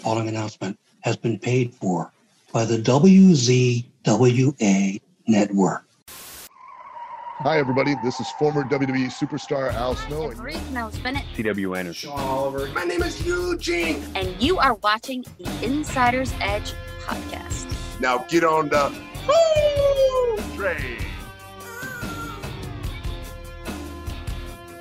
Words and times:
following 0.00 0.28
announcement 0.28 0.78
has 1.00 1.16
been 1.16 1.38
paid 1.38 1.74
for 1.74 2.12
by 2.52 2.64
the 2.64 2.78
WZWA 2.78 3.84
network. 5.28 5.84
Hi, 7.42 7.58
everybody. 7.58 7.94
This 8.04 8.20
is 8.20 8.30
former 8.32 8.64
WWE 8.64 9.06
superstar 9.06 9.72
Al 9.72 9.96
Snow. 9.96 10.28
Reed 10.32 10.60
Mills 10.72 10.98
Bennett. 10.98 11.24
C.W. 11.34 11.74
Anderson. 11.74 12.10
Sean 12.10 12.20
Oliver. 12.20 12.66
My 12.74 12.84
name 12.84 13.02
is 13.02 13.26
Eugene. 13.26 14.04
And 14.14 14.38
you 14.42 14.58
are 14.58 14.74
watching 14.74 15.24
the 15.38 15.64
Insider's 15.64 16.34
Edge 16.40 16.74
podcast. 17.06 17.66
Now 17.98 18.18
get 18.28 18.44
on 18.44 18.68
the 18.68 18.92
train. 20.54 20.99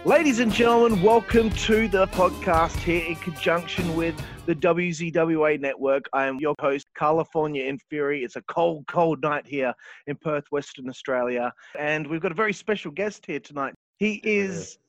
Ladies 0.10 0.40
and 0.40 0.52
gentlemen, 0.52 1.04
welcome 1.04 1.52
to 1.52 1.88
the 1.88 2.08
podcast 2.08 2.76
here 2.78 3.06
in 3.06 3.16
conjunction 3.18 3.96
with 3.96 4.20
the 4.48 4.56
WZWA 4.56 5.60
network. 5.60 6.10
I 6.14 6.26
am 6.26 6.40
your 6.40 6.56
host, 6.60 6.88
California 6.96 7.66
in 7.66 7.78
Fury. 7.78 8.24
It's 8.24 8.36
a 8.36 8.42
cold, 8.42 8.88
cold 8.88 9.22
night 9.22 9.46
here 9.46 9.72
in 10.08 10.16
Perth, 10.16 10.46
Western 10.50 10.90
Australia. 10.90 11.54
And 11.78 12.08
we've 12.08 12.22
got 12.22 12.32
a 12.32 12.36
very 12.36 12.54
special 12.54 12.90
guest 12.90 13.24
here 13.24 13.40
tonight. 13.40 13.76
He 14.00 14.20
is 14.24 14.80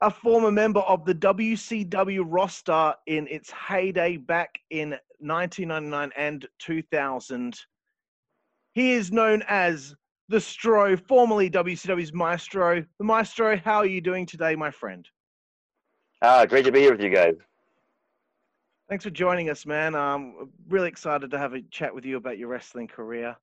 a 0.00 0.10
former 0.10 0.50
member 0.50 0.80
of 0.80 1.04
the 1.04 1.14
WCW 1.14 2.24
roster 2.26 2.94
in 3.06 3.28
its 3.28 3.52
heyday 3.52 4.16
back 4.16 4.58
in 4.70 4.98
1999 5.20 6.10
and 6.16 6.44
2000. 6.58 7.56
He 8.74 8.94
is 8.94 9.12
known 9.12 9.44
as 9.46 9.94
the 10.28 10.36
Stro, 10.36 11.00
formerly 11.06 11.50
WCW's 11.50 12.12
Maestro. 12.12 12.84
The 12.98 13.04
Maestro, 13.04 13.56
how 13.56 13.76
are 13.76 13.86
you 13.86 14.00
doing 14.00 14.26
today, 14.26 14.54
my 14.56 14.70
friend? 14.70 15.08
Ah, 16.20 16.44
great 16.44 16.64
to 16.66 16.72
be 16.72 16.80
here 16.80 16.92
with 16.92 17.00
you 17.00 17.10
guys. 17.10 17.34
Thanks 18.88 19.04
for 19.04 19.10
joining 19.10 19.50
us, 19.50 19.64
man. 19.64 19.94
Um, 19.94 20.50
really 20.68 20.88
excited 20.88 21.30
to 21.30 21.38
have 21.38 21.54
a 21.54 21.62
chat 21.70 21.94
with 21.94 22.04
you 22.04 22.16
about 22.16 22.38
your 22.38 22.48
wrestling 22.48 22.88
career. 22.88 23.36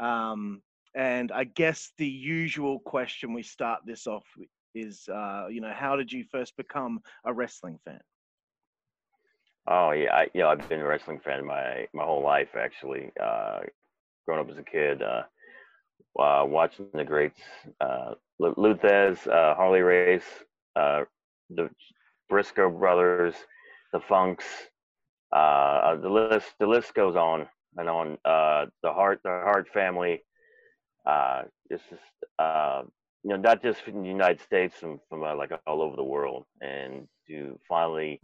Um, 0.00 0.62
and 0.94 1.30
I 1.30 1.44
guess 1.44 1.92
the 1.98 2.06
usual 2.06 2.80
question 2.80 3.32
we 3.32 3.42
start 3.42 3.80
this 3.86 4.06
off 4.06 4.24
with 4.36 4.48
is, 4.74 5.08
uh, 5.12 5.46
you 5.50 5.60
know, 5.60 5.72
how 5.74 5.96
did 5.96 6.10
you 6.10 6.24
first 6.30 6.56
become 6.56 7.00
a 7.24 7.32
wrestling 7.32 7.78
fan? 7.84 8.00
Oh 9.68 9.92
yeah, 9.92 10.12
I, 10.12 10.26
you 10.34 10.40
know, 10.40 10.48
I've 10.48 10.68
been 10.68 10.80
a 10.80 10.86
wrestling 10.86 11.20
fan 11.24 11.44
my 11.46 11.86
my 11.92 12.04
whole 12.04 12.22
life 12.22 12.48
actually. 12.58 13.12
Uh, 13.22 13.60
growing 14.26 14.40
up 14.40 14.50
as 14.50 14.58
a 14.58 14.62
kid, 14.62 15.02
uh, 15.02 15.22
uh, 16.18 16.44
watching 16.46 16.88
the 16.94 17.04
greats, 17.04 17.40
uh, 17.80 18.14
Lou 18.38 18.74
Thesz, 18.74 19.26
uh, 19.26 19.54
Harley 19.54 19.80
Race, 19.80 20.24
uh, 20.76 21.04
the 21.50 21.70
Briscoe 22.28 22.70
brothers, 22.70 23.34
the 23.92 24.00
Funks, 24.00 24.44
uh, 25.32 25.96
the 25.96 26.08
list 26.08 26.54
the 26.58 26.66
list 26.66 26.94
goes 26.94 27.16
on 27.16 27.46
and 27.76 27.88
on. 27.88 28.18
Uh, 28.24 28.66
the 28.82 28.92
Hart 28.92 29.20
the 29.24 29.30
Hart 29.30 29.68
family. 29.72 30.22
Uh, 31.06 31.42
just 31.70 31.84
uh, 32.38 32.82
you 33.22 33.30
know 33.30 33.36
not 33.36 33.62
just 33.62 33.82
from 33.82 34.02
the 34.02 34.08
United 34.08 34.40
States, 34.40 34.76
from 34.76 35.00
from 35.08 35.22
uh, 35.24 35.34
like 35.34 35.52
all 35.66 35.82
over 35.82 35.96
the 35.96 36.04
world, 36.04 36.44
and 36.60 37.08
to 37.28 37.58
finally 37.68 38.20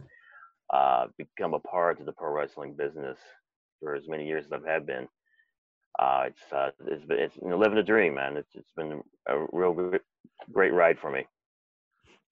uh, 0.73 1.07
become 1.17 1.53
a 1.53 1.59
part 1.59 1.99
of 1.99 2.05
the 2.05 2.13
pro 2.13 2.31
wrestling 2.31 2.73
business 2.75 3.17
for 3.79 3.95
as 3.95 4.07
many 4.07 4.27
years 4.27 4.45
as 4.45 4.53
I've 4.53 4.65
had 4.65 4.85
been. 4.85 5.07
Uh, 5.97 6.23
it's 6.27 6.53
uh, 6.53 6.69
it's 6.87 7.03
it's 7.09 7.35
you 7.41 7.49
know, 7.49 7.57
living 7.57 7.77
a 7.77 7.83
dream, 7.83 8.15
man. 8.15 8.37
It's 8.37 8.55
it's 8.55 8.71
been 8.75 9.01
a 9.27 9.45
real 9.51 9.73
great, 9.73 10.01
great 10.51 10.73
ride 10.73 10.99
for 10.99 11.11
me. 11.11 11.25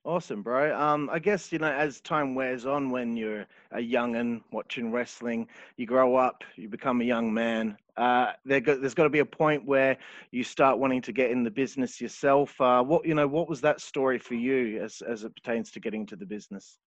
Awesome, 0.07 0.41
bro. 0.41 0.73
Um, 0.79 1.09
I 1.11 1.19
guess 1.19 1.51
you 1.51 1.59
know 1.59 1.69
as 1.69 1.99
time 1.99 2.33
wears 2.33 2.65
on, 2.65 2.91
when 2.91 3.17
you're 3.17 3.45
a 3.71 3.79
youngin 3.79 4.41
watching 4.53 4.89
wrestling, 4.89 5.49
you 5.75 5.85
grow 5.85 6.15
up, 6.15 6.45
you 6.55 6.69
become 6.69 7.01
a 7.01 7.03
young 7.03 7.33
man. 7.33 7.77
Uh, 7.97 8.31
there 8.45 8.61
go, 8.61 8.77
there's 8.77 8.93
got 8.93 9.03
to 9.03 9.09
be 9.09 9.19
a 9.19 9.25
point 9.25 9.65
where 9.65 9.97
you 10.31 10.45
start 10.45 10.77
wanting 10.77 11.01
to 11.01 11.11
get 11.11 11.31
in 11.31 11.43
the 11.43 11.51
business 11.51 11.99
yourself. 11.99 12.59
Uh, 12.61 12.81
what 12.81 13.05
you 13.05 13.15
know, 13.15 13.27
what 13.27 13.49
was 13.49 13.59
that 13.61 13.81
story 13.81 14.17
for 14.17 14.35
you 14.35 14.81
as 14.81 15.01
as 15.01 15.25
it 15.25 15.35
pertains 15.35 15.71
to 15.71 15.81
getting 15.81 16.01
into 16.01 16.15
the 16.15 16.25
business? 16.25 16.77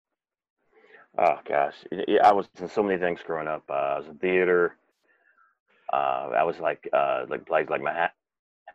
Oh 1.18 1.40
gosh, 1.46 1.74
I 2.24 2.32
was 2.32 2.48
in 2.58 2.68
so 2.70 2.82
many 2.82 2.98
things 2.98 3.20
growing 3.22 3.48
up. 3.48 3.64
Uh, 3.68 3.72
I 3.74 3.98
was 3.98 4.08
in 4.08 4.16
theater. 4.16 4.76
Uh, 5.92 6.30
I 6.36 6.44
was 6.44 6.58
like 6.60 6.88
uh, 6.92 7.24
like 7.28 7.46
plays 7.46 7.68
like 7.68 7.82
my 7.82 7.92
ha- 7.92 8.12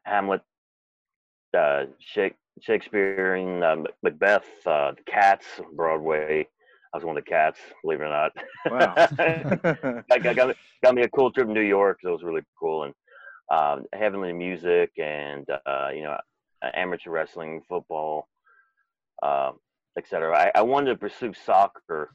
Hamlet, 0.03 0.41
uh, 1.57 1.85
Shakespeare, 2.61 3.35
and 3.35 3.63
uh, 3.63 3.77
Macbeth, 4.03 4.45
uh, 4.65 4.91
the 4.91 5.03
Cats, 5.05 5.45
Broadway. 5.73 6.47
I 6.93 6.97
was 6.97 7.05
one 7.05 7.17
of 7.17 7.23
the 7.23 7.29
Cats, 7.29 7.59
believe 7.83 8.01
it 8.01 8.05
or 8.05 8.09
not. 8.09 8.31
Wow. 8.69 8.93
got, 10.09 10.23
got, 10.23 10.35
got, 10.35 10.47
me, 10.49 10.53
got 10.83 10.95
me 10.95 11.01
a 11.03 11.09
cool 11.09 11.31
trip 11.31 11.47
to 11.47 11.53
New 11.53 11.61
York. 11.61 11.99
So 12.01 12.09
it 12.09 12.13
was 12.13 12.23
really 12.23 12.43
cool. 12.59 12.83
And 12.83 12.93
um, 13.51 13.85
heavenly 13.93 14.33
music 14.33 14.91
and 14.97 15.45
uh, 15.65 15.89
you 15.93 16.03
know 16.03 16.17
amateur 16.73 17.11
wrestling, 17.11 17.61
football, 17.67 18.27
uh, 19.23 19.51
etc. 19.97 20.35
I, 20.35 20.59
I 20.59 20.61
wanted 20.63 20.91
to 20.91 20.97
pursue 20.97 21.33
soccer 21.45 22.11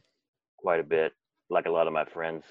quite 0.59 0.81
a 0.81 0.85
bit, 0.85 1.13
like 1.49 1.67
a 1.67 1.71
lot 1.71 1.87
of 1.87 1.93
my 1.93 2.05
friends 2.05 2.45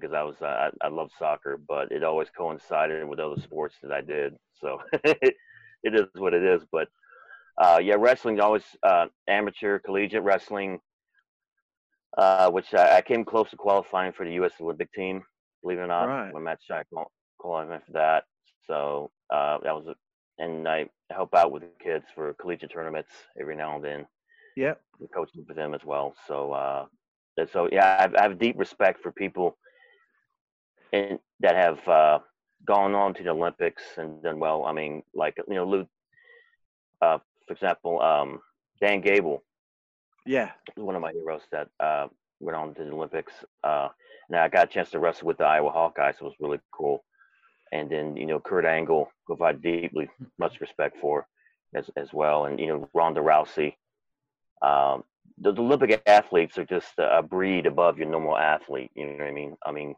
because 0.00 0.14
I 0.14 0.22
was 0.22 0.36
uh, 0.40 0.46
I, 0.82 0.86
I 0.86 0.88
love 0.88 1.10
soccer, 1.18 1.58
but 1.68 1.90
it 1.92 2.04
always 2.04 2.28
coincided 2.36 3.06
with 3.08 3.18
other 3.20 3.40
sports 3.40 3.76
that 3.82 3.92
I 3.92 4.00
did. 4.00 4.34
So 4.60 4.78
it 5.04 5.34
is 5.94 6.06
what 6.14 6.34
it 6.34 6.42
is. 6.42 6.62
But 6.70 6.88
uh, 7.58 7.80
yeah, 7.82 7.94
wrestling 7.98 8.40
always 8.40 8.64
uh, 8.82 9.06
amateur 9.28 9.78
collegiate 9.78 10.22
wrestling, 10.22 10.80
uh, 12.18 12.50
which 12.50 12.74
I, 12.74 12.98
I, 12.98 13.02
came 13.02 13.24
close 13.24 13.50
to 13.50 13.56
qualifying 13.56 14.12
for 14.12 14.24
the 14.24 14.32
U.S. 14.34 14.52
Olympic 14.60 14.92
team. 14.92 15.22
Believe 15.62 15.78
it 15.78 15.82
or 15.82 15.86
not, 15.86 16.04
right. 16.04 16.34
when 16.34 16.44
Matt 16.44 16.58
Shaq 16.68 16.84
qualified 17.38 17.82
for 17.86 17.92
that. 17.92 18.24
So 18.66 19.10
uh, 19.30 19.58
that 19.62 19.74
was, 19.74 19.86
a, 19.86 19.94
and 20.42 20.68
I 20.68 20.86
help 21.10 21.34
out 21.34 21.52
with 21.52 21.62
the 21.62 21.84
kids 21.84 22.06
for 22.14 22.34
collegiate 22.34 22.72
tournaments 22.72 23.10
every 23.40 23.56
now 23.56 23.76
and 23.76 23.84
then. 23.84 24.06
Yeah, 24.56 24.74
coaching 25.12 25.44
for 25.46 25.54
them 25.54 25.74
as 25.74 25.84
well. 25.84 26.14
So 26.28 26.52
uh, 26.52 26.86
so 27.52 27.68
yeah, 27.72 27.96
I 27.98 28.02
have, 28.02 28.14
I 28.14 28.22
have 28.22 28.38
deep 28.38 28.58
respect 28.58 29.02
for 29.02 29.12
people 29.12 29.56
and 30.94 31.18
that 31.40 31.56
have 31.56 31.88
uh, 31.88 32.18
gone 32.64 32.94
on 32.94 33.14
to 33.14 33.22
the 33.22 33.30
Olympics 33.30 33.82
and 33.96 34.22
done 34.22 34.38
well. 34.38 34.64
I 34.64 34.72
mean, 34.72 35.02
like 35.14 35.36
you 35.48 35.54
know, 35.54 35.64
Lou, 35.64 35.86
uh, 37.02 37.18
for 37.46 37.52
example, 37.52 38.00
um, 38.00 38.40
Dan 38.80 39.00
Gable. 39.00 39.42
Yeah, 40.24 40.52
one 40.76 40.94
of 40.94 41.02
my 41.02 41.12
heroes 41.12 41.42
that 41.52 41.68
uh, 41.80 42.06
went 42.40 42.56
on 42.56 42.74
to 42.74 42.84
the 42.84 42.92
Olympics. 42.92 43.32
Uh, 43.62 43.88
and 44.28 44.38
I 44.38 44.48
got 44.48 44.70
a 44.70 44.72
chance 44.72 44.90
to 44.90 44.98
wrestle 45.00 45.26
with 45.26 45.38
the 45.38 45.44
Iowa 45.44 45.70
Hawkeyes, 45.70 46.18
so 46.18 46.26
it 46.26 46.28
was 46.28 46.34
really 46.40 46.60
cool. 46.72 47.04
And 47.72 47.90
then 47.90 48.16
you 48.16 48.26
know, 48.26 48.38
Kurt 48.38 48.64
Angle, 48.64 49.10
who 49.26 49.42
I 49.42 49.52
deeply 49.52 50.08
much 50.38 50.60
respect 50.60 50.96
for, 51.00 51.26
as 51.74 51.90
as 51.96 52.12
well. 52.12 52.46
And 52.46 52.58
you 52.60 52.68
know, 52.68 52.88
Ronda 52.94 53.20
Rousey. 53.20 53.74
Um, 54.62 55.02
the, 55.38 55.52
the 55.52 55.60
Olympic 55.60 56.00
athletes 56.06 56.56
are 56.58 56.64
just 56.64 56.92
a 56.96 57.20
breed 57.20 57.66
above 57.66 57.98
your 57.98 58.08
normal 58.08 58.38
athlete. 58.38 58.92
You 58.94 59.06
know 59.06 59.12
what 59.14 59.26
I 59.26 59.32
mean? 59.32 59.56
I 59.66 59.72
mean, 59.72 59.96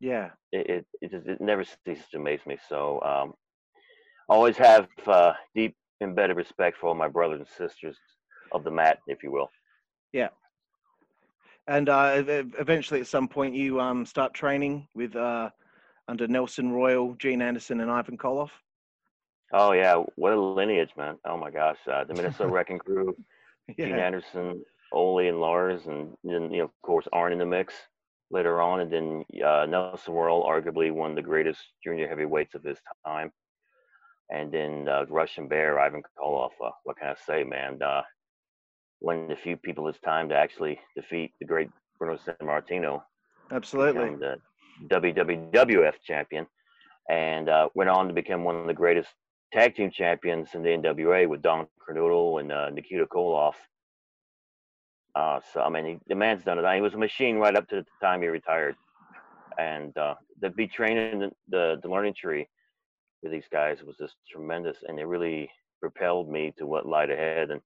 yeah, 0.00 0.30
it 0.52 0.70
it, 0.70 0.86
it, 1.00 1.10
just, 1.10 1.26
it 1.26 1.40
never 1.40 1.64
ceases 1.64 2.04
to 2.10 2.18
amaze 2.18 2.40
me. 2.46 2.58
So 2.68 3.00
um, 3.02 3.34
always 4.28 4.56
have 4.56 4.88
uh, 5.06 5.32
deep 5.54 5.74
embedded 6.00 6.36
respect 6.36 6.78
for 6.78 6.88
all 6.88 6.94
my 6.94 7.08
brothers 7.08 7.40
and 7.40 7.48
sisters 7.48 7.96
of 8.52 8.64
the 8.64 8.70
mat, 8.70 8.98
if 9.06 9.22
you 9.22 9.30
will. 9.30 9.50
Yeah. 10.12 10.28
And 11.66 11.88
uh, 11.88 12.22
eventually, 12.26 13.00
at 13.00 13.06
some 13.06 13.28
point, 13.28 13.54
you 13.54 13.78
um, 13.78 14.06
start 14.06 14.32
training 14.32 14.88
with 14.94 15.14
uh, 15.14 15.50
under 16.08 16.26
Nelson 16.26 16.72
Royal, 16.72 17.14
Gene 17.14 17.42
Anderson, 17.42 17.80
and 17.80 17.90
Ivan 17.90 18.16
Koloff. 18.16 18.50
Oh 19.52 19.72
yeah, 19.72 20.02
what 20.16 20.32
a 20.32 20.40
lineage, 20.40 20.90
man! 20.96 21.16
Oh 21.26 21.36
my 21.36 21.50
gosh, 21.50 21.76
uh, 21.90 22.04
the 22.04 22.14
Minnesota 22.14 22.48
Wrecking 22.52 22.78
Crew, 22.78 23.14
yeah. 23.76 23.86
Gene 23.86 23.98
Anderson, 23.98 24.64
Ole, 24.92 25.28
and 25.28 25.40
Lars, 25.40 25.86
and 25.86 26.16
then 26.24 26.50
you 26.50 26.58
know, 26.58 26.64
of 26.64 26.70
course, 26.82 27.06
Arn 27.12 27.32
in 27.32 27.38
the 27.38 27.46
mix 27.46 27.74
later 28.30 28.60
on, 28.60 28.80
and 28.80 28.92
then 28.92 29.24
uh, 29.44 29.66
Nelson 29.68 30.14
Royal, 30.14 30.44
arguably 30.44 30.92
one 30.92 31.10
of 31.10 31.16
the 31.16 31.22
greatest 31.22 31.60
junior 31.82 32.08
heavyweights 32.08 32.54
of 32.54 32.62
his 32.62 32.78
time, 33.06 33.32
and 34.30 34.52
then 34.52 34.88
uh, 34.88 35.04
Russian 35.08 35.48
Bear, 35.48 35.78
Ivan 35.78 36.02
Koloff. 36.18 36.50
Uh, 36.64 36.70
what 36.84 36.98
can 36.98 37.08
I 37.08 37.14
say, 37.26 37.44
man? 37.44 37.80
Uh, 37.82 38.02
one 39.00 39.22
of 39.22 39.28
the 39.28 39.36
few 39.36 39.56
people 39.56 39.88
it's 39.88 40.00
time 40.00 40.28
to 40.28 40.34
actually 40.34 40.78
defeat 40.96 41.32
the 41.40 41.46
great 41.46 41.70
Bruno 41.98 42.18
Sammartino. 42.18 43.02
Absolutely. 43.50 44.16
The 44.16 44.36
WWF 44.88 45.94
champion, 46.06 46.46
and 47.08 47.48
uh, 47.48 47.68
went 47.74 47.90
on 47.90 48.08
to 48.08 48.14
become 48.14 48.44
one 48.44 48.56
of 48.56 48.66
the 48.66 48.74
greatest 48.74 49.08
tag 49.52 49.74
team 49.74 49.90
champions 49.90 50.50
in 50.54 50.62
the 50.62 50.68
NWA 50.68 51.28
with 51.28 51.42
Don 51.42 51.66
Kernodle 51.80 52.40
and 52.40 52.52
uh, 52.52 52.70
Nikita 52.70 53.06
Koloff. 53.06 53.54
Uh, 55.18 55.40
so 55.52 55.60
I 55.62 55.68
mean, 55.68 55.84
he, 55.84 55.98
the 56.06 56.14
man's 56.14 56.44
done 56.44 56.58
it. 56.60 56.74
He 56.76 56.80
was 56.80 56.94
a 56.94 56.98
machine 56.98 57.38
right 57.38 57.56
up 57.56 57.68
to 57.70 57.76
the 57.76 57.86
time 58.00 58.22
he 58.22 58.28
retired, 58.28 58.76
and 59.58 59.96
uh, 59.98 60.14
to 60.42 60.50
be 60.50 60.68
training 60.68 61.18
the, 61.18 61.30
the, 61.48 61.80
the 61.82 61.88
learning 61.88 62.14
tree 62.14 62.46
with 63.22 63.32
these 63.32 63.48
guys 63.50 63.82
was 63.82 63.96
just 63.96 64.14
tremendous, 64.30 64.76
and 64.86 64.96
it 65.00 65.06
really 65.06 65.50
propelled 65.80 66.30
me 66.30 66.54
to 66.58 66.66
what 66.66 66.86
lied 66.86 67.10
ahead. 67.10 67.50
And 67.50 67.60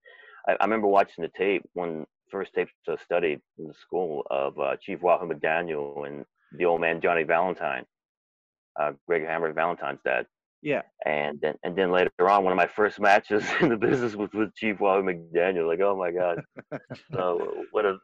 I, 0.47 0.53
I 0.59 0.63
remember 0.63 0.87
watching 0.87 1.21
the 1.21 1.31
tape 1.37 1.63
one 1.73 2.07
first 2.31 2.55
tapes 2.55 2.71
I 2.89 2.95
studied 3.05 3.39
in 3.59 3.67
the 3.67 3.73
school 3.75 4.25
of 4.31 4.57
uh, 4.57 4.75
Chief 4.81 5.03
Wahoo 5.03 5.29
McDaniel 5.31 6.07
and 6.07 6.25
the 6.57 6.65
old 6.65 6.81
man 6.81 7.01
Johnny 7.01 7.23
Valentine, 7.23 7.85
uh, 8.79 8.93
Greg 9.05 9.27
Hammer 9.27 9.53
Valentine's 9.53 10.01
dad. 10.03 10.25
Yeah. 10.63 10.83
And 11.05 11.39
then 11.41 11.55
and 11.63 11.75
then 11.75 11.91
later 11.91 12.11
on, 12.21 12.45
one 12.45 12.53
of 12.53 12.57
my 12.57 12.67
first 12.67 12.99
matches 12.99 13.43
in 13.61 13.67
the 13.67 13.77
business 13.77 14.15
was 14.15 14.29
with 14.33 14.55
Chief 14.55 14.79
Wahoo 14.79 15.03
McDaniel. 15.03 15.67
Like, 15.67 15.81
oh 15.81 15.95
my 15.97 16.11
god, 16.11 16.41
so 17.13 17.65
what 17.71 17.85
a 17.85 17.97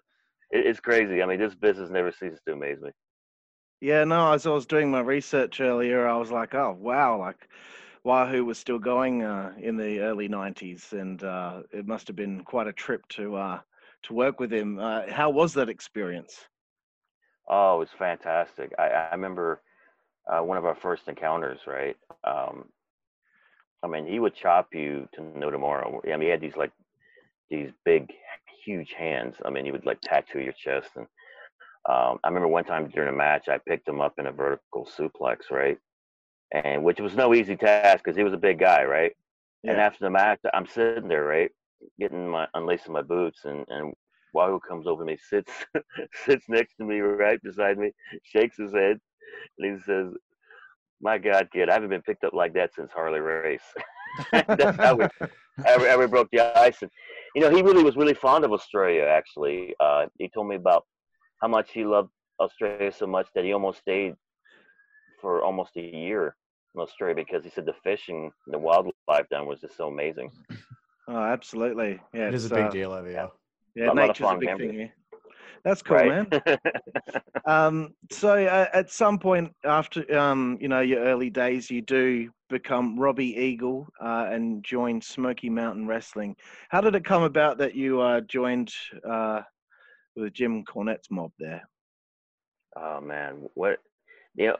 it, 0.51 0.67
it's 0.67 0.81
crazy. 0.81 1.23
I 1.23 1.25
mean, 1.25 1.39
this 1.39 1.55
business 1.55 1.89
never 1.89 2.11
ceases 2.11 2.41
to 2.45 2.53
amaze 2.53 2.81
me. 2.81 2.91
Yeah, 3.79 4.03
no, 4.03 4.33
as 4.33 4.45
I 4.45 4.49
was 4.49 4.65
doing 4.65 4.91
my 4.91 4.99
research 4.99 5.61
earlier, 5.61 6.05
I 6.05 6.17
was 6.17 6.31
like, 6.31 6.53
oh 6.53 6.75
wow, 6.77 7.17
like 7.17 7.47
Wahoo 8.03 8.43
was 8.43 8.57
still 8.57 8.79
going 8.79 9.23
uh, 9.23 9.53
in 9.57 9.77
the 9.77 10.01
early 10.01 10.27
'90s, 10.27 10.91
and 10.91 11.23
uh, 11.23 11.61
it 11.71 11.87
must 11.87 12.07
have 12.07 12.17
been 12.17 12.43
quite 12.43 12.67
a 12.67 12.73
trip 12.73 13.07
to 13.09 13.37
uh, 13.37 13.59
to 14.03 14.13
work 14.13 14.41
with 14.41 14.51
him. 14.51 14.79
Uh, 14.79 15.03
how 15.09 15.29
was 15.29 15.53
that 15.53 15.69
experience? 15.69 16.35
Oh, 17.47 17.77
it 17.77 17.79
was 17.79 17.89
fantastic. 17.97 18.73
I, 18.77 18.89
I 18.89 19.11
remember 19.11 19.61
uh, 20.31 20.41
one 20.41 20.57
of 20.57 20.65
our 20.65 20.75
first 20.75 21.07
encounters, 21.07 21.59
right? 21.67 21.95
Um, 22.23 22.65
I 23.83 23.87
mean, 23.87 24.05
he 24.05 24.19
would 24.19 24.35
chop 24.35 24.69
you 24.73 25.07
to 25.13 25.21
no 25.21 25.49
tomorrow. 25.49 26.01
I 26.05 26.09
mean, 26.11 26.21
he 26.21 26.27
had 26.29 26.41
these 26.41 26.57
like 26.57 26.71
these 27.49 27.71
big, 27.85 28.11
huge 28.65 28.93
hands. 28.97 29.35
I 29.45 29.49
mean, 29.49 29.65
he 29.65 29.71
would 29.71 29.85
like 29.85 30.01
tattoo 30.01 30.41
your 30.41 30.53
chest. 30.53 30.89
And 30.95 31.07
um, 31.89 32.19
I 32.23 32.27
remember 32.27 32.47
one 32.47 32.65
time 32.65 32.89
during 32.89 33.09
a 33.09 33.17
match, 33.17 33.47
I 33.47 33.57
picked 33.57 33.87
him 33.87 34.01
up 34.01 34.13
in 34.17 34.27
a 34.27 34.31
vertical 34.31 34.87
suplex, 34.97 35.49
right? 35.49 35.77
And 36.51 36.83
which 36.83 36.99
was 36.99 37.15
no 37.15 37.33
easy 37.33 37.55
task 37.55 38.03
because 38.03 38.17
he 38.17 38.23
was 38.23 38.33
a 38.33 38.37
big 38.37 38.59
guy, 38.59 38.83
right? 38.83 39.13
And 39.63 39.77
after 39.77 40.05
the 40.05 40.09
match, 40.09 40.39
I'm 40.53 40.67
sitting 40.67 41.09
there, 41.09 41.25
right, 41.25 41.51
getting 41.99 42.29
my 42.29 42.47
unlacing 42.53 42.93
my 42.93 43.01
boots, 43.01 43.41
and 43.43 43.65
and 43.67 43.93
Wahoo 44.33 44.59
comes 44.59 44.87
over 44.87 45.03
to 45.03 45.05
me, 45.05 45.17
sits 45.17 45.51
sits 46.25 46.45
next 46.47 46.75
to 46.77 46.85
me, 46.85 46.99
right 46.99 47.41
beside 47.43 47.77
me, 47.77 47.91
shakes 48.23 48.57
his 48.57 48.73
head, 48.73 48.99
and 49.57 49.75
he 49.77 49.81
says, 49.83 50.07
"My 51.01 51.17
God, 51.17 51.49
kid, 51.53 51.69
I 51.69 51.73
haven't 51.73 51.89
been 51.89 52.01
picked 52.01 52.23
up 52.23 52.33
like 52.33 52.53
that 52.53 52.73
since 52.73 52.91
Harley 52.91 53.19
Race." 53.19 53.63
That's 54.31 54.77
how 54.77 54.95
we 54.95 55.05
ever, 55.65 55.85
ever 55.87 56.07
broke 56.07 56.29
the 56.31 56.41
ice. 56.59 56.81
And 56.81 56.91
you 57.35 57.41
know, 57.41 57.49
he 57.55 57.61
really 57.61 57.83
was 57.83 57.95
really 57.95 58.13
fond 58.15 58.43
of 58.43 58.51
Australia. 58.51 59.03
Actually, 59.03 59.75
uh, 59.79 60.07
he 60.17 60.29
told 60.29 60.47
me 60.47 60.55
about 60.55 60.85
how 61.41 61.47
much 61.47 61.71
he 61.71 61.85
loved 61.85 62.09
Australia 62.39 62.91
so 62.91 63.05
much 63.07 63.27
that 63.35 63.43
he 63.43 63.53
almost 63.53 63.79
stayed 63.79 64.15
for 65.21 65.43
almost 65.43 65.75
a 65.77 65.81
year 65.81 66.35
in 66.75 66.81
Australia 66.81 67.15
because 67.15 67.43
he 67.43 67.49
said 67.49 67.65
the 67.65 67.73
fishing, 67.83 68.31
the 68.47 68.57
wildlife 68.57 69.27
down 69.29 69.45
was 69.47 69.59
just 69.61 69.77
so 69.77 69.87
amazing. 69.87 70.31
Oh, 71.11 71.17
absolutely. 71.23 71.99
Yeah, 72.13 72.27
It 72.27 72.35
is 72.35 72.45
a 72.45 72.49
big 72.53 72.65
uh, 72.65 72.69
deal 72.69 72.91
over 72.91 73.07
here. 73.09 73.29
Yeah, 73.73 73.85
A 73.85 73.87
lot 73.87 73.97
of 73.97 74.07
nature's 74.09 74.19
a 74.19 74.23
fun 74.29 74.39
big 74.39 74.49
memories. 74.49 74.69
thing 74.69 74.77
here. 74.79 74.93
That's 75.63 75.81
cool, 75.81 75.97
right? 75.97 76.31
man. 76.31 76.57
Um, 77.45 77.95
so 78.11 78.33
uh, 78.45 78.67
at 78.73 78.91
some 78.91 79.17
point 79.17 79.51
after 79.65 80.15
um, 80.15 80.59
you 80.61 80.67
know 80.67 80.81
your 80.81 80.99
early 80.99 81.31
days, 81.31 81.71
you 81.71 81.81
do 81.81 82.29
become 82.49 82.99
Robbie 82.99 83.35
Eagle 83.35 83.87
uh, 83.99 84.27
and 84.29 84.63
join 84.63 85.01
Smoky 85.01 85.49
Mountain 85.49 85.87
Wrestling. 85.87 86.35
How 86.69 86.81
did 86.81 86.93
it 86.93 87.05
come 87.05 87.23
about 87.23 87.57
that 87.57 87.73
you 87.73 88.01
uh, 88.01 88.21
joined 88.21 88.71
uh, 89.07 89.41
with 90.15 90.33
Jim 90.33 90.63
Cornette's 90.63 91.09
mob 91.09 91.31
there? 91.39 91.67
Oh 92.75 93.01
man, 93.01 93.47
what 93.55 93.79
you 94.35 94.47
know, 94.47 94.57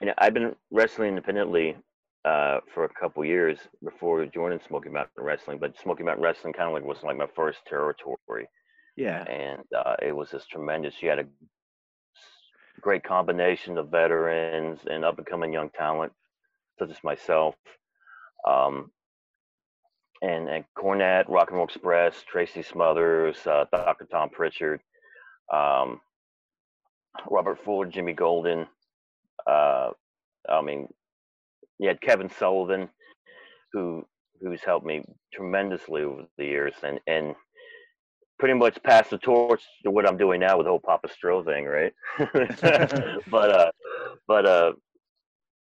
you 0.00 0.06
know, 0.08 0.14
I've 0.18 0.34
been 0.34 0.56
wrestling 0.70 1.10
independently 1.10 1.76
uh, 2.24 2.58
for 2.72 2.84
a 2.84 2.88
couple 2.88 3.24
years 3.24 3.58
before 3.82 4.24
joining 4.26 4.60
Smoky 4.66 4.88
Mountain 4.88 5.22
Wrestling, 5.22 5.58
but 5.58 5.78
Smoky 5.80 6.02
Mountain 6.02 6.24
Wrestling 6.24 6.52
kind 6.52 6.68
of 6.68 6.74
like 6.74 6.84
was 6.84 7.02
like 7.02 7.16
my 7.16 7.26
first 7.34 7.58
territory, 7.66 8.48
Yeah, 8.96 9.22
and 9.24 9.62
uh, 9.76 9.96
it 10.02 10.14
was 10.14 10.30
just 10.30 10.50
tremendous. 10.50 10.94
You 11.02 11.10
had 11.10 11.20
a 11.20 11.26
great 12.80 13.04
combination 13.04 13.78
of 13.78 13.90
veterans 13.90 14.80
and 14.90 15.04
up 15.04 15.18
and 15.18 15.26
coming 15.26 15.52
young 15.52 15.70
talent, 15.70 16.12
such 16.78 16.90
as 16.90 17.02
myself. 17.04 17.54
Um, 18.48 18.90
and 20.22 20.48
and 20.48 20.64
Cornette, 20.78 21.28
Rock 21.28 21.48
and 21.50 21.56
Roll 21.58 21.66
Express, 21.66 22.22
Tracy 22.30 22.62
Smothers, 22.62 23.36
uh, 23.46 23.64
Dr. 23.72 24.06
Tom 24.10 24.30
Prichard, 24.30 24.80
um, 25.52 26.00
Robert 27.30 27.58
Ford, 27.64 27.92
Jimmy 27.92 28.12
Golden. 28.14 28.66
Uh, 29.46 29.90
I 30.48 30.62
mean, 30.62 30.88
you 31.78 31.88
had 31.88 32.00
Kevin 32.00 32.30
Sullivan, 32.30 32.88
who 33.72 34.04
who's 34.40 34.62
helped 34.64 34.86
me 34.86 35.04
tremendously 35.32 36.02
over 36.02 36.24
the 36.38 36.44
years, 36.44 36.74
and 36.82 37.00
and 37.06 37.34
pretty 38.42 38.58
much 38.58 38.76
passed 38.82 39.10
the 39.10 39.18
torch 39.18 39.62
to 39.84 39.90
what 39.92 40.04
I'm 40.04 40.16
doing 40.16 40.40
now 40.40 40.56
with 40.56 40.66
the 40.66 40.70
whole 40.70 40.80
Papa 40.80 41.06
Stro 41.06 41.44
thing, 41.44 41.64
right? 41.64 41.92
but 43.30 43.50
uh, 43.52 43.70
but 44.26 44.44
uh, 44.44 44.72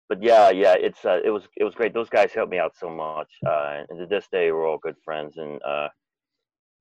but 0.09 0.21
yeah, 0.21 0.51
yeah, 0.51 0.75
it's 0.77 1.05
uh, 1.05 1.21
it 1.25 1.31
was 1.31 1.45
it 1.57 1.63
was 1.63 1.77
great. 1.77 1.95
Those 1.95 2.09
guys 2.09 2.33
helped 2.33 2.51
me 2.51 2.59
out 2.59 2.73
so 2.77 2.91
much, 2.91 3.29
uh, 3.47 3.85
and 3.89 3.97
to 4.01 4.07
this 4.07 4.27
day 4.33 4.51
we're 4.51 4.67
all 4.69 4.79
good 4.79 4.97
friends. 5.05 5.37
And 5.37 5.63
uh, 5.63 5.89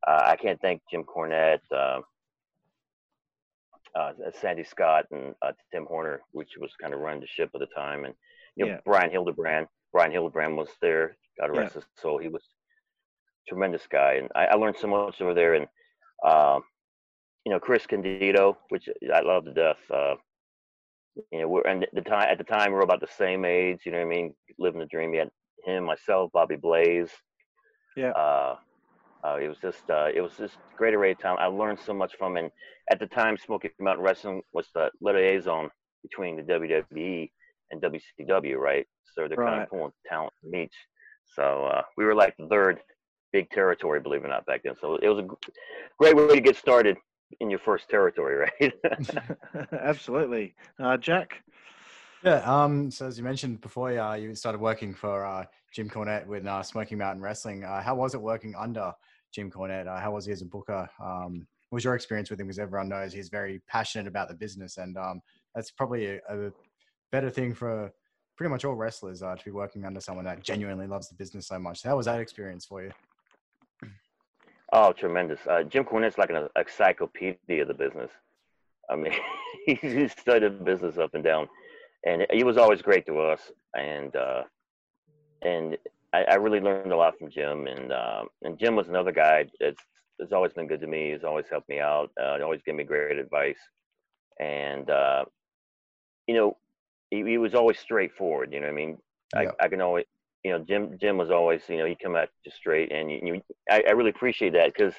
uh, 0.07 0.21
I 0.25 0.35
can't 0.35 0.59
thank 0.61 0.81
Jim 0.89 1.03
Cornette, 1.03 1.59
uh, 1.71 1.99
uh, 3.95 4.13
Sandy 4.41 4.63
Scott, 4.63 5.05
and 5.11 5.35
uh, 5.43 5.51
Tim 5.71 5.85
Horner, 5.85 6.21
which 6.31 6.53
was 6.59 6.71
kind 6.81 6.95
of 6.95 7.01
running 7.01 7.21
the 7.21 7.27
ship 7.27 7.51
at 7.53 7.59
the 7.59 7.67
time, 7.67 8.05
and 8.05 8.15
you 8.55 8.65
know 8.65 8.71
Yeah. 8.71 8.79
Brian 8.83 9.11
Hildebrand. 9.11 9.67
Brian 9.91 10.11
Hildebrand 10.11 10.57
was 10.57 10.69
there. 10.81 11.17
God 11.39 11.51
Yeah. 11.53 11.59
rest 11.59 11.75
his 11.75 11.83
soul. 12.01 12.17
He 12.17 12.29
was 12.29 12.41
a 12.41 13.43
tremendous 13.47 13.85
guy, 13.91 14.13
and 14.13 14.29
I, 14.33 14.45
I 14.45 14.55
learned 14.55 14.77
so 14.79 14.87
much 14.87 15.21
over 15.21 15.35
there. 15.35 15.53
And 15.53 15.67
um, 16.23 16.63
you 17.45 17.51
know 17.51 17.59
Chris 17.59 17.85
Candido, 17.85 18.57
which 18.69 18.89
I 19.13 19.21
love 19.21 19.45
to 19.45 19.53
death. 19.53 19.79
Uh, 19.93 20.15
you 21.31 21.41
know, 21.41 21.47
we're 21.47 21.61
and 21.61 21.85
the 21.93 22.01
time 22.01 22.27
at 22.29 22.37
the 22.37 22.43
time 22.43 22.71
we're 22.71 22.81
about 22.81 23.01
the 23.01 23.07
same 23.17 23.45
age. 23.45 23.81
You 23.85 23.91
know 23.91 23.99
what 23.99 24.07
I 24.07 24.09
mean? 24.09 24.33
Living 24.57 24.79
the 24.79 24.85
dream. 24.87 25.13
You 25.13 25.19
had 25.19 25.31
him, 25.65 25.85
myself, 25.85 26.31
Bobby 26.33 26.55
Blaze. 26.55 27.11
Yeah. 27.95 28.11
Uh, 28.11 28.55
uh, 29.23 29.37
it 29.37 29.47
was 29.47 29.57
just 29.61 29.89
uh, 29.89 30.09
it 30.13 30.21
was 30.21 30.33
just 30.37 30.55
a 30.55 30.77
great 30.77 30.93
array 30.93 31.11
of 31.11 31.19
time. 31.19 31.37
I 31.39 31.45
learned 31.45 31.79
so 31.79 31.93
much 31.93 32.13
from, 32.17 32.35
and 32.37 32.51
at 32.91 32.99
the 32.99 33.07
time, 33.07 33.37
Smoky 33.37 33.69
Mountain 33.79 34.03
Wrestling 34.03 34.41
was 34.51 34.67
the 34.75 34.89
liaison 35.01 35.69
between 36.01 36.35
the 36.35 36.43
WWE 36.43 37.31
and 37.71 37.81
WCW, 37.81 38.57
right? 38.57 38.85
So 39.15 39.27
they're 39.27 39.37
kind 39.37 39.61
of 39.61 39.69
pulling 39.69 39.91
talent 40.07 40.33
from 40.41 40.55
each. 40.55 40.73
So 41.35 41.65
uh, 41.65 41.83
we 41.97 42.03
were 42.03 42.15
like 42.15 42.35
the 42.37 42.47
third 42.47 42.79
big 43.33 43.49
territory, 43.49 43.99
believe 43.99 44.21
it 44.21 44.27
or 44.27 44.29
not, 44.29 44.45
back 44.45 44.61
then. 44.63 44.75
So 44.79 44.95
it 44.95 45.09
was 45.09 45.19
a 45.19 45.27
great 45.99 46.15
way 46.15 46.35
to 46.35 46.41
get 46.41 46.55
started 46.55 46.95
in 47.41 47.49
your 47.49 47.59
first 47.59 47.89
territory, 47.89 48.47
right? 48.61 48.73
absolutely. 49.73 50.55
Uh, 50.79 50.95
Jack. 50.95 51.43
Yeah. 52.23 52.41
Um. 52.45 52.89
So 52.89 53.07
as 53.07 53.17
you 53.17 53.23
mentioned 53.25 53.59
before, 53.59 53.99
uh, 53.99 54.15
you 54.15 54.33
started 54.35 54.61
working 54.61 54.93
for 54.93 55.25
uh, 55.25 55.43
Jim 55.73 55.89
Cornette 55.89 56.25
with 56.25 56.45
uh, 56.45 56.63
Smoky 56.63 56.95
Mountain 56.95 57.21
Wrestling. 57.21 57.65
Uh, 57.65 57.81
how 57.81 57.95
was 57.95 58.13
it 58.13 58.21
working 58.21 58.55
under 58.57 58.93
Jim 59.33 59.51
Cornette? 59.51 59.87
Uh, 59.87 59.99
how 59.99 60.13
was 60.13 60.25
he 60.25 60.31
as 60.31 60.41
a 60.41 60.45
booker? 60.45 60.87
Um, 61.03 61.45
what 61.69 61.77
was 61.77 61.83
your 61.83 61.95
experience 61.95 62.29
with 62.29 62.39
him? 62.39 62.47
Because 62.47 62.59
everyone 62.59 62.87
knows 62.87 63.11
he's 63.11 63.29
very 63.29 63.61
passionate 63.67 64.07
about 64.07 64.29
the 64.29 64.35
business, 64.35 64.77
and 64.77 64.95
um, 64.95 65.21
that's 65.53 65.71
probably 65.71 66.05
a, 66.05 66.19
a 66.29 66.51
better 67.11 67.29
thing 67.29 67.53
for 67.53 67.91
pretty 68.37 68.49
much 68.49 68.63
all 68.63 68.75
wrestlers 68.75 69.21
uh, 69.21 69.35
to 69.35 69.43
be 69.43 69.51
working 69.51 69.85
under 69.85 69.99
someone 69.99 70.25
that 70.25 70.43
genuinely 70.43 70.87
loves 70.87 71.09
the 71.09 71.15
business 71.15 71.47
so 71.47 71.59
much. 71.59 71.81
So 71.81 71.89
how 71.89 71.97
was 71.97 72.05
that 72.05 72.19
experience 72.19 72.65
for 72.65 72.83
you? 72.83 72.91
Oh, 74.75 74.91
tremendous. 74.91 75.39
Uh, 75.47 75.61
Jim 75.61 75.83
Cornette's 75.85 76.17
like 76.17 76.31
an 76.31 76.49
encyclopedia 76.57 77.61
of 77.61 77.67
the 77.67 77.75
business. 77.75 78.09
I 78.89 78.95
mean, 78.95 79.13
he 79.67 80.07
studied 80.07 80.65
business 80.65 80.97
up 80.97 81.13
and 81.13 81.23
down, 81.23 81.47
and 82.05 82.25
he 82.31 82.43
was 82.43 82.57
always 82.57 82.81
great 82.81 83.05
to 83.05 83.19
us. 83.19 83.39
And 83.77 84.15
uh, 84.15 84.43
and 85.43 85.77
I, 86.11 86.23
I 86.23 86.33
really 86.35 86.59
learned 86.59 86.91
a 86.91 86.97
lot 86.97 87.17
from 87.19 87.29
Jim. 87.29 87.67
And 87.67 87.93
um, 87.93 88.29
and 88.41 88.57
Jim 88.57 88.75
was 88.75 88.87
another 88.87 89.11
guy 89.11 89.45
that's 89.59 89.81
that's 90.17 90.33
always 90.33 90.53
been 90.53 90.67
good 90.67 90.81
to 90.81 90.87
me. 90.87 91.11
He's 91.11 91.23
always 91.23 91.45
helped 91.49 91.69
me 91.69 91.79
out. 91.79 92.09
Uh, 92.19 92.39
always 92.41 92.61
gave 92.65 92.75
me 92.75 92.83
great 92.83 93.19
advice. 93.19 93.59
And 94.39 94.89
uh, 94.89 95.25
you 96.27 96.33
know, 96.33 96.57
he, 97.11 97.23
he 97.23 97.37
was 97.37 97.53
always 97.53 97.77
straightforward. 97.77 98.51
You 98.51 98.59
know, 98.59 98.67
what 98.67 98.73
I 98.73 98.75
mean, 98.75 98.97
Yeah. 99.35 99.51
I, 99.61 99.65
I 99.65 99.67
can 99.67 99.81
always 99.81 100.05
you 100.43 100.51
know, 100.51 100.59
Jim 100.59 100.97
Jim 100.99 101.17
was 101.17 101.31
always, 101.31 101.61
you 101.69 101.77
know, 101.77 101.85
he 101.85 101.95
come 101.95 102.15
at 102.15 102.29
you 102.45 102.51
straight, 102.51 102.91
and 102.91 103.09
you, 103.09 103.19
you 103.23 103.41
I, 103.69 103.83
I 103.87 103.91
really 103.91 104.09
appreciate 104.09 104.53
that 104.53 104.73
because 104.73 104.93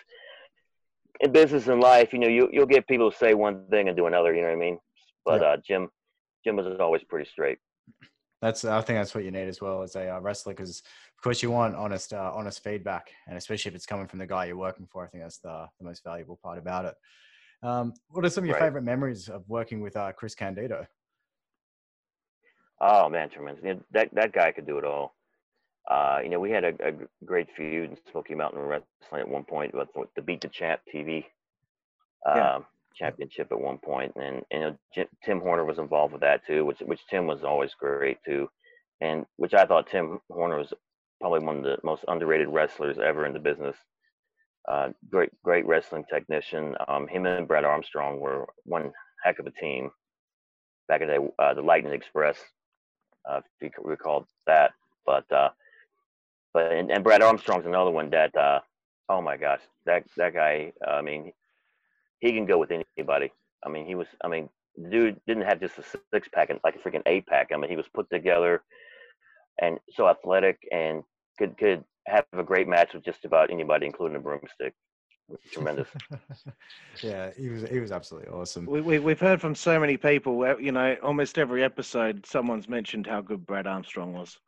in 1.20 1.32
business 1.32 1.68
and 1.68 1.80
life, 1.80 2.12
you 2.12 2.18
know, 2.18 2.28
you 2.28 2.48
you'll 2.52 2.66
get 2.66 2.86
people 2.88 3.10
to 3.10 3.16
say 3.16 3.34
one 3.34 3.66
thing 3.68 3.88
and 3.88 3.96
do 3.96 4.06
another. 4.06 4.34
You 4.34 4.42
know 4.42 4.48
what 4.48 4.56
I 4.56 4.58
mean? 4.58 4.78
But 5.24 5.42
Yeah. 5.42 5.48
uh, 5.48 5.56
Jim 5.66 5.90
Jim 6.44 6.56
was 6.56 6.66
always 6.80 7.02
pretty 7.04 7.28
straight. 7.30 7.58
That's 8.40 8.64
I 8.64 8.80
think 8.80 8.98
that's 8.98 9.14
what 9.14 9.24
you 9.24 9.30
need 9.30 9.48
as 9.48 9.60
well 9.60 9.82
as 9.82 9.96
a 9.96 10.16
uh, 10.16 10.20
wrestler 10.20 10.52
because 10.52 10.80
of 10.80 11.22
course 11.22 11.42
you 11.42 11.50
want 11.50 11.76
honest 11.76 12.12
uh, 12.12 12.30
honest 12.34 12.62
feedback 12.62 13.10
and 13.26 13.38
especially 13.38 13.70
if 13.70 13.74
it's 13.74 13.86
coming 13.86 14.06
from 14.06 14.18
the 14.18 14.26
guy 14.26 14.44
you're 14.44 14.56
working 14.56 14.86
for 14.86 15.04
I 15.04 15.08
think 15.08 15.24
that's 15.24 15.38
the, 15.38 15.66
the 15.78 15.84
most 15.84 16.04
valuable 16.04 16.38
part 16.42 16.58
about 16.58 16.84
it. 16.84 16.94
Um, 17.62 17.94
what 18.08 18.24
are 18.24 18.28
some 18.28 18.44
of 18.44 18.46
your 18.48 18.54
Right. 18.54 18.64
favorite 18.64 18.82
memories 18.82 19.30
of 19.30 19.48
working 19.48 19.80
with 19.80 19.96
uh, 19.96 20.12
Chris 20.12 20.34
Candido? 20.34 20.86
Oh 22.80 23.08
man, 23.08 23.30
tremendous! 23.30 23.64
That 23.92 24.10
that 24.12 24.32
guy 24.32 24.52
could 24.52 24.66
do 24.66 24.76
it 24.76 24.84
all. 24.84 25.13
Uh, 25.90 26.20
you 26.22 26.30
know, 26.30 26.40
we 26.40 26.50
had 26.50 26.64
a 26.64 26.94
great 27.26 27.48
feud 27.56 27.90
in 27.90 27.98
Smoky 28.10 28.34
Mountain 28.34 28.60
Wrestling 28.60 29.20
at 29.20 29.28
one 29.28 29.44
point 29.44 29.74
with, 29.74 29.88
with 29.94 30.08
the 30.16 30.22
Beat 30.22 30.40
the 30.40 30.48
Champ 30.48 30.80
TV 30.94 31.26
Yeah. 32.26 32.56
um, 32.56 32.66
championship 32.94 33.48
at 33.52 33.60
one 33.60 33.78
point, 33.78 34.14
and 34.16 34.42
you 34.50 34.60
know 34.60 34.78
Jim, 34.94 35.08
Tim 35.24 35.40
Horner 35.40 35.64
was 35.64 35.78
involved 35.78 36.12
with 36.12 36.22
that 36.22 36.46
too, 36.46 36.64
which 36.64 36.80
which 36.80 37.06
Tim 37.10 37.26
was 37.26 37.44
always 37.44 37.74
great 37.74 38.18
too, 38.24 38.50
and 39.00 39.26
which 39.36 39.54
I 39.54 39.66
thought 39.66 39.88
Tim 39.88 40.20
Horner 40.30 40.58
was 40.58 40.72
probably 41.20 41.40
one 41.40 41.58
of 41.58 41.64
the 41.64 41.78
most 41.84 42.04
underrated 42.08 42.48
wrestlers 42.48 42.98
ever 42.98 43.26
in 43.26 43.34
the 43.34 43.40
business. 43.40 43.76
Uh, 44.68 44.90
great 45.10 45.30
great 45.42 45.66
wrestling 45.66 46.04
technician. 46.10 46.76
Um, 46.88 47.08
him 47.08 47.26
and 47.26 47.48
Brad 47.48 47.64
Armstrong 47.64 48.20
were 48.20 48.46
one 48.64 48.92
heck 49.24 49.38
of 49.40 49.46
a 49.46 49.50
team 49.52 49.90
back 50.88 51.02
in 51.02 51.08
the 51.08 51.14
day. 51.18 51.28
Uh, 51.38 51.54
the 51.54 51.62
Lightning 51.62 51.92
Express, 51.94 52.38
uh, 53.30 53.40
if 53.60 53.72
you 53.76 53.84
recall 53.84 54.26
that, 54.46 54.72
but. 55.06 55.26
Uh, 56.54 56.58
but 56.60 56.72
and, 56.72 56.90
and 56.90 57.04
Brad 57.04 57.22
Armstrong's 57.22 57.66
another 57.66 57.90
one 57.90 58.10
that 58.10 58.34
uh, 58.36 58.60
oh 59.08 59.20
my 59.20 59.36
gosh 59.36 59.60
that 59.86 60.04
that 60.16 60.34
guy 60.34 60.72
I 60.86 61.02
mean 61.02 61.32
he 62.20 62.32
can 62.32 62.46
go 62.46 62.58
with 62.58 62.70
anybody 62.70 63.32
I 63.64 63.68
mean 63.68 63.86
he 63.86 63.94
was 63.94 64.08
I 64.24 64.28
mean 64.28 64.48
the 64.76 64.90
dude 64.90 65.20
didn't 65.26 65.44
have 65.44 65.60
just 65.60 65.78
a 65.78 65.84
six 66.12 66.28
pack 66.32 66.50
and 66.50 66.60
like 66.64 66.76
a 66.76 66.78
freaking 66.78 67.02
eight 67.06 67.26
pack 67.26 67.50
I 67.52 67.56
mean 67.56 67.70
he 67.70 67.76
was 67.76 67.88
put 67.92 68.08
together 68.10 68.62
and 69.60 69.78
so 69.90 70.08
athletic 70.08 70.58
and 70.72 71.02
could 71.38 71.56
could 71.58 71.84
have 72.06 72.24
a 72.32 72.42
great 72.42 72.68
match 72.68 72.94
with 72.94 73.04
just 73.04 73.24
about 73.24 73.50
anybody 73.50 73.86
including 73.86 74.16
a 74.16 74.20
broomstick 74.20 74.74
tremendous 75.50 75.88
yeah, 77.02 77.30
he 77.36 77.48
was 77.48 77.62
he 77.68 77.80
was 77.80 77.92
absolutely 77.92 78.30
awesome. 78.30 78.66
We, 78.66 78.82
we, 78.82 78.98
we've 78.98 79.20
heard 79.20 79.40
from 79.40 79.54
so 79.54 79.80
many 79.80 79.96
people, 79.96 80.60
you 80.60 80.70
know, 80.70 80.96
almost 81.02 81.38
every 81.38 81.64
episode, 81.64 82.26
someone's 82.26 82.68
mentioned 82.68 83.06
how 83.06 83.22
good 83.22 83.46
Brad 83.46 83.66
Armstrong 83.66 84.12
was. 84.12 84.38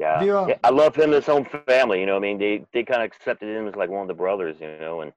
Yeah. 0.00 0.22
You, 0.24 0.36
uh, 0.36 0.46
yeah 0.48 0.58
I 0.64 0.70
love 0.70 0.96
him 0.96 1.12
his 1.12 1.28
own 1.28 1.46
family 1.66 2.00
you 2.00 2.06
know 2.06 2.16
I 2.16 2.20
mean 2.20 2.38
they 2.38 2.64
they 2.72 2.84
kind 2.84 3.02
of 3.02 3.06
accepted 3.06 3.48
him 3.48 3.68
as 3.68 3.76
like 3.76 3.90
one 3.90 4.02
of 4.02 4.08
the 4.08 4.14
brothers 4.14 4.56
you 4.60 4.68
know 4.80 5.02
and 5.02 5.12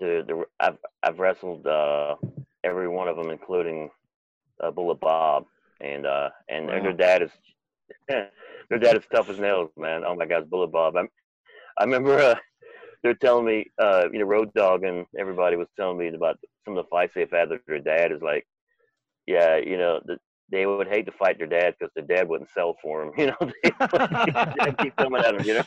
the 0.00 0.24
the 0.26 0.44
I've 0.60 0.78
I've 1.02 1.18
wrestled 1.20 1.66
uh, 1.66 2.16
every 2.64 2.88
one 2.88 3.08
of 3.08 3.16
them 3.16 3.30
including 3.30 3.90
uh, 4.62 4.70
Bullet 4.70 5.00
Bob 5.00 5.44
and 5.80 6.06
uh 6.06 6.30
and 6.48 6.66
Wow. 6.66 6.82
their 6.82 6.92
dad 6.92 7.22
is 7.22 7.30
their 8.08 8.78
dad 8.80 8.96
is 8.96 9.04
tough 9.12 9.28
as 9.30 9.38
nails, 9.38 9.70
man. 9.76 10.02
Oh 10.06 10.14
my 10.16 10.26
God, 10.26 10.50
Bullet 10.50 10.72
Bob. 10.72 10.96
I'm, 10.96 11.08
I 11.78 11.84
remember 11.84 12.18
uh, 12.18 12.34
they're 13.02 13.14
telling 13.14 13.44
me, 13.46 13.66
uh, 13.78 14.04
you 14.12 14.18
know, 14.18 14.24
Road 14.24 14.52
Dog 14.54 14.84
and 14.84 15.06
everybody 15.18 15.56
was 15.56 15.68
telling 15.76 15.98
me 15.98 16.08
about 16.08 16.38
some 16.64 16.76
of 16.76 16.84
the 16.84 16.88
fights 16.90 17.12
they've 17.14 17.30
had 17.30 17.50
with 17.50 17.64
their 17.66 17.78
dad. 17.78 18.12
Is 18.12 18.22
like, 18.22 18.46
yeah, 19.26 19.56
you 19.56 19.76
know, 19.78 20.00
the, 20.04 20.18
they 20.50 20.66
would 20.66 20.88
hate 20.88 21.06
to 21.06 21.12
fight 21.12 21.38
their 21.38 21.46
dad 21.46 21.74
because 21.78 21.92
their 21.94 22.04
dad 22.04 22.28
wouldn't 22.28 22.50
sell 22.50 22.76
for 22.82 23.04
them. 23.04 23.12
You 23.18 23.26
know, 23.26 23.36
they 24.64 24.72
keep 24.78 24.96
coming 24.96 25.22
at 25.22 25.36
them. 25.36 25.44
You 25.44 25.54
know, 25.54 25.64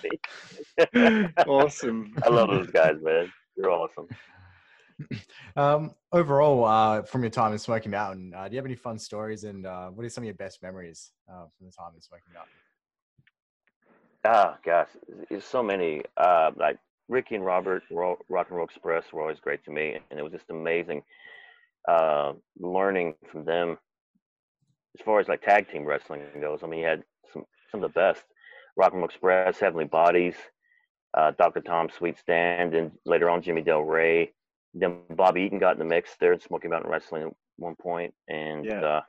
what 0.75 0.89
I 0.93 1.09
mean? 1.09 1.33
awesome. 1.47 2.13
I 2.23 2.29
love 2.29 2.49
those 2.49 2.69
guys, 2.69 2.95
man. 3.01 3.31
They're 3.57 3.69
awesome. 3.69 4.07
Um, 5.55 5.95
overall, 6.11 6.65
uh, 6.65 7.01
from 7.03 7.21
your 7.23 7.29
time 7.29 7.51
in 7.53 7.59
Smoky 7.59 7.89
Mountain, 7.89 8.33
uh, 8.35 8.47
do 8.47 8.53
you 8.53 8.57
have 8.57 8.65
any 8.65 8.75
fun 8.75 8.99
stories? 8.99 9.43
And 9.43 9.65
uh, 9.65 9.89
what 9.89 10.05
are 10.05 10.09
some 10.09 10.23
of 10.23 10.25
your 10.25 10.35
best 10.35 10.61
memories 10.61 11.11
uh, 11.29 11.45
from 11.57 11.67
the 11.67 11.71
time 11.71 11.91
in 11.95 12.01
Smoky 12.01 12.23
Mountain? 12.33 12.51
Ah, 14.25 14.57
gosh, 14.65 14.89
there's 15.29 15.45
so 15.45 15.63
many. 15.63 16.03
Uh, 16.17 16.51
like 16.57 16.77
Ricky 17.07 17.35
and 17.35 17.45
Robert, 17.45 17.83
Rock 17.91 18.19
and 18.29 18.57
Roll 18.57 18.65
Express 18.65 19.05
were 19.11 19.21
always 19.21 19.39
great 19.39 19.63
to 19.65 19.71
me, 19.71 19.97
and 20.11 20.19
it 20.19 20.23
was 20.23 20.33
just 20.33 20.49
amazing 20.49 21.01
uh, 21.87 22.33
learning 22.59 23.15
from 23.31 23.45
them. 23.45 23.77
As 24.99 25.05
far 25.05 25.19
as 25.19 25.27
like 25.27 25.41
tag 25.41 25.69
team 25.69 25.85
wrestling 25.85 26.21
goes, 26.41 26.59
I 26.63 26.67
mean, 26.67 26.81
you 26.81 26.85
had 26.85 27.03
some 27.31 27.45
some 27.71 27.83
of 27.83 27.93
the 27.93 27.99
best. 27.99 28.23
Rock 28.75 28.91
and 28.91 28.99
Roll 29.01 29.07
Express, 29.09 29.59
Heavenly 29.59 29.85
Bodies, 29.85 30.35
uh, 31.13 31.31
Dr. 31.37 31.61
Tom 31.61 31.89
Sweet 31.89 32.17
Stan, 32.17 32.73
and 32.73 32.91
later 33.05 33.29
on 33.29 33.41
Jimmy 33.41 33.61
Del 33.61 33.81
Rey. 33.81 34.33
Then 34.73 34.99
Bobby 35.09 35.41
Eaton 35.43 35.57
got 35.59 35.73
in 35.73 35.79
the 35.79 35.85
mix 35.85 36.15
there 36.19 36.33
in 36.33 36.39
Smoky 36.39 36.67
Mountain 36.67 36.91
Wrestling 36.91 37.23
at 37.23 37.33
one 37.57 37.75
point, 37.75 38.13
and 38.27 38.65
Yeah. 38.65 38.81
uh, 38.81 39.01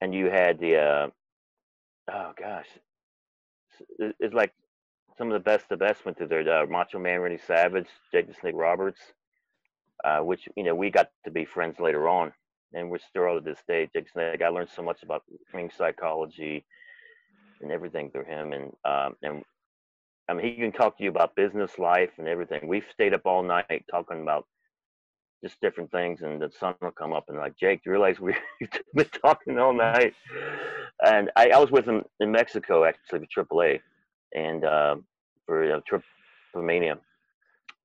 and 0.00 0.14
you 0.14 0.26
had 0.30 0.58
the 0.58 0.76
uh, 0.76 1.10
oh 2.12 2.32
gosh, 2.36 2.68
it- 3.98 4.16
it's 4.20 4.34
like 4.34 4.52
some 5.18 5.28
of 5.28 5.34
the 5.34 5.40
best 5.40 5.68
the 5.68 5.76
best 5.76 6.04
went 6.04 6.16
through 6.18 6.28
there. 6.28 6.62
Uh, 6.62 6.66
Macho 6.66 6.98
Man 6.98 7.20
Randy 7.20 7.38
Savage, 7.38 7.88
Jake 8.12 8.28
the 8.28 8.34
Snake 8.34 8.54
Roberts, 8.56 9.00
uh, 10.04 10.20
which 10.20 10.48
you 10.56 10.62
know 10.64 10.74
we 10.74 10.90
got 10.90 11.10
to 11.24 11.30
be 11.30 11.44
friends 11.44 11.80
later 11.80 12.08
on, 12.08 12.32
and 12.74 12.90
we're 12.90 12.98
still 12.98 13.22
to 13.38 13.40
this 13.40 13.62
day. 13.68 13.88
Jake 13.92 14.08
I 14.16 14.48
learned 14.48 14.70
so 14.74 14.82
much 14.82 15.02
about 15.02 15.22
ring 15.52 15.70
psychology 15.76 16.64
and 17.60 17.70
everything 17.70 18.10
through 18.10 18.24
him, 18.24 18.52
and 18.52 18.72
um, 18.84 19.16
and 19.22 19.42
I 20.28 20.34
mean 20.34 20.46
he 20.46 20.56
can 20.56 20.72
talk 20.72 20.96
to 20.98 21.04
you 21.04 21.10
about 21.10 21.36
business 21.36 21.78
life 21.78 22.10
and 22.18 22.28
everything. 22.28 22.66
We've 22.66 22.84
stayed 22.92 23.14
up 23.14 23.22
all 23.24 23.42
night 23.42 23.84
talking 23.90 24.22
about 24.22 24.46
just 25.42 25.60
different 25.60 25.90
things, 25.90 26.22
and 26.22 26.40
the 26.40 26.50
sun 26.58 26.74
will 26.80 26.92
come 26.92 27.12
up 27.12 27.24
and 27.28 27.38
like 27.38 27.56
Jake, 27.56 27.82
do 27.82 27.90
you 27.90 27.92
realize 27.92 28.20
we've 28.20 28.36
been 28.94 29.06
talking 29.22 29.58
all 29.58 29.74
night? 29.74 30.14
And 31.04 31.30
I, 31.36 31.50
I 31.50 31.58
was 31.58 31.70
with 31.70 31.84
him 31.84 32.02
in 32.20 32.30
Mexico 32.30 32.84
actually 32.84 33.26
for 33.34 33.44
AAA, 33.44 33.80
and 34.34 34.64
uh, 34.64 34.96
for 35.46 35.76
uh, 35.76 35.80
Triplemania, 36.54 36.98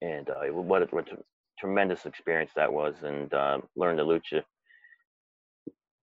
and 0.01 0.29
uh, 0.29 0.45
what 0.51 0.83
a, 0.83 0.85
what 0.87 1.11
a 1.11 1.17
tremendous 1.59 2.05
experience 2.05 2.51
that 2.55 2.71
was, 2.71 2.95
and 3.03 3.33
uh, 3.33 3.57
learned 3.75 3.99
the 3.99 4.05
lucha 4.05 4.43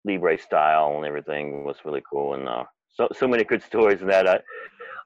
libre 0.04 0.38
style 0.38 0.94
and 0.96 1.04
everything 1.04 1.64
was 1.64 1.76
really 1.84 2.02
cool, 2.10 2.34
and 2.34 2.48
uh, 2.48 2.64
so 2.92 3.08
so 3.12 3.26
many 3.26 3.44
good 3.44 3.62
stories 3.62 4.00
in 4.00 4.08
that. 4.08 4.28
I 4.28 4.36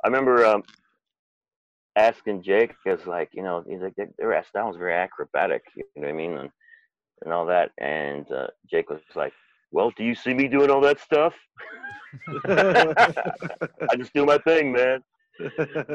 I 0.04 0.08
remember 0.08 0.44
um, 0.44 0.62
asking 1.96 2.42
Jake, 2.42 2.74
because 2.82 3.06
like 3.06 3.30
you 3.32 3.42
know, 3.42 3.64
he's 3.68 3.80
like 3.80 3.94
their 3.96 4.44
style 4.44 4.68
was 4.68 4.76
very 4.76 4.94
acrobatic, 4.94 5.62
you 5.76 5.84
know 5.96 6.02
what 6.02 6.08
I 6.08 6.12
mean, 6.12 6.36
and 6.38 6.50
and 7.24 7.32
all 7.32 7.46
that, 7.46 7.70
and 7.78 8.30
uh, 8.30 8.46
Jake 8.70 8.90
was 8.90 9.00
like, 9.14 9.32
"Well, 9.72 9.92
do 9.96 10.04
you 10.04 10.14
see 10.14 10.34
me 10.34 10.48
doing 10.48 10.70
all 10.70 10.80
that 10.82 11.00
stuff?" 11.00 11.34
I 12.46 13.96
just 13.96 14.14
do 14.14 14.24
my 14.24 14.38
thing, 14.38 14.72
man. 14.72 15.02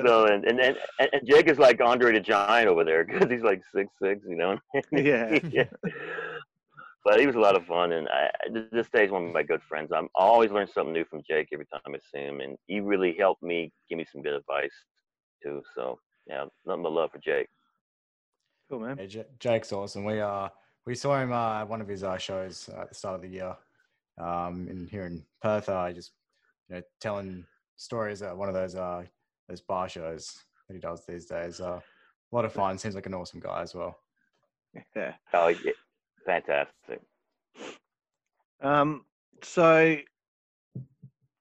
So 0.06 0.26
and 0.26 0.46
and 0.46 0.60
and, 0.60 0.78
and 1.00 1.22
Jake 1.26 1.48
is 1.50 1.58
like 1.58 1.82
Andre 1.82 2.14
the 2.14 2.20
Giant 2.20 2.68
over 2.68 2.84
there 2.84 3.04
because 3.04 3.30
he's 3.30 3.42
like 3.42 3.62
six 3.74 3.90
six, 4.02 4.22
you 4.28 4.36
know. 4.36 4.58
Yeah. 4.92 5.40
But 7.06 7.20
he 7.20 7.28
was 7.28 7.36
a 7.36 7.40
lot 7.40 7.58
of 7.58 7.66
fun, 7.66 7.92
and 7.92 8.08
I, 8.10 8.30
I- 8.46 8.66
this 8.72 8.90
day 8.90 9.06
is 9.06 9.12
one 9.12 9.26
of 9.28 9.34
my 9.34 9.44
good 9.44 9.62
friends. 9.64 9.92
I'm 9.94 10.06
I 10.18 10.24
always 10.24 10.52
learn 10.52 10.68
something 10.68 10.94
new 10.94 11.06
from 11.06 11.22
Jake 11.28 11.50
every 11.52 11.66
time 11.66 11.82
I 11.94 12.00
see 12.12 12.24
him, 12.24 12.40
and 12.40 12.58
he 12.68 12.80
really 12.80 13.16
helped 13.18 13.44
me 13.44 13.72
give 13.90 13.98
me 13.98 14.06
some 14.12 14.22
good 14.22 14.34
advice 14.36 14.74
too. 15.44 15.62
So 15.76 16.00
yeah, 16.28 16.46
nothing 16.66 16.84
but 16.84 16.92
love 16.94 17.12
for 17.12 17.20
Jake. 17.20 17.50
cool, 18.70 18.80
man. 18.80 18.98
Yeah, 18.98 19.06
J- 19.06 19.26
Jake's 19.40 19.74
awesome. 19.74 20.06
We 20.06 20.20
uh 20.22 20.50
we 20.86 20.96
saw 20.96 21.20
him 21.20 21.32
uh, 21.32 21.62
at 21.62 21.68
one 21.70 21.82
of 21.82 21.88
his 21.88 22.04
uh, 22.04 22.18
shows 22.18 22.70
at 22.70 22.90
the 22.90 22.96
start 22.96 23.16
of 23.16 23.22
the 23.22 23.30
year, 23.30 23.56
um, 24.18 24.68
in 24.70 24.88
here 24.88 25.06
in 25.06 25.26
Perth. 25.42 25.70
Uh, 25.70 25.92
just 25.92 26.12
you 26.70 26.76
know 26.76 26.82
telling 27.02 27.46
stories 27.76 28.22
at 28.22 28.36
one 28.38 28.48
of 28.50 28.56
those 28.56 28.76
uh 28.76 29.04
those 29.50 29.62
bar 29.62 29.90
shows 29.90 30.38
that 30.68 30.74
he 30.74 30.80
does 30.80 31.06
these 31.06 31.26
days. 31.26 31.60
Uh, 31.60 31.80
a 32.32 32.36
lot 32.36 32.46
of 32.46 32.54
fun. 32.54 32.78
Seems 32.78 32.96
like 32.96 33.06
an 33.06 33.14
awesome 33.14 33.40
guy 33.42 33.62
as 33.62 33.76
well. 33.76 34.00
Yeah. 34.96 35.14
Oh, 35.34 35.50
yeah, 35.50 35.72
fantastic. 36.26 37.02
Um, 38.62 39.06
so, 39.42 39.98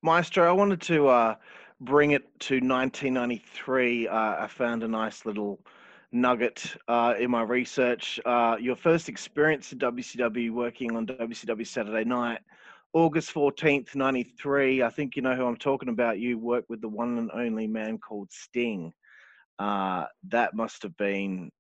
Maestro, 0.02 0.48
I 0.48 0.52
wanted 0.52 0.80
to 0.82 1.08
uh, 1.08 1.34
bring 1.80 2.12
it 2.12 2.22
to 2.40 2.54
1993. 2.54 4.08
Uh, 4.08 4.14
I 4.14 4.46
found 4.48 4.82
a 4.82 4.88
nice 4.88 5.24
little 5.24 5.60
nugget 6.10 6.76
uh, 6.88 7.14
in 7.18 7.30
my 7.30 7.42
research. 7.42 8.20
Uh, 8.24 8.56
your 8.60 8.76
first 8.76 9.08
experience 9.08 9.72
in 9.72 9.78
WCW 9.78 10.50
working 10.50 10.96
on 10.96 11.06
WCW 11.06 11.66
Saturday 11.66 12.04
Night, 12.04 12.40
August 12.92 13.32
14th, 13.32 13.94
93. 13.94 14.82
I 14.82 14.90
think 14.90 15.16
you 15.16 15.22
know 15.22 15.34
who 15.34 15.46
I'm 15.46 15.56
talking 15.56 15.88
about. 15.88 16.18
You 16.18 16.38
worked 16.38 16.68
with 16.68 16.80
the 16.80 16.88
one 16.88 17.18
and 17.18 17.30
only 17.32 17.66
man 17.66 17.98
called 17.98 18.28
Sting. 18.30 18.92
Uh, 19.58 20.04
that 20.28 20.54
must 20.54 20.82
have 20.82 20.96
been 20.96 21.50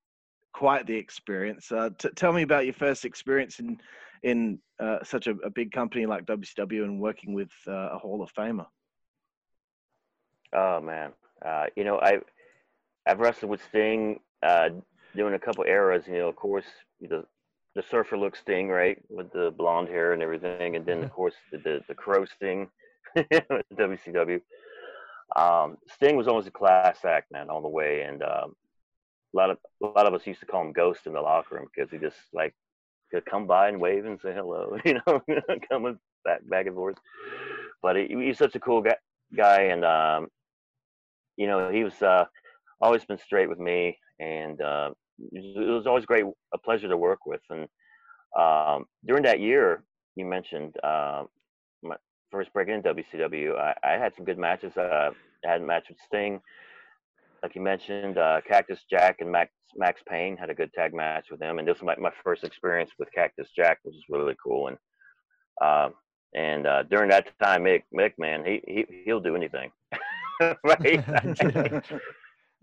quite 0.52 0.86
the 0.86 0.96
experience. 0.96 1.70
Uh, 1.72 1.90
t- 1.98 2.10
tell 2.14 2.32
me 2.32 2.42
about 2.42 2.64
your 2.64 2.74
first 2.74 3.04
experience 3.04 3.58
in 3.58 3.78
in 4.22 4.58
uh, 4.78 4.98
such 5.02 5.26
a, 5.26 5.32
a 5.44 5.50
big 5.50 5.72
company 5.72 6.06
like 6.06 6.24
WCW 6.26 6.84
and 6.84 7.00
working 7.00 7.34
with 7.34 7.50
uh, 7.66 7.90
a 7.92 7.98
Hall 7.98 8.22
of 8.22 8.32
Famer. 8.32 8.66
Oh 10.52 10.80
man, 10.80 11.12
uh, 11.44 11.66
you 11.76 11.84
know 11.84 11.98
I 11.98 12.20
I've 13.06 13.20
wrestled 13.20 13.50
with 13.50 13.64
Sting 13.68 14.20
uh, 14.42 14.70
doing 15.16 15.34
a 15.34 15.38
couple 15.38 15.64
eras. 15.64 16.04
You 16.06 16.18
know, 16.18 16.28
of 16.28 16.36
course 16.36 16.66
the 17.00 17.24
the 17.74 17.82
surfer 17.90 18.18
look 18.18 18.36
Sting 18.36 18.68
right 18.68 18.98
with 19.08 19.32
the 19.32 19.52
blonde 19.56 19.88
hair 19.88 20.12
and 20.12 20.22
everything, 20.22 20.76
and 20.76 20.84
then 20.84 21.02
of 21.02 21.10
course 21.10 21.34
the 21.50 21.58
the, 21.58 21.80
the 21.88 21.94
crow 21.94 22.24
Sting, 22.24 22.68
WCW. 23.16 24.40
Um, 25.34 25.78
Sting 25.88 26.16
was 26.16 26.28
always 26.28 26.46
a 26.46 26.50
class 26.50 27.04
act, 27.06 27.32
man, 27.32 27.48
all 27.48 27.62
the 27.62 27.68
way, 27.68 28.02
and 28.02 28.22
um, 28.22 28.54
a 29.34 29.36
lot 29.36 29.50
of 29.50 29.58
a 29.82 29.86
lot 29.86 30.06
of 30.06 30.14
us 30.14 30.26
used 30.26 30.40
to 30.40 30.46
call 30.46 30.62
him 30.62 30.72
Ghost 30.72 31.06
in 31.06 31.12
the 31.14 31.20
locker 31.20 31.56
room 31.56 31.66
because 31.74 31.90
he 31.90 31.98
just 31.98 32.16
like 32.32 32.54
could 33.12 33.24
come 33.26 33.46
by 33.46 33.68
and 33.68 33.80
wave 33.80 34.04
and 34.04 34.20
say 34.20 34.32
hello, 34.34 34.76
you 34.84 35.00
know, 35.06 35.22
coming 35.70 35.98
back 36.24 36.40
back 36.48 36.66
and 36.66 36.74
forth. 36.74 36.96
But 37.82 37.96
he, 37.96 38.08
he's 38.08 38.38
such 38.38 38.54
a 38.54 38.60
cool 38.60 38.82
guy, 38.82 38.96
guy, 39.36 39.62
and 39.62 39.84
um, 39.84 40.28
you 41.36 41.46
know, 41.46 41.70
he 41.70 41.84
was 41.84 42.00
uh, 42.02 42.24
always 42.80 43.04
been 43.04 43.18
straight 43.18 43.48
with 43.48 43.58
me, 43.58 43.98
and 44.20 44.60
uh, 44.60 44.90
it 45.32 45.70
was 45.70 45.86
always 45.86 46.06
great, 46.06 46.24
a 46.52 46.58
pleasure 46.58 46.88
to 46.88 46.96
work 46.96 47.26
with. 47.26 47.40
And 47.50 47.68
um, 48.38 48.86
during 49.04 49.22
that 49.24 49.40
year, 49.40 49.84
you 50.16 50.24
mentioned 50.24 50.76
uh, 50.82 51.24
my 51.82 51.96
first 52.30 52.52
break 52.52 52.68
in 52.68 52.82
WCW. 52.82 53.58
I, 53.58 53.74
I 53.82 53.92
had 53.92 54.14
some 54.14 54.24
good 54.24 54.38
matches. 54.38 54.76
Uh, 54.76 55.10
I 55.44 55.48
had 55.48 55.62
a 55.62 55.64
match 55.64 55.86
with 55.88 55.98
Sting, 56.06 56.40
like 57.42 57.54
you 57.54 57.60
mentioned. 57.60 58.18
Uh, 58.18 58.40
Cactus 58.46 58.80
Jack 58.88 59.16
and 59.20 59.30
Max 59.30 59.50
Max 59.76 60.00
Payne 60.08 60.36
had 60.36 60.50
a 60.50 60.54
good 60.54 60.72
tag 60.72 60.94
match 60.94 61.26
with 61.30 61.40
them, 61.40 61.58
and 61.58 61.66
this 61.66 61.80
was 61.80 61.86
my, 61.86 61.96
my 61.96 62.12
first 62.22 62.44
experience 62.44 62.90
with 62.98 63.12
Cactus 63.12 63.48
Jack, 63.56 63.78
which 63.82 63.94
is 63.94 64.04
really 64.08 64.36
cool. 64.42 64.68
And 64.68 64.76
um, 65.60 65.94
and 66.34 66.66
uh, 66.66 66.82
during 66.84 67.10
that 67.10 67.28
time, 67.42 67.64
Mick, 67.64 67.82
Mick, 67.94 68.12
man, 68.18 68.44
he 68.44 68.62
he 68.66 69.02
he'll 69.04 69.20
do 69.20 69.36
anything, 69.36 69.70
right? 70.40 70.58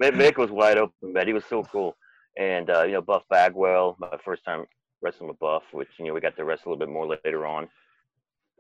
Mick, 0.02 0.14
Mick 0.14 0.38
was 0.38 0.52
wide 0.52 0.78
open, 0.78 1.14
but 1.14 1.28
he 1.28 1.34
was 1.34 1.46
so 1.46 1.64
cool. 1.64 1.96
And 2.38 2.70
uh, 2.70 2.84
you 2.84 2.94
know, 2.94 3.02
Buff 3.02 3.24
Bagwell, 3.30 3.98
my 4.00 4.18
first 4.24 4.46
time 4.46 4.66
wrestling 5.02 5.30
with 5.30 5.40
Buff, 5.40 5.64
which 5.72 5.90
you 5.98 6.06
know 6.06 6.14
we 6.14 6.22
got 6.22 6.36
to 6.38 6.46
wrestle 6.46 6.70
a 6.70 6.72
little 6.72 6.86
bit 6.86 6.94
more 6.94 7.08
later 7.08 7.46
on, 7.46 7.66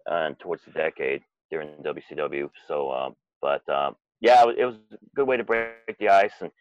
uh, 0.10 0.26
and 0.26 0.40
towards 0.40 0.64
the 0.66 0.72
decade 0.72 1.22
during 1.50 1.70
WCW. 1.84 2.50
So, 2.68 2.90
uh, 2.90 3.10
but 3.42 3.68
uh, 3.70 3.92
yeah, 4.22 4.46
it 4.58 4.66
was 4.66 4.76
a 4.92 4.98
good 5.16 5.28
way 5.28 5.38
to 5.38 5.44
break 5.44 5.98
the 6.00 6.10
ice, 6.10 6.34
and 6.42 6.52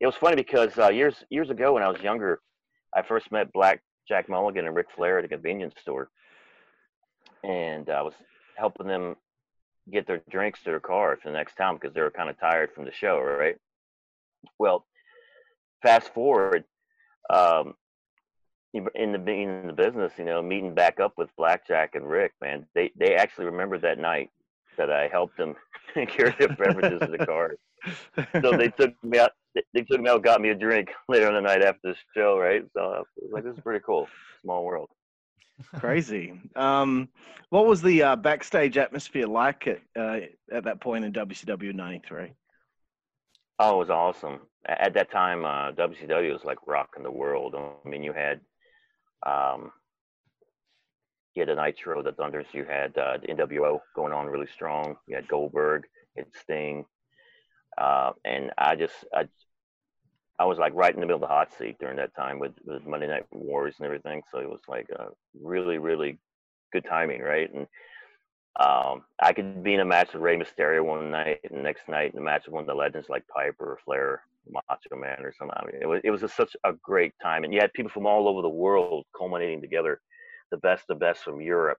it 0.00 0.06
was 0.06 0.14
funny 0.14 0.36
because 0.36 0.78
uh, 0.78 0.88
years 0.88 1.24
years 1.30 1.50
ago 1.50 1.74
when 1.74 1.82
I 1.82 1.88
was 1.88 2.00
younger, 2.00 2.40
I 2.94 3.02
first 3.02 3.30
met 3.32 3.52
Black 3.52 3.82
Jack 4.08 4.28
Mulligan 4.28 4.66
and 4.66 4.74
Ric 4.74 4.86
Flair 4.94 5.18
at 5.18 5.24
a 5.24 5.28
convenience 5.28 5.74
store, 5.80 6.10
and 7.42 7.88
I 7.90 8.02
was 8.02 8.14
helping 8.56 8.86
them 8.86 9.16
get 9.90 10.06
their 10.06 10.22
drinks 10.30 10.60
to 10.60 10.66
their 10.66 10.80
car 10.80 11.18
for 11.20 11.30
the 11.30 11.36
next 11.36 11.56
town 11.56 11.76
because 11.76 11.94
they 11.94 12.00
were 12.00 12.10
kind 12.10 12.30
of 12.30 12.38
tired 12.38 12.70
from 12.74 12.84
the 12.84 12.92
show, 12.92 13.18
right? 13.18 13.56
Well, 14.58 14.86
fast 15.82 16.14
forward, 16.14 16.64
um, 17.28 17.74
in 18.72 18.84
the 19.12 19.32
in 19.32 19.66
the 19.66 19.72
business, 19.72 20.12
you 20.16 20.24
know, 20.24 20.40
meeting 20.42 20.74
back 20.74 21.00
up 21.00 21.14
with 21.16 21.34
Blackjack 21.36 21.96
and 21.96 22.08
Ric, 22.08 22.32
man, 22.40 22.66
they 22.74 22.92
they 22.96 23.16
actually 23.16 23.46
remembered 23.46 23.82
that 23.82 23.98
night 23.98 24.30
that 24.76 24.90
I 24.90 25.08
helped 25.08 25.36
them 25.36 25.54
carry 25.94 26.34
their 26.38 26.48
beverages 26.48 27.00
to 27.00 27.06
the 27.06 27.26
car. 27.26 27.54
So 28.42 28.56
they 28.56 28.68
took 28.78 28.92
me 29.02 29.18
out. 29.18 29.32
They 29.74 29.82
took 29.82 30.00
me 30.00 30.08
out, 30.08 30.22
got 30.22 30.40
me 30.40 30.50
a 30.50 30.54
drink 30.54 30.90
later 31.08 31.26
on 31.26 31.34
the 31.34 31.40
night 31.40 31.62
after 31.62 31.92
the 31.92 31.96
show, 32.14 32.38
right? 32.38 32.64
So 32.74 32.80
I 32.80 32.98
was 32.98 33.06
like, 33.32 33.44
this 33.44 33.54
is 33.54 33.62
pretty 33.62 33.82
cool. 33.84 34.08
Small 34.42 34.64
world. 34.64 34.88
Crazy. 35.76 36.40
Um, 36.56 37.08
what 37.50 37.66
was 37.66 37.82
the 37.82 38.02
uh, 38.02 38.16
backstage 38.16 38.78
atmosphere 38.78 39.26
like 39.26 39.66
at 39.66 39.80
uh, 39.98 40.20
at 40.50 40.64
that 40.64 40.80
point 40.80 41.04
in 41.04 41.12
WCW 41.12 41.74
'93? 41.74 42.32
Oh, 43.58 43.74
it 43.74 43.78
was 43.78 43.90
awesome. 43.90 44.40
At 44.66 44.94
that 44.94 45.10
time, 45.10 45.44
uh, 45.44 45.72
WCW 45.72 46.32
was 46.32 46.44
like 46.44 46.58
rocking 46.66 47.02
the 47.02 47.10
world. 47.10 47.54
I 47.56 47.88
mean, 47.88 48.02
you 48.02 48.14
had 48.14 48.40
um, 49.26 49.70
you 51.34 51.40
had 51.40 51.48
the 51.48 51.54
Nitro, 51.54 52.02
the 52.02 52.12
Thunders. 52.12 52.46
You 52.52 52.64
had 52.64 52.96
uh, 52.98 53.18
the 53.18 53.28
NWO 53.28 53.80
going 53.94 54.12
on 54.12 54.26
really 54.26 54.48
strong. 54.52 54.96
You 55.06 55.16
had 55.16 55.28
Goldberg, 55.28 55.84
you 56.16 56.24
had 56.24 56.34
Sting, 56.42 56.84
uh, 57.78 58.12
and 58.24 58.50
I 58.58 58.76
just 58.76 58.94
I 59.14 59.28
I 60.40 60.46
was 60.46 60.58
like 60.58 60.72
right 60.74 60.94
in 60.94 61.00
the 61.00 61.06
middle 61.06 61.22
of 61.22 61.28
the 61.28 61.34
hot 61.34 61.52
seat 61.52 61.76
during 61.78 61.98
that 61.98 62.16
time 62.16 62.38
with, 62.38 62.52
with 62.64 62.86
Monday 62.86 63.06
Night 63.06 63.26
Wars 63.30 63.74
and 63.78 63.84
everything. 63.84 64.22
So 64.32 64.38
it 64.38 64.48
was 64.48 64.62
like 64.68 64.88
a 64.88 65.08
really, 65.38 65.76
really 65.76 66.18
good 66.72 66.86
timing, 66.88 67.20
right? 67.20 67.52
And 67.52 67.66
um, 68.58 69.02
I 69.22 69.34
could 69.34 69.62
be 69.62 69.74
in 69.74 69.80
a 69.80 69.84
match 69.84 70.14
with 70.14 70.22
Rey 70.22 70.38
Mysterio 70.38 70.82
one 70.82 71.10
night, 71.10 71.40
and 71.50 71.62
next 71.62 71.88
night 71.88 72.12
in 72.14 72.18
a 72.18 72.22
match 72.22 72.46
with 72.46 72.54
one 72.54 72.62
of 72.62 72.66
the 72.68 72.74
legends 72.74 73.10
like 73.10 73.22
Piper 73.28 73.72
or 73.72 73.78
Flair, 73.84 74.22
Macho 74.50 74.96
Man 74.96 75.18
or 75.24 75.34
something. 75.38 75.56
I 75.60 75.66
mean, 75.66 75.82
it 75.82 75.86
was 75.86 76.00
it 76.04 76.10
was 76.10 76.22
such 76.32 76.56
a 76.64 76.72
great 76.72 77.12
time, 77.22 77.44
and 77.44 77.52
you 77.52 77.60
had 77.60 77.72
people 77.74 77.90
from 77.90 78.06
all 78.06 78.26
over 78.26 78.40
the 78.40 78.48
world 78.48 79.04
culminating 79.16 79.60
together, 79.60 80.00
the 80.50 80.56
best 80.58 80.84
of 80.90 80.98
best 80.98 81.22
from 81.22 81.40
Europe, 81.40 81.78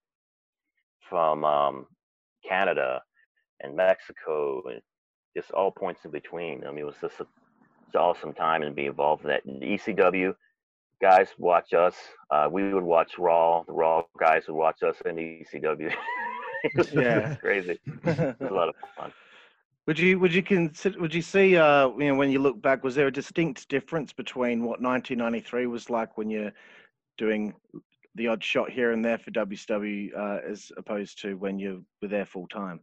from 1.09 1.43
um, 1.43 1.85
Canada, 2.47 3.01
and 3.61 3.75
Mexico, 3.75 4.61
and 4.69 4.81
just 5.35 5.51
all 5.51 5.72
points 5.72 6.05
in 6.05 6.11
between. 6.11 6.63
I 6.65 6.69
mean, 6.69 6.79
it 6.79 6.85
was 6.85 6.96
just 7.01 7.19
a 7.19 7.27
it's 7.87 7.96
awesome 7.98 8.33
time 8.33 8.61
and 8.63 8.74
be 8.74 8.85
involved 8.85 9.25
in 9.25 9.29
that. 9.29 9.46
ECW 9.46 10.33
guys 11.01 11.27
watch 11.37 11.74
us. 11.74 11.96
Uh, 12.29 12.48
we 12.50 12.74
would 12.74 12.83
watch 12.83 13.17
Raw. 13.17 13.63
The 13.63 13.74
Raw 13.74 14.03
guys 14.17 14.43
would 14.48 14.55
watch 14.55 14.81
us 14.83 14.96
in 15.05 15.15
the 15.15 15.46
ECW. 15.53 15.93
yeah, 16.93 17.35
crazy. 17.35 17.79
It 17.85 18.39
was 18.39 18.50
a 18.50 18.53
lot 18.53 18.69
of 18.69 18.75
fun. 18.96 19.11
Would 19.87 20.00
you 20.00 20.19
would 20.19 20.33
you 20.33 20.43
consider 20.43 21.01
would 21.01 21.13
you 21.13 21.24
see 21.24 21.57
uh 21.57 21.89
you 21.98 22.07
know 22.07 22.15
when 22.15 22.29
you 22.29 22.39
look 22.39 22.61
back 22.61 22.83
was 22.83 22.96
there 22.96 23.07
a 23.07 23.11
distinct 23.11 23.67
difference 23.67 24.13
between 24.13 24.59
what 24.59 24.79
1993 24.79 25.65
was 25.65 25.89
like 25.89 26.17
when 26.17 26.29
you're 26.29 26.53
doing 27.17 27.53
the 28.15 28.27
odd 28.27 28.43
shot 28.43 28.69
here 28.69 28.91
and 28.91 29.03
there 29.03 29.17
for 29.17 29.31
WCW 29.31 30.17
uh, 30.17 30.39
as 30.50 30.71
opposed 30.77 31.21
to 31.21 31.35
when 31.35 31.59
you 31.59 31.85
were 32.01 32.07
there 32.07 32.25
full 32.25 32.47
time? 32.47 32.79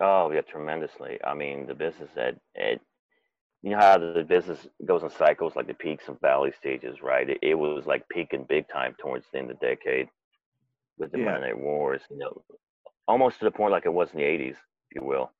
Oh 0.00 0.30
yeah, 0.32 0.40
tremendously. 0.40 1.18
I 1.24 1.34
mean 1.34 1.66
the 1.66 1.74
business 1.74 2.10
at, 2.16 2.36
at 2.56 2.80
you 3.62 3.70
know 3.70 3.78
how 3.78 3.98
the 3.98 4.24
business 4.28 4.66
goes 4.84 5.02
in 5.02 5.10
cycles, 5.10 5.54
like 5.54 5.68
the 5.68 5.74
peaks 5.74 6.08
and 6.08 6.20
valley 6.20 6.52
stages, 6.58 7.02
right? 7.02 7.28
It, 7.28 7.38
it 7.42 7.54
was 7.54 7.86
like 7.86 8.08
peaking 8.08 8.46
big 8.48 8.68
time 8.68 8.96
towards 9.00 9.26
the 9.32 9.38
end 9.38 9.50
of 9.50 9.58
the 9.60 9.66
decade 9.66 10.08
with 10.98 11.12
the 11.12 11.18
yeah. 11.18 11.24
Monday 11.26 11.48
Night 11.48 11.58
Wars, 11.58 12.02
you 12.10 12.18
know, 12.18 12.42
almost 13.06 13.38
to 13.38 13.44
the 13.44 13.50
point 13.50 13.72
like 13.72 13.86
it 13.86 13.92
was 13.92 14.10
in 14.12 14.18
the 14.18 14.24
'80s, 14.24 14.50
if 14.50 14.56
you 14.96 15.04
will. 15.04 15.30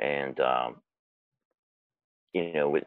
And 0.00 0.38
um, 0.40 0.76
you 2.32 2.52
know, 2.52 2.68
with 2.68 2.84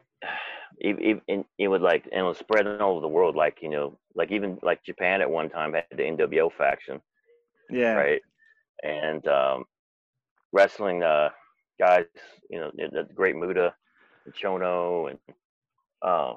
it, 0.78 1.22
it, 1.28 1.46
it 1.58 1.68
would 1.68 1.82
like 1.82 2.04
and 2.04 2.20
it 2.20 2.28
was 2.28 2.38
spreading 2.38 2.80
all 2.80 2.92
over 2.92 3.00
the 3.00 3.08
world, 3.08 3.36
like 3.36 3.58
you 3.62 3.68
know, 3.68 3.98
like 4.14 4.30
even 4.30 4.58
like 4.62 4.82
Japan 4.84 5.20
at 5.20 5.30
one 5.30 5.50
time 5.50 5.74
had 5.74 5.84
the 5.90 6.02
NWO 6.02 6.50
faction, 6.56 7.00
yeah, 7.70 7.94
right, 7.94 8.22
and 8.82 9.26
um, 9.28 9.64
wrestling 10.52 11.02
uh, 11.02 11.30
guys, 11.78 12.04
you 12.48 12.60
know, 12.60 12.70
the, 12.76 13.06
Great 13.14 13.36
Muta 13.36 13.74
and 14.24 14.34
Chono 14.34 15.10
and 15.10 15.18
oh 16.02 16.36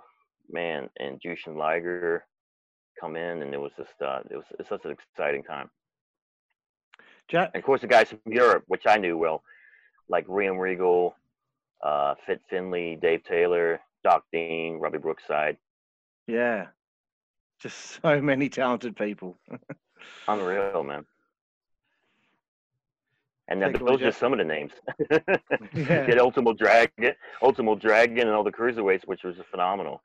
man, 0.50 0.90
and 1.00 1.22
Jushin 1.22 1.56
Liger 1.56 2.26
come 3.00 3.16
in, 3.16 3.42
and 3.42 3.54
it 3.54 3.60
was 3.60 3.72
just 3.78 4.02
uh, 4.02 4.20
it 4.30 4.36
was 4.36 4.46
it's 4.60 4.70
such 4.70 4.86
an 4.86 4.92
exciting 4.92 5.44
time. 5.44 5.70
Jack, 7.30 7.52
and 7.54 7.62
of 7.62 7.66
course, 7.66 7.82
the 7.82 7.88
guys 7.88 8.10
from 8.10 8.20
Europe, 8.26 8.64
which 8.68 8.84
I 8.86 8.98
knew 8.98 9.18
well, 9.18 9.44
like 10.10 10.28
William 10.28 10.58
Regal, 10.58 11.16
uh, 11.82 12.16
Fit 12.26 12.42
Finlay, 12.50 12.98
Dave 13.02 13.24
Taylor, 13.24 13.80
Doc 14.04 14.26
Dean, 14.32 14.80
Robbie 14.80 14.98
Brookside. 14.98 15.58
Yeah, 16.28 16.68
just 17.60 18.02
so 18.04 18.22
many 18.22 18.50
talented 18.50 18.96
people. 18.96 19.38
Unreal, 20.28 20.84
man. 20.84 21.06
And 23.50 23.62
then 23.62 23.74
those 23.74 24.02
are 24.02 24.06
just 24.06 24.20
some 24.20 24.32
of 24.32 24.40
the 24.40 24.46
names. 24.46 24.72
yeah. 25.74 26.06
Get 26.06 26.18
Ultimo 26.18 26.54
Dragon, 26.54 27.14
Ultimo 27.42 27.76
Dragon, 27.76 28.20
and 28.20 28.30
all 28.30 28.44
the 28.44 28.52
cruiserweights, 28.52 29.06
which 29.06 29.24
was 29.24 29.36
phenomenal. 29.52 30.02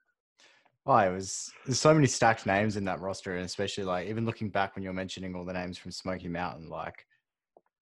Oh, 0.87 0.97
it 0.97 1.13
was 1.13 1.53
there's 1.65 1.81
so 1.81 1.95
many 1.95 2.07
stacked 2.07 2.47
names 2.47 2.77
in 2.77 2.85
that 2.87 3.01
roster, 3.01 3.37
and 3.37 3.45
especially 3.45 3.85
like 3.85 4.09
even 4.09 4.27
looking 4.27 4.49
back 4.49 4.75
when 4.75 4.83
you're 4.83 4.93
mentioning 4.93 5.35
all 5.35 5.45
the 5.45 5.53
names 5.53 5.79
from 5.79 5.93
Smoky 5.93 6.29
Mountain, 6.29 6.69
like 6.69 7.07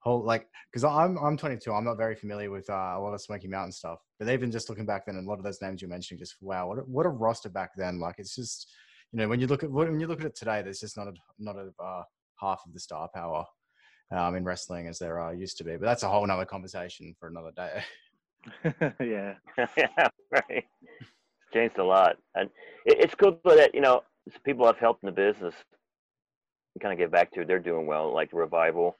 whole 0.07 0.23
like 0.23 0.47
because 0.71 0.85
I'm 0.85 1.19
I'm 1.19 1.37
22, 1.37 1.73
I'm 1.73 1.85
not 1.85 1.97
very 1.97 2.15
familiar 2.15 2.51
with 2.51 2.69
uh, 2.71 2.95
a 2.97 3.01
lot 3.01 3.13
of 3.15 3.21
Smoky 3.21 3.49
Mountain 3.49 3.73
stuff, 3.73 3.99
but 4.19 4.29
even 4.29 4.51
just 4.51 4.69
looking 4.69 4.87
back 4.87 5.07
then, 5.07 5.17
and 5.17 5.27
a 5.27 5.31
lot 5.31 5.39
of 5.39 5.45
those 5.45 5.61
names 5.61 5.83
you're 5.83 5.91
mentioning, 5.91 6.19
just 6.19 6.37
wow, 6.41 6.69
what 6.69 6.79
a, 6.79 6.83
what 6.83 7.07
a 7.07 7.11
roster 7.11 7.49
back 7.49 7.71
then! 7.77 7.99
Like 7.99 8.17
it's 8.19 8.35
just 8.35 8.73
you 9.13 9.19
know 9.19 9.29
when 9.29 9.41
you 9.41 9.47
look 9.47 9.65
at 9.65 9.71
when 9.71 10.01
you 10.01 10.07
look 10.07 10.21
at 10.21 10.27
it 10.27 10.37
today, 10.37 10.63
there's 10.63 10.81
just 10.81 10.97
not 10.97 11.09
a 11.09 11.13
not 11.39 11.57
a 11.57 11.71
uh, 11.83 12.03
half 12.41 12.63
of 12.67 12.73
the 12.73 12.81
star 12.81 13.09
power 13.15 13.45
um, 14.13 14.37
in 14.37 14.45
wrestling 14.45 14.87
as 14.87 14.99
there 14.99 15.21
uh, 15.21 15.33
used 15.33 15.59
to 15.59 15.65
be. 15.65 15.73
But 15.73 15.87
that's 15.87 16.03
a 16.03 16.09
whole 16.09 16.27
nother 16.27 16.45
conversation 16.45 17.15
for 17.19 17.29
another 17.29 17.53
day. 17.57 17.83
yeah. 19.05 19.35
yeah, 19.77 20.09
right. 20.31 20.65
It's 21.01 21.53
changed 21.53 21.79
a 21.79 21.85
lot. 21.85 22.17
And 22.35 22.49
it, 22.85 22.99
it's 23.01 23.15
cool 23.15 23.41
that, 23.45 23.75
you 23.75 23.81
know, 23.81 24.03
people 24.45 24.67
I've 24.67 24.79
helped 24.79 25.03
in 25.03 25.07
the 25.07 25.13
business 25.13 25.55
kind 26.81 26.93
of 26.93 26.99
get 26.99 27.11
back 27.11 27.33
to, 27.33 27.45
they're 27.45 27.59
doing 27.59 27.87
well, 27.87 28.13
like 28.13 28.31
Revival, 28.33 28.97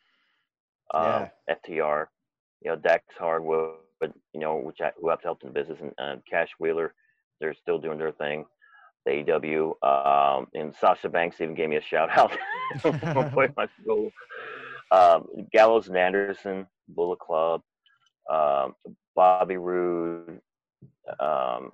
uh, 0.93 1.27
yeah. 1.49 1.55
FTR, 1.55 2.07
you 2.63 2.71
know, 2.71 2.77
Dax 2.77 3.05
Harwood, 3.19 3.77
you 4.33 4.41
know, 4.41 4.57
which 4.57 4.81
I, 4.81 4.93
who 5.01 5.11
I've 5.11 5.23
helped 5.23 5.43
in 5.43 5.53
the 5.53 5.61
business, 5.61 5.79
and 5.81 5.93
uh, 5.99 6.17
Cash 6.29 6.51
Wheeler, 6.59 6.95
they're 7.41 7.55
still 7.55 7.79
doing 7.79 7.99
their 7.99 8.13
thing. 8.13 8.45
The 9.05 9.25
AEW, 9.25 9.75
um, 9.85 10.49
and 10.55 10.75
Sasha 10.81 11.09
Banks 11.09 11.41
even 11.41 11.55
gave 11.55 11.69
me 11.69 11.77
a 11.77 11.83
shout 11.83 12.11
out. 12.11 12.37
my 13.57 13.69
school 13.81 14.11
um, 14.91 15.27
Gallows 15.53 15.89
and 15.89 15.97
Anderson, 15.97 16.67
Bullet 16.89 17.19
Club, 17.19 17.63
um, 18.31 18.75
Bobby 19.15 19.57
Roode, 19.57 20.41
um, 21.21 21.73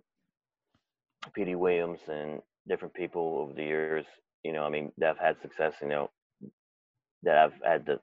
Petey 1.35 1.55
Williams, 1.55 2.01
and 2.09 2.41
different 2.69 2.95
people 2.95 3.39
over 3.41 3.53
the 3.53 3.63
years. 3.63 4.07
You 4.45 4.53
know, 4.53 4.63
I 4.63 4.71
mean, 4.71 4.93
that 4.99 5.17
have 5.17 5.19
had 5.19 5.43
success. 5.43 5.75
You 5.81 5.89
know, 5.89 6.11
that 7.23 7.37
I've 7.37 7.55
had 7.65 7.87
the 7.87 8.01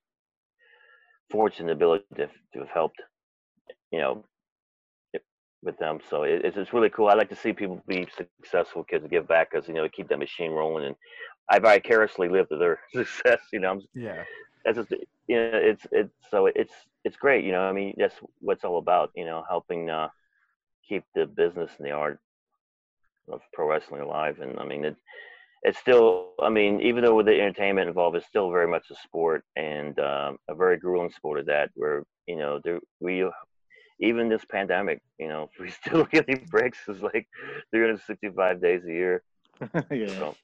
fortune, 1.31 1.69
ability 1.69 2.05
to, 2.17 2.27
to 2.53 2.59
have 2.59 2.69
helped. 2.69 3.01
You 3.91 3.99
know, 3.99 4.23
with 5.63 5.77
them. 5.77 5.99
So 6.09 6.23
it, 6.23 6.41
it's 6.45 6.57
it's 6.57 6.73
really 6.73 6.89
cool. 6.89 7.07
I 7.07 7.13
like 7.15 7.29
to 7.29 7.35
see 7.35 7.53
people 7.53 7.81
be 7.87 8.07
successful, 8.15 8.83
kids 8.83 9.05
give 9.09 9.27
back, 9.27 9.51
because 9.51 9.67
you 9.67 9.73
know 9.73 9.83
to 9.83 9.89
keep 9.89 10.07
that 10.09 10.19
machine 10.19 10.51
rolling, 10.51 10.85
and 10.85 10.95
I 11.49 11.59
vicariously 11.59 12.29
live 12.29 12.49
to 12.49 12.57
their 12.57 12.79
success. 12.93 13.39
You 13.51 13.59
know, 13.59 13.71
I'm, 13.71 13.81
Yeah. 13.93 14.23
that's 14.63 14.77
just 14.77 14.91
you 15.27 15.35
know 15.35 15.51
it's 15.53 15.85
it's 15.91 16.13
so 16.29 16.47
it's 16.47 16.73
it's 17.03 17.17
great. 17.17 17.43
You 17.45 17.51
know, 17.51 17.61
I 17.61 17.73
mean 17.73 17.93
that's 17.97 18.15
what 18.39 18.53
it's 18.53 18.63
all 18.63 18.77
about. 18.77 19.11
You 19.15 19.25
know, 19.25 19.43
helping 19.49 19.89
uh, 19.89 20.09
keep 20.87 21.03
the 21.15 21.25
business 21.25 21.71
and 21.77 21.87
the 21.87 21.91
art 21.91 22.19
of 23.31 23.41
pro 23.53 23.67
wrestling 23.67 24.01
alive. 24.01 24.39
And 24.41 24.59
I 24.59 24.65
mean 24.65 24.85
it. 24.85 24.95
It's 25.63 25.77
still, 25.77 26.33
I 26.41 26.49
mean, 26.49 26.79
even 26.81 27.03
though 27.03 27.15
with 27.15 27.25
the 27.25 27.39
entertainment 27.39 27.89
involved, 27.89 28.15
it's 28.15 28.25
still 28.25 28.49
very 28.49 28.67
much 28.67 28.85
a 28.91 28.95
sport 28.95 29.43
and 29.57 29.97
um, 29.99 30.37
a 30.47 30.55
very 30.55 30.77
grueling 30.77 31.11
sport 31.11 31.39
at 31.39 31.45
that. 31.47 31.69
Where 31.75 32.03
you 32.27 32.37
know, 32.37 32.61
there, 32.63 32.79
we 32.99 33.25
even 33.99 34.29
this 34.29 34.45
pandemic, 34.45 35.01
you 35.17 35.27
know, 35.27 35.49
we 35.59 35.69
still 35.69 36.05
getting 36.05 36.45
breaks 36.49 36.79
is 36.87 37.01
like 37.01 37.27
365 37.71 38.61
days 38.61 38.83
a 38.85 38.91
year. 38.91 39.23
yeah. 39.91 40.07
So 40.07 40.35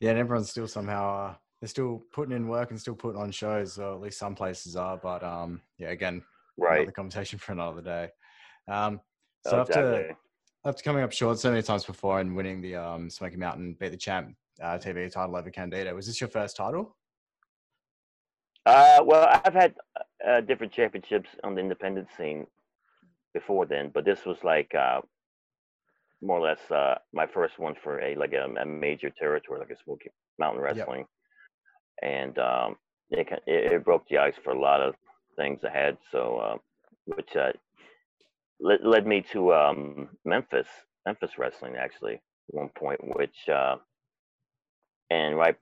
Yeah, 0.00 0.10
and 0.10 0.18
everyone's 0.18 0.50
still 0.50 0.68
somehow 0.68 1.16
uh, 1.16 1.34
they're 1.60 1.68
still 1.68 2.02
putting 2.12 2.36
in 2.36 2.48
work 2.48 2.70
and 2.70 2.80
still 2.80 2.94
putting 2.94 3.20
on 3.20 3.30
shows, 3.30 3.78
or 3.78 3.94
at 3.94 4.00
least 4.00 4.18
some 4.18 4.34
places 4.34 4.76
are. 4.76 4.96
But 4.96 5.24
um, 5.24 5.60
yeah, 5.78 5.88
again, 5.88 6.22
right, 6.56 6.86
the 6.86 6.92
conversation 6.92 7.38
for 7.40 7.52
another 7.52 7.82
day. 7.82 8.10
Um, 8.68 9.00
so 9.44 9.56
Oh, 9.56 9.60
after 9.60 10.00
exactly. 10.00 10.16
After 10.66 10.82
coming 10.82 11.04
up 11.04 11.12
short 11.12 11.38
so 11.38 11.50
many 11.50 11.62
times 11.62 11.84
before 11.84 12.18
and 12.18 12.34
winning 12.34 12.60
the 12.60 12.74
um, 12.74 13.08
Smoky 13.08 13.36
Mountain 13.36 13.76
beat 13.78 13.90
the 13.90 13.96
champ 13.96 14.34
uh, 14.60 14.78
TV 14.78 15.10
title 15.10 15.36
over 15.36 15.50
Candido, 15.50 15.94
was 15.94 16.06
this 16.06 16.20
your 16.20 16.28
first 16.28 16.56
title? 16.56 16.96
Uh, 18.64 18.98
well, 19.04 19.28
I've 19.44 19.54
had 19.54 19.74
uh, 20.26 20.40
different 20.40 20.72
championships 20.72 21.30
on 21.44 21.54
the 21.54 21.60
independent 21.60 22.08
scene 22.16 22.48
before 23.32 23.64
then, 23.64 23.92
but 23.94 24.04
this 24.04 24.24
was 24.26 24.38
like 24.42 24.74
uh, 24.74 25.00
more 26.20 26.40
or 26.40 26.48
less 26.48 26.70
uh, 26.72 26.96
my 27.12 27.26
first 27.26 27.60
one 27.60 27.74
for 27.80 28.00
a 28.00 28.16
like 28.16 28.32
a, 28.32 28.46
a 28.60 28.66
major 28.66 29.10
territory, 29.10 29.60
like 29.60 29.70
a 29.70 29.76
Smoky 29.84 30.10
Mountain 30.40 30.62
Yep. 30.64 30.76
Wrestling, 30.78 31.04
and 32.02 32.36
um, 32.40 32.76
it, 33.10 33.28
it 33.46 33.72
it 33.72 33.84
broke 33.84 34.08
the 34.08 34.18
ice 34.18 34.34
for 34.42 34.50
a 34.50 34.58
lot 34.58 34.80
of 34.80 34.96
things 35.36 35.62
ahead. 35.62 35.96
So, 36.10 36.38
uh, 36.38 36.56
which 37.04 37.36
uh, 37.36 37.52
led, 38.60 38.80
led 38.84 39.06
me 39.06 39.24
to 39.32 39.52
um, 39.54 40.08
Memphis, 40.24 40.68
Memphis 41.06 41.38
Wrestling 41.38 41.76
actually, 41.76 42.20
one 42.48 42.70
point, 42.76 43.00
which 43.16 43.48
uh, 43.48 43.76
and 45.10 45.36
right 45.36 45.56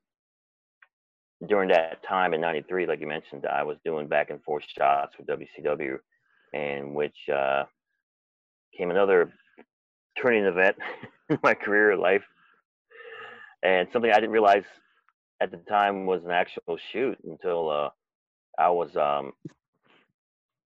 during 1.49 1.69
that 1.69 2.03
time 2.03 2.33
in 2.33 2.41
93 2.41 2.87
like 2.87 3.01
you 3.01 3.07
mentioned 3.07 3.45
i 3.47 3.63
was 3.63 3.77
doing 3.85 4.07
back 4.07 4.31
and 4.31 4.43
forth 4.43 4.65
shots 4.67 5.15
with 5.19 5.27
wcw 5.27 5.99
and 6.55 6.95
which 6.95 7.29
uh 7.29 7.65
came 8.77 8.91
another 8.91 9.33
turning 10.21 10.45
event 10.45 10.77
in 11.29 11.39
my 11.43 11.55
career 11.55 11.97
life. 11.97 12.23
And 13.63 13.89
something 13.93 14.11
i 14.11 14.15
didn't 14.15 14.31
realize 14.31 14.65
at 15.41 15.51
the 15.51 15.59
time 15.59 16.07
was 16.07 16.25
an 16.25 16.31
actual 16.31 16.79
shoot 16.93 17.19
until 17.25 17.71
uh 17.71 17.91
i 18.59 18.71
was 18.71 18.97
um 18.97 19.33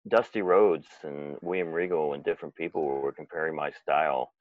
dusty 0.08 0.42
rhodes 0.42 0.86
and 1.04 1.36
william 1.42 1.68
regal 1.72 2.14
and 2.14 2.24
different 2.24 2.54
people 2.54 2.84
were 2.84 3.12
comparing 3.12 3.54
my 3.54 3.70
style 3.70 4.32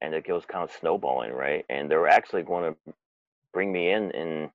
and 0.02 0.14
it 0.14 0.28
was 0.28 0.44
kind 0.46 0.64
of 0.64 0.70
snowballing, 0.72 1.32
right? 1.32 1.64
And 1.68 1.90
they 1.90 1.96
were 1.96 2.08
actually 2.08 2.42
going 2.42 2.74
to 2.74 2.92
bring 3.52 3.72
me 3.72 3.90
in 3.90 4.12
and 4.12 4.50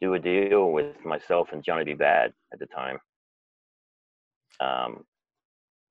do 0.00 0.14
a 0.14 0.18
deal 0.18 0.72
with 0.72 1.04
myself 1.04 1.50
and 1.52 1.62
Johnny 1.64 1.84
B. 1.84 1.94
Bad 1.94 2.32
at 2.52 2.58
the 2.58 2.66
time. 2.66 2.98
Um, 4.60 5.04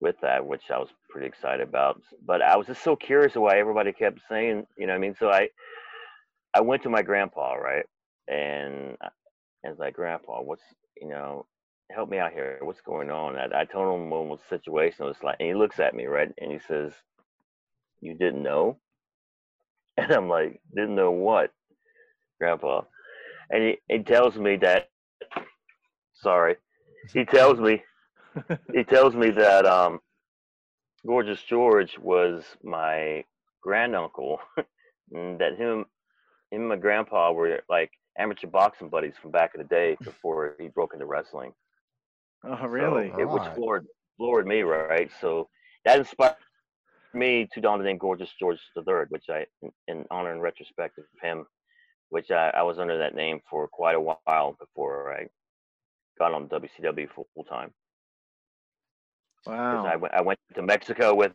with 0.02 0.16
that, 0.22 0.46
which 0.46 0.70
I 0.72 0.78
was 0.80 0.90
pretty 1.10 1.28
excited 1.28 1.68
about. 1.68 2.02
But 2.26 2.42
I 2.42 2.56
was 2.58 2.68
just 2.68 2.84
so 2.84 2.96
curious 2.96 3.36
why 3.36 3.58
everybody 3.58 3.92
kept 3.94 4.20
saying, 4.30 4.66
you 4.78 4.88
know, 4.88 4.94
what 4.94 4.98
I 4.98 5.02
mean, 5.02 5.16
so 5.18 5.30
I 5.30 5.50
I 6.54 6.62
went 6.62 6.84
to 6.84 6.90
my 6.90 7.02
grandpa, 7.02 7.54
right, 7.56 7.86
and 8.28 8.98
I 9.68 9.70
I 9.70 9.72
was 9.72 9.80
like, 9.80 9.96
Grandpa, 9.96 10.42
what's 10.42 10.64
you 11.02 11.10
know, 11.10 11.46
help 11.92 12.10
me 12.10 12.20
out 12.20 12.32
here. 12.32 12.60
What's 12.62 12.82
going 12.82 13.12
on? 13.12 13.38
I, 13.38 13.62
I 13.62 13.66
told 13.66 14.00
him 14.00 14.10
what 14.10 14.26
was 14.28 14.40
the 14.50 14.58
situation 14.58 15.06
was 15.06 15.18
like, 15.22 15.38
and 15.40 15.50
he 15.50 15.56
looks 15.56 15.80
at 15.80 15.94
me, 15.94 16.06
right, 16.06 16.32
and 16.38 16.52
he 16.52 16.60
says, 16.60 16.94
"You 18.02 18.14
didn't 18.16 18.44
know?" 18.44 18.80
And 19.98 20.12
I'm 20.12 20.30
like, 20.30 20.62
"Didn't 20.76 20.96
know 20.96 21.12
what, 21.12 21.52
Grandpa?" 22.40 22.84
And 23.50 23.64
he, 23.64 23.78
he 23.90 24.04
tells 24.04 24.38
me 24.38 24.58
that. 24.58 24.90
Sorry, 26.14 26.56
he 27.14 27.26
tells 27.26 27.60
me 27.60 27.84
he 28.74 28.84
tells 28.86 29.16
me 29.16 29.32
that 29.32 29.66
um, 29.66 30.00
Gorgeous 31.06 31.44
George 31.44 31.98
was 32.00 32.46
my 32.64 33.26
granduncle, 33.62 34.40
and 35.12 35.40
that 35.40 35.58
him, 35.58 35.80
him 36.52 36.62
and 36.62 36.70
my 36.70 36.78
grandpa 36.78 37.34
were 37.34 37.62
like 37.70 37.92
amateur 38.18 38.48
boxing 38.48 38.90
buddies 38.90 39.14
from 39.22 39.32
back 39.32 39.52
in 39.56 39.62
the 39.62 39.68
day 39.68 39.98
before 40.04 40.56
he 40.60 40.68
broke 40.68 40.94
into 40.94 41.06
wrestling. 41.06 41.54
Oh, 42.44 42.58
So 42.58 42.68
really? 42.68 43.12
it, 43.18 43.30
which 43.30 43.44
floored 43.56 43.86
floored 44.18 44.48
me, 44.48 44.62
right? 44.62 45.12
So 45.22 45.50
that 45.86 46.00
inspired 46.00 46.36
me 47.14 47.48
to 47.54 47.62
don 47.62 47.80
the 47.80 47.86
name 47.86 47.98
Gorgeous 47.98 48.32
George 48.40 48.60
III, 48.76 49.06
which 49.10 49.26
I, 49.30 49.46
in, 49.62 49.72
in 49.88 50.06
honor 50.12 50.32
and 50.32 50.42
retrospect 50.42 50.98
of 50.98 51.06
him, 51.22 51.46
which 52.10 52.32
I, 52.32 52.50
I 52.50 52.64
was 52.64 52.80
under 52.80 52.98
that 52.98 53.16
name 53.16 53.40
for 53.50 53.68
quite 53.68 53.96
a 53.96 54.02
while 54.02 54.56
before 54.60 55.14
I 55.14 55.28
got 56.20 56.34
on 56.34 56.48
WCW 56.48 57.08
full 57.14 57.44
time. 57.48 57.72
Wow. 59.46 59.86
I 59.86 59.96
went 59.96 60.14
I 60.14 60.22
went 60.22 60.40
to 60.56 60.62
Mexico 60.62 61.14
with 61.16 61.32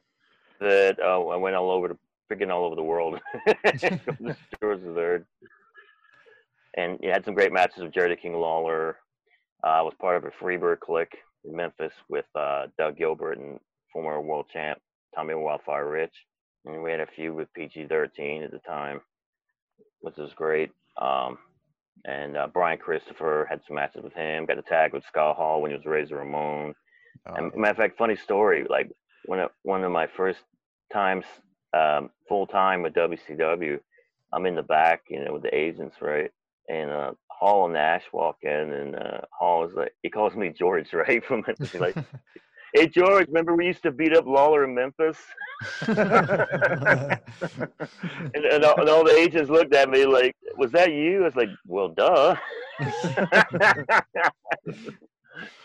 it. 0.61 0.99
Oh, 1.03 1.29
I 1.29 1.37
went 1.37 1.57
all 1.57 1.71
over 1.71 1.89
the 1.89 1.99
freaking 2.31 2.51
all 2.53 2.65
over 2.65 2.77
the 2.77 2.83
world. 2.83 3.21
Gorgeous 3.81 4.37
George 4.61 4.81
III. 4.83 5.25
And 6.77 6.99
you 7.03 7.11
had 7.11 7.25
some 7.25 7.35
great 7.35 7.53
matches 7.53 7.83
with 7.83 7.93
Jerry 7.95 8.11
the 8.11 8.17
King 8.17 8.35
Lawler. 8.35 8.97
Uh, 9.65 9.69
I 9.71 9.83
was 9.83 9.95
part 10.01 10.17
of 10.17 10.25
a 10.25 10.31
Freebird 10.43 10.81
clique 10.81 11.17
in 11.45 11.55
Memphis 11.55 11.93
with 12.09 12.25
uh, 12.35 12.67
Doug 12.79 12.97
Gilbert 12.97 13.39
and 13.39 13.59
former 13.93 14.21
world 14.21 14.47
champ 14.53 14.79
Tommy 15.15 15.35
Wildfire 15.35 15.89
Rich. 15.89 16.15
And 16.65 16.83
we 16.83 16.91
had 16.91 17.01
a 17.01 17.07
few 17.07 17.35
with 17.35 17.53
PG 17.55 17.87
13 17.89 18.43
at 18.43 18.51
the 18.53 18.59
time, 18.61 19.01
which 20.01 20.17
was 20.17 20.33
great. 20.35 20.71
Um, 21.01 21.39
and 22.05 22.37
uh, 22.37 22.49
Brian 22.53 22.79
Christopher 22.79 23.47
had 23.51 23.61
some 23.67 23.77
matches 23.77 24.03
with 24.03 24.15
him. 24.15 24.47
Got 24.47 24.59
a 24.59 24.63
tag 24.63 24.93
with 24.93 25.05
Scott 25.07 25.37
Hall 25.37 25.61
when 25.61 25.71
he 25.73 25.77
was 25.77 25.87
Razor 25.87 26.17
Ramon. 26.17 26.75
Oh, 27.29 27.35
And 27.35 27.53
matter 27.55 27.73
of 27.73 27.77
fact, 27.77 27.99
funny 27.99 28.17
story. 28.17 28.65
Like 28.69 28.91
when 29.27 29.41
I- 29.41 29.49
one 29.63 29.85
of 29.85 29.93
my 29.93 30.07
first 30.17 30.41
times 30.93 31.25
um, 31.75 32.11
full 32.29 32.47
time 32.47 32.83
with 32.83 32.95
WCW, 32.95 33.79
I'm 34.33 34.47
in 34.47 34.55
the 34.55 34.63
back, 34.63 35.03
you 35.09 35.23
know, 35.25 35.33
with 35.35 35.43
the 35.43 35.55
agents, 35.55 35.97
right? 36.01 36.31
And 36.69 36.91
uh, 36.91 37.13
Hall 37.29 37.65
and 37.65 37.75
Nash 37.75 38.05
walk 38.13 38.37
in, 38.43 38.51
and 38.51 38.95
uh, 38.95 39.21
Hall 39.37 39.65
is 39.67 39.75
like, 39.75 39.93
he 40.03 40.11
calls 40.11 40.35
me 40.35 40.51
George, 40.51 40.93
right? 40.93 41.25
From 41.25 41.45
like, 41.75 41.97
hey 42.75 42.87
George, 42.87 43.27
remember 43.29 43.55
we 43.55 43.67
used 43.67 43.83
to 43.83 43.91
beat 43.91 44.17
up 44.17 44.27
Lawler 44.27 44.65
in 44.65 44.75
Memphis? 44.75 45.19
And, 48.35 48.45
and, 48.45 48.65
all, 48.65 48.81
and 48.81 48.89
all 48.89 49.05
the 49.05 49.17
agents 49.17 49.51
looked 49.51 49.75
at 49.75 49.91
me 49.91 50.07
like, 50.07 50.35
was 50.57 50.71
that 50.73 50.93
you? 50.93 51.23
I 51.23 51.25
was 51.25 51.37
like, 51.37 51.49
well, 51.67 51.89
duh. 51.89 52.37
you 52.81 52.87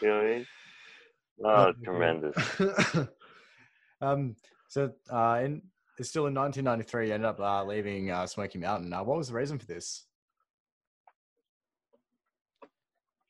know 0.02 0.18
what 0.18 0.24
I 0.24 0.24
mean? 0.24 0.46
Oh, 1.44 1.74
tremendous. 1.84 2.36
um, 4.02 4.36
so 4.68 4.92
uh, 5.10 5.42
in 5.44 5.62
it's 5.98 6.10
still 6.10 6.28
in 6.28 6.34
1993. 6.34 7.08
You 7.08 7.14
ended 7.14 7.28
up 7.28 7.40
uh, 7.40 7.64
leaving 7.64 8.12
uh, 8.12 8.28
Smoky 8.28 8.60
Mountain. 8.60 8.94
Uh, 8.94 9.04
what 9.04 9.18
was 9.18 9.30
the 9.30 9.34
reason 9.34 9.58
for 9.58 9.66
this? 9.66 10.06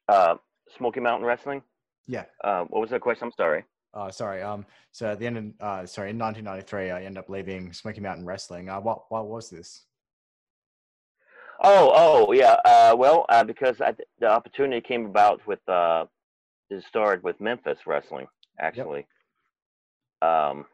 Uh, 0.08 0.36
Smoky 0.78 1.00
Mountain 1.00 1.26
Wrestling. 1.26 1.62
Yeah. 2.08 2.26
Uh, 2.44 2.64
what 2.66 2.82
was 2.82 2.90
the 2.90 3.00
question? 3.00 3.28
I'm 3.28 3.34
sorry. 3.38 3.64
Uh, 3.94 4.12
sorry. 4.12 4.42
Um, 4.42 4.66
so 4.92 5.08
at 5.08 5.20
the 5.20 5.26
end, 5.26 5.38
of, 5.38 5.46
uh, 5.60 5.86
sorry, 5.86 6.12
in 6.12 6.18
1993, 6.18 6.92
I 6.92 7.04
ended 7.04 7.18
up 7.18 7.30
leaving 7.30 7.74
Smoky 7.74 8.02
Mountain 8.02 8.26
Wrestling. 8.26 8.70
Uh, 8.70 8.80
what 8.80 9.04
what 9.10 9.28
was 9.28 9.50
this? 9.50 9.86
Oh, 11.64 11.92
oh, 11.96 12.32
yeah. 12.34 12.58
Uh, 12.64 12.96
well, 12.98 13.26
uh, 13.30 13.44
because 13.44 13.82
I, 13.82 13.94
the 14.20 14.30
opportunity 14.30 14.80
came 14.80 15.08
about 15.08 15.46
with 15.48 15.68
uh, 15.68 16.06
it 16.70 16.84
started 16.88 17.24
with 17.24 17.42
Memphis 17.42 17.80
Wrestling, 17.88 18.28
actually, 18.60 19.08
um, 20.22 20.66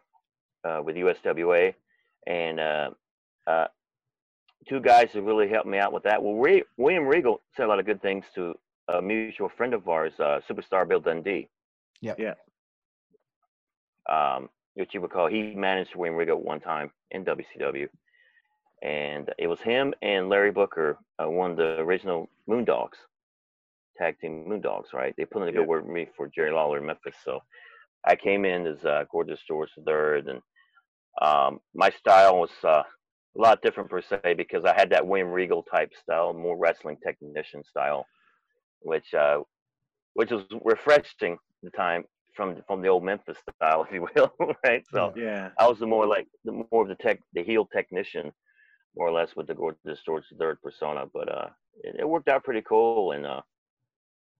uh, 0.65 0.81
with 0.83 0.95
USWA, 0.97 1.73
and 2.27 2.59
uh, 2.59 2.89
uh, 3.47 3.67
two 4.67 4.81
guys 4.81 5.09
who 5.13 5.21
really 5.21 5.47
helped 5.47 5.67
me 5.67 5.77
out 5.77 5.93
with 5.93 6.03
that. 6.03 6.21
Well, 6.21 6.35
Re- 6.35 6.63
William 6.77 7.05
Regal 7.05 7.39
said 7.55 7.65
a 7.65 7.67
lot 7.67 7.79
of 7.79 7.85
good 7.85 8.01
things 8.01 8.25
to 8.35 8.53
a 8.89 9.01
mutual 9.01 9.49
friend 9.49 9.73
of 9.73 9.87
ours, 9.87 10.13
uh, 10.19 10.39
Superstar 10.49 10.87
Bill 10.87 10.99
Dundee. 10.99 11.49
Yeah. 12.01 12.15
Yeah. 12.17 12.33
Um, 14.09 14.49
which 14.75 14.93
you 14.93 14.99
recall, 14.99 15.27
he 15.27 15.55
managed 15.55 15.95
William 15.95 16.15
Regal 16.15 16.41
one 16.41 16.59
time 16.59 16.91
in 17.11 17.23
WCW 17.25 17.87
and 18.83 19.29
it 19.39 19.47
was 19.47 19.59
him 19.61 19.93
and 20.01 20.29
Larry 20.29 20.51
Booker, 20.51 20.97
uh, 21.23 21.29
one 21.29 21.51
of 21.51 21.57
the 21.57 21.79
original 21.79 22.29
Moondogs, 22.49 22.97
tag 23.97 24.19
team 24.19 24.45
Moondogs, 24.47 24.93
right? 24.93 25.13
They 25.17 25.25
put 25.25 25.43
in 25.43 25.47
a 25.49 25.51
Yeah. 25.51 25.59
good 25.61 25.67
word 25.67 25.85
for 25.85 25.91
me 25.91 26.09
for 26.17 26.27
Jerry 26.27 26.51
Lawler 26.51 26.79
in 26.79 26.85
Memphis. 26.85 27.15
So 27.23 27.39
I 28.05 28.15
came 28.15 28.45
in 28.45 28.67
as 28.67 28.83
uh, 28.83 29.05
Gorgeous 29.11 29.39
George 29.47 29.69
the 29.77 29.83
third, 29.83 30.27
and 30.27 30.41
um, 31.21 31.59
my 31.73 31.91
style 31.91 32.39
was 32.39 32.51
uh, 32.63 32.83
a 33.37 33.41
lot 33.41 33.61
different 33.61 33.89
per 33.89 34.01
se 34.01 34.33
because 34.35 34.65
I 34.65 34.73
had 34.75 34.89
that 34.91 35.07
William 35.07 35.29
Regal 35.29 35.63
type 35.63 35.91
style, 36.01 36.33
more 36.33 36.57
wrestling 36.57 36.97
technician 37.05 37.63
style, 37.63 38.05
which 38.83 39.13
uh, 39.13 39.39
which 40.13 40.31
was 40.31 40.43
refreshing 40.63 41.33
at 41.33 41.39
the 41.63 41.71
time 41.71 42.05
from 42.35 42.61
from 42.67 42.81
the 42.81 42.89
old 42.89 43.03
Memphis 43.03 43.37
style, 43.57 43.83
if 43.89 43.93
you 43.93 44.07
will, 44.15 44.33
right? 44.65 44.85
So 44.91 45.13
Yeah. 45.15 45.51
I 45.59 45.67
was 45.67 45.79
the 45.79 45.87
more 45.87 46.07
like 46.07 46.27
the 46.45 46.53
more 46.53 46.83
of 46.83 46.89
the 46.89 46.95
tech, 46.95 47.21
the 47.33 47.43
heel 47.43 47.65
technician, 47.65 48.31
more 48.95 49.07
or 49.09 49.11
less 49.13 49.35
with 49.35 49.47
the 49.47 49.55
Gorgeous 49.55 50.01
George 50.05 50.25
the 50.31 50.37
third 50.37 50.61
persona. 50.61 51.05
But 51.13 51.29
uh, 51.31 51.49
it, 51.83 51.97
it 52.01 52.09
worked 52.09 52.29
out 52.29 52.43
pretty 52.43 52.63
cool, 52.63 53.11
and 53.13 53.25
uh, 53.25 53.41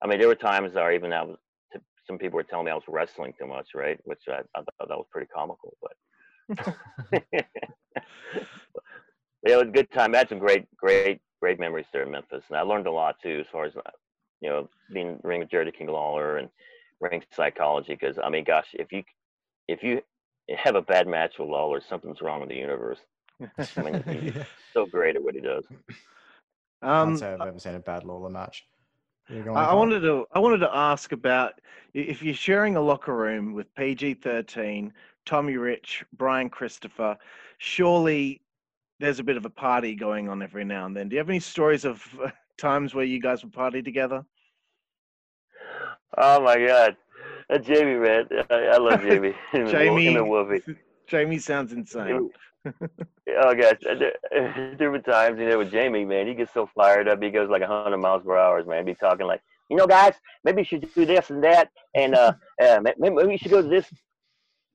I 0.04 0.08
mean, 0.08 0.20
there 0.20 0.28
were 0.28 0.36
times 0.36 0.74
that 0.74 0.92
even 0.92 1.14
I 1.14 1.24
was. 1.24 1.38
t- 1.74 1.80
Some 2.08 2.18
people 2.18 2.38
were 2.38 2.44
telling 2.44 2.66
me 2.66 2.72
I 2.72 2.76
was 2.76 2.84
wrestling 2.88 3.34
too 3.40 3.48
much, 3.48 3.70
right? 3.76 4.00
Which 4.06 4.24
I, 4.28 4.40
I 4.56 4.62
thought 4.64 4.90
that 4.90 4.98
was 4.98 5.08
pretty 5.12 5.28
comical, 5.28 5.76
but 5.82 5.94
yeah, 9.46 9.54
it 9.54 9.58
was 9.58 9.68
a 9.70 9.72
good 9.72 9.92
time. 9.92 10.14
I 10.16 10.20
had 10.20 10.30
some 10.30 10.40
great, 10.40 10.66
great, 10.78 11.22
great 11.42 11.60
memories 11.60 11.86
there 11.94 12.04
in 12.04 12.12
Memphis, 12.12 12.44
and 12.50 12.58
I 12.58 12.62
learned 12.62 12.88
a 12.88 12.92
lot 12.92 13.16
too, 13.22 13.40
as 13.42 13.48
far 13.52 13.66
as 13.66 13.76
uh, 13.76 13.82
you 14.44 14.50
know, 14.52 14.70
being 14.94 15.10
in 15.10 15.20
the 15.24 15.28
ring 15.28 15.42
with 15.42 15.52
Jerry 15.52 15.66
the 15.66 15.72
King 15.74 15.88
Lawler 15.90 16.38
and 16.38 16.50
ring 17.02 17.24
psychology. 17.32 17.96
Because 17.96 18.20
I 18.24 18.30
mean, 18.30 18.46
gosh, 18.46 18.70
if 18.76 18.92
you 18.94 19.04
if 19.70 19.84
you 19.84 20.02
have 20.58 20.76
a 20.76 20.82
bad 20.82 21.08
match 21.08 21.40
with 21.40 21.50
Lawler, 21.50 21.82
something's 21.82 22.22
wrong 22.22 22.42
with 22.42 22.50
the 22.50 22.56
universe. 22.58 23.00
I 23.78 23.84
mean, 23.84 24.04
he's 24.10 24.36
yeah. 24.36 24.46
so 24.74 24.86
great 24.88 25.16
at 25.18 25.24
what 25.24 25.36
he 25.36 25.42
does. 25.42 25.66
I 26.82 27.02
Um, 27.02 27.08
can't 27.08 27.18
say 27.18 27.34
I've 27.34 27.46
ever 27.46 27.60
seen 27.60 27.76
a 27.76 27.80
bad 27.80 28.04
Lawler 28.06 28.30
match. 28.30 28.68
I, 29.54 29.66
I 29.66 29.74
wanted 29.74 30.02
to 30.02 30.26
I 30.34 30.40
wanted 30.40 30.60
to 30.60 30.76
ask 30.76 31.12
about 31.14 31.62
if 31.94 32.22
you're 32.24 32.34
sharing 32.34 32.76
a 32.76 32.82
locker 32.82 33.16
room 33.16 33.54
with 33.54 33.74
PG 33.76 34.16
thirteen, 34.16 34.94
Tommy 35.26 35.58
Rich, 35.58 36.06
Brian 36.14 36.50
Christopher, 36.50 37.18
surely 37.58 38.42
there's 39.00 39.20
a 39.20 39.24
bit 39.24 39.38
of 39.38 39.46
a 39.46 39.50
party 39.50 39.96
going 39.96 40.30
on 40.30 40.42
every 40.42 40.66
now 40.66 40.86
and 40.86 40.96
then. 40.96 41.10
Do 41.10 41.16
you 41.16 41.20
have 41.20 41.30
any 41.30 41.40
stories 41.40 41.86
of 41.86 42.04
uh, 42.24 42.32
times 42.58 42.94
where 42.94 43.06
you 43.06 43.20
guys 43.22 43.44
would 43.44 43.54
party 43.54 43.82
together? 43.82 44.26
Oh 46.18 46.42
my 46.42 46.66
God, 46.66 46.96
uh, 47.50 47.58
Jamie, 47.58 47.96
man, 47.96 48.28
I, 48.50 48.56
I 48.56 48.78
love 48.78 49.02
Jamie. 49.02 49.34
Him 49.52 49.68
and 49.68 49.80
Wo- 49.80 50.02
Jamie, 50.02 50.06
him 50.06 50.16
and 50.18 50.30
Wolfie. 50.30 50.62
Jamie 51.08 51.40
sounds 51.40 51.72
insane. 51.74 52.30
Oh 53.42 53.56
gosh, 53.56 53.78
uh, 53.90 53.96
there, 53.96 54.76
there 54.78 54.92
were 54.92 55.00
times, 55.00 55.40
you 55.40 55.48
know, 55.48 55.58
with 55.60 55.72
Jamie, 55.72 56.04
man, 56.06 56.28
he 56.28 56.34
gets 56.34 56.54
so 56.54 56.70
fired 56.76 57.08
up, 57.08 57.24
he 57.24 57.30
goes 57.30 57.50
like 57.50 57.64
hundred 57.64 57.98
miles 57.98 58.24
per 58.24 58.38
hour, 58.38 58.64
man. 58.66 58.86
Be 58.86 58.96
talking 58.96 59.26
like, 59.26 59.42
you 59.70 59.78
know, 59.78 59.88
guys, 59.88 60.14
maybe 60.44 60.62
you 60.62 60.66
should 60.66 60.94
do 60.94 61.06
this 61.06 61.30
and 61.30 61.42
that, 61.44 61.70
and 61.96 62.16
uh, 62.16 62.34
uh 62.62 62.80
maybe, 62.82 63.16
maybe 63.16 63.32
you 63.32 63.38
should 63.38 63.52
go 63.52 63.62
to 63.62 63.68
this, 63.68 63.92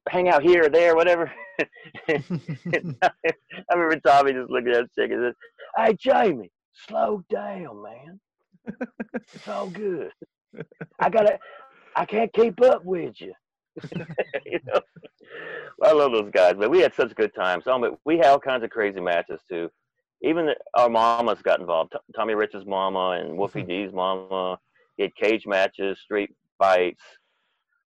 hang 0.09 0.29
out 0.31 0.43
here 0.43 0.65
or 0.65 0.69
there, 0.71 0.97
whatever. 0.97 1.31
I 2.09 2.23
remember 3.75 4.01
Tommy 4.01 4.33
just 4.33 4.51
looking 4.51 4.73
at 4.73 4.93
Chick 4.95 5.11
and 5.11 5.23
said, 5.23 5.35
"Hey, 5.77 5.95
Jamie, 5.99 6.51
slow 6.89 7.23
down, 7.31 7.83
man. 7.83 8.21
It's 9.35 9.47
all 9.47 9.69
good. 9.69 10.11
I 10.99 11.11
gotta, 11.11 11.39
I 11.97 12.05
can't 12.05 12.33
keep 12.33 12.61
up 12.63 12.85
with 12.85 13.21
you." 13.21 13.33
you 14.45 14.59
know, 14.67 14.81
I 15.85 15.93
love 15.93 16.13
those 16.13 16.31
guys, 16.33 16.57
man. 16.57 16.71
We 16.71 16.81
had 16.81 16.95
such 16.95 17.15
good 17.15 17.35
times. 17.35 17.65
But 17.67 17.99
we 18.05 18.17
had 18.17 18.27
all 18.27 18.41
kinds 18.41 18.65
of 18.65 18.71
crazy 18.71 19.01
matches 19.01 19.41
too. 19.49 19.71
Even 20.23 20.51
our 20.75 20.89
mamas 20.89 21.41
got 21.43 21.61
involved. 21.61 21.93
T- 21.93 21.99
Tommy 22.17 22.35
Rich's 22.35 22.67
mama 22.67 23.21
and 23.21 23.37
Wolfie 23.37 23.63
D's 23.63 23.93
mama. 23.93 24.59
He 24.97 25.05
had 25.05 25.15
cage 25.15 25.47
matches, 25.47 26.01
street 26.01 26.31
fights, 26.59 27.03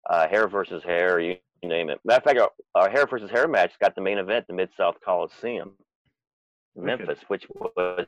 uh, 0.10 0.28
hair 0.30 0.48
versus 0.48 0.82
hair, 0.84 1.20
you, 1.20 1.36
name 1.62 1.90
it. 1.90 2.00
Matter 2.06 2.18
of 2.20 2.24
fact, 2.24 2.40
our, 2.40 2.52
our 2.76 2.90
hair 2.90 3.06
versus 3.06 3.30
hair 3.30 3.48
match 3.50 3.74
got 3.82 3.96
the 3.96 4.02
main 4.02 4.18
event, 4.18 4.46
the 4.48 4.54
Mid 4.54 4.70
South 4.78 4.96
Coliseum. 5.04 5.74
Memphis, 6.76 7.20
which 7.28 7.46
was 7.50 8.06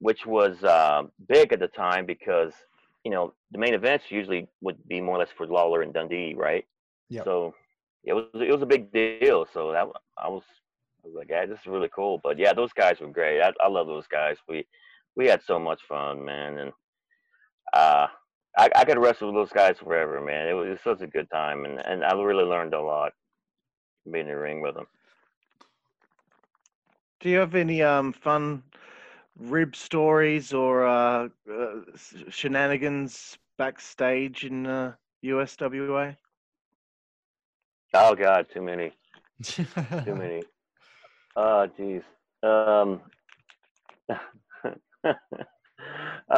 which 0.00 0.26
was 0.26 0.62
uh, 0.64 1.02
big 1.28 1.52
at 1.52 1.60
the 1.60 1.68
time 1.68 2.06
because 2.06 2.52
you 3.04 3.10
know 3.10 3.34
the 3.52 3.58
main 3.58 3.74
events 3.74 4.06
usually 4.10 4.46
would 4.60 4.76
be 4.88 5.00
more 5.00 5.16
or 5.16 5.18
less 5.18 5.28
for 5.36 5.46
Lawler 5.46 5.82
and 5.82 5.92
Dundee, 5.94 6.34
right? 6.36 6.64
Yeah. 7.08 7.24
So 7.24 7.54
it 8.04 8.12
was 8.12 8.26
it 8.34 8.52
was 8.52 8.62
a 8.62 8.66
big 8.66 8.92
deal. 8.92 9.46
So 9.52 9.72
that 9.72 9.86
I 10.16 10.28
was 10.28 10.42
I 11.04 11.08
was 11.08 11.14
like, 11.14 11.28
yeah, 11.30 11.46
this 11.46 11.60
is 11.60 11.66
really 11.66 11.90
cool. 11.94 12.20
But 12.22 12.38
yeah, 12.38 12.52
those 12.52 12.72
guys 12.72 13.00
were 13.00 13.08
great. 13.08 13.40
I, 13.40 13.52
I 13.60 13.68
love 13.68 13.86
those 13.86 14.06
guys. 14.08 14.36
We 14.48 14.66
we 15.16 15.26
had 15.26 15.42
so 15.42 15.58
much 15.58 15.80
fun, 15.88 16.24
man, 16.24 16.58
and 16.58 16.72
uh, 17.72 18.06
I 18.56 18.68
I 18.74 18.84
could 18.84 18.98
wrestle 18.98 19.32
with 19.32 19.36
those 19.36 19.52
guys 19.52 19.76
forever, 19.78 20.20
man. 20.20 20.48
It 20.48 20.52
was, 20.52 20.66
it 20.66 20.70
was 20.70 20.80
such 20.84 21.02
a 21.02 21.10
good 21.10 21.30
time, 21.30 21.64
and 21.64 21.84
and 21.86 22.04
I 22.04 22.12
really 22.14 22.44
learned 22.44 22.74
a 22.74 22.80
lot 22.80 23.12
being 24.10 24.26
in 24.26 24.32
the 24.32 24.38
ring 24.38 24.62
with 24.62 24.74
them. 24.74 24.86
Do 27.20 27.28
you 27.28 27.38
have 27.38 27.54
any 27.54 27.82
um 27.82 28.12
fun 28.12 28.62
rib 29.38 29.74
stories 29.76 30.52
or 30.52 30.86
uh, 30.86 31.28
uh 31.50 31.80
shenanigans 32.28 33.38
backstage 33.56 34.44
in 34.44 34.66
uh, 34.66 34.92
USWA? 35.24 36.16
Oh 37.94 38.14
God, 38.14 38.46
too 38.52 38.62
many. 38.62 38.92
too 39.42 39.66
many. 40.06 40.42
Oh, 41.36 41.68
jeez. 41.78 42.02
Um, 42.42 43.00
I 45.04 45.14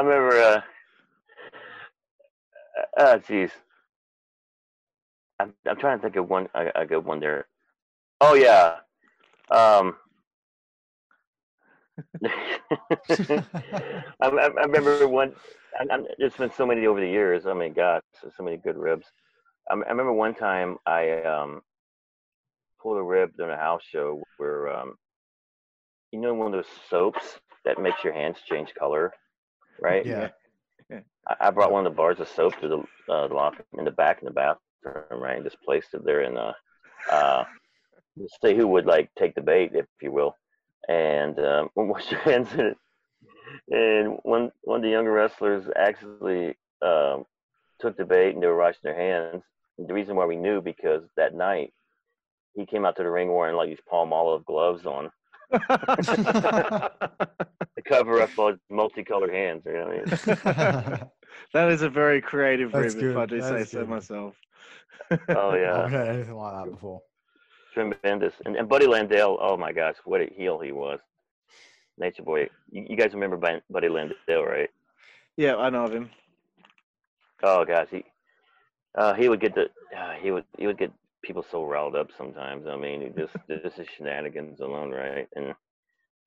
remember. 0.00 0.40
Uh, 0.40 0.60
uh, 2.96 3.18
jeez. 3.18 3.50
I'm 5.38 5.54
I'm 5.66 5.76
trying 5.78 5.98
to 5.98 6.02
think 6.02 6.16
of 6.16 6.28
one 6.28 6.48
a, 6.54 6.82
a 6.82 6.86
good 6.86 7.04
one 7.04 7.20
there. 7.20 7.46
Oh 8.20 8.34
yeah. 8.34 8.76
Um. 9.50 9.96
I, 12.24 13.42
I 14.20 14.28
I 14.28 14.62
remember 14.64 15.08
one. 15.08 15.32
I, 15.78 15.94
I, 15.94 15.98
there's 16.18 16.34
been 16.34 16.52
so 16.52 16.66
many 16.66 16.86
over 16.86 17.00
the 17.00 17.08
years. 17.08 17.46
I 17.46 17.54
mean, 17.54 17.72
God, 17.72 18.02
so, 18.20 18.30
so 18.36 18.42
many 18.42 18.56
good 18.56 18.76
ribs. 18.76 19.06
I, 19.70 19.74
I 19.74 19.90
remember 19.90 20.12
one 20.12 20.34
time 20.34 20.76
I 20.86 21.22
um 21.22 21.60
pulled 22.80 22.98
a 22.98 23.02
rib 23.02 23.30
during 23.36 23.54
a 23.54 23.60
house 23.60 23.82
show 23.90 24.22
where 24.38 24.68
um 24.68 24.94
you 26.12 26.20
know 26.20 26.34
one 26.34 26.48
of 26.48 26.52
those 26.52 26.70
soaps 26.88 27.38
that 27.64 27.80
makes 27.80 28.02
your 28.04 28.12
hands 28.12 28.38
change 28.48 28.72
color, 28.78 29.12
right? 29.80 30.06
yeah. 30.06 30.28
I, 31.28 31.36
I 31.40 31.50
brought 31.50 31.72
one 31.72 31.86
of 31.86 31.92
the 31.92 31.96
bars 31.96 32.20
of 32.20 32.28
soap 32.28 32.58
to 32.60 32.68
the 32.68 33.12
uh, 33.12 33.28
lock 33.28 33.54
in 33.78 33.84
the 33.84 33.90
back 33.90 34.18
in 34.20 34.26
the 34.26 34.32
bathroom, 34.32 35.22
right? 35.22 35.36
And 35.36 35.44
just 35.44 35.60
placed 35.62 35.94
it 35.94 36.04
there 36.04 36.22
and 36.22 36.38
uh 36.38 36.52
uh 37.10 37.44
say 38.42 38.56
who 38.56 38.66
would 38.68 38.86
like 38.86 39.10
take 39.18 39.34
the 39.34 39.40
bait, 39.40 39.70
if 39.74 39.86
you 40.02 40.12
will, 40.12 40.34
and 40.90 41.38
um, 41.38 41.68
wash 41.76 42.10
your 42.10 42.20
hands 42.20 42.52
in 42.54 42.60
it. 42.60 42.76
And 43.70 44.18
one 44.22 44.50
one 44.62 44.78
of 44.78 44.82
the 44.82 44.90
younger 44.90 45.12
wrestlers 45.12 45.64
actually 45.76 46.56
um, 46.82 47.24
took 47.80 47.96
the 47.96 48.04
bait 48.04 48.34
and 48.34 48.42
they 48.42 48.46
were 48.46 48.56
washing 48.56 48.80
their 48.82 48.96
hands. 48.96 49.42
And 49.78 49.88
the 49.88 49.94
reason 49.94 50.16
why 50.16 50.26
we 50.26 50.36
knew 50.36 50.60
because 50.60 51.02
that 51.16 51.34
night 51.34 51.72
he 52.54 52.66
came 52.66 52.84
out 52.84 52.96
to 52.96 53.02
the 53.02 53.10
ring 53.10 53.32
wearing 53.32 53.56
like 53.56 53.68
these 53.68 53.78
palm 53.88 54.12
olive 54.12 54.44
gloves 54.44 54.84
on 54.84 55.10
to 55.52 56.90
cover 57.86 58.20
up 58.20 58.30
all 58.36 58.48
his 58.48 58.58
multicolored 58.68 59.32
hands. 59.32 59.62
You 59.66 59.72
know 59.72 59.86
what 59.86 60.56
I 60.56 60.90
mean? 60.90 61.00
that 61.54 61.70
is 61.70 61.82
a 61.82 61.90
very 61.90 62.20
creative 62.20 62.72
That's 62.72 62.94
rib, 62.94 63.12
if 63.12 63.16
I 63.16 63.26
do 63.26 63.40
say 63.40 63.58
that's 63.58 63.70
so 63.70 63.84
myself. 63.84 64.34
Oh 65.10 65.16
yeah. 65.26 65.28
I 65.28 65.56
yeah, 65.56 65.76
haven't 65.76 65.92
heard 65.92 66.08
anything 66.08 66.34
like 66.34 66.64
that 66.64 66.70
before. 66.70 67.02
Tremendous. 67.72 68.34
And, 68.44 68.56
and 68.56 68.68
Buddy 68.68 68.86
Landel, 68.86 69.38
oh 69.40 69.56
my 69.56 69.72
gosh, 69.72 69.96
what 70.04 70.20
a 70.20 70.26
heel 70.36 70.58
he 70.58 70.72
was. 70.72 70.98
Nature 71.98 72.22
Boy. 72.22 72.48
You, 72.70 72.86
you 72.90 72.96
guys 72.96 73.12
remember 73.12 73.36
Buddy 73.36 73.88
Landel, 73.88 74.46
right? 74.46 74.70
Yeah, 75.36 75.56
I 75.56 75.70
know 75.70 75.84
of 75.84 75.92
him. 75.92 76.10
Oh 77.42 77.64
gosh, 77.64 77.88
he 77.90 78.04
uh, 78.94 79.14
he 79.14 79.28
would 79.28 79.40
get 79.40 79.54
the 79.54 79.70
uh, 79.96 80.12
he 80.20 80.30
would 80.30 80.44
he 80.58 80.66
would 80.66 80.78
get 80.78 80.92
people 81.22 81.44
so 81.50 81.64
riled 81.64 81.96
up 81.96 82.08
sometimes. 82.16 82.66
I 82.66 82.76
mean, 82.76 83.14
just 83.16 83.32
this 83.48 83.78
is 83.78 83.86
shenanigans 83.96 84.60
alone, 84.60 84.90
right? 84.90 85.28
And 85.36 85.54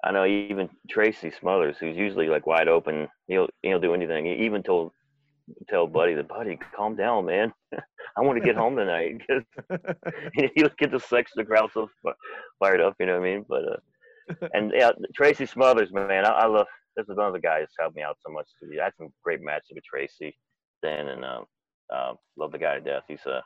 I 0.04 0.12
know 0.12 0.26
even 0.26 0.70
Tracy 0.90 1.32
Smothers, 1.40 1.78
who's 1.80 1.98
usually 1.98 2.28
like 2.28 2.48
wide 2.48 2.68
open, 2.68 3.08
he'll 3.28 3.50
he'll 3.62 3.80
do 3.80 3.94
anything. 3.94 4.26
He 4.26 4.46
even 4.46 4.64
told 4.64 4.92
tell 5.70 5.88
Buddy 5.88 6.14
that 6.14 6.28
Buddy, 6.28 6.58
calm 6.76 6.96
down, 6.96 7.26
man. 7.26 7.54
I 8.18 8.22
want 8.22 8.40
to 8.40 8.46
get 8.46 8.56
home 8.56 8.76
tonight 8.76 9.22
because 9.28 9.44
you, 10.36 10.50
he 10.56 10.64
would 10.64 10.78
get 10.78 10.92
the 10.92 11.00
sex 11.00 11.32
the 11.36 11.44
crowd 11.44 11.72
so 11.74 11.90
fired 12.60 12.82
up, 12.82 12.96
you 13.00 13.06
know 13.06 13.20
what 13.20 13.28
I 13.28 13.32
mean? 13.32 13.46
But 13.48 13.64
uh, 13.64 14.48
and 14.54 14.72
yeah, 14.76 14.92
Tracy 15.16 15.46
Smothers, 15.46 15.92
man, 15.92 16.26
I, 16.26 16.30
I 16.30 16.46
love. 16.46 16.68
This 16.96 17.10
is 17.10 17.18
one 17.18 17.26
of 17.26 17.34
the 17.34 17.40
guys 17.40 17.62
who's 17.62 17.76
helped 17.80 17.96
me 17.96 18.04
out 18.04 18.18
so 18.24 18.32
much. 18.32 18.48
I 18.62 18.84
had 18.84 18.94
some 19.00 19.10
great 19.24 19.42
matches 19.42 19.72
with 19.74 19.84
Tracy 19.84 20.38
then, 20.84 21.08
and 21.08 21.26
um, 21.26 21.46
uh, 21.92 22.14
love 22.38 22.52
the 22.52 22.60
guy 22.60 22.76
to 22.76 22.82
death. 22.82 23.02
He's 23.08 23.26
uh, 23.26 23.42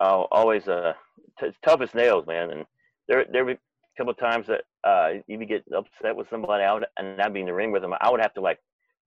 oh, 0.00 0.28
always 0.30 0.66
uh, 0.66 0.94
t- 1.38 1.50
tough 1.62 1.82
as 1.82 1.94
nails, 1.94 2.26
man. 2.26 2.50
And 2.50 2.64
there, 3.06 3.26
there 3.30 3.44
were 3.44 3.50
a 3.50 3.58
couple 3.98 4.12
of 4.12 4.18
times 4.18 4.46
that 4.46 4.62
uh, 4.82 5.20
you 5.26 5.38
would 5.38 5.48
get 5.48 5.62
upset 5.76 6.16
with 6.16 6.28
somebody 6.30 6.64
out, 6.64 6.84
and 6.96 7.20
I'd 7.20 7.34
be 7.34 7.40
in 7.40 7.46
the 7.46 7.52
ring 7.52 7.70
with 7.70 7.84
him. 7.84 7.92
I 8.00 8.10
would 8.10 8.20
have 8.20 8.32
to 8.34 8.40
like 8.40 8.58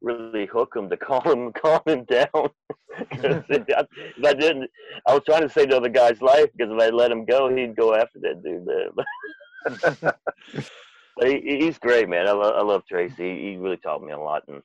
really 0.02 0.46
hook 0.46 0.74
him 0.76 0.90
to 0.90 0.98
calm 0.98 1.24
him 1.26 1.54
calm 1.54 1.82
him 1.86 2.04
down. 2.06 2.50
if 3.12 4.26
I 4.26 4.34
didn't, 4.34 4.70
I 5.08 5.14
was 5.14 5.24
trying 5.26 5.42
to 5.42 5.50
save 5.50 5.70
the 5.70 5.78
other 5.78 5.90
guy's 5.90 6.22
life 6.22 6.50
because 6.56 6.74
if 6.74 6.82
I 6.82 6.90
let 6.90 7.12
him 7.12 7.26
go, 7.26 7.54
he'd 7.54 7.76
go 7.76 7.94
after 7.96 8.20
that 8.22 8.42
dude. 8.44 10.14
But 11.18 11.30
he, 11.30 11.60
he's 11.62 11.78
great, 11.78 12.10
man. 12.10 12.28
I, 12.28 12.32
lo- 12.32 12.58
I 12.58 12.62
love 12.62 12.84
Tracy. 12.88 13.16
He, 13.36 13.52
he 13.52 13.58
really 13.58 13.78
taught 13.78 14.04
me 14.04 14.12
a 14.12 14.20
lot, 14.20 14.44
and 14.48 14.62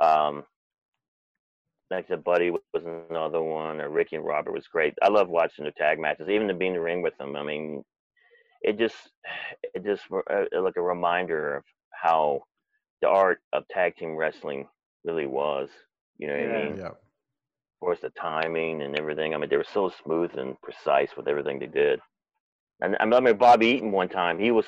um, 0.00 0.44
like 1.90 2.04
I 2.04 2.08
said, 2.08 2.24
Buddy 2.24 2.50
was 2.50 2.60
another 3.10 3.42
one, 3.42 3.80
or 3.80 3.90
Ricky 3.90 4.16
and 4.16 4.24
Robert 4.24 4.52
was 4.52 4.68
great. 4.68 4.94
I 5.02 5.08
love 5.08 5.28
watching 5.28 5.64
their 5.64 5.72
tag 5.76 5.98
matches, 5.98 6.28
even 6.28 6.46
to 6.48 6.54
be 6.54 6.68
in 6.68 6.74
the 6.74 6.80
ring 6.80 7.02
with 7.02 7.16
them. 7.18 7.34
I 7.34 7.42
mean, 7.42 7.82
it 8.62 8.78
just, 8.78 8.94
it 9.74 9.84
just 9.84 10.02
uh, 10.12 10.44
like 10.60 10.76
a 10.76 10.82
reminder 10.82 11.56
of 11.56 11.64
how 11.90 12.42
the 13.02 13.08
art 13.08 13.40
of 13.52 13.66
tag 13.68 13.96
team 13.96 14.16
wrestling 14.16 14.68
really 15.04 15.26
was. 15.26 15.68
You 16.18 16.28
know 16.28 16.34
what 16.34 16.42
I 16.44 16.48
mean? 16.48 16.78
Yeah. 16.78 16.86
Of 16.88 16.96
course, 17.80 18.00
the 18.00 18.10
timing 18.10 18.82
and 18.82 18.98
everything. 18.98 19.34
I 19.34 19.38
mean, 19.38 19.48
they 19.48 19.56
were 19.56 19.64
so 19.64 19.90
smooth 20.04 20.36
and 20.36 20.60
precise 20.62 21.10
with 21.16 21.28
everything 21.28 21.58
they 21.58 21.66
did. 21.66 22.00
And 22.80 22.96
I 23.00 23.04
remember 23.04 23.34
Bobby 23.34 23.68
Eaton 23.68 23.92
one 23.92 24.08
time. 24.08 24.38
He 24.38 24.50
was 24.50 24.66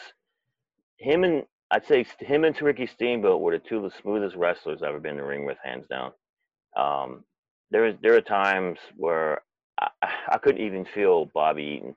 him 0.98 1.24
and 1.24 1.44
I'd 1.70 1.86
say 1.86 2.06
him 2.20 2.44
and 2.44 2.60
Ricky 2.60 2.86
Steamboat 2.86 3.40
were 3.40 3.52
the 3.52 3.58
two 3.58 3.78
of 3.78 3.84
the 3.84 3.98
smoothest 4.02 4.36
wrestlers 4.36 4.82
I've 4.82 4.90
ever 4.90 5.00
been 5.00 5.12
in 5.12 5.16
the 5.18 5.24
ring 5.24 5.46
with, 5.46 5.58
hands 5.62 5.86
down. 5.88 6.12
Um, 6.76 7.24
there 7.70 7.82
was 7.82 7.94
there 8.02 8.14
are 8.16 8.20
times 8.22 8.78
where 8.96 9.42
I, 9.80 9.88
I 10.28 10.38
couldn't 10.38 10.62
even 10.64 10.84
feel 10.84 11.26
Bobby 11.34 11.64
Eaton 11.64 11.96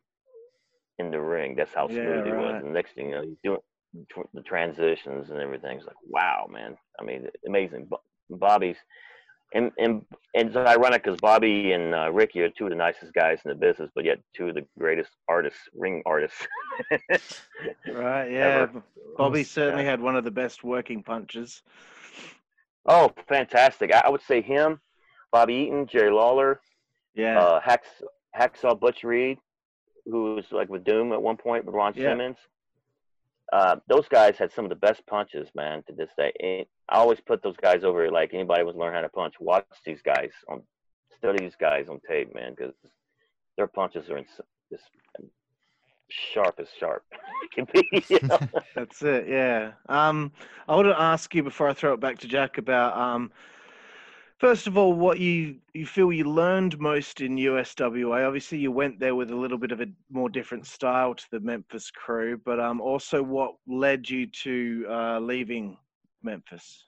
in 0.99 1.11
the 1.11 1.19
ring. 1.19 1.55
That's 1.55 1.73
how 1.73 1.87
Yeah, 1.89 2.01
smooth 2.01 2.25
he 2.25 2.31
was. 2.31 2.53
right. 2.53 2.63
And 2.63 2.73
next 2.73 2.93
thing 2.95 3.09
you 3.09 3.15
know, 3.15 3.21
he's 3.23 3.37
doing 3.43 3.59
tr- 3.59 3.74
the 4.33 4.41
transitions 4.41 5.29
and 5.29 5.39
everything. 5.39 5.77
It's 5.77 5.85
like, 5.87 5.95
wow, 6.07 6.47
man. 6.51 6.77
I 6.99 7.03
mean, 7.03 7.27
amazing. 7.47 7.89
Bobby's 8.29 8.77
and 9.53 9.71
and 9.77 10.01
and 10.33 10.47
it's 10.49 10.55
ironic 10.57 11.03
because 11.03 11.19
Bobby 11.19 11.71
and 11.73 11.93
uh, 11.93 12.11
Ricky 12.11 12.41
are 12.41 12.49
two 12.49 12.65
of 12.65 12.71
the 12.71 12.75
nicest 12.75 13.13
guys 13.13 13.39
in 13.45 13.49
the 13.49 13.55
business, 13.55 13.89
but 13.95 14.03
yet 14.03 14.19
two 14.35 14.49
of 14.49 14.55
the 14.55 14.65
greatest 14.77 15.11
artists, 15.27 15.59
ring 15.73 16.01
artists. 16.05 16.47
Right, 17.91 18.31
yeah. 18.31 18.67
Ever. 18.69 18.83
Bobby 19.17 19.43
certainly 19.43 19.83
yeah. 19.85 19.91
had 19.91 20.01
one 20.01 20.15
of 20.15 20.23
the 20.23 20.31
best 20.31 20.63
working 20.63 21.01
punches. 21.03 21.61
oh, 22.85 23.11
fantastic! 23.29 23.93
I, 23.93 24.03
I 24.05 24.09
would 24.09 24.21
say 24.21 24.41
him, 24.41 24.79
Bobby 25.31 25.53
Eaton, 25.53 25.87
Jerry 25.87 26.11
Lawler, 26.11 26.59
Yeah. 27.15 27.39
uh, 27.39 27.59
Hacks, 27.61 27.87
Hacksaw 28.37 28.77
Butch 28.79 29.03
Reed, 29.03 29.37
who 30.05 30.35
was 30.35 30.45
like 30.51 30.69
with 30.69 30.83
Doom 30.83 31.13
at 31.13 31.21
one 31.21 31.37
point 31.37 31.65
with 31.65 31.73
Ron 31.75 31.93
Yeah. 31.95 32.09
Simmons. 32.11 32.37
Uh, 33.53 33.77
those 33.87 34.07
guys 34.07 34.37
had 34.37 34.51
some 34.51 34.65
of 34.65 34.69
the 34.69 34.75
best 34.75 35.05
punches, 35.07 35.47
man, 35.55 35.83
to 35.87 35.93
this 35.93 36.09
day. 36.17 36.31
And 36.39 36.65
I 36.89 36.97
always 36.97 37.19
put 37.19 37.43
those 37.43 37.57
guys 37.57 37.83
over 37.83 38.09
like 38.09 38.33
anybody 38.33 38.63
was 38.63 38.75
learning 38.75 38.95
how 38.95 39.01
to 39.01 39.09
punch. 39.09 39.35
Watch 39.39 39.65
these 39.85 40.01
guys 40.01 40.31
on, 40.49 40.63
study 41.17 41.43
these 41.43 41.55
guys 41.59 41.87
on 41.89 41.99
tape, 42.07 42.33
man, 42.33 42.53
because 42.55 42.73
their 43.57 43.67
punches 43.67 44.09
are 44.09 44.17
ins- 44.17 44.41
just 44.71 44.83
sharp 46.09 46.59
as 46.59 46.67
sharp 46.79 47.03
can 47.53 47.67
be. 47.71 47.87
You 48.09 48.19
know? 48.23 48.39
That's 48.75 49.01
it, 49.01 49.27
yeah. 49.27 49.73
Um, 49.89 50.31
I 50.67 50.75
want 50.75 50.87
to 50.87 50.99
ask 50.99 51.33
you 51.35 51.43
before 51.43 51.69
I 51.69 51.73
throw 51.73 51.93
it 51.93 51.99
back 51.99 52.19
to 52.19 52.27
Jack 52.27 52.57
about 52.57 52.97
um, 52.97 53.31
first 54.37 54.67
of 54.67 54.77
all, 54.77 54.93
what 54.93 55.19
you 55.19 55.57
you 55.73 55.85
feel 55.85 56.11
you 56.11 56.25
learned 56.25 56.79
most 56.79 57.21
in 57.21 57.35
USWA. 57.35 58.27
Obviously, 58.27 58.57
you 58.57 58.71
went 58.71 58.99
there 58.99 59.15
with 59.15 59.31
a 59.31 59.35
little 59.35 59.57
bit 59.57 59.71
of 59.71 59.81
a 59.81 59.87
more 60.09 60.29
different 60.29 60.65
style 60.65 61.13
to 61.13 61.25
the 61.31 61.39
Memphis 61.39 61.91
crew, 61.91 62.39
but 62.43 62.59
um, 62.59 62.81
also 62.81 63.21
what 63.21 63.55
led 63.67 64.09
you 64.09 64.27
to 64.27 64.85
uh, 64.89 65.19
leaving 65.19 65.77
Memphis. 66.23 66.85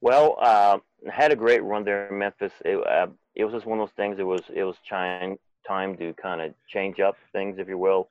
Well, 0.00 0.36
uh, 0.40 0.78
I 1.08 1.12
had 1.12 1.32
a 1.32 1.36
great 1.36 1.62
run 1.62 1.84
there 1.84 2.08
in 2.08 2.18
Memphis. 2.18 2.52
It, 2.64 2.76
uh, 2.86 3.06
it 3.34 3.44
was 3.44 3.54
just 3.54 3.66
one 3.66 3.78
of 3.78 3.88
those 3.88 3.94
things. 3.96 4.18
It 4.18 4.26
was 4.26 4.42
it 4.54 4.64
was 4.64 4.76
time 4.88 5.38
time 5.66 5.96
to 5.96 6.12
kind 6.14 6.40
of 6.40 6.54
change 6.68 7.00
up 7.00 7.16
things, 7.32 7.58
if 7.58 7.68
you 7.68 7.78
will. 7.78 8.08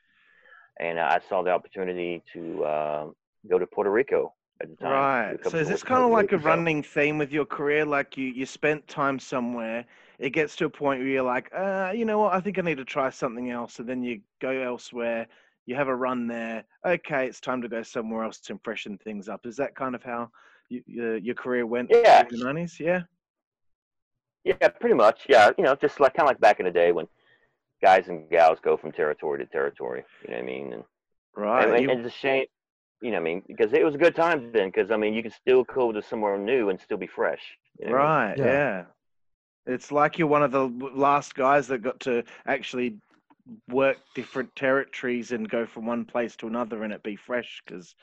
And 0.79 0.99
I 0.99 1.19
saw 1.27 1.43
the 1.43 1.51
opportunity 1.51 2.23
to 2.33 2.63
uh, 2.63 3.05
go 3.49 3.59
to 3.59 3.67
Puerto 3.67 3.91
Rico. 3.91 4.33
Right. 4.81 5.37
So 5.43 5.57
is 5.57 5.67
this 5.67 5.83
kind 5.83 6.03
of 6.03 6.11
like 6.11 6.31
a 6.31 6.37
Rico. 6.37 6.47
running 6.49 6.83
theme 6.83 7.17
with 7.17 7.31
your 7.31 7.45
career? 7.45 7.85
Like 7.85 8.17
you, 8.17 8.27
you 8.27 8.45
spent 8.45 8.87
time 8.87 9.19
somewhere, 9.19 9.85
it 10.19 10.31
gets 10.31 10.55
to 10.57 10.65
a 10.65 10.69
point 10.69 10.99
where 10.99 11.07
you're 11.09 11.23
like, 11.23 11.49
uh, 11.55 11.91
you 11.95 12.05
know 12.05 12.19
what, 12.19 12.33
I 12.33 12.39
think 12.39 12.57
I 12.59 12.61
need 12.61 12.77
to 12.77 12.85
try 12.85 13.09
something 13.09 13.49
else. 13.51 13.79
And 13.79 13.87
then 13.89 14.03
you 14.03 14.21
go 14.39 14.49
elsewhere, 14.51 15.27
you 15.65 15.75
have 15.75 15.87
a 15.87 15.95
run 15.95 16.27
there. 16.27 16.63
Okay, 16.85 17.27
it's 17.27 17.39
time 17.39 17.61
to 17.61 17.67
go 17.69 17.81
somewhere 17.83 18.23
else 18.23 18.39
to 18.41 18.59
freshen 18.63 18.97
things 18.97 19.29
up. 19.29 19.45
Is 19.45 19.55
that 19.57 19.75
kind 19.75 19.95
of 19.95 20.03
how 20.03 20.29
you, 20.69 20.81
your, 20.85 21.17
your 21.17 21.35
career 21.35 21.65
went 21.65 21.89
Yeah. 21.91 22.23
in 22.31 22.39
the 22.39 22.45
90s? 22.45 22.79
Yeah. 22.79 23.01
Yeah, 24.43 24.67
pretty 24.69 24.95
much. 24.95 25.21
Yeah, 25.29 25.51
you 25.57 25.63
know, 25.63 25.75
just 25.75 25.99
like 25.99 26.13
kind 26.15 26.25
of 26.27 26.31
like 26.31 26.39
back 26.39 26.59
in 26.59 26.65
the 26.65 26.71
day 26.71 26.91
when 26.91 27.07
guys 27.81 28.07
and 28.07 28.29
gals 28.29 28.57
go 28.63 28.75
from 28.77 28.91
territory 28.91 29.37
to 29.39 29.45
territory. 29.45 30.03
You 30.23 30.31
know 30.31 30.37
what 30.37 30.43
I 30.43 30.45
mean? 30.45 30.73
And, 30.73 30.83
Right. 31.35 31.63
and, 31.67 31.73
and 31.75 31.83
you- 31.83 31.91
it's 31.91 32.07
a 32.07 32.17
shame. 32.17 32.45
You 33.01 33.11
know 33.11 33.17
what 33.17 33.21
I 33.21 33.23
mean? 33.23 33.43
Because 33.47 33.73
it 33.73 33.83
was 33.83 33.95
a 33.95 33.97
good 33.97 34.15
time 34.15 34.51
then. 34.51 34.69
Because 34.69 34.91
I 34.91 34.97
mean, 34.97 35.13
you 35.13 35.23
can 35.23 35.31
still 35.31 35.63
go 35.63 35.91
to 35.91 36.01
somewhere 36.01 36.37
new 36.37 36.69
and 36.69 36.79
still 36.79 36.97
be 36.97 37.07
fresh. 37.07 37.41
You 37.79 37.87
know 37.87 37.93
what 37.93 38.01
I 38.01 38.03
mean? 38.03 38.09
right. 38.09 38.37
Yeah. 38.37 38.45
Yeah. 38.45 38.83
It's 39.67 39.91
like 39.91 40.17
you're 40.17 40.27
one 40.27 40.43
of 40.43 40.51
the 40.51 40.67
last 40.93 41.35
guys 41.35 41.67
that 41.67 41.79
got 41.79 41.99
to 42.01 42.23
actually 42.45 42.97
work 43.69 43.97
different 44.15 44.55
territories 44.55 45.31
and 45.31 45.49
go 45.49 45.65
from 45.65 45.85
one 45.85 46.05
place 46.05 46.35
to 46.37 46.47
another 46.47 46.83
and 46.83 46.93
it 46.93 47.03
be 47.03 47.15
fresh 47.15 47.61
because 47.65 47.95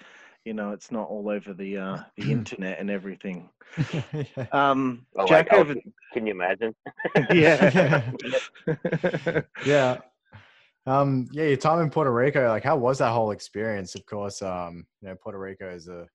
you 0.45 0.53
know 0.53 0.73
it's 0.73 0.91
not 0.91 1.09
all 1.09 1.29
over 1.29 1.53
the 1.53 1.77
uh 1.77 1.99
the 2.17 2.33
internet 2.33 2.79
and 2.79 2.91
everything 2.91 3.49
um 4.53 5.07
Oh, 5.17 5.27
jack 5.27 5.49
oh, 5.53 5.61
over 5.61 5.75
Can 6.13 6.27
you 6.27 6.33
imagine? 6.33 6.75
yeah 7.31 8.03
yeah. 9.65 9.99
Um, 10.89 11.29
yeah, 11.33 11.45
your 11.45 11.57
time 11.57 11.81
in 11.81 11.91
Puerto 11.91 12.11
Rico, 12.11 12.49
like 12.49 12.65
how 12.65 12.77
was 12.77 12.99
that 12.99 13.13
whole 13.13 13.31
experience? 13.33 13.95
Of 13.95 14.07
course, 14.07 14.41
um, 14.43 14.87
you 15.03 15.09
know, 15.09 15.17
Puerto 15.17 15.39
Rico 15.39 15.69
is 15.71 15.89
a 15.89 16.09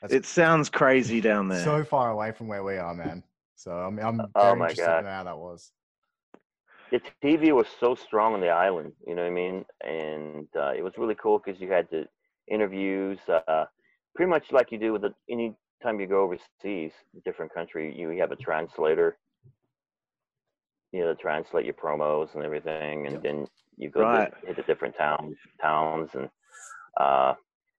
that's 0.00 0.12
it 0.14 0.24
sounds 0.24 0.68
crazy 0.70 1.20
down 1.20 1.48
there 1.48 1.62
so 1.62 1.84
far 1.84 2.10
away 2.10 2.32
from 2.32 2.48
where 2.48 2.64
we 2.64 2.76
are, 2.78 2.94
man. 2.94 3.22
So 3.56 3.72
I'm 3.72 3.98
I'm 3.98 4.18
very 4.18 4.52
Oh 4.52 4.56
my 4.56 4.70
interested 4.70 4.86
God. 4.86 4.98
in 5.00 5.04
how 5.04 5.24
that 5.24 5.36
was. 5.38 5.72
the 6.92 7.00
TV 7.22 7.52
was 7.52 7.66
so 7.80 7.94
strong 7.94 8.34
on 8.34 8.40
the 8.40 8.48
island, 8.48 8.92
you 9.06 9.14
know 9.14 9.22
what 9.22 9.28
I 9.28 9.34
mean? 9.34 9.64
And 9.84 10.48
uh, 10.56 10.72
it 10.76 10.82
was 10.82 10.92
really 10.96 11.16
cool 11.16 11.40
because 11.44 11.60
you 11.60 11.70
had 11.70 11.88
the 11.90 12.06
interviews, 12.48 13.18
uh, 13.28 13.64
pretty 14.14 14.30
much 14.30 14.52
like 14.52 14.70
you 14.72 14.78
do 14.78 14.92
with 14.92 15.02
the, 15.02 15.14
any 15.28 15.54
time 15.82 16.00
you 16.00 16.06
go 16.06 16.22
overseas, 16.22 16.92
different 17.24 17.52
country, 17.52 17.94
you 17.96 18.08
have 18.20 18.32
a 18.32 18.36
translator, 18.36 19.18
you 20.92 21.00
know, 21.00 21.12
to 21.12 21.20
translate 21.20 21.64
your 21.64 21.74
promos 21.74 22.34
and 22.34 22.44
everything, 22.44 23.06
and 23.06 23.14
Yep. 23.16 23.22
then 23.22 23.46
you 23.76 23.90
go 23.90 24.04
Right. 24.04 24.32
to, 24.46 24.54
the 24.54 24.62
different 24.62 24.96
towns, 24.96 25.36
towns, 25.60 26.10
and 26.14 26.28
uh, 27.00 27.34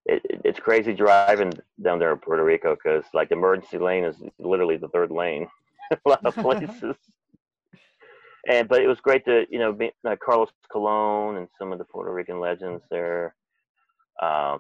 it, 0.06 0.22
it- 0.26 0.42
it's 0.46 0.60
crazy 0.60 0.94
driving 0.94 1.42
down 1.70 1.86
there 1.86 2.00
in 2.00 2.04
Puerto 2.06 2.32
Rico 2.32 2.62
because 2.76 2.92
like 3.14 3.30
the 3.30 3.36
emergency 3.36 3.78
lane 3.78 4.04
is 4.06 4.16
literally 4.40 4.78
the 4.78 4.88
third 4.90 5.12
lane, 5.12 5.48
a 5.92 6.10
lot 6.10 6.22
of 6.26 6.36
places 6.40 6.96
and 8.48 8.68
but 8.68 8.82
it 8.82 8.88
was 8.88 9.00
great 9.02 9.26
to 9.26 9.46
you 9.50 9.60
know 9.60 9.74
be, 9.74 9.92
uh, 10.08 10.16
Carlos 10.24 10.50
Colon 10.72 11.38
and 11.38 11.48
some 11.58 11.72
of 11.72 11.80
the 11.80 11.86
Puerto 11.86 12.12
Rican 12.14 12.40
legends 12.40 12.84
there. 12.90 13.36
Um, 14.22 14.60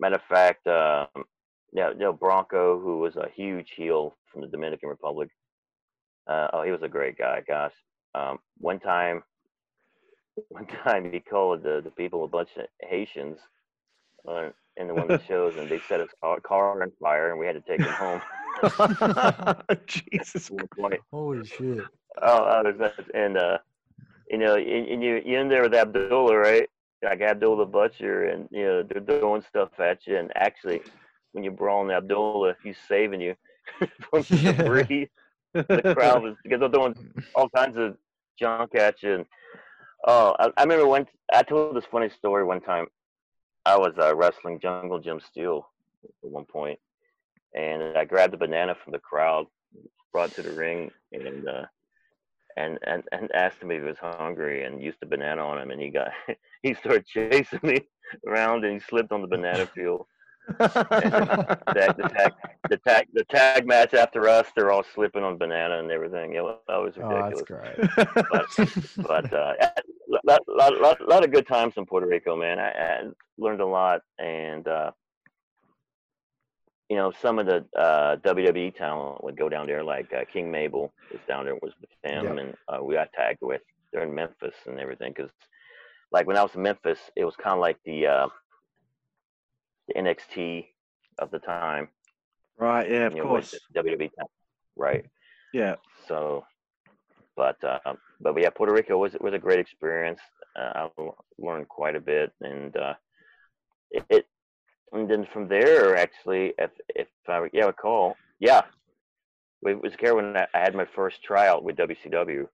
matter 0.00 0.16
of 0.16 0.22
fact, 0.28 0.66
um, 0.66 1.24
yeah, 1.72 1.90
you 1.90 1.98
know, 1.98 2.12
Bronco, 2.12 2.78
who 2.80 2.98
was 2.98 3.16
a 3.16 3.28
huge 3.34 3.70
heel 3.76 4.16
from 4.32 4.42
the 4.42 4.48
Dominican 4.48 4.88
Republic. 4.88 5.28
Uh, 6.28 6.48
oh, 6.52 6.62
he 6.62 6.70
was 6.70 6.82
a 6.82 6.88
great 6.88 7.16
guy. 7.18 7.42
Gosh, 7.46 7.72
um, 8.14 8.38
one 8.58 8.78
time, 8.80 9.22
one 10.48 10.66
time 10.84 11.12
he 11.12 11.20
called 11.20 11.62
the, 11.62 11.80
the 11.82 11.90
people 11.90 12.24
a 12.24 12.28
bunch 12.28 12.50
of 12.56 12.66
Haitians 12.80 13.38
uh, 14.28 14.50
in 14.76 14.88
the 14.88 14.94
one 14.94 15.10
of 15.10 15.20
the 15.20 15.26
shows, 15.26 15.54
and 15.58 15.70
they 15.70 15.80
set 15.88 16.00
his 16.00 16.08
car, 16.22 16.40
car 16.40 16.82
on 16.82 16.92
fire, 17.00 17.30
and 17.30 17.38
we 17.38 17.46
had 17.46 17.54
to 17.54 17.60
take 17.60 17.80
him 17.80 17.92
home. 17.92 18.20
jesus. 19.86 20.50
Holy 21.10 21.44
shit. 21.44 21.84
Oh, 22.22 22.62
there's 22.62 22.92
and 23.12 23.36
uh, 23.36 23.58
you 24.30 24.38
know, 24.38 24.54
and, 24.54 24.86
and 24.88 25.02
you 25.02 25.20
you're 25.24 25.40
in 25.40 25.48
there 25.48 25.62
with 25.62 25.74
Abdullah, 25.74 26.36
right? 26.36 26.68
Like 27.02 27.20
Abdullah 27.20 27.66
Butcher, 27.66 28.24
and 28.24 28.48
you 28.50 28.64
know 28.64 28.82
they're 28.82 29.18
throwing 29.20 29.42
stuff 29.42 29.78
at 29.78 30.06
you. 30.06 30.16
And 30.16 30.30
actually, 30.36 30.80
when 31.32 31.44
you're 31.44 31.52
brawling 31.52 31.90
Abdullah, 31.90 32.56
he's 32.62 32.76
saving 32.88 33.20
you 33.20 33.34
from 34.10 34.22
the 34.30 34.36
Yeah. 34.36 34.52
debris. 34.52 35.10
The 35.52 35.94
crowd 35.94 36.22
was 36.22 36.36
because 36.42 36.60
they're 36.60 36.70
throwing 36.70 36.94
all 37.34 37.48
kinds 37.50 37.76
of 37.76 37.96
junk 38.38 38.74
at 38.74 39.02
you. 39.02 39.14
And 39.14 39.26
oh, 40.06 40.34
I, 40.38 40.50
I 40.56 40.62
remember 40.62 40.86
when 40.86 41.06
I 41.32 41.42
told 41.42 41.76
this 41.76 41.84
funny 41.90 42.08
story 42.10 42.44
one 42.44 42.60
time. 42.60 42.86
I 43.66 43.78
was 43.78 43.94
uh, 43.98 44.14
wrestling 44.14 44.60
Jungle 44.60 45.00
Jim 45.00 45.20
Steele 45.20 45.66
at 46.04 46.30
one 46.30 46.44
point, 46.44 46.78
and 47.54 47.96
I 47.96 48.04
grabbed 48.04 48.34
a 48.34 48.36
banana 48.36 48.74
from 48.74 48.92
the 48.92 48.98
crowd, 48.98 49.46
brought 50.12 50.32
it 50.32 50.34
to 50.34 50.42
the 50.42 50.54
ring, 50.54 50.90
and 51.12 51.48
uh, 51.48 51.64
and 52.56 52.78
and 52.86 53.04
and 53.12 53.34
asked 53.34 53.62
him 53.62 53.70
if 53.70 53.80
he 53.80 53.88
was 53.88 53.96
hungry, 53.98 54.64
and 54.64 54.82
used 54.82 54.98
the 55.00 55.06
banana 55.06 55.42
on 55.46 55.58
him, 55.58 55.70
and 55.70 55.80
he 55.80 55.88
got 55.88 56.10
he 56.62 56.74
started 56.74 57.06
chasing 57.06 57.60
me 57.62 57.80
around, 58.26 58.64
and 58.64 58.74
he 58.74 58.80
slipped 58.80 59.12
on 59.12 59.22
the 59.22 59.28
banana 59.28 59.66
peel. 59.74 60.06
The, 60.46 61.94
the, 61.96 62.08
tag, 62.08 62.32
the 62.68 62.76
tag 62.78 63.06
the 63.12 63.24
tag 63.24 63.66
match 63.66 63.94
after 63.94 64.28
us, 64.28 64.46
they're 64.54 64.70
all 64.70 64.84
slipping 64.94 65.22
on 65.22 65.38
banana 65.38 65.78
and 65.78 65.90
everything. 65.90 66.34
It 66.34 66.42
was, 66.42 66.58
that 66.68 66.76
was 66.76 66.94
Oh, 67.02 67.08
that's 67.08 67.42
ridiculous. 67.50 68.94
great. 68.94 69.06
but 69.06 69.32
uh, 69.32 69.52
lot, 70.24 70.40
lot, 70.48 70.80
lot, 70.80 71.08
lot 71.08 71.24
of 71.24 71.32
good 71.32 71.46
times 71.46 71.74
in 71.76 71.86
Puerto 71.86 72.06
Rico, 72.06 72.36
man. 72.36 72.58
I, 72.58 72.70
I 72.70 73.00
learned 73.38 73.60
a 73.60 73.66
lot, 73.66 74.02
and 74.18 74.66
uh, 74.68 74.90
you 76.90 76.96
know, 76.96 77.12
some 77.22 77.38
of 77.38 77.46
the 77.46 77.64
uh, 77.78 78.16
WWE 78.16 78.76
talent 78.76 79.24
would 79.24 79.36
go 79.38 79.48
down 79.48 79.66
there, 79.66 79.82
like 79.82 80.12
uh, 80.12 80.24
King 80.30 80.50
Mabel 80.50 80.92
was 81.10 81.20
down 81.26 81.46
there, 81.46 81.54
was 81.56 81.72
with 81.80 81.90
them, 82.02 82.24
Yep. 82.24 82.38
and 82.38 82.54
uh, 82.68 82.82
we 82.84 82.94
got 82.94 83.12
tagged 83.12 83.40
with. 83.42 83.62
They're 83.92 84.02
in 84.02 84.14
Memphis 84.14 84.54
and 84.66 84.78
everything, 84.78 85.12
because 85.16 85.30
like 86.12 86.26
when 86.26 86.36
I 86.36 86.42
was 86.42 86.54
in 86.54 86.62
Memphis, 86.62 86.98
it 87.16 87.24
was 87.24 87.34
kind 87.36 87.54
of 87.54 87.60
like 87.60 87.78
the 87.84 88.06
uh, 88.06 88.28
the 89.88 89.94
NXT 89.94 90.66
of 91.18 91.30
the 91.30 91.38
time. 91.38 91.88
right, 92.58 92.90
yeah, 92.90 93.06
of 93.06 93.12
you 93.12 93.18
know, 93.22 93.28
course. 93.28 93.54
WWE 93.74 94.10
right? 94.76 95.04
Yeah. 95.52 95.76
So, 96.08 96.44
but 97.36 97.62
uh, 97.64 97.78
but 98.20 98.40
yeah, 98.40 98.50
Puerto 98.50 98.72
Rico 98.72 98.98
was 98.98 99.16
was 99.20 99.34
a 99.34 99.38
great 99.38 99.58
experience. 99.58 100.20
Uh, 100.56 100.88
I 100.98 101.10
learned 101.38 101.68
quite 101.68 101.96
a 101.96 102.00
bit, 102.00 102.32
and 102.40 102.76
uh, 102.76 102.94
it, 103.90 104.04
it 104.08 104.26
and 104.92 105.10
then 105.10 105.26
from 105.32 105.48
there, 105.48 105.96
actually, 105.96 106.54
if 106.58 106.70
if 106.88 107.08
I 107.28 107.48
yeah 107.52 107.66
recall, 107.66 108.16
yeah, 108.38 108.62
it 109.62 109.80
was 109.80 109.92
here 109.98 110.14
when 110.14 110.36
I 110.36 110.46
I 110.54 110.60
had 110.60 110.74
my 110.74 110.86
first 110.94 111.22
tryout 111.22 111.64
with 111.64 111.76
WCW. 111.76 112.46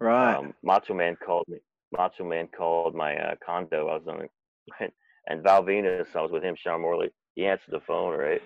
Right. 0.00 0.34
Um, 0.34 0.54
Macho 0.64 0.94
Man 0.94 1.16
called 1.16 1.46
me. 1.48 1.58
Macho 1.96 2.24
Man 2.24 2.48
called 2.48 2.94
my 2.94 3.16
uh, 3.16 3.34
condo. 3.44 3.88
I 3.88 3.94
was 3.94 4.02
on, 4.08 4.28
and 5.28 5.42
Val 5.42 5.62
Venis. 5.62 6.14
I 6.14 6.22
was 6.22 6.30
with 6.32 6.42
him, 6.42 6.56
Sean 6.56 6.80
Morley. 6.82 7.10
He 7.34 7.46
answered 7.46 7.72
the 7.72 7.80
phone, 7.80 8.16
right? 8.18 8.42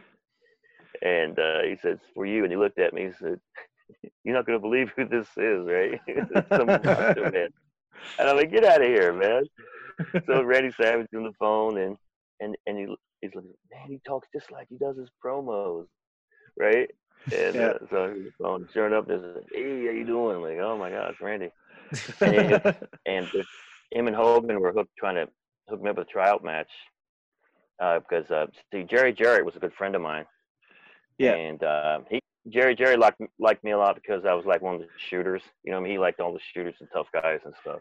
And 1.03 1.39
uh, 1.39 1.63
he 1.63 1.77
says, 1.83 1.99
"For 2.15 2.27
you." 2.27 2.43
And 2.45 2.53
he 2.53 2.57
looked 2.57 2.79
at 2.79 2.95
me. 2.95 3.07
He 3.07 3.13
said, 3.13 3.41
"You're 4.25 4.35
not 4.35 4.47
gonna 4.47 4.59
believe 4.59 4.91
who 4.97 5.07
this 5.07 5.29
is, 5.37 5.67
right?" 5.67 6.01
Some 6.57 6.69
Man. 7.17 7.49
And 8.19 8.29
I'm 8.29 8.37
like, 8.37 8.51
"Get 8.51 8.65
out 8.65 8.83
of 8.83 8.89
here, 8.89 9.13
man!" 9.13 9.45
So 10.27 10.43
Randy 10.43 10.73
Savage 10.81 11.09
on 11.15 11.25
the 11.25 11.33
phone, 11.39 11.79
and 11.79 11.97
and 12.41 12.57
and 12.67 12.79
he 12.79 12.97
he's 13.21 13.35
like, 13.35 13.45
"Man, 13.71 13.89
he 13.89 14.01
talks 14.07 14.29
just 14.35 14.51
like 14.51 14.69
he 14.69 14.77
does 14.79 14.97
his 14.97 15.11
promos, 15.25 15.87
right?" 16.59 16.91
And 17.33 17.61
Yeah. 17.61 17.69
uh, 17.69 17.79
so 17.91 18.09
he's 18.09 18.19
on 18.19 18.25
the 18.25 18.33
phone. 18.41 18.69
Sure 18.73 18.87
enough, 18.87 19.07
there's 19.07 19.23
a, 19.23 19.41
"Hey, 19.53 19.87
how 19.87 19.93
you 19.93 20.05
doing?" 20.07 20.37
I'm 20.37 20.43
like, 20.43 20.59
"Oh 20.59 20.79
my 20.79 20.91
gosh, 20.91 21.15
Randy." 21.21 21.51
and 22.23 22.61
and 23.07 23.29
him 23.93 24.07
and 24.07 24.17
Hogan 24.17 24.61
were 24.61 24.73
hooked, 24.73 24.97
trying 24.99 25.17
to 25.17 25.29
hook 25.69 25.83
me 25.83 25.91
up 25.91 25.99
with 25.99 26.09
a 26.09 26.11
tryout 26.11 26.45
match 26.45 26.71
uh, 27.81 28.01
because 28.01 28.31
uh, 28.31 28.47
see 28.73 28.85
Jerry 28.85 29.13
Jarrett 29.13 29.45
was 29.45 29.57
a 29.57 29.61
good 29.61 29.75
friend 29.75 29.95
of 29.95 30.03
mine. 30.03 30.27
Yeah. 31.19 31.35
And 31.35 31.63
uh, 31.63 32.01
he 32.11 32.21
Jerry 32.49 32.75
Jerry 32.75 32.97
liked 32.97 33.21
liked 33.39 33.65
me 33.65 33.73
a 33.73 33.79
lot 33.79 33.95
because 33.97 34.25
I 34.25 34.35
was 34.35 34.47
like 34.47 34.63
one 34.63 34.77
of 34.77 34.81
the 34.81 34.87
shooters. 35.09 35.43
You 35.65 35.73
know, 35.73 35.79
I 35.79 35.81
mean, 35.81 35.93
he 35.93 35.99
liked 35.99 36.21
all 36.21 36.33
the 36.33 36.41
shooters 36.53 36.75
and 36.81 36.89
tough 36.93 37.09
guys 37.13 37.41
and 37.45 37.55
stuff. 37.61 37.81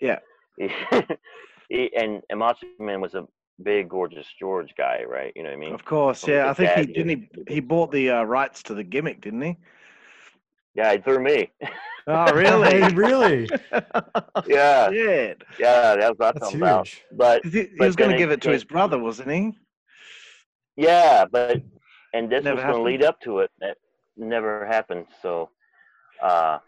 Yeah. 0.00 0.18
He, 0.56 1.88
he 1.88 1.96
and 1.96 2.22
and 2.28 2.38
Macho 2.38 2.66
Man 2.78 3.00
was 3.00 3.14
a 3.14 3.26
big 3.62 3.88
gorgeous 3.88 4.26
George 4.38 4.74
guy, 4.76 5.02
right? 5.08 5.32
You 5.34 5.42
know 5.42 5.48
what 5.48 5.56
I 5.56 5.58
mean? 5.58 5.72
of 5.72 5.84
course, 5.84 6.28
yeah. 6.28 6.50
I 6.50 6.52
think 6.52 6.70
he 6.72 6.86
didn't 6.92 7.28
he, 7.48 7.54
he 7.54 7.60
bought 7.60 7.90
the 7.90 8.10
uh, 8.10 8.22
rights 8.22 8.62
to 8.64 8.74
the 8.74 8.84
gimmick, 8.84 9.22
didn't 9.22 9.40
he? 9.40 9.56
Yeah, 10.74 10.92
he 10.92 10.98
threw 10.98 11.20
me. 11.22 11.50
Oh, 12.06 12.32
really? 12.34 12.92
really? 12.94 13.48
yeah, 14.46 14.90
yeah. 14.90 15.34
yeah, 15.58 15.96
that 15.96 16.10
was 16.10 16.18
what 16.18 16.34
That's 16.34 16.52
I'm 16.52 16.60
about. 16.60 16.86
huge. 16.88 17.02
But 17.12 17.42
'Cause 17.42 17.52
He, 17.52 17.60
he 17.60 17.68
But 17.78 17.86
was 17.86 17.96
going 17.96 18.10
to 18.10 18.18
give 18.18 18.30
it 18.30 18.34
it 18.34 18.42
to 18.42 18.50
his 18.50 18.64
brother, 18.64 18.98
wasn't 18.98 19.30
he? 19.30 19.52
Yeah, 20.76 21.24
but 21.30 21.62
and 22.12 22.30
this 22.30 22.44
Never 22.44 22.56
was 22.56 22.64
going 22.64 22.74
to 22.76 22.82
lead 22.82 23.02
up 23.04 23.20
to 23.20 23.38
it. 23.40 23.50
That 23.60 23.76
never 24.16 24.66
happened. 24.66 25.06
So, 25.22 25.50
uh, 26.22 26.58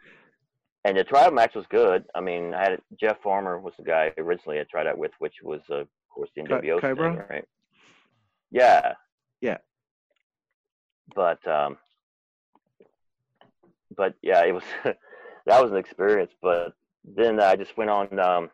and 0.85 0.97
the 0.97 1.05
tryout 1.05 1.35
match 1.35 1.55
was 1.57 1.67
good. 1.69 2.05
I 2.15 2.21
mean, 2.21 2.55
I 2.55 2.63
had 2.71 2.81
Jeff 2.99 3.21
Farmer 3.23 3.59
was 3.59 3.75
the 3.77 3.83
guy 3.83 4.13
originally 4.19 4.61
I 4.61 4.65
tried 4.65 4.87
out 4.87 4.99
with, 4.99 5.13
which 5.19 5.35
was 5.43 5.61
uh, 5.71 5.79
of 5.79 5.89
course 6.15 6.31
the 6.37 6.43
Co- 6.45 6.61
NWO 6.61 6.81
Cobra? 6.81 7.11
thing, 7.13 7.23
right? 7.29 7.45
Yeah. 8.53 8.95
Yeah. 9.41 9.59
But 11.15 11.47
um, 11.47 11.77
but 13.97 14.15
yeah, 14.23 14.45
it 14.45 14.53
was 14.53 14.65
that 14.85 15.63
was 15.63 15.71
an 15.71 15.79
experience. 15.79 16.33
But 16.41 16.75
then 17.05 17.41
I 17.41 17.57
just 17.57 17.77
went 17.77 17.91
on 17.91 18.19
um, 18.19 18.51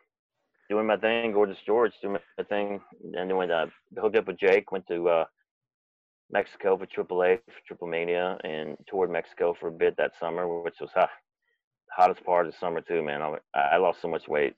doing 0.69 0.87
my 0.87 0.97
thing, 0.97 1.31
Gorgeous 1.31 1.57
George, 1.65 1.93
doing 2.01 2.17
my 2.37 2.43
thing, 2.43 2.81
and 3.13 3.29
then 3.29 3.37
when 3.37 3.51
I 3.51 3.65
hooked 3.99 4.15
up 4.15 4.27
with 4.27 4.39
Jake, 4.39 4.71
went 4.71 4.87
to 4.87 5.09
uh, 5.09 5.25
Mexico 6.31 6.77
for 6.77 6.85
AAA, 6.85 7.39
for 7.47 7.75
Triplemania, 7.75 8.39
and 8.43 8.77
toured 8.87 9.11
Mexico 9.11 9.55
for 9.59 9.67
a 9.67 9.71
bit 9.71 9.95
that 9.97 10.13
summer, 10.19 10.61
which 10.61 10.79
was 10.79 10.89
uh, 10.95 11.07
hottest 11.95 12.23
part 12.25 12.47
of 12.47 12.51
the 12.51 12.57
summer 12.57 12.81
too, 12.81 13.03
man. 13.03 13.21
I, 13.21 13.59
I 13.59 13.77
lost 13.77 14.01
so 14.01 14.07
much 14.07 14.27
weight 14.27 14.55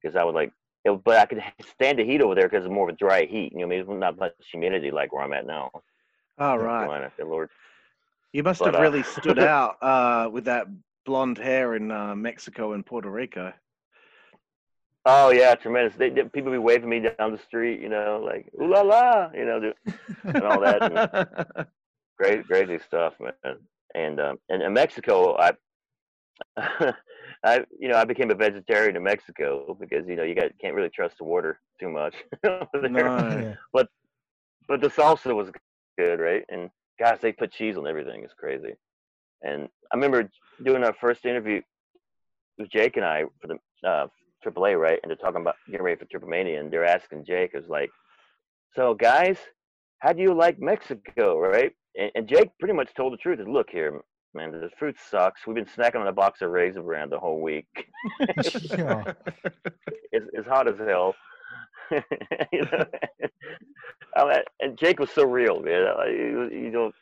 because 0.00 0.16
I 0.16 0.24
was 0.24 0.34
like, 0.34 0.52
it, 0.84 1.04
but 1.04 1.18
I 1.18 1.26
could 1.26 1.42
stand 1.72 1.98
the 1.98 2.04
heat 2.04 2.20
over 2.20 2.34
there 2.34 2.48
because 2.48 2.64
it's 2.64 2.72
more 2.72 2.88
of 2.88 2.94
a 2.94 2.98
dry 2.98 3.24
heat. 3.24 3.52
You 3.52 3.60
know, 3.60 3.66
what 3.66 3.74
I 3.74 3.78
mean, 3.82 3.90
it's 3.90 4.00
not 4.00 4.18
much 4.18 4.32
humidity 4.50 4.90
like 4.90 5.12
where 5.12 5.22
I'm 5.22 5.32
at 5.32 5.46
now. 5.46 5.70
All 6.38 6.58
right. 6.58 6.86
Carolina, 6.86 7.12
lord. 7.24 7.50
You 8.32 8.42
must 8.42 8.60
But, 8.60 8.74
have 8.74 8.76
uh, 8.76 8.82
really 8.82 9.02
stood 9.02 9.38
out 9.38 9.76
uh, 9.82 10.28
with 10.30 10.44
that 10.44 10.66
blonde 11.06 11.38
hair 11.38 11.74
in 11.74 11.90
uh, 11.90 12.14
Mexico 12.14 12.72
and 12.72 12.84
Puerto 12.84 13.10
Rico. 13.10 13.52
Oh 15.06 15.30
yeah, 15.30 15.54
tremendous. 15.54 15.96
They, 15.96 16.10
they, 16.10 16.24
people 16.24 16.52
be 16.52 16.58
waving 16.58 16.88
me 16.88 17.00
down 17.00 17.32
the 17.32 17.38
street, 17.38 17.80
you 17.80 17.88
know, 17.88 18.22
like 18.22 18.50
ooh 18.60 18.70
la 18.70 18.82
la, 18.82 19.30
you 19.32 19.46
know, 19.46 19.60
do- 19.60 19.92
and 20.24 20.42
all 20.44 20.60
that. 20.60 20.82
And 20.82 21.66
great, 22.18 22.46
crazy 22.46 22.78
stuff, 22.86 23.14
man. 23.18 23.56
And 23.94 24.20
um, 24.20 24.38
and 24.50 24.62
in 24.62 24.74
Mexico, 24.74 25.34
I, 25.38 25.52
I, 27.44 27.64
you 27.78 27.88
know, 27.88 27.96
I 27.96 28.04
became 28.04 28.30
a 28.30 28.34
vegetarian 28.34 28.96
in 28.96 29.02
Mexico 29.02 29.74
because 29.80 30.06
you 30.06 30.16
know 30.16 30.24
you 30.24 30.34
got 30.34 30.50
can't 30.60 30.74
really 30.74 30.90
trust 30.90 31.16
the 31.18 31.24
water 31.24 31.58
too 31.80 31.88
much. 31.88 32.14
over 32.44 32.68
there. 32.74 32.90
no. 32.90 33.38
Yeah. 33.48 33.54
But 33.72 34.82
the 34.82 34.88
salsa 34.88 35.34
was 35.34 35.48
good, 35.96 36.20
right? 36.20 36.44
And 36.50 36.68
guys, 36.98 37.18
they 37.20 37.32
put 37.32 37.52
cheese 37.52 37.76
on 37.76 37.86
everything. 37.86 38.22
It's 38.24 38.34
crazy. 38.34 38.74
And 39.42 39.68
I 39.92 39.96
remember 39.96 40.30
doing 40.64 40.84
our 40.84 40.94
first 41.00 41.24
interview 41.24 41.62
with 42.58 42.70
Jake 42.70 42.96
and 42.96 43.04
I 43.04 43.24
for 43.40 43.48
the 43.48 43.88
uh, 43.88 44.06
AAA, 44.44 44.78
right? 44.78 44.98
And 45.02 45.10
they're 45.10 45.16
talking 45.16 45.40
about 45.40 45.56
getting 45.66 45.82
ready 45.82 45.98
for 45.98 46.06
Triplemania, 46.06 46.60
and 46.60 46.72
they're 46.72 46.84
asking 46.84 47.24
Jake, 47.24 47.52
"Is 47.54 47.68
like, 47.68 47.90
so 48.74 48.94
guys, 48.94 49.38
how 50.00 50.12
do 50.12 50.22
you 50.22 50.34
like 50.34 50.58
Mexico, 50.58 51.38
right?" 51.38 51.72
And, 51.96 52.10
and 52.14 52.28
Jake 52.28 52.50
pretty 52.58 52.74
much 52.74 52.92
told 52.94 53.12
the 53.12 53.18
truth. 53.18 53.40
Is 53.40 53.46
look 53.46 53.70
here, 53.70 54.00
man, 54.34 54.52
the 54.52 54.70
food 54.78 54.96
sucks. 55.10 55.46
We've 55.46 55.54
been 55.54 55.66
snacking 55.66 56.00
on 56.00 56.08
a 56.08 56.12
box 56.12 56.42
of 56.42 56.50
Raisin 56.50 56.82
Bran 56.82 57.10
the 57.10 57.18
whole 57.18 57.40
week. 57.40 57.66
It's, 60.10 60.26
it's 60.32 60.48
hot 60.48 60.68
as 60.68 60.78
hell. 60.78 61.14
you 62.52 62.62
know? 62.72 62.84
I 64.16 64.42
and 64.60 64.76
Jake 64.78 64.98
was 65.00 65.10
so 65.10 65.24
real, 65.24 65.60
man. 65.60 65.86
You, 66.08 66.50
you 66.52 66.70
don't 66.70 66.94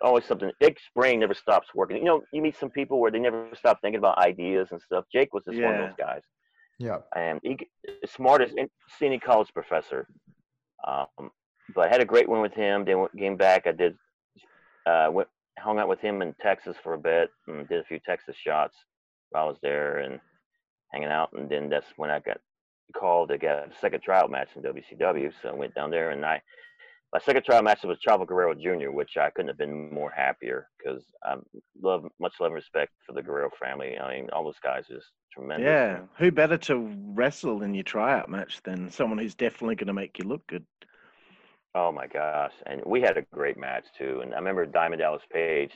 always 0.00 0.24
something. 0.24 0.50
Jake's 0.62 0.82
brain 0.94 1.20
never 1.20 1.34
stops 1.34 1.68
working. 1.74 1.98
You 1.98 2.04
know, 2.04 2.22
you 2.32 2.42
meet 2.42 2.56
some 2.58 2.70
people 2.70 3.00
where 3.00 3.10
they 3.10 3.18
never 3.18 3.48
stop 3.54 3.80
thinking 3.80 3.98
about 3.98 4.18
ideas 4.18 4.68
and 4.70 4.80
stuff. 4.80 5.04
Jake 5.12 5.32
was 5.32 5.44
just 5.44 5.60
one 5.60 5.74
of 5.74 5.80
those 5.80 5.96
guys, 5.98 6.22
Yeah. 6.78 6.98
and 7.16 7.40
he 7.42 7.58
smartest 8.06 8.54
senior 8.98 9.18
college 9.20 9.48
professor. 9.52 10.06
Um, 10.86 11.30
but 11.74 11.86
I 11.86 11.88
had 11.88 12.02
a 12.02 12.04
great 12.04 12.28
one 12.28 12.42
with 12.42 12.52
him. 12.54 12.84
Then 12.84 13.00
went- 13.00 13.16
came 13.18 13.36
back. 13.36 13.66
I 13.66 13.72
did 13.72 13.96
uh, 14.86 15.08
went 15.10 15.28
hung 15.58 15.78
out 15.78 15.88
with 15.88 16.00
him 16.00 16.20
in 16.20 16.34
Texas 16.42 16.76
for 16.82 16.94
a 16.94 16.98
bit 16.98 17.30
and 17.46 17.66
did 17.68 17.80
a 17.80 17.84
few 17.84 17.98
Texas 18.00 18.36
shots 18.36 18.76
while 19.30 19.44
I 19.44 19.48
was 19.48 19.56
there 19.62 19.98
and 19.98 20.20
hanging 20.92 21.08
out. 21.08 21.30
And 21.32 21.48
then 21.48 21.70
that's 21.70 21.86
when 21.96 22.10
I 22.10 22.18
got 22.20 22.38
called 22.92 23.30
to 23.30 23.38
get 23.38 23.56
a 23.56 23.68
second 23.80 24.02
trial 24.02 24.28
match 24.28 24.48
in 24.56 24.62
WCW. 24.62 25.32
So 25.42 25.50
I 25.50 25.52
went 25.52 25.74
down 25.74 25.90
there 25.90 26.10
and 26.10 26.24
I 26.24 26.42
my 27.14 27.20
second 27.20 27.44
trial 27.44 27.62
match 27.62 27.84
was 27.84 27.98
Chavo 28.04 28.26
Guerrero 28.26 28.54
Jr., 28.54 28.90
which 28.90 29.16
I 29.16 29.30
couldn't 29.30 29.46
have 29.46 29.56
been 29.56 29.94
more 29.94 30.10
happier 30.10 30.68
because 30.76 31.04
I 31.22 31.36
love 31.80 32.06
much 32.18 32.34
love 32.40 32.48
and 32.48 32.54
respect 32.54 32.90
for 33.06 33.12
the 33.12 33.22
Guerrero 33.22 33.50
family. 33.62 33.96
I 33.96 34.16
mean, 34.16 34.30
all 34.32 34.42
those 34.42 34.58
guys 34.60 34.86
is 34.90 35.04
tremendous. 35.32 35.64
Yeah. 35.64 36.00
Who 36.18 36.32
better 36.32 36.58
to 36.58 36.92
wrestle 37.14 37.62
in 37.62 37.72
your 37.72 37.84
tryout 37.84 38.28
match 38.28 38.60
than 38.64 38.90
someone 38.90 39.18
who's 39.18 39.36
definitely 39.36 39.76
going 39.76 39.86
to 39.86 39.92
make 39.92 40.18
you 40.18 40.24
look 40.24 40.44
good? 40.48 40.66
Oh 41.76 41.92
my 41.92 42.08
gosh! 42.08 42.52
And 42.66 42.82
we 42.84 43.00
had 43.00 43.16
a 43.16 43.22
great 43.32 43.58
match 43.58 43.84
too. 43.96 44.20
And 44.22 44.34
I 44.34 44.38
remember 44.38 44.66
Diamond 44.66 45.00
Dallas 45.00 45.22
Page, 45.32 45.72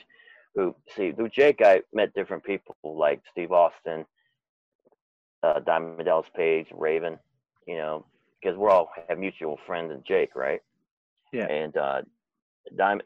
who 0.55 0.75
see 0.95 1.13
through 1.13 1.29
Jake, 1.29 1.61
I 1.63 1.81
met 1.93 2.13
different 2.13 2.43
people 2.43 2.75
like 2.83 3.21
Steve 3.31 3.53
Austin, 3.53 4.05
uh, 5.43 5.59
Diamond 5.59 6.05
Dallas 6.05 6.27
Page, 6.35 6.67
Raven. 6.71 7.17
You 7.67 7.77
know, 7.77 8.05
because 8.41 8.57
we're 8.57 8.69
all 8.69 8.89
have 9.07 9.19
mutual 9.19 9.59
friends 9.65 9.91
and 9.91 10.03
Jake, 10.05 10.35
right? 10.35 10.61
Yeah. 11.31 11.45
And 11.45 11.75
uh, 11.77 12.01
Diamond 12.75 13.03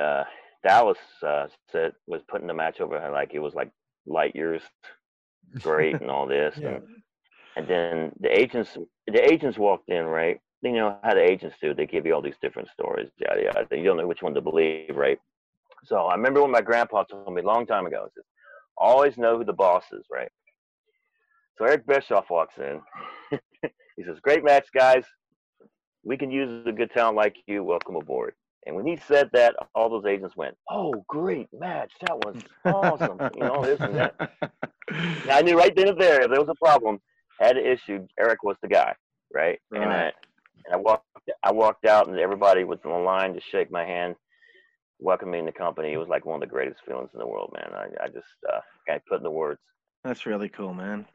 uh, 0.00 0.24
Dallas 0.62 0.98
uh, 1.22 1.46
said 1.70 1.92
was 2.06 2.20
putting 2.28 2.46
the 2.46 2.54
match 2.54 2.80
over 2.80 3.00
her 3.00 3.10
like 3.10 3.32
it 3.32 3.38
was 3.38 3.54
like 3.54 3.70
light 4.06 4.34
years 4.34 4.62
great 5.60 6.00
and 6.00 6.10
all 6.10 6.26
this. 6.26 6.54
Yeah. 6.60 6.76
And, 6.76 6.88
and 7.56 7.68
then 7.68 8.12
the 8.18 8.36
agents 8.36 8.76
the 9.06 9.32
agents 9.32 9.58
walked 9.58 9.88
in, 9.88 10.04
right? 10.06 10.40
you 10.62 10.72
know 10.72 10.96
how 11.02 11.14
the 11.14 11.22
agents 11.22 11.56
do. 11.60 11.74
They 11.74 11.86
give 11.86 12.06
you 12.06 12.14
all 12.14 12.22
these 12.22 12.38
different 12.40 12.68
stories. 12.70 13.10
Yada 13.18 13.42
yada. 13.42 13.76
You 13.76 13.84
don't 13.84 13.98
know 13.98 14.06
which 14.06 14.22
one 14.22 14.34
to 14.34 14.40
believe, 14.40 14.96
right? 14.96 15.18
So 15.84 15.96
I 16.06 16.14
remember 16.14 16.40
when 16.42 16.50
my 16.50 16.62
grandpa 16.62 17.04
told 17.04 17.32
me 17.34 17.42
a 17.42 17.44
long 17.44 17.66
time 17.66 17.86
ago. 17.86 18.08
Says, 18.14 18.24
"Always 18.76 19.18
know 19.18 19.36
who 19.36 19.44
the 19.44 19.52
boss 19.52 19.84
is, 19.92 20.06
right?" 20.10 20.30
So 21.58 21.64
Eric 21.64 21.86
Bischoff 21.86 22.30
walks 22.30 22.56
in. 22.58 22.80
he 23.96 24.04
says, 24.04 24.18
"Great 24.22 24.44
match, 24.44 24.66
guys. 24.74 25.04
We 26.04 26.16
can 26.16 26.30
use 26.30 26.66
a 26.66 26.72
good 26.72 26.90
talent 26.90 27.16
like 27.16 27.36
you. 27.46 27.62
Welcome 27.64 27.96
aboard." 27.96 28.34
And 28.66 28.74
when 28.76 28.86
he 28.86 28.96
said 28.96 29.28
that, 29.32 29.54
all 29.74 29.88
those 29.88 30.06
agents 30.06 30.36
went, 30.36 30.56
"Oh, 30.70 31.04
great 31.08 31.48
match! 31.52 31.92
That 32.06 32.18
was 32.18 32.36
awesome!" 32.66 33.20
you 33.36 33.44
know 33.44 33.62
this 33.62 33.80
and 33.80 33.96
that. 33.96 34.14
And 34.90 35.30
I 35.32 35.40
knew 35.40 35.56
right 35.56 35.74
then 35.74 35.88
and 35.88 36.00
there 36.00 36.22
if 36.22 36.30
there 36.30 36.40
was 36.40 36.48
a 36.48 36.64
problem, 36.64 37.00
had 37.40 37.56
an 37.56 37.66
issue, 37.66 38.06
Eric 38.20 38.42
was 38.42 38.56
the 38.62 38.68
guy, 38.68 38.94
right? 39.32 39.58
And 39.74 39.84
I, 39.84 40.04
Right. 40.04 40.14
and 40.66 40.74
I 40.74 40.76
walked, 40.76 41.06
I 41.42 41.52
walked 41.52 41.86
out, 41.86 42.06
and 42.08 42.18
everybody 42.18 42.64
was 42.64 42.78
in 42.84 43.04
line 43.04 43.32
to 43.34 43.40
shake 43.40 43.70
my 43.72 43.84
hand, 43.84 44.14
welcome 45.00 45.30
me 45.30 45.38
in 45.38 45.46
the 45.46 45.52
company. 45.52 45.92
It 45.92 45.96
was 45.96 46.08
like 46.08 46.26
one 46.26 46.36
of 46.36 46.40
the 46.42 46.52
greatest 46.52 46.80
feelings 46.86 47.10
in 47.14 47.18
the 47.18 47.26
world, 47.26 47.50
man. 47.54 47.70
I, 47.74 48.04
I 48.04 48.08
just 48.08 48.26
uh, 48.52 48.60
can't 48.86 49.02
put 49.08 49.18
in 49.18 49.24
the 49.24 49.30
words. 49.30 49.60
That's 50.04 50.26
really 50.26 50.48
cool, 50.50 50.74
man. 50.74 51.06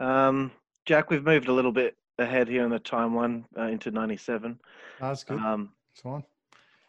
Um, 0.00 0.50
Jack, 0.86 1.10
we've 1.10 1.24
moved 1.24 1.48
a 1.48 1.52
little 1.52 1.72
bit 1.72 1.96
ahead 2.18 2.48
here 2.48 2.64
in 2.64 2.70
the 2.70 2.80
timeline 2.80 3.44
uh, 3.56 3.64
into 3.64 3.90
'97. 3.90 4.58
That's 5.00 5.24
good. 5.24 5.38
Um, 5.38 5.72
It's 5.92 6.00
fine. 6.02 6.24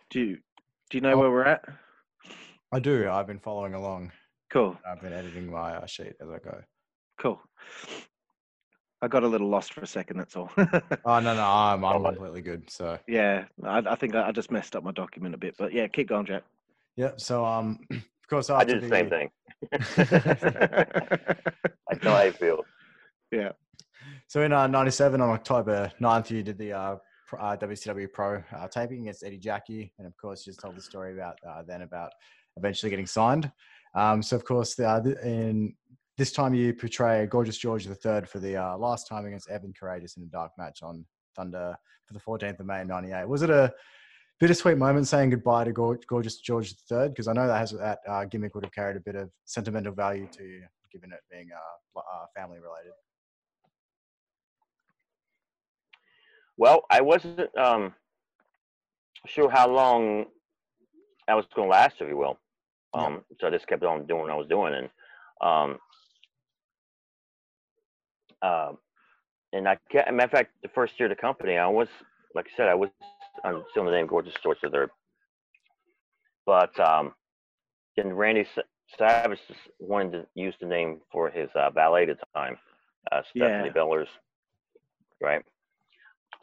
do 0.09 0.19
you 0.21 0.37
do 0.89 0.97
you 0.97 1.01
know 1.01 1.13
Oh. 1.13 1.19
where 1.19 1.31
we're 1.31 1.43
at? 1.43 1.63
I 2.71 2.79
do. 2.79 3.09
I've 3.09 3.27
been 3.27 3.39
following 3.39 3.73
along. 3.73 4.11
Cool, 4.49 4.77
I've 4.89 5.01
been 5.01 5.13
editing 5.13 5.49
my 5.51 5.75
uh, 5.75 5.85
sheet 5.85 6.13
as 6.21 6.29
I 6.29 6.39
go. 6.39 6.61
cool. 7.19 7.41
I 9.03 9.07
got 9.07 9.23
a 9.23 9.27
little 9.27 9.49
lost 9.49 9.73
for 9.73 9.81
a 9.81 9.87
second. 9.87 10.17
That's 10.17 10.35
all. 10.35 10.51
Oh 11.05 11.19
no, 11.19 11.33
no, 11.33 11.43
I'm 11.43 11.83
I'm 11.83 12.03
completely 12.03 12.41
good. 12.41 12.69
So 12.69 12.97
yeah, 13.07 13.45
I, 13.63 13.79
I 13.79 13.95
think 13.95 14.15
I, 14.15 14.27
I 14.27 14.31
just 14.31 14.51
messed 14.51 14.75
up 14.75 14.83
my 14.83 14.91
document 14.91 15.33
a 15.35 15.37
bit, 15.37 15.55
but 15.57 15.73
yeah, 15.73 15.87
keep 15.87 16.09
going, 16.09 16.25
Jack. 16.25 16.43
yeah. 16.95 17.11
So 17.17 17.43
um, 17.45 17.79
of 17.91 18.27
course 18.29 18.49
I 18.49 18.61
after 18.61 18.79
did 18.79 18.83
the 18.83 18.89
same 18.89 19.09
thing. 19.09 19.31
I 21.91 21.95
know 22.03 22.11
how 22.15 22.21
you 22.23 22.31
feel. 22.33 22.65
So 24.27 24.43
in 24.43 24.53
uh, 24.53 24.67
97, 24.67 25.21
on 25.21 25.29
October 25.29 25.91
9th, 26.01 26.29
you 26.29 26.43
did 26.43 26.57
the 26.57 26.73
uh, 26.73 26.95
uh, 27.39 27.57
WCW 27.57 28.11
Pro 28.11 28.43
uh, 28.55 28.67
taping 28.67 29.01
against 29.01 29.23
Eddie 29.23 29.37
Jackie. 29.37 29.93
And 29.97 30.07
of 30.07 30.15
course, 30.17 30.45
you 30.45 30.51
just 30.51 30.61
told 30.61 30.75
the 30.75 30.81
story 30.81 31.13
about 31.13 31.37
uh, 31.47 31.63
then 31.67 31.81
about 31.81 32.11
eventually 32.57 32.89
getting 32.89 33.07
signed. 33.07 33.51
Um, 33.95 34.21
so, 34.23 34.35
of 34.35 34.45
course, 34.45 34.75
the, 34.75 34.89
uh, 34.89 35.01
in 35.23 35.75
this 36.17 36.31
time 36.31 36.53
you 36.53 36.73
portray 36.73 37.25
Gorgeous 37.25 37.57
George 37.57 37.87
III 37.87 38.21
for 38.25 38.39
the 38.39 38.57
uh, 38.57 38.77
last 38.77 39.07
time 39.07 39.25
against 39.25 39.49
Evan 39.49 39.73
Karagias 39.73 40.17
in 40.17 40.23
a 40.23 40.27
dark 40.27 40.51
match 40.57 40.81
on 40.81 41.05
Thunder 41.35 41.75
for 42.05 42.13
the 42.13 42.19
14th 42.19 42.59
of 42.59 42.65
May 42.65 42.83
98. 42.83 43.27
Was 43.27 43.41
it 43.41 43.49
a 43.49 43.73
bittersweet 44.39 44.77
moment 44.77 45.07
saying 45.07 45.29
goodbye 45.29 45.65
to 45.65 45.71
Gorgeous 45.71 46.39
George 46.39 46.73
III? 46.91 47.09
Because 47.09 47.27
I 47.27 47.33
know 47.33 47.47
that 47.47 47.57
has 47.57 47.71
that 47.71 47.99
uh, 48.07 48.25
gimmick 48.25 48.55
would 48.55 48.65
have 48.65 48.73
carried 48.73 48.97
a 48.97 49.01
bit 49.01 49.15
of 49.15 49.29
sentimental 49.45 49.93
value 49.93 50.27
to 50.31 50.43
you, 50.43 50.63
given 50.91 51.11
it 51.11 51.19
being 51.31 51.49
uh, 51.53 51.99
uh, 51.99 52.25
family 52.35 52.59
related. 52.59 52.91
Well, 56.61 56.85
I 56.91 57.01
wasn't 57.01 57.39
um, 57.57 57.91
sure 59.25 59.49
how 59.49 59.67
long 59.67 60.25
I 61.27 61.33
was 61.33 61.47
going 61.55 61.67
to 61.67 61.71
last, 61.71 61.95
if 61.99 62.07
you 62.07 62.15
will. 62.15 62.37
Yeah. 62.95 63.05
Um, 63.05 63.25
So 63.39 63.47
I 63.47 63.49
just 63.49 63.65
kept 63.65 63.83
on 63.83 64.05
doing 64.05 64.21
what 64.21 64.29
I 64.29 64.35
was 64.35 64.47
doing, 64.47 64.75
and 64.75 64.89
um, 65.41 65.79
uh, 68.43 68.73
and 69.53 69.67
I 69.67 69.79
kept, 69.91 70.13
matter 70.13 70.25
of 70.25 70.31
fact, 70.31 70.51
the 70.61 70.69
first 70.69 70.99
year 70.99 71.09
of 71.09 71.17
the 71.17 71.19
company, 71.19 71.57
I 71.57 71.65
was 71.65 71.87
like 72.35 72.45
I 72.53 72.55
said, 72.55 72.67
I 72.67 72.75
was 72.75 72.91
I'm 73.43 73.63
still 73.71 73.81
in 73.81 73.91
the 73.91 73.97
name 73.97 74.05
Gorgeous 74.05 74.35
George 74.43 74.59
the 74.61 74.69
Third, 74.69 74.91
but 76.45 76.79
um, 76.79 77.15
then 77.97 78.13
Randy 78.13 78.45
Savage 78.99 79.39
wanted 79.79 80.11
to 80.11 80.27
use 80.35 80.53
the 80.61 80.67
name 80.67 81.01
for 81.11 81.27
his 81.31 81.49
uh, 81.55 81.71
ballet 81.71 82.07
at 82.07 82.19
the 82.19 82.39
time, 82.39 82.55
uh, 83.11 83.23
Stephanie 83.31 83.69
Yeah. 83.69 83.73
Bellars, 83.73 84.09
right? 85.19 85.43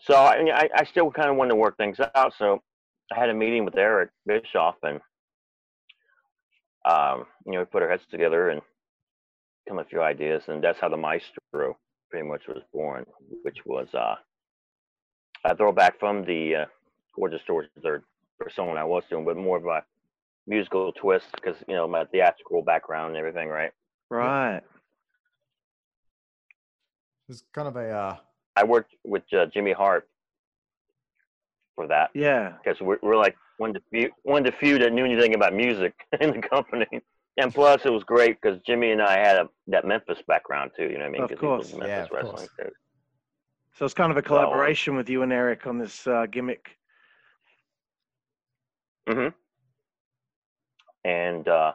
So 0.00 0.14
I, 0.14 0.42
mean, 0.42 0.52
I, 0.52 0.68
I 0.74 0.84
still 0.84 1.10
kind 1.10 1.28
of 1.28 1.36
wanted 1.36 1.50
to 1.50 1.56
work 1.56 1.76
things 1.76 1.98
out. 2.14 2.32
So 2.38 2.62
I 3.12 3.18
had 3.18 3.30
a 3.30 3.34
meeting 3.34 3.64
with 3.64 3.76
Eric 3.76 4.10
Bischoff, 4.26 4.76
and 4.82 5.00
um, 6.84 7.26
you 7.46 7.52
know, 7.52 7.60
we 7.60 7.64
put 7.64 7.82
our 7.82 7.88
heads 7.88 8.02
together 8.10 8.50
and 8.50 8.60
come 9.68 9.78
up 9.78 9.84
with 9.84 9.88
a 9.88 9.90
few 9.90 10.02
ideas, 10.02 10.42
and 10.48 10.62
that's 10.62 10.78
how 10.80 10.88
the 10.88 10.96
Maestro 10.96 11.76
pretty 12.10 12.26
much 12.26 12.42
was 12.48 12.62
born, 12.72 13.04
which 13.42 13.58
was 13.66 13.88
uh, 13.94 14.14
a 15.44 15.56
throwback 15.56 15.98
from 15.98 16.24
the 16.24 16.54
uh, 16.56 16.64
Gorgeous 17.14 17.42
George 17.46 17.66
Third 17.82 18.04
persona 18.38 18.80
I 18.80 18.84
was 18.84 19.04
doing, 19.10 19.24
but 19.24 19.36
more 19.36 19.56
of 19.56 19.66
a 19.66 19.82
musical 20.46 20.92
twist 20.92 21.26
because 21.34 21.56
you 21.68 21.74
know 21.74 21.86
my 21.86 22.04
theatrical 22.06 22.62
background 22.62 23.08
and 23.08 23.18
everything, 23.18 23.48
right? 23.48 23.72
Right. 24.10 24.62
It's 27.28 27.42
kind 27.52 27.68
of 27.68 27.76
a 27.76 27.90
uh, 27.90 28.16
I 28.60 28.64
worked 28.64 28.92
with 29.04 29.22
uh, 29.32 29.46
Jimmy 29.46 29.72
Hart 29.72 30.08
for 31.76 31.86
that. 31.86 32.10
Yeah. 32.14 32.54
because 32.62 32.80
we're, 32.80 32.98
we're 33.02 33.16
like 33.16 33.36
one 33.58 33.70
of 33.70 33.74
the 33.76 33.82
few 33.90 34.10
one 34.24 34.44
of 34.46 34.52
the 34.52 34.58
few 34.58 34.78
that 34.78 34.92
knew 34.92 35.04
anything 35.04 35.34
about 35.34 35.54
music 35.54 35.94
in 36.20 36.32
the 36.32 36.42
company. 36.48 36.86
And 37.40 37.54
plus, 37.54 37.82
it 37.84 37.90
was 37.92 38.02
great 38.02 38.40
because 38.40 38.60
Jimmy 38.66 38.90
and 38.90 39.00
I 39.00 39.16
had 39.18 39.36
a, 39.36 39.48
that 39.68 39.84
Memphis 39.86 40.18
background 40.26 40.72
too. 40.76 40.84
You 40.90 40.98
know 40.98 41.04
what 41.04 41.06
I 41.06 41.10
mean? 41.10 41.22
Of 41.22 41.30
'Cause 41.30 41.38
he 41.40 41.46
was 41.46 41.56
course. 41.58 41.72
Memphis 41.72 41.88
Yeah, 41.88 42.02
of 42.04 42.10
wrestling 42.10 42.36
course. 42.36 42.48
too. 42.60 42.70
So 43.76 43.84
it's 43.84 43.94
kind 43.94 44.10
of 44.10 44.16
a 44.18 44.20
So, 44.28 44.34
um, 44.36 44.42
collaboration 44.44 44.96
with 44.96 45.08
you 45.08 45.22
and 45.22 45.32
Eric 45.32 45.66
on 45.68 45.78
this 45.78 46.04
uh, 46.08 46.26
gimmick. 46.28 46.76
hmm 49.08 49.28
And 51.04 51.46
uh, 51.46 51.72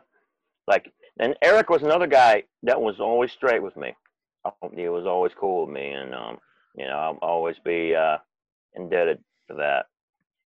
like, 0.68 0.92
and 1.20 1.36
Eric 1.42 1.70
was 1.70 1.82
another 1.84 2.08
guy 2.08 2.44
that 2.64 2.82
was 2.82 3.00
always 3.00 3.32
straight 3.32 3.64
with 3.64 3.78
me. 3.78 3.96
Um, 4.44 4.72
He 4.76 4.90
was 4.90 5.06
always 5.06 5.32
cool 5.40 5.66
with 5.66 5.74
me, 5.74 5.92
and 5.92 6.14
um, 6.14 6.38
you 6.76 6.86
know, 6.86 6.98
I'll 6.98 7.20
always 7.22 7.58
be 7.64 7.96
uh, 7.96 8.18
indebted 8.76 9.20
for 9.48 9.56
that. 9.56 9.88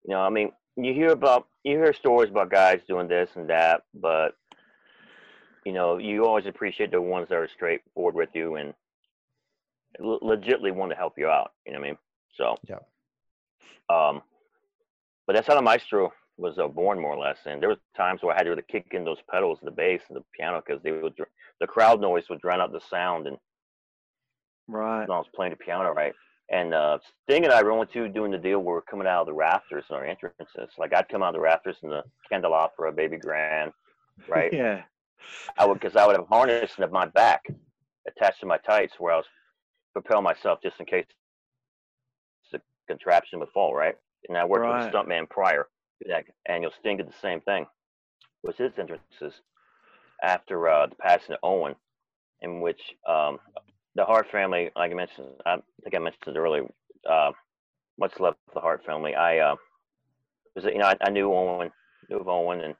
You 0.05 0.13
know, 0.13 0.21
I 0.21 0.29
mean, 0.29 0.51
you 0.75 0.93
hear 0.93 1.09
about 1.09 1.47
you 1.63 1.77
hear 1.77 1.93
stories 1.93 2.29
about 2.29 2.49
guys 2.49 2.81
doing 2.87 3.07
this 3.07 3.29
and 3.35 3.49
that, 3.49 3.83
but 3.93 4.35
you 5.65 5.73
know, 5.73 5.97
you 5.97 6.25
always 6.25 6.45
appreciate 6.45 6.91
the 6.91 7.01
ones 7.01 7.29
that 7.29 7.35
are 7.35 7.47
straightforward 7.47 8.15
with 8.15 8.29
you 8.33 8.55
and 8.55 8.73
le- 9.99 10.19
legitly 10.19 10.73
want 10.73 10.91
to 10.91 10.97
help 10.97 11.13
you 11.17 11.27
out. 11.27 11.53
You 11.65 11.73
know 11.73 11.79
what 11.79 11.85
I 11.85 11.89
mean? 11.89 11.97
So, 12.37 12.57
Yeah. 12.67 12.79
Um, 13.89 14.21
but 15.25 15.35
that's 15.35 15.47
how 15.47 15.55
the 15.55 15.61
maestro 15.61 16.11
was 16.37 16.57
uh, 16.57 16.67
born, 16.67 16.99
more 16.99 17.13
or 17.13 17.17
less. 17.19 17.37
And 17.45 17.61
there 17.61 17.69
was 17.69 17.77
times 17.95 18.21
where 18.21 18.33
I 18.33 18.37
had 18.37 18.43
to 18.43 18.49
really 18.49 18.63
kick 18.69 18.87
in 18.91 19.05
those 19.05 19.19
pedals, 19.29 19.59
the 19.61 19.71
bass 19.71 20.01
and 20.09 20.17
the 20.17 20.23
piano, 20.35 20.61
because 20.65 20.81
they 20.83 20.91
would 20.91 21.15
dr- 21.15 21.29
the 21.59 21.67
crowd 21.67 22.01
noise 22.01 22.25
would 22.29 22.41
drown 22.41 22.59
out 22.59 22.71
the 22.71 22.81
sound, 22.89 23.27
and 23.27 23.37
Right. 24.67 25.07
when 25.07 25.15
I 25.15 25.19
was 25.19 25.27
playing 25.35 25.51
the 25.51 25.57
piano, 25.57 25.91
right? 25.93 26.13
And 26.51 26.73
uh, 26.73 26.99
Sting 27.23 27.43
and 27.45 27.53
I 27.53 27.63
were 27.63 27.71
only 27.71 27.87
two 27.91 28.07
doing 28.09 28.31
the 28.31 28.37
deal 28.37 28.59
where 28.59 28.75
we're 28.75 28.81
coming 28.81 29.07
out 29.07 29.21
of 29.21 29.27
the 29.27 29.33
rafters 29.33 29.85
in 29.89 29.95
our 29.95 30.05
entrances. 30.05 30.69
Like 30.77 30.93
I'd 30.93 31.09
come 31.09 31.23
out 31.23 31.29
of 31.29 31.33
the 31.35 31.39
rafters 31.39 31.77
in 31.83 31.89
the 31.89 32.03
candelabra, 32.29 32.91
baby 32.91 33.17
grand, 33.17 33.71
right? 34.27 34.53
Yeah. 34.53 34.83
I 35.57 35.65
would 35.65 35.79
because 35.79 35.95
I 35.95 36.05
would 36.05 36.17
have 36.17 36.25
a 36.25 36.27
harness 36.35 36.77
of 36.79 36.91
my 36.91 37.05
back 37.05 37.41
attached 38.07 38.41
to 38.41 38.45
my 38.45 38.57
tights 38.57 38.95
where 38.99 39.13
I 39.13 39.17
was 39.17 39.25
propel 39.93 40.21
myself 40.21 40.59
just 40.61 40.79
in 40.79 40.85
case 40.85 41.05
the 42.51 42.61
contraption 42.87 43.39
would 43.39 43.49
fall, 43.49 43.73
right? 43.73 43.95
And 44.27 44.37
I 44.37 44.43
worked 44.43 44.65
Right. 44.65 44.83
with 44.85 44.93
a 44.93 44.97
stuntman 44.97 45.29
prior 45.29 45.67
to 46.01 46.09
that, 46.09 46.25
and 46.47 46.61
you'll 46.61 46.73
Sting 46.79 46.97
did 46.97 47.07
the 47.07 47.13
same 47.21 47.39
thing. 47.41 47.65
Was 48.43 48.57
his 48.57 48.73
entrances 48.77 49.39
after 50.21 50.67
uh, 50.67 50.87
the 50.87 50.95
passing 50.95 51.33
of 51.35 51.39
Owen, 51.43 51.75
in 52.41 52.59
which 52.59 52.81
um, 53.07 53.39
the 53.95 54.05
Hart 54.05 54.27
family, 54.31 54.71
like 54.75 54.91
I 54.91 54.95
mentioned, 54.95 55.27
I 55.45 55.57
think 55.83 55.95
I 55.95 55.99
mentioned 55.99 56.35
it 56.35 56.39
earlier. 56.39 56.65
Uh, 57.09 57.31
much 57.99 58.19
love 58.19 58.35
for 58.47 58.55
the 58.55 58.61
Hart 58.61 58.83
family. 58.85 59.13
I 59.15 59.39
uh, 59.39 59.55
was, 60.55 60.65
you 60.65 60.77
know, 60.79 60.85
I, 60.85 60.95
I 61.01 61.09
knew 61.09 61.31
Owen, 61.31 61.71
knew 62.09 62.17
of 62.17 62.27
Owen, 62.27 62.61
and 62.61 62.75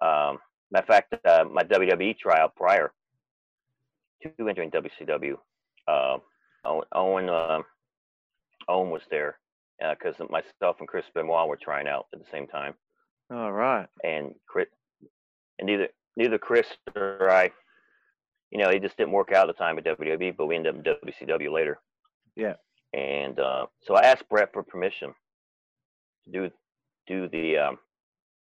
um, 0.00 0.38
matter 0.70 0.84
of 0.84 0.86
fact, 0.86 1.14
uh, 1.26 1.44
my 1.50 1.62
WWE 1.64 2.16
tryout 2.18 2.54
prior 2.56 2.92
to 4.22 4.48
entering 4.48 4.70
WCW, 4.70 5.34
uh, 5.86 6.18
Owen, 6.94 7.28
uh, 7.28 7.60
Owen 8.68 8.90
was 8.90 9.02
there 9.10 9.38
because 9.80 10.14
myself 10.30 10.76
and 10.80 10.88
Chris 10.88 11.04
Benoit 11.14 11.48
were 11.48 11.58
trying 11.60 11.86
out 11.86 12.06
at 12.12 12.18
the 12.18 12.26
same 12.32 12.46
time, 12.46 12.74
All 13.30 13.52
right. 13.52 13.86
and 14.02 14.34
Chris, 14.46 14.66
and 15.58 15.66
neither 15.66 15.88
neither 16.16 16.38
Chris 16.38 16.66
or 16.96 17.30
I, 17.30 17.50
you 18.50 18.58
know, 18.58 18.68
it 18.68 18.82
just 18.82 18.96
didn't 18.96 19.12
work 19.12 19.32
out 19.32 19.48
at 19.48 19.56
the 19.56 19.62
time 19.62 19.78
at 19.78 19.84
WWE, 19.84 20.36
but 20.36 20.46
we 20.46 20.56
ended 20.56 20.76
up 20.88 21.02
in 21.04 21.10
WCW 21.26 21.52
later. 21.52 21.78
Yeah. 22.36 22.54
And 22.94 23.38
uh, 23.38 23.66
so 23.82 23.94
I 23.94 24.02
asked 24.02 24.28
Bret 24.28 24.52
for 24.52 24.62
permission 24.62 25.12
to 26.26 26.32
do 26.32 26.50
do 27.06 27.28
the 27.28 27.56
um, 27.58 27.78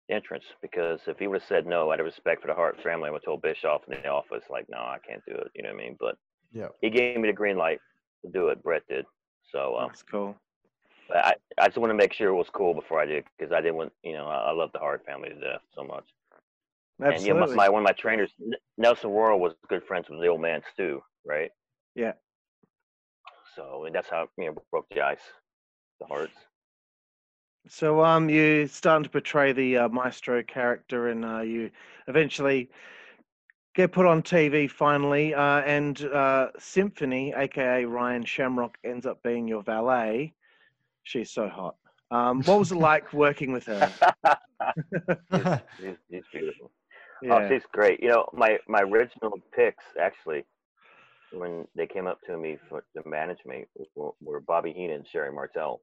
entrance 0.10 0.43
because 0.62 0.99
if 1.08 1.18
he 1.20 1.28
would 1.28 1.41
have 1.41 1.47
said 1.47 1.66
no, 1.68 1.91
out 1.91 1.99
of 1.99 2.06
respect 2.06 2.41
for 2.41 2.47
the 2.47 2.53
Hart 2.53 2.82
family, 2.84 3.08
I 3.08 3.12
would 3.12 3.22
have 3.22 3.26
told 3.26 3.41
Bischoff 3.41 3.82
in 3.88 4.01
the 4.01 4.08
office 4.08 4.43
like, 4.49 4.68
no, 4.70 4.78
I 4.78 4.97
can't 5.08 5.24
do 5.28 5.34
it. 5.36 5.51
You 5.56 5.64
know 5.64 5.70
what 5.70 5.82
I 5.82 5.84
mean? 5.84 5.97
But 5.99 6.18
Yeah. 6.53 6.68
he 6.82 6.89
gave 6.89 7.20
me 7.20 7.28
the 7.28 7.34
green 7.34 7.58
light 7.58 7.80
to 8.24 8.32
do 8.32 8.49
it. 8.49 8.62
Bret 8.64 8.84
did. 8.88 9.06
So 9.51 9.78
um, 9.78 9.88
That's 9.89 10.03
cool. 10.03 10.36
but 11.08 11.18
I, 11.18 11.34
I 11.60 11.68
just 11.68 11.78
want 11.78 11.91
to 11.91 11.95
make 11.95 12.14
sure 12.14 12.30
it 12.30 12.36
was 12.36 12.49
cool 12.51 12.74
before 12.74 12.99
I 12.99 13.06
did 13.06 13.24
because 13.38 13.51
I 13.53 13.62
didn't 13.62 13.76
want, 13.78 13.93
you 14.03 14.14
know, 14.14 14.26
I, 14.28 14.49
I 14.49 14.51
love 14.51 14.72
the 14.74 14.80
Hart 14.80 15.03
family 15.06 15.30
to 15.30 15.36
death 15.36 15.62
so 15.76 15.84
much. 15.84 16.06
Absolutely. 17.03 17.29
And 17.31 17.49
yeah, 17.49 17.55
my, 17.55 17.55
my 17.55 17.69
one 17.69 17.81
of 17.81 17.83
my 17.83 17.91
trainers, 17.91 18.31
Nelson 18.77 19.09
Royal, 19.09 19.39
was 19.39 19.53
good 19.67 19.83
friends 19.83 20.07
with 20.09 20.21
the 20.21 20.27
old 20.27 20.41
man 20.41 20.61
Stu, 20.73 21.01
right? 21.25 21.51
Yeah. 21.93 22.13
So 23.55 23.85
and 23.85 23.93
that's 23.93 24.09
how 24.09 24.27
you 24.37 24.45
know 24.45 24.55
broke 24.71 24.87
the 24.91 25.01
ice, 25.01 25.19
the 25.99 26.05
Harts. 26.05 26.33
So 27.67 28.03
um, 28.03 28.29
you 28.29 28.67
starting 28.67 29.03
to 29.03 29.09
portray 29.09 29.51
the 29.51 29.77
uh, 29.77 29.89
maestro 29.89 30.41
character, 30.43 31.09
and 31.09 31.25
uh, 31.25 31.41
you 31.41 31.71
eventually 32.07 32.69
get 33.73 33.91
put 33.91 34.05
on 34.05 34.21
TV 34.21 34.69
finally, 34.69 35.33
uh, 35.33 35.61
and 35.61 36.01
uh, 36.05 36.49
Symphony, 36.59 37.33
aka 37.35 37.83
Ryan 37.83 38.23
Shamrock, 38.23 38.77
ends 38.85 39.05
up 39.05 39.21
being 39.21 39.47
your 39.47 39.63
valet. 39.63 40.33
She's 41.03 41.31
so 41.31 41.49
hot. 41.49 41.75
Um, 42.11 42.41
what 42.43 42.59
was 42.59 42.71
it 42.71 42.77
like 42.77 43.11
working 43.11 43.51
with 43.51 43.65
her? 43.65 43.91
she's, 45.79 45.95
she's 46.09 46.23
beautiful. 46.31 46.71
Yeah. 47.22 47.36
Oh, 47.36 47.49
she's 47.49 47.63
great. 47.72 48.01
You 48.01 48.09
know, 48.09 48.30
my 48.34 48.57
my 48.68 48.82
original 48.82 49.39
picks 49.55 49.84
actually, 49.99 50.45
when 51.32 51.68
they 51.76 51.88
came 51.88 52.07
up 52.07 52.20
to 52.28 52.38
me 52.38 52.57
for 52.70 52.84
to 52.95 53.07
manage 53.07 53.39
me, 53.45 53.66
were, 53.95 54.11
were 54.22 54.39
Bobby 54.39 54.74
Heenan 54.74 54.97
and 54.97 55.07
Sherri 55.07 55.32
Martel. 55.32 55.82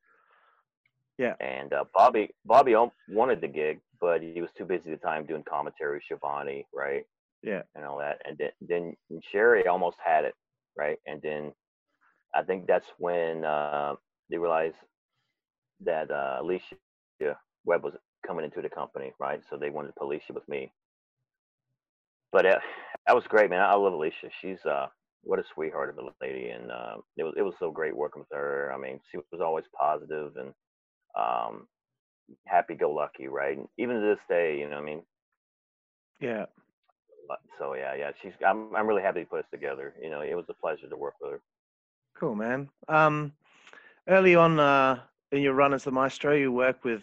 Yeah. 1.19 1.35
And 1.41 1.73
uh, 1.73 1.85
Bobby 1.95 2.31
Bobby 2.45 2.75
wanted 3.09 3.41
the 3.41 3.49
gig, 3.49 3.81
but 4.01 4.23
he 4.23 4.41
was 4.41 4.51
too 4.57 4.65
busy 4.65 4.93
at 4.93 5.01
the 5.01 5.07
time 5.07 5.27
doing 5.27 5.45
commentary, 5.49 6.03
Shivani, 6.11 6.65
right? 6.75 7.05
Yeah. 7.43 7.63
And 7.75 7.85
all 7.85 7.99
that. 7.99 8.21
And 8.25 8.39
then 8.39 8.51
then 8.61 9.21
Sherri 9.31 9.67
almost 9.67 9.99
had 10.05 10.25
it, 10.25 10.35
right? 10.77 10.99
And 11.07 11.21
then 11.23 11.53
I 12.35 12.43
think 12.43 12.67
that's 12.67 12.87
when 12.99 13.45
uh, 13.45 13.95
they 14.31 14.39
realized 14.39 14.77
that 15.85 16.11
uh, 16.11 16.39
Alicia 16.41 16.77
Webb 17.65 17.85
was 17.85 17.95
coming 18.27 18.45
into 18.45 18.63
the 18.63 18.69
company, 18.69 19.13
right? 19.19 19.43
So 19.49 19.57
they 19.57 19.71
wanted 19.71 19.89
to 19.89 19.95
put 19.95 20.07
Alicia 20.07 20.33
with 20.33 20.49
me. 20.49 20.73
But 22.33 22.47
uh, 22.47 22.59
that 23.07 23.15
was 23.15 23.25
great, 23.29 23.51
man. 23.51 23.61
I 23.61 23.75
love 23.75 23.93
Alicia. 23.93 24.31
She's 24.41 24.65
uh, 24.65 24.87
what 25.23 25.39
a 25.39 25.45
sweetheart 25.55 25.91
of 25.91 26.05
a 26.05 26.25
lady, 26.25 26.49
and 26.49 26.71
uh, 26.71 26.97
it 27.17 27.25
was 27.25 27.35
it 27.37 27.43
was 27.43 27.55
so 27.59 27.71
great 27.71 27.97
working 27.97 28.21
with 28.21 28.37
her. 28.37 28.73
I 28.75 28.79
mean, 28.79 29.01
she 29.11 29.19
was 29.31 29.41
always 29.41 29.65
positive 29.79 30.33
and 30.37 30.53
um, 31.17 31.69
happy-go-lucky, 32.47 33.29
right? 33.29 33.57
And 33.59 33.69
even 33.79 33.97
to 33.97 34.03
this 34.03 34.19
day, 34.29 34.59
you 34.59 34.65
know, 34.65 34.77
what 34.77 34.83
I 34.83 34.87
mean, 34.87 35.03
yeah. 36.21 36.47
so 37.59 37.75
yeah, 37.75 37.95
yeah. 37.95 38.11
She's 38.23 38.33
I'm 38.47 38.75
I'm 38.75 38.87
really 38.87 39.03
happy 39.03 39.21
to 39.21 39.27
put 39.27 39.41
us 39.41 39.51
together. 39.51 39.95
You 40.03 40.11
know, 40.11 40.23
it 40.23 40.35
was 40.35 40.47
a 40.49 40.55
pleasure 40.55 40.89
to 40.89 40.97
work 40.97 41.15
with 41.21 41.33
her. 41.33 41.41
Cool, 42.19 42.35
man. 42.35 42.69
Um, 42.89 43.33
early 44.09 44.35
on 44.35 44.59
uh, 44.59 45.01
in 45.33 45.43
your 45.43 45.55
run 45.55 45.75
as 45.75 45.85
the 45.85 45.91
maestro, 45.91 46.35
you 46.35 46.53
work 46.53 46.85
with 46.85 47.03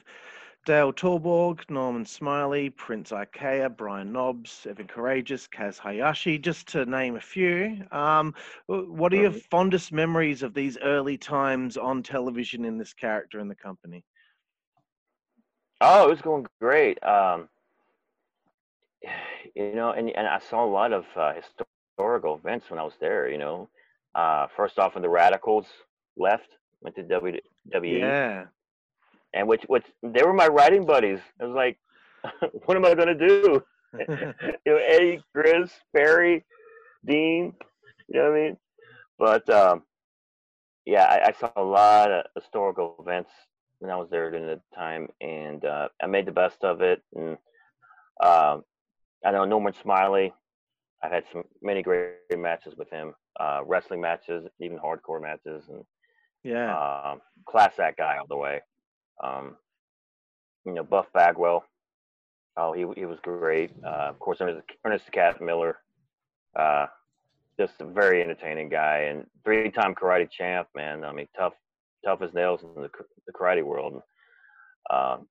Dale 0.70 0.94
Torborg, 0.94 1.68
Norman 1.72 2.06
Smiley, 2.06 2.70
Prince 2.70 3.10
Iaukea, 3.10 3.76
Brian 3.76 4.14
Knobbs, 4.14 4.68
Evan 4.70 4.86
Karagias, 4.86 5.50
Kaz 5.50 5.80
Hayashi, 5.80 6.38
just 6.38 6.68
to 6.68 6.86
name 6.86 7.16
a 7.16 7.20
few. 7.20 7.84
Um, 7.92 8.36
what 8.68 9.12
are 9.12 9.16
your 9.16 9.32
fondest 9.32 9.92
memories 9.92 10.44
of 10.44 10.54
these 10.54 10.78
early 10.78 11.18
times 11.18 11.76
on 11.76 12.04
television 12.04 12.66
in 12.66 12.78
this 12.78 12.94
character 12.94 13.40
in 13.40 13.48
the 13.48 13.56
company? 13.56 14.06
Oh, 15.82 16.06
it 16.06 16.10
was 16.12 16.22
going 16.22 16.46
great. 16.62 17.04
Um, 17.04 17.50
you 19.56 19.74
know, 19.74 19.94
and 19.94 20.12
and 20.12 20.28
I 20.28 20.38
saw 20.38 20.64
a 20.64 20.70
lot 20.70 20.94
of 20.94 21.06
uh, 21.16 21.34
historical 21.34 22.36
events 22.36 22.70
when 22.70 22.80
I 22.80 22.84
was 22.84 22.94
there. 23.00 23.28
You 23.28 23.40
know, 23.40 23.70
uh, 24.14 24.46
first 24.56 24.78
off, 24.78 24.94
when 24.94 25.02
the 25.02 25.10
Radicals 25.10 25.66
left, 26.16 26.50
went 26.80 26.96
to 26.98 27.02
WWE, 27.02 27.42
Yeah. 27.74 28.46
And 29.34 29.48
which 29.48 29.64
which 29.68 29.86
they 30.04 30.24
were 30.24 30.34
my 30.34 30.48
writing 30.48 30.86
buddies. 30.86 31.20
I 31.42 31.46
was 31.46 31.56
like, 31.56 31.78
what 32.66 32.78
am 32.78 32.86
I 32.86 32.96
gonna 32.96 33.16
do? 33.16 33.64
you 33.98 34.36
know, 34.66 34.78
Eddie, 34.78 35.24
Chris, 35.34 35.72
Barry, 35.94 36.46
Dean. 37.06 37.54
You 38.08 38.20
know 38.20 38.32
what 38.32 38.38
I 38.38 38.44
mean? 38.44 38.58
But 39.18 39.50
um, 39.50 39.84
yeah, 40.86 41.04
I, 41.04 41.30
I 41.30 41.32
saw 41.40 41.52
a 41.56 41.64
lot 41.64 42.12
of 42.12 42.26
historical 42.36 42.96
events 43.00 43.32
when 43.80 43.92
I 43.92 43.96
was 43.96 44.10
there 44.10 44.30
during 44.32 44.46
the 44.46 44.62
time, 44.76 45.08
and 45.22 45.64
uh, 45.64 45.90
I 46.02 46.08
made 46.08 46.26
the 46.26 46.32
best 46.32 46.64
of 46.64 46.82
it. 46.82 47.02
And 47.16 47.38
um, 48.24 48.64
I 49.26 49.32
know 49.32 49.46
Norman 49.46 49.74
Smiley. 49.82 50.34
I've 51.02 51.12
had 51.12 51.24
some 51.32 51.44
many 51.62 51.82
great 51.82 52.16
matches 52.38 52.74
with 52.78 52.90
him, 52.90 53.14
uh, 53.40 53.62
wrestling 53.66 54.02
matches, 54.02 54.46
even 54.60 54.78
hardcore 54.78 55.22
matches, 55.22 55.64
and 55.70 55.84
yeah. 56.44 56.76
um, 56.76 57.22
class 57.48 57.80
act 57.80 57.98
guy 57.98 58.18
all 58.18 58.28
the 58.28 58.36
way. 58.36 58.60
Um, 59.24 59.56
you 60.66 60.74
know, 60.74 60.84
Buff 60.84 61.08
Bagwell. 61.14 61.64
Oh, 62.58 62.74
he 62.74 62.86
he 63.00 63.06
was 63.06 63.20
great. 63.22 63.72
Uh, 63.86 64.10
of 64.10 64.20
course, 64.20 64.40
Ernest, 64.42 64.68
Ernest 64.86 65.12
Cat 65.12 65.42
Miller. 65.42 65.78
Uh, 66.56 66.88
just 67.60 67.74
a 67.82 67.86
very 67.86 68.22
entertaining 68.22 68.70
guy 68.70 69.00
and 69.10 69.26
three-time 69.44 69.94
karate 69.94 70.30
champ, 70.30 70.68
man. 70.76 71.04
I 71.04 71.12
mean, 71.12 71.28
tough, 71.38 71.54
tough 72.06 72.22
as 72.22 72.34
nails 72.34 72.62
in 72.64 72.82
the, 72.82 72.90
the 73.28 73.34
karate 73.34 73.64
world. 73.64 74.02
Um, 74.90 75.28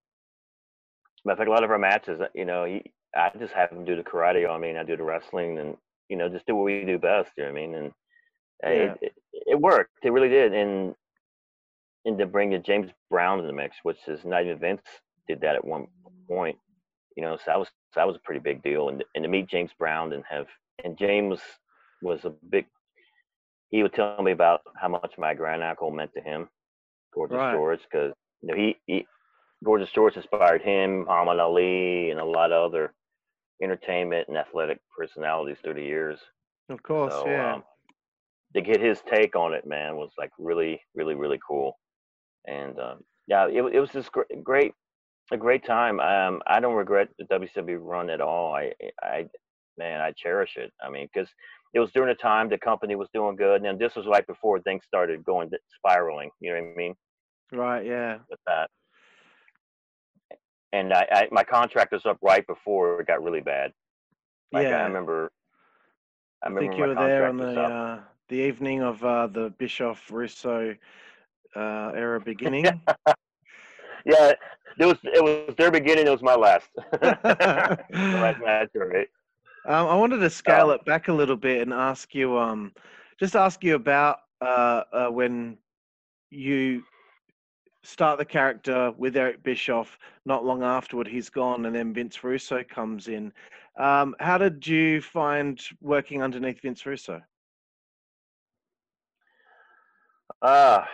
but 1.24 1.32
I 1.32 1.36
think 1.36 1.48
a 1.48 1.52
lot 1.52 1.64
of 1.64 1.70
our 1.70 1.78
matches, 1.78 2.20
you 2.34 2.44
know, 2.44 2.64
he, 2.64 2.82
I 3.16 3.30
just 3.38 3.54
have 3.54 3.70
him 3.70 3.84
do 3.84 3.96
the 3.96 4.02
karate. 4.02 4.48
I 4.48 4.58
mean, 4.58 4.76
I 4.76 4.84
do 4.84 4.96
the 4.96 5.02
wrestling, 5.04 5.58
and 5.58 5.76
you 6.08 6.16
know, 6.16 6.28
just 6.28 6.46
do 6.46 6.54
what 6.54 6.64
we 6.64 6.84
do 6.84 6.98
best. 6.98 7.30
You 7.36 7.44
know 7.44 7.52
what 7.52 7.58
I 7.58 7.66
mean? 7.66 7.74
And 7.74 7.86
uh, 8.64 8.70
Yeah. 8.70 8.94
it, 8.94 8.98
it, 9.02 9.12
it 9.32 9.60
worked. 9.60 10.04
It 10.04 10.12
really 10.12 10.28
did. 10.28 10.52
And 10.54 10.94
and 12.04 12.18
to 12.18 12.26
bring 12.26 12.50
the 12.50 12.58
James 12.58 12.90
Brown 13.10 13.40
in 13.40 13.46
the 13.46 13.52
mix, 13.52 13.76
which 13.82 13.98
is 14.06 14.24
not 14.24 14.44
even 14.44 14.58
Vince 14.58 14.82
did 15.26 15.40
that 15.40 15.56
at 15.56 15.64
one 15.64 15.86
point. 16.28 16.56
You 17.16 17.22
know, 17.24 17.36
so 17.36 17.42
that 17.46 17.58
was 17.58 17.68
that 17.96 18.06
was 18.06 18.16
a 18.16 18.20
pretty 18.20 18.40
big 18.40 18.62
deal. 18.62 18.88
And 18.88 19.04
and 19.14 19.22
to 19.24 19.28
meet 19.28 19.48
James 19.48 19.70
Brown 19.78 20.12
and 20.12 20.24
have 20.28 20.46
and 20.84 20.96
James 20.96 21.40
was 22.02 22.24
a 22.24 22.30
big. 22.50 22.66
He 23.70 23.82
would 23.82 23.92
tell 23.92 24.22
me 24.22 24.32
about 24.32 24.62
how 24.76 24.88
much 24.88 25.14
my 25.18 25.34
grand 25.34 25.62
uncle 25.62 25.90
meant 25.90 26.12
to 26.14 26.22
him, 26.22 26.48
Gorgeous 27.12 27.36
Right. 27.36 27.52
George, 27.54 27.80
because 27.82 28.14
you 28.40 28.48
know 28.48 28.56
he, 28.56 28.76
he 28.86 29.06
Gorgeous 29.64 29.90
George 29.90 30.16
inspired 30.16 30.62
him, 30.62 31.04
Muhammad 31.04 31.38
Ali, 31.40 32.10
and 32.10 32.20
a 32.20 32.24
lot 32.24 32.52
of 32.52 32.70
other 32.70 32.94
entertainment 33.62 34.28
and 34.28 34.36
athletic 34.36 34.78
personalities 34.96 35.58
through 35.62 35.74
the 35.74 35.82
years. 35.82 36.20
Of 36.68 36.82
course, 36.82 37.12
So, 37.12 37.26
yeah. 37.26 37.54
um, 37.54 37.64
to 38.54 38.62
get 38.62 38.80
his 38.80 39.00
take 39.02 39.34
on 39.34 39.52
it, 39.52 39.66
man, 39.66 39.96
was 39.96 40.12
like 40.16 40.30
really, 40.38 40.80
really, 40.94 41.14
really 41.14 41.40
cool. 41.46 41.76
And 42.46 42.78
um, 42.78 42.98
yeah, 43.26 43.46
it, 43.46 43.62
it 43.74 43.80
was 43.80 43.90
just 43.90 44.12
gr- 44.12 44.22
great, 44.42 44.72
a 45.30 45.36
great 45.36 45.64
time. 45.64 46.00
Um, 46.00 46.40
I 46.46 46.60
don't 46.60 46.74
regret 46.74 47.08
the 47.18 47.24
WCW 47.24 47.78
run 47.80 48.10
at 48.10 48.20
all. 48.20 48.54
I, 48.54 48.72
I, 49.02 49.26
man, 49.76 50.00
I 50.00 50.12
cherish 50.12 50.56
it. 50.56 50.72
I 50.82 50.90
mean, 50.90 51.08
because 51.12 51.28
it 51.74 51.80
was 51.80 51.92
during 51.92 52.08
the 52.08 52.14
time 52.14 52.48
the 52.48 52.58
company 52.58 52.94
was 52.94 53.08
doing 53.12 53.36
good, 53.36 53.62
and 53.62 53.78
this 53.78 53.94
was 53.94 54.06
right 54.06 54.26
before 54.26 54.60
things 54.60 54.84
started 54.86 55.24
going 55.24 55.50
spiraling. 55.76 56.30
You 56.40 56.54
know 56.54 56.60
what 56.60 56.72
I 56.72 56.76
mean? 56.76 56.94
right, 57.52 57.84
yeah. 57.84 58.18
With 58.30 58.40
that. 58.46 58.70
And 60.72 60.92
I, 60.92 61.06
I, 61.10 61.28
my 61.30 61.44
contract 61.44 61.92
was 61.92 62.04
up 62.04 62.18
right 62.22 62.46
before 62.46 63.00
it 63.00 63.06
got 63.06 63.22
really 63.22 63.40
bad. 63.40 63.72
Like 64.52 64.64
yeah. 64.64 64.80
I 64.80 64.82
remember. 64.84 65.30
I, 66.42 66.46
I 66.46 66.48
remember 66.50 66.70
think 66.70 66.80
you 66.80 66.88
were 66.88 66.94
there 66.94 67.26
on 67.26 67.36
the 67.36 67.60
uh, 67.60 68.00
the 68.28 68.36
evening 68.36 68.82
of 68.82 69.02
uh, 69.02 69.26
the 69.26 69.52
Bischoff 69.58 70.10
Russo 70.10 70.74
uh, 71.56 71.92
era 71.94 72.20
beginning. 72.20 72.66
Yeah, 74.04 74.32
it 74.78 74.86
was 74.86 74.96
it 75.02 75.22
was 75.22 75.54
their 75.56 75.70
beginning. 75.70 76.06
It 76.06 76.10
was 76.10 76.22
my 76.22 76.34
last. 76.34 76.70
last 77.02 78.40
match, 78.40 78.70
right? 78.74 79.08
Um, 79.66 79.86
I 79.88 79.94
wanted 79.94 80.18
to 80.18 80.30
scale 80.30 80.70
Um, 80.70 80.76
it 80.76 80.84
back 80.84 81.08
a 81.08 81.12
little 81.12 81.36
bit 81.36 81.60
and 81.60 81.74
ask 81.74 82.14
you, 82.14 82.38
um, 82.38 82.72
just 83.18 83.36
ask 83.36 83.62
you 83.62 83.74
about 83.74 84.18
uh, 84.40 84.82
uh, 84.92 85.08
when 85.08 85.58
you 86.30 86.82
start 87.82 88.18
the 88.18 88.24
character 88.24 88.92
with 88.96 89.16
Eric 89.16 89.42
Bischoff. 89.42 89.98
Not 90.24 90.44
long 90.44 90.62
afterward, 90.62 91.06
he's 91.08 91.28
gone, 91.28 91.66
and 91.66 91.74
then 91.74 91.92
Vince 91.92 92.22
Russo 92.24 92.62
comes 92.64 93.08
in. 93.08 93.32
Um, 93.78 94.14
how 94.20 94.38
did 94.38 94.66
you 94.66 95.00
find 95.02 95.60
working 95.80 96.22
underneath 96.22 96.60
Vince 96.62 96.86
Russo? 96.86 97.20
Uh, 100.40 100.84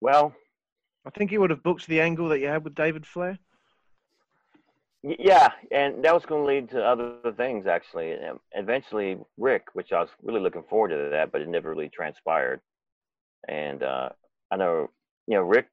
well, 0.00 0.34
I 1.06 1.10
think 1.10 1.32
you 1.32 1.40
would 1.40 1.50
have 1.50 1.62
booked 1.62 1.86
the 1.86 2.00
angle 2.00 2.28
that 2.28 2.40
you 2.40 2.48
had 2.48 2.64
with 2.64 2.74
David 2.74 3.06
Flair. 3.06 3.38
yeah, 5.02 5.50
and 5.70 6.04
that 6.04 6.14
was 6.14 6.26
going 6.26 6.42
to 6.42 6.46
lead 6.46 6.70
to 6.70 6.84
other 6.84 7.14
things 7.36 7.66
actually. 7.66 8.12
And 8.12 8.38
eventually, 8.52 9.18
Ric, 9.38 9.64
which 9.72 9.92
I 9.92 10.00
was 10.00 10.10
really 10.22 10.40
looking 10.40 10.64
forward 10.68 10.88
to 10.88 11.10
that, 11.10 11.32
but 11.32 11.40
it 11.40 11.48
never 11.48 11.70
really 11.70 11.88
transpired. 11.88 12.60
And 13.48 13.82
uh, 13.82 14.10
I 14.50 14.56
know, 14.56 14.90
you 15.26 15.36
know, 15.36 15.42
Ric. 15.42 15.66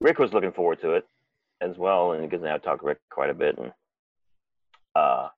Ric 0.00 0.18
was 0.18 0.32
looking 0.32 0.52
forward 0.52 0.80
to 0.80 0.92
it 0.92 1.06
as 1.60 1.76
well, 1.76 2.12
and 2.12 2.28
because 2.28 2.44
I 2.44 2.56
talked 2.56 2.80
to 2.80 2.86
Ric 2.86 2.98
quite 3.10 3.28
a 3.28 3.34
bit, 3.34 3.58
and 3.58 3.72
uh, 4.94 5.28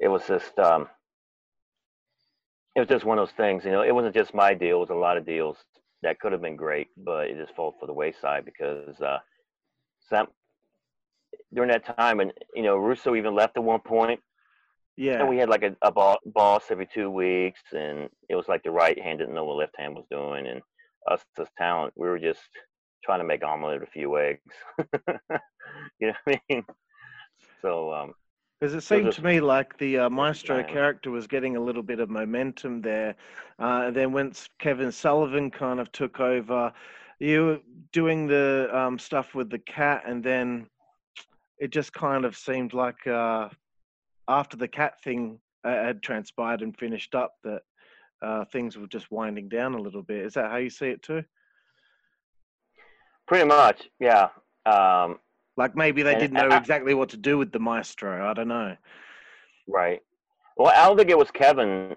it 0.00 0.08
was 0.08 0.26
just 0.26 0.58
um, 0.58 0.88
it 2.80 2.88
was 2.88 2.96
just 2.96 3.04
one 3.04 3.18
of 3.18 3.26
those 3.28 3.36
things. 3.36 3.64
You 3.64 3.70
know, 3.72 3.82
it 3.82 3.94
wasn't 3.94 4.14
just 4.14 4.34
my 4.34 4.54
deal; 4.54 4.76
it 4.78 4.80
was 4.80 4.90
a 4.90 4.94
lot 4.94 5.16
of 5.16 5.26
deals 5.26 5.56
that 6.02 6.18
could 6.18 6.32
have 6.32 6.40
been 6.42 6.56
great, 6.56 6.88
but 6.96 7.26
it 7.28 7.36
just 7.36 7.54
fell 7.54 7.74
for 7.78 7.86
the 7.86 7.92
wayside 7.92 8.44
because 8.44 9.00
uh, 9.00 9.18
some 10.08 10.28
during 11.52 11.70
that 11.70 11.84
time, 11.98 12.20
and 12.20 12.32
you 12.54 12.62
know, 12.62 12.76
Russo 12.76 13.14
even 13.14 13.34
left 13.34 13.56
at 13.56 13.62
one 13.64 13.80
point, 13.80 14.20
Yeah. 14.96 15.20
and 15.20 15.28
we 15.28 15.36
had 15.36 15.48
like 15.48 15.62
a, 15.62 15.76
a 15.82 15.92
bo- 15.92 16.18
boss 16.26 16.70
every 16.70 16.86
two 16.86 17.10
weeks, 17.10 17.60
and 17.72 18.08
it 18.28 18.36
was 18.36 18.48
like 18.48 18.62
the 18.62 18.70
right 18.70 18.98
hand 18.98 19.18
didn't 19.18 19.34
know 19.34 19.44
what 19.44 19.56
left 19.58 19.74
hand 19.78 19.94
was 19.94 20.06
doing, 20.10 20.46
and 20.46 20.62
us 21.10 21.22
as 21.38 21.48
talent, 21.58 21.92
we 21.96 22.08
were 22.08 22.18
just 22.18 22.40
trying 23.04 23.20
to 23.20 23.24
make 23.24 23.44
omelet 23.44 23.80
with 23.80 23.88
a 23.88 23.92
few 23.92 24.18
eggs. 24.18 24.40
you 25.98 26.08
know 26.08 26.14
what 26.24 26.36
I 26.36 26.40
mean? 26.48 26.64
So 27.62 27.92
um, 27.92 28.14
Because 28.60 28.74
it 28.74 28.82
seemed 28.82 29.12
to 29.12 29.24
me 29.24 29.40
like 29.40 29.78
the 29.78 30.00
uh, 30.00 30.10
Maestro 30.10 30.62
character 30.62 31.10
was 31.10 31.26
getting 31.26 31.56
a 31.56 31.60
little 31.60 31.82
bit 31.82 31.98
of 31.98 32.10
momentum 32.10 32.82
there. 32.82 33.14
Uh, 33.58 33.84
and 33.86 33.96
then 33.96 34.12
once 34.12 34.50
Kevin 34.58 34.92
Sullivan 34.92 35.50
kind 35.50 35.80
of 35.80 35.90
took 35.92 36.20
over, 36.20 36.70
you 37.18 37.44
were 37.46 37.60
doing 37.92 38.26
the 38.26 38.68
um, 38.72 38.98
stuff 38.98 39.34
with 39.34 39.48
the 39.48 39.58
cat, 39.60 40.02
and 40.06 40.22
then 40.22 40.66
it 41.58 41.70
just 41.70 41.94
kind 41.94 42.26
of 42.26 42.36
seemed 42.36 42.74
like 42.74 43.06
uh, 43.06 43.48
after 44.28 44.58
the 44.58 44.68
cat 44.68 45.02
thing 45.02 45.38
uh, 45.64 45.70
had 45.70 46.02
transpired 46.02 46.60
and 46.60 46.76
finished 46.76 47.14
up, 47.14 47.36
that 47.44 47.62
uh, 48.20 48.44
things 48.44 48.76
were 48.76 48.86
just 48.86 49.10
winding 49.10 49.48
down 49.48 49.74
a 49.74 49.80
little 49.80 50.02
bit. 50.02 50.26
Is 50.26 50.34
that 50.34 50.50
how 50.50 50.58
you 50.58 50.70
see 50.70 50.88
it 50.88 51.02
too? 51.02 51.24
pretty 53.30 53.46
much, 53.46 53.88
yeah. 54.00 54.28
Um, 54.66 55.20
Like 55.60 55.76
maybe 55.76 56.02
they 56.02 56.12
And 56.12 56.20
didn't 56.20 56.32
know 56.38 56.48
I- 56.48 56.56
exactly 56.64 56.94
what 56.94 57.10
to 57.10 57.18
do 57.18 57.36
with 57.36 57.52
the 57.52 57.58
Maestro. 57.58 58.26
I 58.26 58.32
don't 58.32 58.48
know. 58.48 58.74
Right. 59.68 60.00
Well, 60.56 60.72
I 60.74 60.86
don't 60.86 60.96
think 60.96 61.10
it 61.10 61.18
was 61.18 61.30
Kevin, 61.30 61.96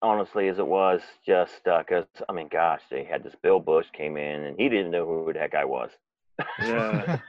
honestly, 0.00 0.48
as 0.48 0.58
it 0.58 0.66
was 0.66 1.02
just 1.26 1.52
because 1.64 2.06
I 2.30 2.32
mean, 2.32 2.48
gosh, 2.50 2.80
they 2.90 3.04
had 3.04 3.22
this 3.24 3.34
Bill 3.42 3.60
Busch 3.60 3.88
came 3.92 4.16
in 4.16 4.44
and 4.44 4.58
he 4.58 4.70
didn't 4.70 4.90
know 4.90 5.04
who 5.04 5.30
the 5.34 5.38
heck 5.38 5.54
I 5.54 5.66
was. 5.66 5.90
Yeah. 6.62 7.18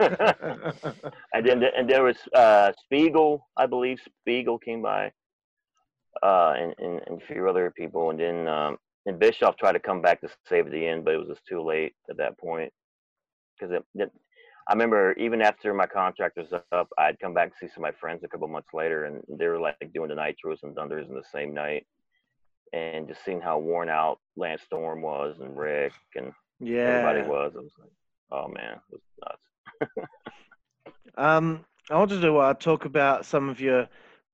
and 1.34 1.46
then 1.46 1.62
and 1.78 1.90
there 1.90 2.04
was 2.04 2.16
uh, 2.34 2.72
Spiegel, 2.86 3.46
I 3.58 3.66
believe 3.66 4.00
Spiegel 4.22 4.58
came 4.58 4.82
by, 4.82 5.12
uh, 6.24 6.54
and, 6.58 6.74
and, 6.78 7.02
and 7.06 7.22
a 7.22 7.26
few 7.26 7.50
other 7.50 7.70
people, 7.70 8.12
and 8.12 8.20
then 8.20 8.48
um, 8.48 8.78
and 9.06 9.20
Bischoff 9.20 9.58
tried 9.58 9.74
to 9.74 9.80
come 9.80 10.02
back 10.02 10.22
to 10.22 10.30
save 10.48 10.68
at 10.68 10.72
the 10.72 10.88
end, 10.88 11.04
but 11.04 11.16
it 11.16 11.18
was 11.18 11.28
just 11.28 11.46
too 11.46 11.62
late 11.62 11.96
at 12.10 12.16
that 12.16 12.38
point 12.38 12.72
because 13.60 13.76
it, 13.76 13.84
it, 14.02 14.12
I 14.68 14.74
remember 14.74 15.14
even 15.14 15.42
after 15.42 15.74
my 15.74 15.86
contract 15.86 16.38
was 16.38 16.54
up, 16.72 16.90
I'd 16.98 17.20
come 17.20 17.34
back 17.34 17.50
to 17.50 17.56
see 17.60 17.68
some 17.74 17.84
of 17.84 17.94
my 17.94 18.00
friends 18.00 18.24
a 18.24 18.28
couple 18.28 18.48
months 18.48 18.74
later, 18.74 19.06
and 19.06 19.22
they 19.28 19.48
were 19.48 19.60
like 19.60 19.92
doing 19.94 20.10
the 20.10 20.16
Nitros 20.16 20.64
and 20.64 20.76
Thunders 20.76 21.10
in 21.10 21.16
the 21.16 21.24
same 21.34 21.54
night, 21.54 21.86
and 22.72 23.08
just 23.08 23.24
seeing 23.26 23.42
how 23.42 23.60
worn 23.60 23.90
out 23.90 24.20
Lance 24.38 24.62
Storm 24.62 25.02
was 25.02 25.40
and 25.40 25.58
Rick 25.58 25.94
and 26.16 26.32
yeah. 26.60 27.04
everybody 27.04 27.30
was. 27.30 27.54
I 27.56 27.60
was 27.60 27.72
like, 27.80 27.92
oh 28.32 28.48
man, 28.48 28.80
it 28.92 29.00
was 29.00 29.02
nuts. 29.22 30.08
Um, 31.16 31.66
I 31.90 31.98
wanted 31.98 32.22
to 32.22 32.38
uh, 32.38 32.54
talk 32.56 32.86
about 32.86 33.26
some 33.26 33.50
of 33.50 33.60
your 33.60 33.88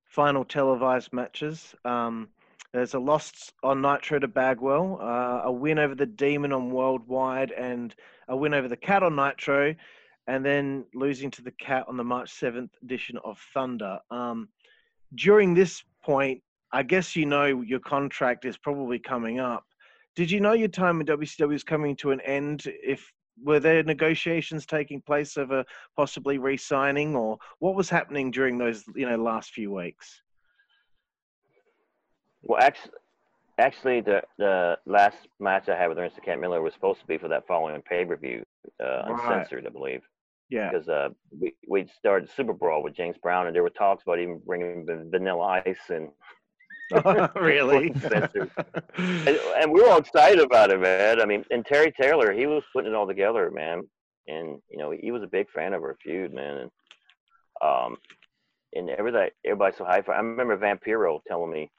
final 0.06 0.46
televised 0.46 1.12
matches. 1.12 1.76
Um, 1.84 2.30
there's 2.74 2.94
a 2.94 3.00
loss 3.00 3.52
on 3.64 3.82
Nitro 3.82 4.20
to 4.20 4.28
Bagwell, 4.28 5.00
uh, 5.02 5.42
a 5.44 5.52
win 5.52 5.80
over 5.80 5.96
the 5.96 6.06
Demon 6.06 6.54
on 6.54 6.72
Worldwide, 6.72 7.52
and 7.52 7.94
a 8.28 8.38
win 8.38 8.54
over 8.54 8.68
the 8.68 8.78
Cat 8.78 9.04
on 9.04 9.16
Nitro, 9.16 9.76
and 10.30 10.46
then 10.46 10.86
losing 10.94 11.32
to 11.32 11.42
the 11.42 11.52
Cat 11.52 11.86
on 11.88 11.98
the 11.98 12.04
March 12.04 12.32
7th 12.32 12.70
edition 12.84 13.18
of 13.26 13.40
Thunder. 13.52 13.98
Um, 14.12 14.48
during 15.16 15.56
this 15.56 15.84
point, 16.04 16.44
I 16.72 16.84
guess 16.84 17.16
you 17.16 17.26
know 17.26 17.46
your 17.46 17.80
contract 17.80 18.46
is 18.46 18.56
probably 18.56 19.00
coming 19.00 19.40
up. 19.40 19.66
Did 20.16 20.30
you 20.30 20.40
know 20.40 20.54
your 20.54 20.68
time 20.68 21.02
in 21.02 21.08
WCW 21.08 21.56
is 21.56 21.64
coming 21.64 21.96
to 21.98 22.12
an 22.12 22.22
end? 22.22 22.64
If 22.68 23.12
were 23.44 23.60
there 23.60 23.82
negotiations 23.82 24.68
taking 24.68 25.02
place 25.02 25.36
over 25.36 25.64
possibly 25.98 26.38
re-signing, 26.38 27.16
or 27.16 27.40
what 27.58 27.74
was 27.74 27.90
happening 27.90 28.30
during 28.30 28.60
those 28.60 28.84
you 28.96 29.10
know 29.10 29.16
last 29.18 29.50
few 29.52 29.72
weeks? 29.72 30.22
Well, 32.44 32.62
actually, 32.62 32.92
actually, 33.58 34.02
the 34.02 34.22
the 34.38 34.78
last 34.86 35.18
match 35.40 35.70
I 35.70 35.76
had 35.76 35.88
with 35.88 35.98
Ernest 35.98 36.20
Kent 36.24 36.40
Miller 36.40 36.62
was 36.62 36.74
supposed 36.76 37.00
to 37.00 37.08
be 37.08 37.18
for 37.18 37.30
that 37.30 37.48
following 37.48 37.82
pay 37.82 38.06
per 38.06 38.16
view, 38.16 38.44
uh, 38.80 39.06
Right. 39.08 39.32
uncensored, 39.32 39.66
I 39.66 39.70
believe, 39.70 40.04
Yeah, 40.50 40.72
because 40.72 40.90
uh, 40.90 41.10
we 41.40 41.54
we 41.68 41.88
started 41.98 42.30
Super 42.30 42.54
Brawl 42.54 42.84
with 42.84 42.96
James 42.96 43.18
Brown, 43.22 43.48
and 43.48 43.56
there 43.56 43.64
were 43.64 43.70
talks 43.70 44.04
about 44.04 44.20
even 44.20 44.42
bringing 44.46 44.86
Vanilla 45.12 45.62
Ice 45.66 45.90
and 45.90 46.10
really. 47.36 47.94
And, 48.98 49.40
and 49.58 49.72
we 49.72 49.82
were 49.82 49.90
all 49.90 50.00
excited 50.00 50.40
about 50.40 50.72
it, 50.72 50.80
man. 50.80 51.22
I 51.22 51.26
mean, 51.26 51.46
and 51.52 51.64
Terry 51.66 51.92
Taylor, 51.92 52.32
he 52.32 52.48
was 52.48 52.64
putting 52.74 52.92
it 52.92 52.96
all 52.96 53.08
together, 53.08 53.52
man. 53.52 53.84
And 54.28 54.60
you 54.70 54.78
know, 54.78 54.92
he 54.92 55.12
was 55.12 55.24
a 55.24 55.28
big 55.28 55.50
fan 55.52 55.74
of 55.74 55.84
our 55.84 55.96
feud, 56.02 56.34
man. 56.34 56.58
And 56.58 56.72
um, 57.62 57.98
and 58.74 58.90
everybody, 58.90 59.32
everybody's 59.46 59.78
so 59.78 59.86
high 59.86 60.02
for. 60.02 60.14
I 60.14 60.18
remember 60.18 60.58
Vampiro 60.58 61.20
telling 61.28 61.52
me 61.52 61.70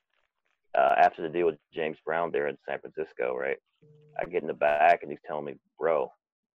uh, 0.77 0.95
after 0.97 1.23
the 1.23 1.29
deal 1.29 1.47
with 1.47 1.59
James 1.75 1.99
Brown 2.05 2.31
there 2.31 2.49
in 2.49 2.57
San 2.69 2.79
Francisco, 2.79 3.35
right? 3.37 3.59
I 4.21 4.25
get 4.27 4.43
in 4.43 4.49
the 4.49 4.55
back, 4.55 5.03
and 5.03 5.11
he's 5.11 5.21
telling 5.27 5.45
me, 5.45 5.55
bro, 5.79 6.13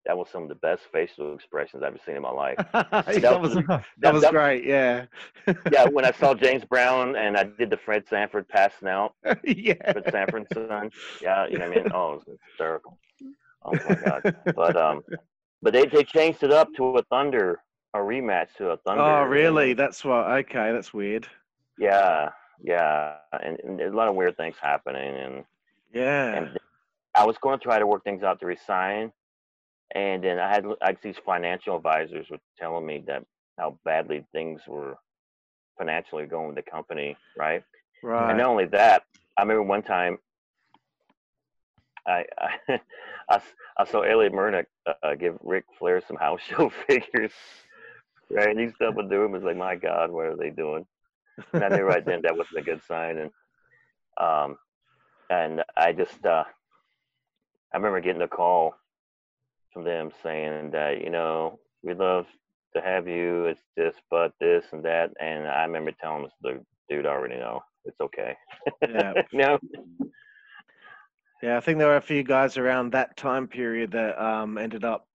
that 0.05 0.17
was 0.19 0.29
some 0.31 0.43
of 0.43 0.49
the 0.49 0.55
best 0.57 0.83
facial 0.93 1.35
expressions 1.35 1.83
I've 1.83 1.89
ever 1.95 1.99
seen 2.05 2.17
in 2.17 2.23
my 2.23 2.31
life. 2.31 2.57
that 2.73 3.41
was 3.41 3.55
that 3.55 3.85
That- 3.99 4.13
was 4.13 4.23
that- 4.23 4.33
great. 4.33 4.65
Yeah. 4.65 5.07
yeah, 5.71 5.87
when 5.89 6.05
I 6.05 6.11
saw 6.13 6.35
James 6.35 6.65
Brown 6.65 7.17
and 7.17 7.37
I 7.37 7.45
did 7.45 7.71
the 7.71 7.77
Fred 7.77 8.05
Sanford 8.09 8.49
passing 8.49 8.89
out. 8.89 9.15
yeah. 9.45 9.93
Fred 9.93 10.05
Sanford's 10.11 10.49
son. 10.55 10.91
Yeah, 11.21 11.47
you 11.47 11.59
know 11.59 11.69
what 11.69 11.79
I 11.79 11.83
mean? 11.83 11.93
Oh, 11.95 12.13
it 12.15 12.27
was 12.29 12.39
hysterical. 12.49 12.99
Oh 13.65 13.73
my 13.89 13.95
god. 13.95 14.37
But 14.57 14.77
um 14.77 15.03
but 15.63 15.73
they, 15.73 15.87
they 15.87 16.03
changed 16.03 16.43
it 16.43 16.51
up 16.51 16.69
to 16.77 16.99
a 16.99 17.03
thunder 17.05 17.61
a 17.95 17.99
rematch 17.99 18.49
to 18.57 18.71
a 18.71 18.77
thunder. 18.79 19.03
Oh, 19.03 19.23
really? 19.25 19.75
That's 19.75 20.03
why. 20.05 20.39
Okay, 20.39 20.73
that's 20.73 20.93
weird. 20.95 21.29
Yeah, 21.79 22.31
yeah. 22.65 23.17
And, 23.41 23.59
and 23.61 23.81
a 23.81 23.91
lot 23.91 24.09
of 24.09 24.15
weird 24.17 24.37
things 24.37 24.57
happening 24.61 25.15
and 25.15 25.45
Yeah. 25.95 26.35
and 26.35 26.59
I 27.15 27.25
was 27.27 27.37
going 27.39 27.59
to 27.59 27.63
try 27.63 27.79
to 27.79 27.87
work 27.87 28.03
things 28.03 28.23
out 28.23 28.41
to 28.41 28.47
resign 28.47 29.13
and 29.95 30.25
then 30.25 30.39
I 30.39 30.49
had 30.49 30.65
like 30.81 31.03
these 31.03 31.17
financial 31.25 31.77
advisors 31.77 32.27
were 32.31 32.39
telling 32.59 32.87
me 32.87 33.03
that 33.07 33.25
how 33.59 33.79
badly 33.85 34.25
things 34.33 34.63
were 34.67 34.97
financially 35.79 36.27
going 36.27 36.49
with 36.49 36.57
the 36.57 36.71
company, 36.71 37.17
right? 37.37 37.63
Right. 38.03 38.31
And 38.31 38.39
not 38.39 38.49
only 38.49 38.67
that, 38.67 39.03
I 39.37 39.43
remember 39.43 39.63
one 39.63 39.83
time 39.83 40.19
I 42.07 42.25
I 43.29 43.85
saw 43.85 44.01
Elliot 44.01 44.33
Murdoch 44.33 44.67
uh, 44.87 44.93
uh, 45.03 45.15
give 45.15 45.37
Ric 45.43 45.65
Flair 45.79 46.03
some 46.07 46.17
house 46.17 46.41
show 46.49 46.71
figures, 46.87 47.33
right? 48.31 48.49
And 48.49 48.61
he's 48.61 48.73
up 48.85 48.99
and 48.99 49.11
doing 49.11 49.31
him. 49.31 49.35
It's 49.35 49.45
like, 49.45 49.57
my 49.57 49.77
God, 49.77 50.11
what 50.11 50.27
are 50.27 50.37
they 50.37 50.51
doing? 50.51 50.87
And 51.53 51.65
I 51.65 51.69
knew 51.69 51.85
right 51.85 52.05
then 52.05 52.21
that 52.23 52.37
wasn't 52.37 52.59
a 52.59 52.63
good 52.63 52.83
sign. 52.87 53.19
And 53.19 53.31
um, 54.19 54.57
and 55.31 55.63
I 55.77 55.93
just 55.93 56.25
uh, 56.25 56.45
I 57.73 57.77
remember 57.77 58.01
getting 58.01 58.23
a 58.23 58.29
call 58.29 58.75
them 59.75 60.11
saying 60.23 60.71
that 60.73 61.03
you 61.03 61.11
know 61.11 61.59
we'd 61.83 61.99
love 61.99 62.27
to 62.75 62.83
have 62.83 63.09
you. 63.09 63.47
It's 63.47 63.61
this, 63.77 63.95
but 64.11 64.33
this 64.41 64.65
and 64.73 64.85
that. 64.85 65.11
And 65.21 65.47
I 65.47 65.65
remember 65.65 65.93
telling 65.93 66.25
this 66.25 66.33
the 66.43 66.65
dude, 66.89 67.07
already 67.07 67.37
know. 67.37 67.61
It's 67.85 68.01
okay. 68.01 68.37
Yeah. 68.83 69.15
no. 69.33 69.59
Yeah, 71.43 71.57
I 71.57 71.61
think 71.61 71.79
there 71.79 71.89
were 71.89 71.97
a 71.97 72.03
few 72.03 72.23
guys 72.23 72.57
around 72.57 72.93
that 72.93 73.17
time 73.17 73.49
period 73.49 73.91
that 73.93 74.23
um, 74.23 74.59
ended 74.59 74.85
up 74.85 75.09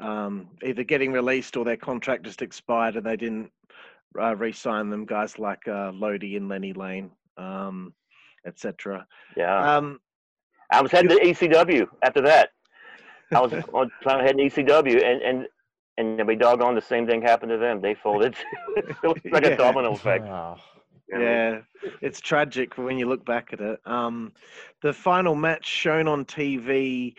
um, 0.00 0.48
either 0.62 0.82
getting 0.82 1.12
released 1.12 1.56
or 1.56 1.64
their 1.64 1.76
contract 1.76 2.24
just 2.24 2.42
expired 2.42 2.96
and 2.96 3.06
they 3.06 3.16
didn't 3.16 3.50
uh, 4.20 4.34
re-sign 4.34 4.90
them. 4.90 5.04
Guys 5.04 5.38
like 5.38 5.66
uh, 5.68 5.92
Lodi 5.92 6.36
and 6.36 6.48
Lenny 6.48 6.72
Lane, 6.72 7.10
um, 7.36 7.94
etc. 8.46 9.06
Yeah. 9.36 9.76
Um, 9.76 10.00
I 10.72 10.82
was 10.82 10.90
heading 10.90 11.10
to 11.10 11.24
ECW 11.24 11.86
after 12.02 12.20
that. 12.22 12.50
I 13.34 13.40
was 13.40 13.52
on 13.72 13.90
trying 14.02 14.18
to 14.18 14.24
head 14.24 14.36
to 14.38 14.44
ECW, 14.44 15.04
and 15.04 15.22
and 15.22 15.46
and 15.98 16.26
we 16.26 16.36
doggone 16.36 16.74
the 16.74 16.80
same 16.80 17.06
thing 17.06 17.20
happened 17.22 17.50
to 17.50 17.58
them. 17.58 17.80
They 17.80 17.94
folded. 17.94 18.36
it 18.76 18.96
was 19.02 19.18
like 19.30 19.44
Yeah. 19.44 19.50
a 19.50 19.56
domino 19.56 19.92
effect. 19.92 20.24
Wow. 20.24 20.58
you 21.08 21.18
know? 21.18 21.24
yeah, 21.24 21.60
it's 22.00 22.20
tragic 22.20 22.78
when 22.78 22.98
you 22.98 23.06
look 23.08 23.24
back 23.24 23.52
at 23.52 23.60
it. 23.60 23.80
Um, 23.84 24.32
the 24.82 24.92
final 24.92 25.34
match 25.34 25.66
shown 25.66 26.06
on 26.06 26.24
TV 26.24 27.14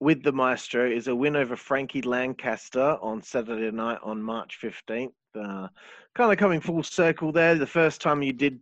with 0.00 0.22
the 0.22 0.32
Maestro 0.32 0.90
is 0.90 1.06
a 1.08 1.14
win 1.14 1.36
over 1.36 1.56
Frankie 1.56 2.02
Lancaster 2.02 2.98
on 3.00 3.22
Saturday 3.22 3.70
night 3.70 3.98
on 4.02 4.20
March 4.20 4.58
15th. 4.60 5.12
Uh, 5.34 5.68
kind 6.14 6.32
of 6.32 6.36
coming 6.38 6.60
full 6.60 6.82
circle 6.82 7.32
there. 7.32 7.54
The 7.54 7.66
first 7.66 8.00
time 8.02 8.22
you 8.22 8.32
did 8.32 8.58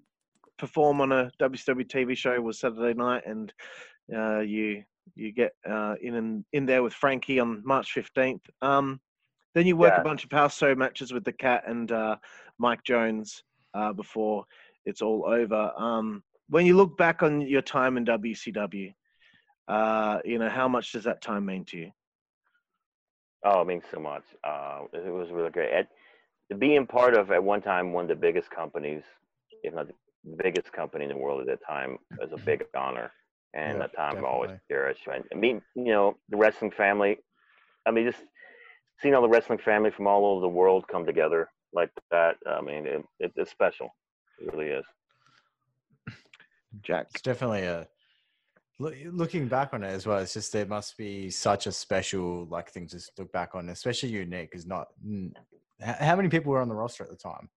perform 0.59 1.01
on 1.01 1.11
a 1.12 1.31
WCW 1.41 1.87
TV 1.89 2.16
show 2.16 2.39
was 2.41 2.61
Saturday 2.61 2.93
night, 2.97 3.22
and 3.26 3.53
uh, 4.14 4.41
you 4.41 4.85
you 5.15 5.33
get 5.33 5.53
uh, 5.69 5.95
in 6.01 6.15
and 6.15 6.45
in 6.53 6.67
there 6.67 6.83
with 6.83 6.95
Frankie 6.95 7.41
on 7.41 7.63
March 7.65 7.95
15th. 7.95 8.43
Um, 8.63 9.01
then 9.55 9.67
you 9.67 9.77
work 9.77 9.95
Yeah. 9.95 10.01
a 10.01 10.05
bunch 10.05 10.25
of 10.25 10.33
house 10.33 10.57
show 10.57 10.75
matches 10.75 11.13
with 11.13 11.25
the 11.25 11.33
Cat 11.33 11.65
and 11.67 11.91
uh, 11.91 12.17
Mike 12.59 12.85
Jones 12.85 13.43
uh, 13.75 13.93
before 13.93 14.45
it's 14.87 15.03
all 15.03 15.25
over. 15.27 15.73
Um, 15.77 16.23
when 16.49 16.67
you 16.67 16.77
look 16.77 16.97
back 16.97 17.23
on 17.23 17.41
your 17.43 17.63
time 17.63 17.97
in 17.97 18.05
WCW, 18.05 18.95
uh, 19.69 20.19
you 20.25 20.39
know, 20.39 20.49
how 20.49 20.69
much 20.69 20.93
does 20.93 21.05
that 21.05 21.23
time 21.23 21.47
mean 21.47 21.65
to 21.67 21.79
you? 21.79 21.91
Oh, 23.45 23.63
it 23.63 23.67
means 23.67 23.85
so 23.91 24.01
much. 24.01 24.25
Uh, 24.45 24.83
it 24.93 25.13
was 25.13 25.31
really 25.31 25.51
great. 25.51 25.73
At, 25.73 25.89
being 26.59 26.87
part 26.87 27.15
of 27.15 27.31
at 27.31 27.43
one 27.43 27.63
time 27.63 27.93
one 27.93 28.05
of 28.05 28.09
the 28.09 28.17
biggest 28.17 28.51
companies, 28.51 29.03
if 29.63 29.73
not 29.73 29.87
the 29.87 29.95
biggest 30.43 30.73
company 30.73 31.05
in 31.05 31.11
the 31.11 31.17
world 31.17 31.41
at 31.41 31.47
that 31.47 31.65
time, 31.67 31.99
was 32.19 32.33
a 32.33 32.39
big 32.39 32.65
honor. 32.77 33.13
And 33.55 33.75
Yeah, 33.75 33.79
that 33.81 33.97
time 33.97 34.25
I 34.25 34.29
always 34.29 34.51
definitely. 34.51 34.97
cherished. 35.05 35.09
I 35.33 35.35
mean, 35.37 35.61
you 35.75 35.93
know, 35.93 36.17
the 36.29 36.37
wrestling 36.37 36.71
family. 36.71 37.19
I 37.87 37.91
mean, 37.91 38.07
just 38.11 38.23
seeing 39.01 39.15
all 39.15 39.23
the 39.23 39.29
wrestling 39.29 39.59
family 39.59 39.91
from 39.91 40.07
all 40.07 40.25
over 40.25 40.41
the 40.41 40.49
world 40.49 40.87
come 40.89 41.05
together 41.05 41.49
like 41.73 41.91
that. 42.11 42.37
I 42.47 42.61
mean, 42.61 42.87
it, 42.87 43.05
it, 43.19 43.33
it's 43.37 43.51
special. 43.51 43.89
It 44.39 44.53
really 44.53 44.71
is. 44.71 44.85
Jack. 46.83 47.09
It's 47.11 47.23
definitely 47.23 47.65
a 47.65 47.89
looking 48.79 49.47
back 49.49 49.75
on 49.75 49.83
it 49.83 49.89
as 49.89 50.07
well. 50.07 50.19
It's 50.19 50.33
just 50.33 50.53
there 50.53 50.65
must 50.65 50.97
be 50.97 51.29
such 51.31 51.67
a 51.67 51.73
special 51.73 52.47
like 52.47 52.71
thing 52.71 52.87
to 52.89 53.01
look 53.19 53.31
back 53.33 53.55
on, 53.55 53.69
especially 53.69 54.11
you, 54.11 54.25
Nick. 54.25 54.51
Is 54.55 54.67
not 54.67 54.89
how 55.83 56.17
many 56.17 56.29
people 56.29 56.53
were 56.53 56.61
on 56.61 56.69
the 56.69 56.75
roster 56.75 57.05
at 57.05 57.11
the 57.11 57.17
time? 57.17 57.51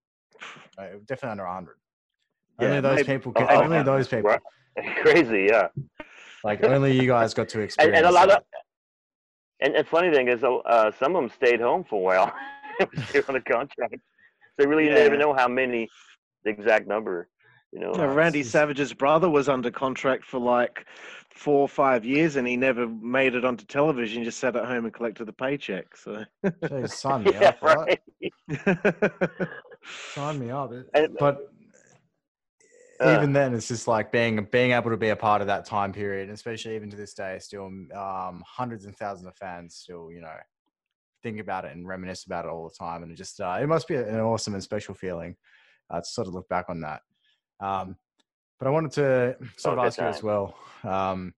Uh, 0.77 0.97
definitely 1.05 1.29
under 1.31 1.45
hundred. 1.45 1.75
Yeah, 2.59 2.67
only 2.67 2.81
those 2.81 2.95
maybe- 2.97 3.07
people. 3.17 3.31
Can, 3.33 3.47
Oh, 3.49 3.63
only 3.63 3.83
those 3.83 4.07
people. 4.07 4.29
Right. 4.31 4.41
Crazy, 5.01 5.47
yeah. 5.49 5.67
Like 6.43 6.63
only 6.63 6.99
you 6.99 7.07
guys 7.07 7.33
got 7.33 7.49
to 7.49 7.57
And, 7.59 7.65
experience. 7.65 7.97
and 7.97 8.05
a 8.05 8.11
lot 8.11 8.27
that. 8.29 8.37
of. 8.39 8.43
And 9.61 9.75
the 9.75 9.83
funny 9.85 10.11
thing 10.13 10.27
is, 10.27 10.43
uh, 10.43 10.91
some 10.99 11.15
of 11.15 11.21
them 11.21 11.29
stayed 11.29 11.61
home 11.61 11.83
for 11.83 11.95
a 11.99 12.03
while. 12.03 12.33
they 12.79 13.19
were 13.19 13.25
on 13.29 13.33
the 13.35 13.41
contract. 13.41 13.95
So 14.59 14.67
really, 14.67 14.85
you 14.85 14.89
Yeah. 14.91 15.03
never 15.03 15.17
know 15.17 15.33
how 15.33 15.47
many, 15.47 15.87
the 16.43 16.49
exact 16.49 16.87
number. 16.87 17.29
You 17.71 17.79
know. 17.79 17.93
Uh, 17.93 18.07
Randy 18.07 18.43
Savage's 18.43 18.93
brother 18.93 19.29
was 19.29 19.47
under 19.49 19.71
contract 19.71 20.25
for 20.25 20.39
like 20.39 20.85
four 21.33 21.61
or 21.61 21.67
five 21.67 22.03
years, 22.05 22.35
and 22.35 22.47
he 22.47 22.55
never 22.57 22.87
made 22.87 23.33
it 23.35 23.45
onto 23.45 23.65
television. 23.65 24.23
Just 24.23 24.39
sat 24.39 24.55
at 24.55 24.65
home 24.65 24.85
and 24.85 24.93
collected 24.93 25.25
the 25.25 25.33
paycheck. 25.33 25.95
So, 25.97 26.23
Jeez, 26.45 26.91
sign 26.91 27.23
me 27.23 27.31
yeah, 27.33 27.49
up. 27.49 27.61
right. 27.61 27.99
Sign 30.13 30.39
me 30.39 30.51
up. 30.51 30.71
And- 30.93 31.15
but 31.19 31.52
Uh. 33.03 33.17
even 33.17 33.33
then, 33.33 33.53
it's 33.53 33.67
just 33.67 33.87
like 33.87 34.11
being 34.11 34.47
being 34.51 34.71
able 34.71 34.89
to 34.89 34.97
be 34.97 35.09
a 35.09 35.15
part 35.15 35.41
of 35.41 35.47
that 35.47 35.65
time 35.65 35.93
period, 35.93 36.29
especially 36.29 36.75
even 36.75 36.89
to 36.89 36.97
this 36.97 37.13
day, 37.13 37.37
still 37.39 37.65
um, 37.65 38.43
hundreds 38.45 38.85
and 38.85 38.95
thousands 38.95 39.27
of 39.27 39.35
fans 39.35 39.75
still, 39.75 40.11
you 40.11 40.21
know, 40.21 40.35
think 41.21 41.39
about 41.39 41.65
it 41.65 41.75
and 41.75 41.87
reminisce 41.87 42.25
about 42.25 42.45
it 42.45 42.49
all 42.49 42.67
the 42.67 42.75
time, 42.75 43.03
and 43.03 43.11
it 43.11 43.15
just 43.15 43.39
uh, 43.39 43.57
it 43.61 43.67
must 43.67 43.87
be 43.87 43.95
an 43.95 44.19
awesome 44.19 44.53
and 44.53 44.63
special 44.63 44.93
feeling 44.93 45.35
uh, 45.89 45.99
to 45.99 46.05
sort 46.05 46.27
of 46.27 46.33
look 46.33 46.47
back 46.49 46.65
on 46.69 46.81
that. 46.81 47.01
Um, 47.59 47.95
but 48.59 48.67
I 48.67 48.71
wanted 48.71 48.91
to 48.93 49.37
sort 49.57 49.77
of 49.77 49.85
ask 49.85 49.99
you 49.99 50.05
as 50.05 50.23
well. 50.23 50.55
Um, 50.83 51.33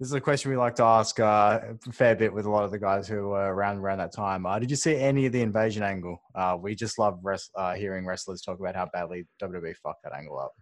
this 0.00 0.08
is 0.08 0.14
a 0.14 0.20
question 0.20 0.50
we 0.50 0.56
like 0.56 0.74
to 0.76 0.82
ask 0.82 1.20
uh, 1.20 1.60
a 1.86 1.92
fair 1.92 2.16
bit 2.16 2.32
with 2.32 2.46
a 2.46 2.50
lot 2.50 2.64
of 2.64 2.72
the 2.72 2.78
guys 2.78 3.06
who 3.06 3.28
were 3.28 3.54
around 3.54 3.78
around 3.78 3.98
that 3.98 4.12
time. 4.12 4.44
Uh, 4.44 4.58
did 4.58 4.68
you 4.68 4.76
see 4.76 4.96
any 4.96 5.26
of 5.26 5.32
the 5.32 5.40
invasion 5.40 5.82
angle? 5.82 6.20
Uh, 6.34 6.56
we 6.60 6.74
just 6.74 6.98
love 6.98 7.20
res- 7.22 7.50
uh, 7.54 7.74
hearing 7.74 8.04
wrestlers 8.04 8.42
talk 8.42 8.58
about 8.58 8.74
how 8.74 8.88
badly 8.92 9.24
WWE 9.40 9.76
fucked 9.76 10.02
that 10.02 10.12
angle 10.12 10.38
up. 10.38 10.52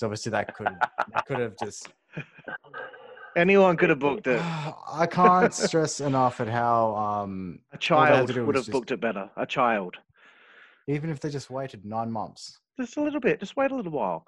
Because 0.00 0.06
obviously 0.06 0.30
that 0.30 0.54
could 0.54 0.68
that 1.12 1.26
could 1.26 1.38
have 1.40 1.56
just. 1.62 1.88
anyone 3.36 3.76
could 3.76 3.90
have 3.90 3.98
booked 3.98 4.26
it. 4.26 4.40
I 4.92 5.06
can't 5.06 5.52
stress 5.52 6.00
enough 6.00 6.40
at 6.40 6.48
how 6.48 6.96
um, 6.96 7.58
A 7.72 7.78
child 7.78 8.34
would 8.34 8.54
have 8.54 8.64
just- 8.64 8.70
booked 8.70 8.90
it 8.92 9.00
better. 9.00 9.28
A 9.36 9.44
child. 9.44 9.98
even 10.88 11.10
if 11.10 11.20
they 11.20 11.28
just 11.28 11.50
waited 11.50 11.84
nine 11.84 12.10
months. 12.10 12.60
Just 12.78 12.96
a 12.96 13.02
little 13.02 13.20
bit. 13.20 13.40
Just 13.40 13.56
wait 13.56 13.72
a 13.72 13.76
little 13.76 13.92
while. 13.92 14.26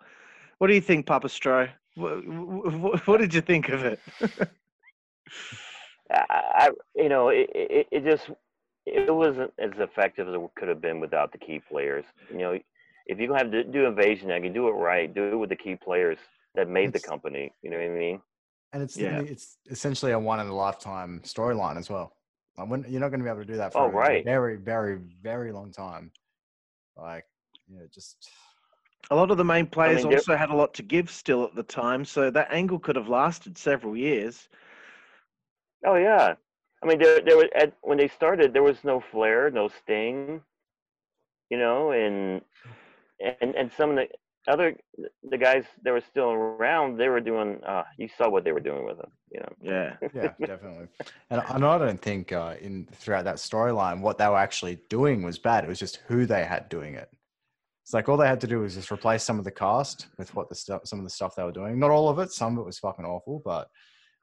What 0.59 0.67
do 0.67 0.75
you 0.75 0.81
think, 0.83 1.07
Papa 1.07 1.29
Stro? 1.29 1.71
What, 1.95 2.27
what, 2.27 3.07
what 3.07 3.21
did 3.21 3.33
you 3.33 3.41
think 3.41 3.71
of 3.71 3.83
it? 3.85 3.99
I, 6.11 6.25
I 6.31 6.71
you 6.95 7.09
know, 7.09 7.29
it, 7.29 7.49
it, 7.55 7.87
it 7.91 8.05
just 8.05 8.29
it 8.85 9.13
wasn't 9.15 9.53
as 9.59 9.71
effective 9.79 10.29
as 10.29 10.35
it 10.35 10.41
could 10.59 10.69
have 10.69 10.83
been 10.83 11.01
without 11.01 11.33
the 11.33 11.39
key 11.39 11.63
players. 11.71 12.05
You 12.31 12.39
know, 12.39 12.59
if 13.07 13.19
you're 13.19 13.29
gonna 13.29 13.41
have 13.43 13.51
to 13.53 13.65
do 13.65 13.87
invasion, 13.87 14.29
you 14.31 14.41
can 14.41 14.53
do 14.53 14.69
it 14.69 14.73
right. 14.73 15.13
Do 15.13 15.33
it 15.33 15.37
with 15.37 15.51
the 15.51 15.57
key 15.57 15.77
players 15.77 16.19
that 16.55 16.69
made 16.69 16.89
It's- 16.89 17.03
the 17.03 17.09
company. 17.09 17.53
You 17.63 17.71
know 17.71 17.77
what 17.79 17.87
I 17.87 17.89
mean? 17.89 18.23
And 18.73 18.83
it's 18.83 18.97
Yeah. 18.97 19.21
it's 19.21 19.59
essentially 19.71 20.13
a 20.13 20.19
one 20.19 20.41
in 20.41 20.47
a 20.47 20.55
lifetime 20.55 21.21
storyline 21.25 21.77
as 21.77 21.91
well. 21.91 22.17
Like, 22.57 22.69
when, 22.69 22.85
you're 22.89 23.01
not 23.01 23.09
going 23.09 23.21
to 23.21 23.25
be 23.25 23.31
able 23.31 23.41
to 23.41 23.47
do 23.47 23.57
that 23.57 23.73
for 23.73 23.81
Oh, 23.83 23.89
a 23.89 24.23
very, 24.23 24.57
very, 24.57 24.97
very 25.23 25.53
long 25.53 25.73
time. 25.73 26.11
Like, 26.97 27.27
you 27.69 27.79
know, 27.79 27.87
just 27.93 28.31
A 29.11 29.17
lot 29.17 29.31
of 29.31 29.37
the 29.37 29.45
main 29.45 29.67
players 29.67 30.03
they're- 30.03 30.13
also 30.13 30.37
had 30.37 30.51
a 30.51 30.55
lot 30.55 30.73
to 30.75 30.83
give 30.83 31.11
still 31.11 31.45
at 31.45 31.55
the 31.55 31.63
time, 31.63 32.05
so 32.05 32.31
that 32.31 32.53
angle 32.53 32.79
could 32.79 32.97
have 32.97 33.09
lasted 33.09 33.59
several 33.59 33.97
years. 33.97 34.49
Oh 35.85 35.97
yeah. 35.97 36.35
I 36.83 36.87
mean, 36.87 36.99
there 36.99 37.21
there 37.21 37.37
was 37.37 37.49
at 37.55 37.75
when 37.83 37.99
they 37.99 38.09
started, 38.09 38.53
there 38.53 38.63
was 38.63 38.83
no 38.85 39.01
Flair, 39.01 39.51
no 39.51 39.69
Sting. 39.69 40.43
You 41.51 41.59
know, 41.59 41.91
and 41.93 42.43
and 43.41 43.55
and 43.55 43.71
some 43.77 43.91
of 43.91 43.97
the 43.97 44.09
other 44.49 44.77
the 45.31 45.39
guys 45.39 45.65
that 45.85 45.93
were 45.93 46.01
still 46.01 46.31
around, 46.31 46.97
they 46.99 47.09
were 47.09 47.21
doing. 47.21 47.61
Uh, 47.67 47.85
you 47.99 48.09
saw 48.17 48.29
what 48.29 48.45
they 48.45 48.53
were 48.53 48.61
doing 48.61 48.85
with 48.85 48.97
them. 48.97 49.11
You 49.31 49.41
know. 49.41 49.53
Yeah. 49.63 49.97
yeah, 50.15 50.47
definitely. 50.47 50.89
And, 51.31 51.43
and 51.49 51.65
I 51.65 51.79
don't 51.79 52.01
think 52.01 52.33
uh, 52.33 52.57
in 52.61 52.89
throughout 52.93 53.25
that 53.25 53.37
storyline, 53.37 54.01
what 54.01 54.19
they 54.19 54.27
were 54.27 54.39
actually 54.39 54.81
doing 54.89 55.23
was 55.23 55.39
bad. 55.39 55.65
It 55.65 55.69
was 55.69 55.79
just 55.79 56.01
who 56.09 56.27
they 56.27 56.45
had 56.45 56.69
doing 56.69 56.95
it. 56.95 57.09
It's 57.83 57.95
like 57.95 58.09
all 58.09 58.17
they 58.17 58.29
had 58.29 58.41
to 58.43 58.47
do 58.47 58.61
was 58.61 58.75
just 58.75 58.93
replace 58.93 59.25
some 59.25 59.39
of 59.39 59.45
the 59.45 59.51
cast 59.51 60.07
with 60.17 60.35
what 60.35 60.49
the 60.49 60.55
stuff, 60.55 60.83
some 60.85 60.99
of 60.99 61.05
the 61.05 61.11
stuff 61.11 61.35
they 61.37 61.43
were 61.43 61.53
doing. 61.53 61.79
Not 61.79 61.91
all 61.91 62.09
of 62.09 62.19
it. 62.19 62.31
Some 62.31 62.55
of 62.55 62.63
it 62.63 62.67
was 62.67 62.79
fucking 62.79 63.05
awful, 63.05 63.43
but 63.45 63.69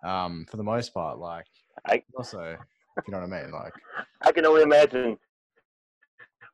um, 0.03 0.45
for 0.49 0.57
the 0.57 0.63
most 0.63 0.93
part, 0.93 1.19
like 1.19 1.45
I- 1.85 2.03
also, 2.15 2.57
if 2.97 3.07
you 3.07 3.11
know 3.11 3.19
what 3.19 3.33
I 3.33 3.41
mean, 3.41 3.51
like 3.51 3.73
I 4.21 4.31
can 4.31 4.45
only 4.45 4.61
imagine 4.63 5.17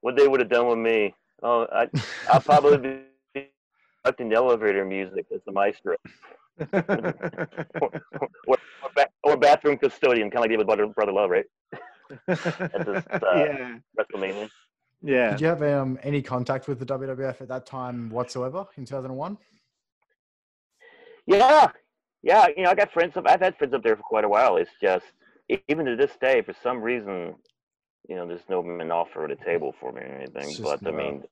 what 0.01 0.15
they 0.15 0.27
would 0.27 0.39
have 0.39 0.49
done 0.49 0.67
with 0.67 0.77
me. 0.79 1.13
Oh, 1.45 1.67
I, 1.71 1.87
I'll 2.27 2.41
probably 2.41 3.05
be 3.35 3.49
conducting 4.03 4.29
the 4.29 4.35
elevator 4.35 4.83
music 4.83 5.27
as 5.31 5.41
the 5.45 5.51
maestro, 5.51 5.95
or, 7.79 7.91
or, 8.47 8.57
ba- 8.95 9.09
or 9.23 9.37
bathroom 9.37 9.77
custodian, 9.77 10.31
kind 10.31 10.37
of 10.37 10.41
like 10.41 10.49
they 10.49 10.57
did 10.57 10.65
Brother, 10.65 10.87
Brother 10.87 11.11
Love, 11.11 11.29
right? 11.29 11.45
That's 12.25 12.43
just, 12.43 13.07
uh, 13.11 13.19
yeah. 13.35 13.77
WrestleMania. 13.95 14.49
Yeah. 15.03 15.31
Did 15.31 15.41
you 15.41 15.47
have 15.47 15.61
um, 15.61 15.99
any 16.01 16.23
contact 16.23 16.67
with 16.67 16.79
the 16.79 16.85
WWF 16.87 17.41
at 17.41 17.47
that 17.47 17.67
time 17.67 18.09
whatsoever 18.09 18.65
in 18.75 18.85
2001? 18.85 19.37
Yeah, 21.27 21.67
yeah. 22.23 22.47
You 22.57 22.63
know, 22.63 22.71
I 22.71 22.75
got 22.75 22.91
friends. 22.91 23.17
Up, 23.17 23.27
I've 23.27 23.41
had 23.41 23.55
friends 23.57 23.75
up 23.75 23.83
there 23.83 23.95
for 23.95 24.01
quite 24.01 24.23
a 24.23 24.29
while. 24.29 24.57
It's 24.57 24.71
just 24.81 25.05
even 25.67 25.85
to 25.85 25.95
this 25.95 26.17
day, 26.19 26.41
for 26.41 26.55
some 26.63 26.81
reason, 26.81 27.35
you 28.09 28.15
know, 28.15 28.27
there's 28.27 28.41
no 28.49 28.61
an 28.61 28.91
offer 28.91 29.25
at 29.25 29.37
the 29.37 29.45
table 29.45 29.75
for 29.79 29.91
me 29.91 30.01
or 30.01 30.05
anything. 30.05 30.43
It's 30.43 30.57
just 30.57 30.83
But 30.83 30.87
I 30.87 30.91
mean, 30.91 31.23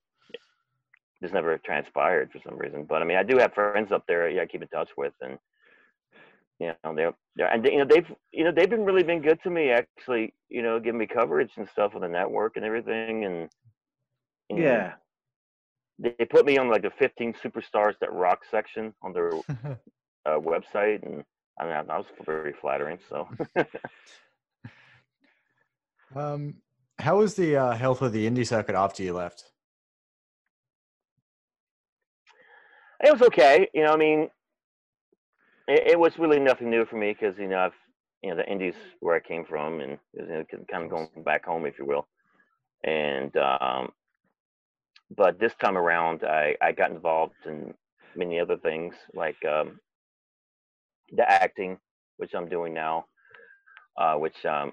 this 1.24 1.34
never 1.34 1.57
transpired 1.59 2.32
for 2.32 2.39
some 2.47 2.57
reason. 2.57 2.86
But 2.86 3.01
I 3.01 3.05
mean, 3.05 3.17
I 3.17 3.24
do 3.24 3.38
have 3.39 3.53
friends 3.53 3.91
up 3.91 4.03
there. 4.07 4.30
Yeah, 4.30 4.43
I 4.43 4.45
keep 4.45 4.61
in 4.61 4.67
touch 4.67 4.89
with, 4.97 5.13
and 5.21 5.39
you 6.59 6.74
know, 6.84 6.95
they're 6.95 7.13
they're 7.36 7.51
and 7.51 7.63
they, 7.63 7.71
you 7.71 7.80
know 7.80 7.86
they've 7.89 8.11
you 8.32 8.43
know 8.43 8.51
they've 8.51 8.69
been 8.69 8.86
really 8.86 9.03
been 9.03 9.21
good 9.21 9.39
to 9.43 9.49
me 9.49 9.71
actually. 9.71 10.34
You 10.49 10.61
know, 10.61 10.80
giving 10.80 10.99
me 10.99 11.07
coverage 11.07 11.51
and 11.57 11.67
stuff 11.69 11.93
on 11.95 12.01
the 12.01 12.09
network 12.09 12.57
and 12.57 12.65
everything, 12.65 13.26
and 13.26 13.49
know, 14.49 14.61
Yeah. 14.61 14.93
they 15.99 16.15
they 16.19 16.26
put 16.26 16.45
me 16.45 16.57
on 16.57 16.69
like 16.69 16.82
the 16.82 16.91
15 16.99 17.34
superstars 17.43 17.93
that 17.99 18.13
rock 18.13 18.39
section 18.49 18.93
on 19.01 19.13
their 19.13 19.32
uh, 20.26 20.39
website, 20.39 21.05
and 21.05 21.24
I 21.59 21.63
mean, 21.63 21.74
that 21.74 21.88
was 21.88 22.05
very 22.26 22.53
flattering. 22.61 22.99
So 23.09 23.28
um, 26.15 26.55
how 26.99 27.17
was 27.17 27.36
the 27.36 27.57
uh, 27.57 27.76
health 27.76 28.01
of 28.01 28.13
the 28.13 28.30
indie 28.30 28.47
circuit 28.47 28.76
after 28.76 29.03
you 29.03 29.13
left? 29.13 29.43
It 33.04 33.12
was 33.12 33.22
okay. 33.22 33.68
You 33.74 33.84
know, 33.84 33.93
I 33.93 33.97
mean, 33.97 34.30
it, 35.68 35.88
it 35.91 35.99
was 35.99 36.18
really 36.18 36.39
nothing 36.39 36.70
new 36.70 36.86
for 36.86 36.95
me 36.95 37.14
because 37.14 37.38
you 37.38 37.47
know 37.47 37.60
I've 37.60 37.74
you 38.24 38.30
know 38.30 38.38
the 38.38 38.49
Indies 38.49 38.76
where 39.01 39.16
I 39.16 39.20
came 39.20 39.45
from, 39.45 39.82
and 39.82 39.97
you 40.14 40.26
know, 40.26 40.43
kind 40.72 40.86
of 40.86 40.89
going 40.89 41.10
back 41.24 41.45
home, 41.45 41.66
if 41.66 41.78
you 41.78 41.86
will. 41.86 42.08
And 42.84 43.36
um, 43.38 43.91
but 45.16 45.39
this 45.39 45.54
time 45.62 45.78
around, 45.78 46.24
I 46.24 46.56
I 46.62 46.72
got 46.72 46.91
involved 46.91 47.36
in 47.45 47.74
many 48.16 48.39
other 48.39 48.58
things 48.58 48.95
like 49.14 49.43
um, 49.45 49.80
the 51.12 51.30
acting, 51.30 51.78
which 52.18 52.34
I'm 52.34 52.47
doing 52.47 52.74
now, 52.74 53.06
uh, 53.97 54.16
which 54.16 54.45
um, 54.45 54.72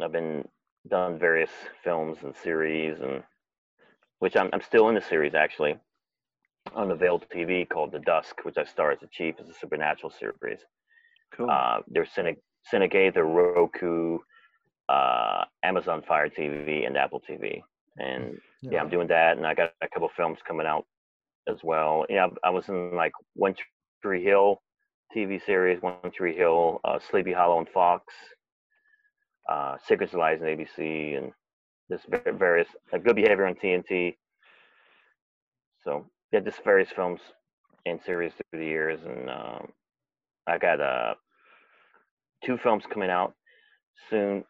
I've 0.00 0.12
been 0.12 0.44
done 0.88 1.18
various 1.18 1.50
films 1.82 2.18
and 2.22 2.34
series, 2.44 3.00
and 3.00 3.24
which 4.20 4.36
I'm 4.36 4.50
I'm 4.52 4.62
still 4.62 4.88
in 4.88 4.94
the 4.94 5.02
series 5.02 5.34
actually 5.34 5.76
on 6.72 6.88
the 6.88 6.94
Veiled 6.94 7.26
TV 7.34 7.68
called 7.68 7.92
The 7.92 7.98
Dusk, 8.00 8.44
which 8.44 8.56
I 8.56 8.64
star 8.64 8.92
as 8.92 9.00
the 9.00 9.08
chief. 9.12 9.34
It's 9.38 9.50
a 9.50 9.58
supernatural 9.58 10.10
series. 10.10 10.60
Cool. 11.36 11.50
Uh, 11.50 11.80
there's 11.88 12.08
Cine- 12.16 12.36
Cinegate, 12.72 13.14
the 13.14 13.22
Roku, 13.22 14.18
uh, 14.88 15.44
Amazon 15.62 16.02
Fire 16.06 16.28
TV, 16.28 16.86
and 16.86 16.96
Apple 16.96 17.20
TV. 17.28 17.62
And 17.98 18.38
yeah, 18.62 18.80
I'm 18.80 18.88
doing 18.88 19.08
that, 19.08 19.36
and 19.36 19.46
I 19.46 19.54
got 19.54 19.72
a 19.82 19.88
couple 19.88 20.08
films 20.16 20.38
coming 20.46 20.66
out 20.66 20.86
as 21.48 21.58
well. 21.62 22.06
Yeah, 22.08 22.28
I 22.42 22.50
was 22.50 22.68
in 22.68 22.94
like 22.96 23.12
One 23.34 23.54
Tree 24.02 24.24
Hill 24.24 24.60
TV 25.14 25.44
series, 25.44 25.80
One 25.80 25.96
Tree 26.12 26.34
Hill, 26.34 26.80
uh, 26.84 26.98
Sleepy 27.10 27.32
Hollow 27.32 27.58
on 27.58 27.66
Fox, 27.66 28.12
uh, 29.48 29.76
Secrets 29.86 30.12
of 30.12 30.18
Lies 30.20 30.40
on 30.40 30.48
ABC, 30.48 31.16
and 31.16 31.32
va- 32.08 32.32
various 32.32 32.68
Good 32.90 33.14
Behavior 33.14 33.46
on 33.46 33.54
TNT. 33.54 34.16
So 35.84 36.06
yeah, 36.34 36.40
just 36.40 36.64
various 36.64 36.88
films 36.90 37.20
and 37.86 38.00
series 38.04 38.32
through 38.32 38.58
the 38.58 38.66
years, 38.66 38.98
and 39.06 39.30
um, 39.30 39.68
I 40.48 40.58
got 40.58 40.80
uh, 40.80 41.14
two 42.44 42.58
films 42.58 42.82
coming 42.92 43.08
out 43.08 43.34
soon. 44.10 44.44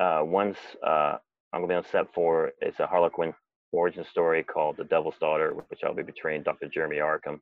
Uh, 0.00 0.22
one's 0.24 0.56
uh, 0.84 1.14
I'm 1.52 1.60
gonna 1.60 1.68
be 1.68 1.74
on 1.74 1.84
set 1.92 2.12
for. 2.12 2.50
It's 2.60 2.80
a 2.80 2.88
Harlequin 2.88 3.34
origin 3.70 4.04
story 4.10 4.42
called 4.42 4.78
The 4.78 4.84
Devil's 4.84 5.14
Daughter, 5.20 5.54
which 5.68 5.84
I'll 5.84 5.94
be 5.94 6.02
portraying 6.02 6.42
Dr. 6.42 6.66
Jeremy 6.66 6.96
Arkham. 6.96 7.38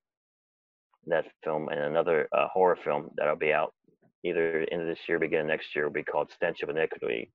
That 1.07 1.25
film 1.43 1.71
and 1.71 1.81
another 1.81 2.29
uh, 2.37 2.49
horror 2.53 2.77
film 2.85 3.13
that'll 3.17 3.35
be 3.35 3.55
out 3.55 3.73
either 4.25 4.67
end 4.71 4.83
of 4.83 4.89
this 4.89 5.09
year, 5.09 5.19
beginning 5.19 5.47
next 5.47 5.75
year, 5.75 5.87
will 5.87 5.93
be 5.93 6.03
called 6.03 6.31
Stench 6.31 6.63
of 6.63 6.69
Iniquity, 6.69 7.33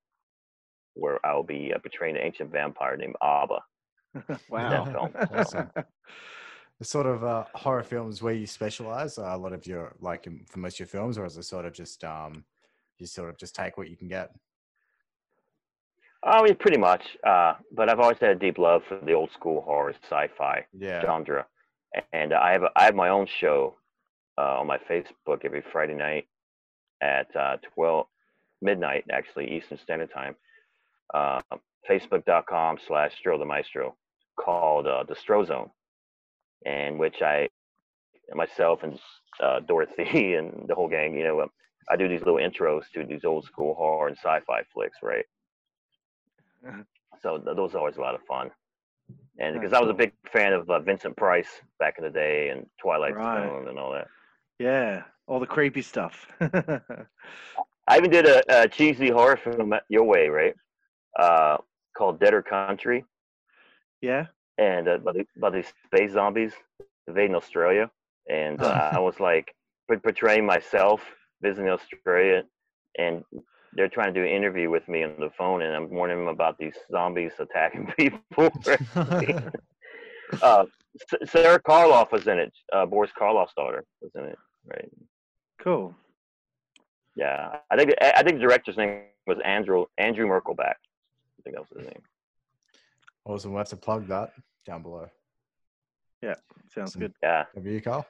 where 0.93 1.25
I'll 1.25 1.41
be 1.41 1.73
uh, 1.75 1.79
portraying 1.79 2.17
an 2.17 2.21
ancient 2.21 2.51
vampire 2.51 2.97
named 2.97 3.15
Abba. 3.19 3.61
wow. 4.49 4.85
film. 4.85 5.13
Awesome. 5.31 5.71
The 6.79 6.85
sort 6.85 7.07
of 7.07 7.25
uh, 7.25 7.43
horror 7.55 7.83
films 7.83 8.21
where 8.21 8.33
you 8.33 8.47
specialize, 8.47 9.17
uh, 9.17 9.23
a 9.23 9.37
lot 9.37 9.51
of 9.51 9.67
your 9.67 9.95
like 9.99 10.27
in, 10.27 10.45
for 10.47 10.59
most 10.59 10.75
of 10.75 10.79
your 10.79 10.87
films, 10.87 11.17
or 11.17 11.25
is 11.25 11.35
it 11.35 11.43
sort 11.43 11.65
of 11.65 11.73
just 11.73 12.05
um, 12.05 12.45
you 12.99 13.05
sort 13.05 13.29
of 13.29 13.37
just 13.37 13.53
take 13.53 13.77
what 13.77 13.89
you 13.89 13.97
can 13.97 14.07
get? 14.07 14.31
I 16.23 16.41
mean, 16.41 16.55
pretty 16.55 16.77
much. 16.77 17.03
Uh, 17.21 17.55
but 17.73 17.89
I've 17.89 17.99
always 17.99 18.17
had 18.21 18.29
a 18.29 18.35
deep 18.35 18.57
love 18.57 18.83
for 18.87 18.97
the 19.05 19.11
old 19.11 19.29
school 19.33 19.59
horror, 19.59 19.93
sci-fi 20.03 20.65
Yeah. 20.71 21.01
genre, 21.01 21.45
and 22.13 22.33
I 22.33 22.53
have 22.53 22.63
a, 22.63 22.69
I 22.77 22.85
have 22.85 22.95
my 22.95 23.09
own 23.09 23.27
show 23.41 23.75
uh, 24.37 24.59
on 24.61 24.67
my 24.67 24.77
Facebook 24.77 25.43
every 25.43 25.63
Friday 25.73 25.95
night 25.95 26.29
at 27.01 27.27
uh, 27.35 27.57
twelve 27.75 28.07
midnight, 28.61 29.03
actually 29.11 29.51
Eastern 29.51 29.79
Standard 29.83 30.11
Time. 30.13 30.37
Uh, 31.87 31.91
Facebook.com 31.93 32.77
slash 32.87 33.13
Stro 33.23 33.37
the 33.39 33.45
Maestro, 33.45 33.95
called 34.39 34.87
uh, 34.87 35.03
the 35.07 35.15
Stro 35.15 35.45
Zone, 35.45 35.69
in 36.65 36.97
which 36.97 37.21
I 37.21 37.47
myself 38.33 38.83
and 38.83 38.99
uh, 39.41 39.59
Dorothy 39.61 40.33
and 40.35 40.65
the 40.67 40.75
whole 40.75 40.87
gang, 40.89 41.15
you 41.15 41.23
know, 41.23 41.41
um, 41.41 41.49
I 41.89 41.95
do 41.95 42.07
these 42.07 42.19
little 42.19 42.35
intros 42.35 42.83
to 42.93 43.03
these 43.03 43.25
old 43.25 43.45
school 43.45 43.73
horror 43.73 44.07
and 44.07 44.17
sci-fi 44.17 44.61
flicks, 44.71 44.97
right? 45.01 45.25
So 47.21 47.39
th- 47.39 47.55
those 47.55 47.73
are 47.73 47.79
always 47.79 47.97
a 47.97 48.01
lot 48.01 48.13
of 48.13 48.21
fun. 48.27 48.51
And 49.39 49.55
because 49.55 49.73
I 49.73 49.79
was 49.79 49.89
a 49.89 49.93
big 49.93 50.11
fan 50.31 50.53
of 50.53 50.69
uh, 50.69 50.79
Vincent 50.81 51.15
Price 51.17 51.49
back 51.79 51.95
in 51.97 52.03
the 52.03 52.09
day 52.11 52.49
and 52.49 52.67
Twilight 52.79 53.15
Right. 53.15 53.47
Zone 53.47 53.67
and 53.69 53.79
all 53.79 53.91
that. 53.93 54.07
yeah, 54.59 55.03
all 55.27 55.39
the 55.39 55.47
creepy 55.47 55.81
stuff. 55.81 56.27
I 56.41 57.97
even 57.97 58.11
did 58.11 58.27
a, 58.27 58.63
a 58.63 58.67
cheesy 58.67 59.09
horror 59.09 59.37
film 59.37 59.73
your 59.89 60.03
way, 60.03 60.27
right? 60.27 60.53
Uh, 61.17 61.57
called 61.99 62.19
Deader 62.19 62.41
Country, 62.41 63.03
yeah. 64.01 64.27
and 64.57 64.87
uh, 64.87 64.95
about, 64.95 65.15
the, 65.15 65.25
about 65.37 65.53
these 65.53 65.71
space 65.85 66.13
zombies 66.13 66.53
invading 67.07 67.35
Australia. 67.35 67.91
And 68.29 68.61
uh, 68.61 68.91
I 68.93 68.99
was 68.99 69.19
like 69.19 69.53
portraying 70.03 70.45
myself 70.45 71.01
visiting 71.41 71.69
Australia, 71.69 72.43
and 72.97 73.23
they're 73.73 73.89
trying 73.89 74.13
to 74.13 74.19
do 74.19 74.25
an 74.25 74.31
interview 74.31 74.69
with 74.69 74.87
me 74.87 75.03
on 75.03 75.15
the 75.19 75.29
phone, 75.37 75.61
and 75.61 75.75
I'm 75.75 75.89
warning 75.89 76.19
them 76.19 76.27
about 76.27 76.57
these 76.57 76.75
zombies 76.89 77.33
attacking 77.37 77.91
people. 77.97 78.49
uh, 80.41 80.65
Sarah 81.25 81.59
Karloff 81.61 82.11
was 82.11 82.27
in 82.27 82.39
it. 82.39 82.53
Uh, 82.71 82.85
Boris 82.85 83.11
Karloff's 83.19 83.53
daughter 83.55 83.83
was 84.01 84.11
in 84.15 84.25
it, 84.25 84.37
right? 84.65 84.89
Cool. 85.61 85.93
Yeah, 87.15 87.57
I 87.69 87.75
think 87.75 87.93
I 88.01 88.23
think 88.23 88.37
the 88.37 88.47
director's 88.47 88.77
name 88.77 89.01
was 89.27 89.37
Andrew 89.43 89.85
Andrew 89.97 90.25
Merkelbach. 90.27 90.75
I 91.39 91.41
think 91.43 91.55
that 91.55 91.61
was 91.61 91.69
his 91.77 91.87
name. 91.87 92.01
awesome. 93.25 93.51
We'll 93.51 93.59
have 93.59 93.69
to 93.69 93.77
plug 93.77 94.07
that 94.07 94.31
down 94.65 94.81
below. 94.83 95.07
Yeah, 96.21 96.35
sounds 96.73 96.95
good. 96.95 97.13
Yeah. 97.23 97.45
Over 97.57 97.69
you, 97.69 97.81
Carl. 97.81 98.05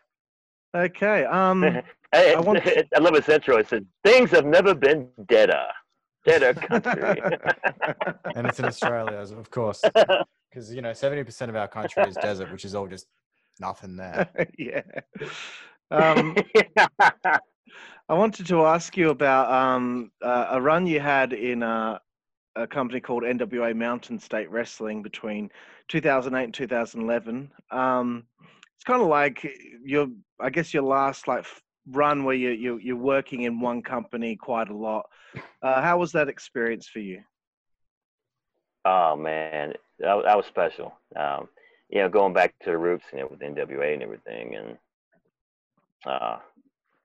Okay. 0.76 1.26
Um. 1.26 1.64
I, 2.14 2.34
I 2.34 2.40
want- 2.40 2.66
I 2.96 3.00
love 3.00 3.14
his 3.16 3.30
intro. 3.30 3.58
It 3.58 3.68
says, 3.70 3.84
"Things 4.04 4.32
have 4.32 4.46
never 4.46 4.74
been 4.74 5.10
deader, 5.28 5.66
deader 6.26 6.54
country." 6.56 7.22
And 8.36 8.48
it's 8.48 8.60
in 8.60 8.66
Australia, 8.66 9.18
of 9.18 9.52
course, 9.52 9.82
because 10.50 10.74
you 10.74 10.82
know 10.82 10.94
seventy 10.94 11.24
percent 11.24 11.50
of 11.50 11.56
our 11.56 11.68
country 11.68 12.04
is 12.04 12.16
desert, 12.16 12.52
which 12.52 12.66
is 12.66 12.74
all 12.74 12.88
just 12.88 13.06
nothing 13.60 13.96
there. 13.96 14.28
yeah. 14.58 14.82
Um, 15.92 16.36
I 17.00 18.14
wanted 18.14 18.48
to 18.48 18.66
ask 18.66 18.98
you 18.98 19.10
about 19.12 19.52
um, 19.52 20.12
uh, 20.24 20.48
a 20.52 20.62
run 20.62 20.88
you 20.88 21.00
had 21.00 21.34
in 21.34 21.62
uh, 21.62 22.00
a 22.62 22.68
company 22.68 23.00
called 23.00 23.24
NWA 23.24 23.76
Mountain 23.76 24.20
State 24.20 24.50
Wrestling 24.50 25.02
between 25.02 25.50
2008 25.88 26.44
and 26.44 26.54
2011. 26.54 27.52
Um, 27.72 28.24
it's 28.76 28.84
kind 28.84 29.02
of 29.02 29.08
like 29.08 29.48
your, 29.84 30.08
I 30.40 30.50
guess, 30.50 30.74
your 30.74 30.84
last 30.84 31.28
like 31.28 31.46
run 31.92 32.24
where 32.24 32.36
you, 32.36 32.52
you 32.52 32.78
you're 32.78 32.96
working 32.96 33.44
in 33.44 33.60
one 33.60 33.82
company 33.82 34.36
quite 34.36 34.70
a 34.70 34.76
lot. 34.76 35.10
Uh, 35.62 35.82
how 35.82 35.98
was 35.98 36.12
that 36.14 36.30
experience 36.30 36.88
for 36.88 37.00
you? 37.00 37.22
oh 38.86 39.16
man, 39.16 39.74
that, 40.00 40.22
that 40.24 40.38
was 40.38 40.46
special. 40.46 40.94
Um, 41.16 41.48
you 41.90 42.00
know, 42.00 42.10
going 42.10 42.34
back 42.34 42.54
to 42.64 42.72
the 42.72 42.78
roots, 42.78 43.06
you 43.12 43.20
know, 43.20 43.28
with 43.30 43.40
NWA 43.40 43.94
and 43.94 44.04
everything, 44.04 44.56
and 44.56 44.78
uh, 46.06 46.38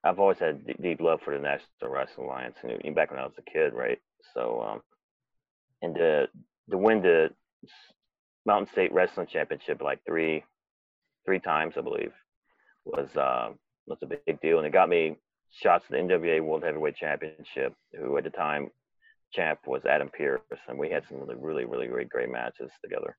I've 0.02 0.18
always 0.18 0.38
had 0.38 0.66
deep, 0.80 1.00
love 1.00 1.20
for 1.24 1.34
the 1.34 1.42
National 1.42 1.90
Wrestling 1.90 2.26
Alliance, 2.26 2.56
and 2.62 2.94
back 2.94 3.10
when 3.10 3.20
I 3.20 3.24
was 3.24 3.38
a 3.38 3.50
kid, 3.50 3.72
right? 3.74 3.98
So, 4.34 4.62
um, 4.66 4.82
and 5.84 5.94
to 5.96 6.28
to 6.70 6.78
win 6.78 7.02
the 7.02 7.30
Mountain 8.46 8.72
State 8.72 8.92
Wrestling 8.92 9.26
Championship 9.26 9.82
like 9.82 10.00
three 10.06 10.44
three 11.24 11.40
times, 11.40 11.74
I 11.76 11.82
believe, 11.82 12.12
was 12.84 13.14
uh, 13.16 13.50
was 13.86 13.98
a 14.02 14.06
big 14.06 14.40
deal, 14.40 14.58
and 14.58 14.66
it 14.66 14.72
got 14.72 14.88
me 14.88 15.16
shots 15.50 15.84
at 15.86 15.92
the 15.92 15.96
NWA 15.98 16.40
World 16.42 16.64
Heavyweight 16.64 16.96
Championship. 16.96 17.74
Who 17.98 18.16
at 18.16 18.24
the 18.24 18.30
time 18.30 18.70
champ 19.32 19.60
was 19.66 19.84
Adam 19.84 20.08
Pearce, 20.16 20.40
and 20.68 20.78
we 20.78 20.90
had 20.90 21.04
some 21.08 21.18
really, 21.18 21.36
really, 21.36 21.64
really 21.66 21.86
great, 21.86 22.08
great 22.08 22.30
matches 22.30 22.70
together. 22.82 23.16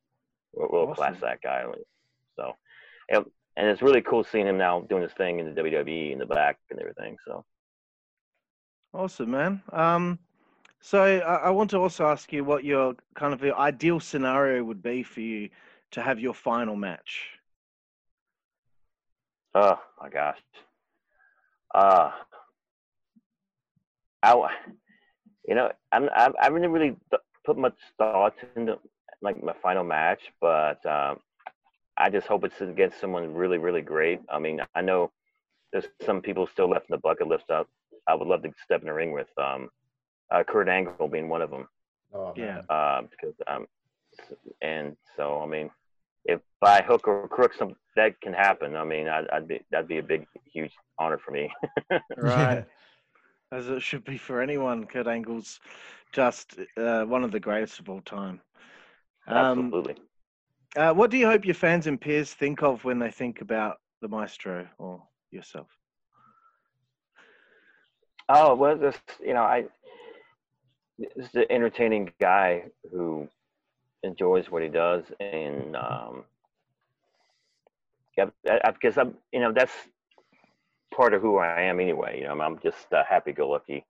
Real, 0.54 0.70
real 0.72 0.96
class 0.96 1.16
Awesome. 1.18 1.22
that 1.22 1.42
guy. 1.42 1.64
So, 2.38 2.54
and, 3.10 3.26
and 3.58 3.68
it's 3.68 3.82
really 3.82 4.02
cool 4.02 4.24
seeing 4.24 4.48
him 4.48 4.58
now 4.58 4.82
doing 4.82 5.04
his 5.04 5.12
thing 5.14 5.40
in 5.40 5.54
the 5.54 5.62
WWE 5.62 6.14
in 6.14 6.20
the 6.20 6.26
back 6.26 6.58
and 6.72 6.80
everything. 6.80 7.18
So, 7.28 7.44
Awesome, 8.94 9.32
man. 9.32 9.62
Um, 9.74 10.20
so 10.86 11.02
I, 11.02 11.48
I 11.48 11.50
want 11.50 11.72
to 11.72 11.80
also 11.80 12.06
ask 12.06 12.32
you 12.32 12.44
what 12.44 12.64
your 12.64 12.96
kind 13.16 13.34
of 13.34 13.44
ideal 13.44 14.00
scenario 14.00 14.64
would 14.64 14.84
be 14.84 15.02
for 15.02 15.20
you 15.20 15.50
to 15.92 16.02
have 16.04 16.20
your 16.20 16.36
final 16.36 16.76
match. 16.76 17.26
oh 19.56 19.80
my 20.00 20.10
gosh, 20.10 20.38
uh, 21.74 22.12
I, 24.22 24.50
you 25.48 25.56
know, 25.56 25.72
I'm, 25.92 26.08
I, 26.16 26.30
I 26.40 26.44
haven't 26.44 26.72
really 26.72 26.96
put 27.44 27.58
much 27.58 27.78
thought 27.98 28.36
into 28.56 28.78
like 29.24 29.42
my 29.44 29.54
final 29.64 29.84
match, 29.84 30.22
but 30.40 30.86
um, 30.86 31.18
I 31.98 32.12
just 32.12 32.28
hope 32.28 32.44
it's 32.44 32.62
against 32.62 33.02
someone 33.02 33.34
really, 33.34 33.58
really 33.58 33.82
great. 33.82 34.20
I 34.30 34.38
mean, 34.38 34.62
I 34.76 34.82
know 34.82 35.12
there's 35.74 35.88
some 36.06 36.22
people 36.22 36.46
still 36.46 36.70
left 36.70 36.92
in 36.92 36.94
the 36.94 37.00
bucket 37.00 37.28
list 37.28 37.50
up. 37.50 37.68
I 38.08 38.14
would 38.14 38.28
love 38.28 38.44
to 38.44 38.52
step 38.64 38.82
in 38.82 38.88
the 38.88 38.94
ring 38.94 39.14
with 39.14 39.30
um, 39.40 39.70
uh, 40.32 40.44
Kurt 40.44 40.68
Angle 40.70 41.08
being 41.08 41.30
one 41.30 41.42
of 41.42 41.50
them. 41.50 41.68
Oh, 42.14 42.34
Yeah. 42.36 42.62
Uh, 42.70 43.02
because 43.04 43.36
um, 43.48 43.68
and 44.62 44.96
so 45.18 45.42
I 45.42 45.46
mean, 45.46 45.70
if 46.26 46.40
by 46.62 46.82
hook 46.82 47.08
or 47.08 47.28
crook 47.28 47.54
some 47.54 47.76
that 47.96 48.20
can 48.22 48.34
happen, 48.34 48.76
I 48.76 48.84
mean, 48.84 49.08
I'd, 49.08 49.30
I'd 49.30 49.48
be 49.48 49.62
that'd 49.72 49.88
be 49.88 49.98
a 50.00 50.04
big, 50.04 50.26
huge 50.52 50.74
honor 50.98 51.18
for 51.18 51.32
me. 51.32 51.52
Right. 52.18 52.66
As 53.52 53.70
it 53.70 53.82
should 53.82 54.04
be 54.04 54.18
for 54.18 54.42
anyone. 54.42 54.86
Kurt 54.86 55.08
Angle's 55.08 55.60
just 56.12 56.58
uh, 56.78 57.04
one 57.04 57.24
of 57.24 57.32
the 57.32 57.40
greatest 57.40 57.80
of 57.80 57.90
all 57.90 58.02
time. 58.02 58.42
Um, 59.28 59.60
Absolutely. 59.60 59.96
uh, 60.76 60.94
what 60.94 61.12
do 61.12 61.18
you 61.18 61.28
hope 61.28 61.46
your 61.46 61.56
fans 61.56 61.88
and 61.88 62.02
peers 62.02 62.34
think 62.34 62.64
of 62.64 62.84
when 62.84 63.00
they 63.00 63.12
think 63.12 63.42
about 63.42 63.78
the 64.02 64.08
maestro 64.08 64.68
or 64.78 65.04
yourself? 65.32 65.68
Oh 68.28 68.56
well, 68.56 68.78
this 68.78 68.98
you 69.24 69.34
know 69.34 69.44
I 69.44 69.66
this 70.98 71.28
is 71.28 71.36
an 71.36 71.46
entertaining 71.50 72.12
guy 72.22 72.64
who 72.92 73.28
enjoys 74.04 74.50
what 74.50 74.64
he 74.64 74.70
does, 74.70 75.04
and 75.20 75.76
um, 75.76 76.24
yeah, 78.18 78.26
because 78.72 78.98
I'm 78.98 79.16
you 79.32 79.40
know 79.40 79.52
that's 79.54 79.74
part 80.96 81.14
of 81.14 81.22
who 81.22 81.38
I 81.38 81.62
am 81.64 81.80
anyway. 81.80 82.20
You 82.20 82.26
know, 82.26 82.32
I'm, 82.32 82.42
I'm 82.42 82.60
just 82.60 82.88
a 82.92 83.04
happy-go-lucky 83.04 83.86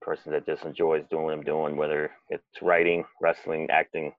person 0.00 0.32
that 0.32 0.46
just 0.46 0.64
enjoys 0.64 1.04
doing 1.10 1.24
what 1.24 1.34
I'm 1.34 1.42
doing, 1.42 1.76
whether 1.76 2.12
it's 2.30 2.62
writing, 2.62 3.04
wrestling, 3.20 3.68
acting, 3.70 4.12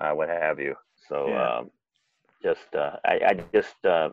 uh, 0.00 0.10
what 0.10 0.28
have 0.28 0.60
you. 0.60 0.74
So 1.08 1.28
Yeah. 1.28 1.58
um, 1.58 1.70
just 2.42 2.74
uh, 2.74 2.96
I, 3.06 3.20
I 3.26 3.34
just 3.54 3.82
uh, 3.86 4.10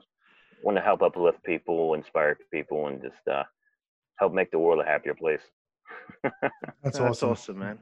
want 0.64 0.78
to 0.78 0.82
help 0.82 1.02
uplift 1.02 1.44
people, 1.44 1.94
inspire 1.96 2.38
people, 2.52 2.88
and 2.88 3.02
just 3.02 3.28
uh, 3.30 3.44
help 4.18 4.34
make 4.34 4.52
the 4.52 4.60
world 4.60 4.80
a 4.80 4.86
happier 4.86 5.14
place. 5.14 5.42
That's 6.24 6.42
That's 6.84 7.00
awesome. 7.00 7.32
awesome, 7.32 7.60
man. 7.60 7.80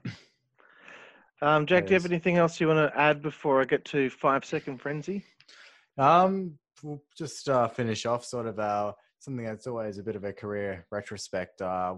Um, 1.41 1.65
Jack, 1.65 1.85
do 1.85 1.93
you 1.93 1.99
have 1.99 2.09
anything 2.09 2.35
else 2.37 2.59
you 2.59 2.67
want 2.67 2.91
to 2.91 2.99
add 2.99 3.21
before 3.21 3.61
I 3.61 3.65
get 3.65 3.85
to 3.85 4.09
five 4.09 4.43
second 4.43 4.79
frenzy? 4.81 5.23
Um, 5.97 6.57
we'll 6.83 7.01
just 7.17 7.47
uh, 7.47 7.67
finish 7.67 8.05
off 8.05 8.25
sort 8.25 8.45
of 8.45 8.59
our 8.59 8.93
something 9.19 9.45
that's 9.45 9.67
always 9.67 9.97
a 9.97 10.03
bit 10.03 10.15
of 10.15 10.23
a 10.23 10.33
career 10.33 10.85
retrospect, 10.91 11.61
uh, 11.61 11.95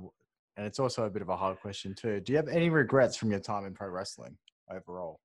and 0.57 0.66
it's 0.66 0.80
also 0.80 1.05
a 1.05 1.09
bit 1.09 1.22
of 1.22 1.30
a 1.30 1.36
hard 1.36 1.59
question 1.59 1.95
too. 1.95 2.20
Do 2.20 2.34
you 2.34 2.38
have 2.38 2.47
any 2.47 2.70
regrets 2.70 3.16
from 3.18 3.32
your 3.32 3.39
time 3.39 3.66
in 3.66 3.74
pro 3.74 3.89
wrestling 3.89 4.38
overall? 4.72 5.20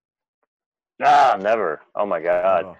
Ah, 1.03 1.37
never. 1.41 1.81
Oh 1.95 2.07
my 2.07 2.21
God. 2.21 2.65
Oh, 2.65 2.77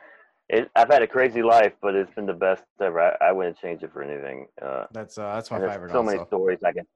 It, 0.49 0.71
I've 0.75 0.89
had 0.89 1.03
a 1.03 1.07
crazy 1.07 1.43
life, 1.43 1.73
but 1.83 1.95
it's 1.95 2.15
been 2.15 2.27
the 2.27 2.33
best 2.33 2.63
ever. 2.81 3.01
I, 3.01 3.29
I 3.29 3.33
wouldn't 3.33 3.59
change 3.59 3.83
it 3.83 3.93
for 3.93 4.03
anything. 4.03 4.47
Uh, 4.61 4.85
that's 4.93 5.19
uh, 5.19 5.35
that's 5.35 5.51
my 5.51 5.59
favorite 5.59 5.93
so 5.93 6.01
answer. 6.01 6.17
many 6.17 6.27
stories 6.27 6.59
I 6.65 6.73
can. 6.73 6.87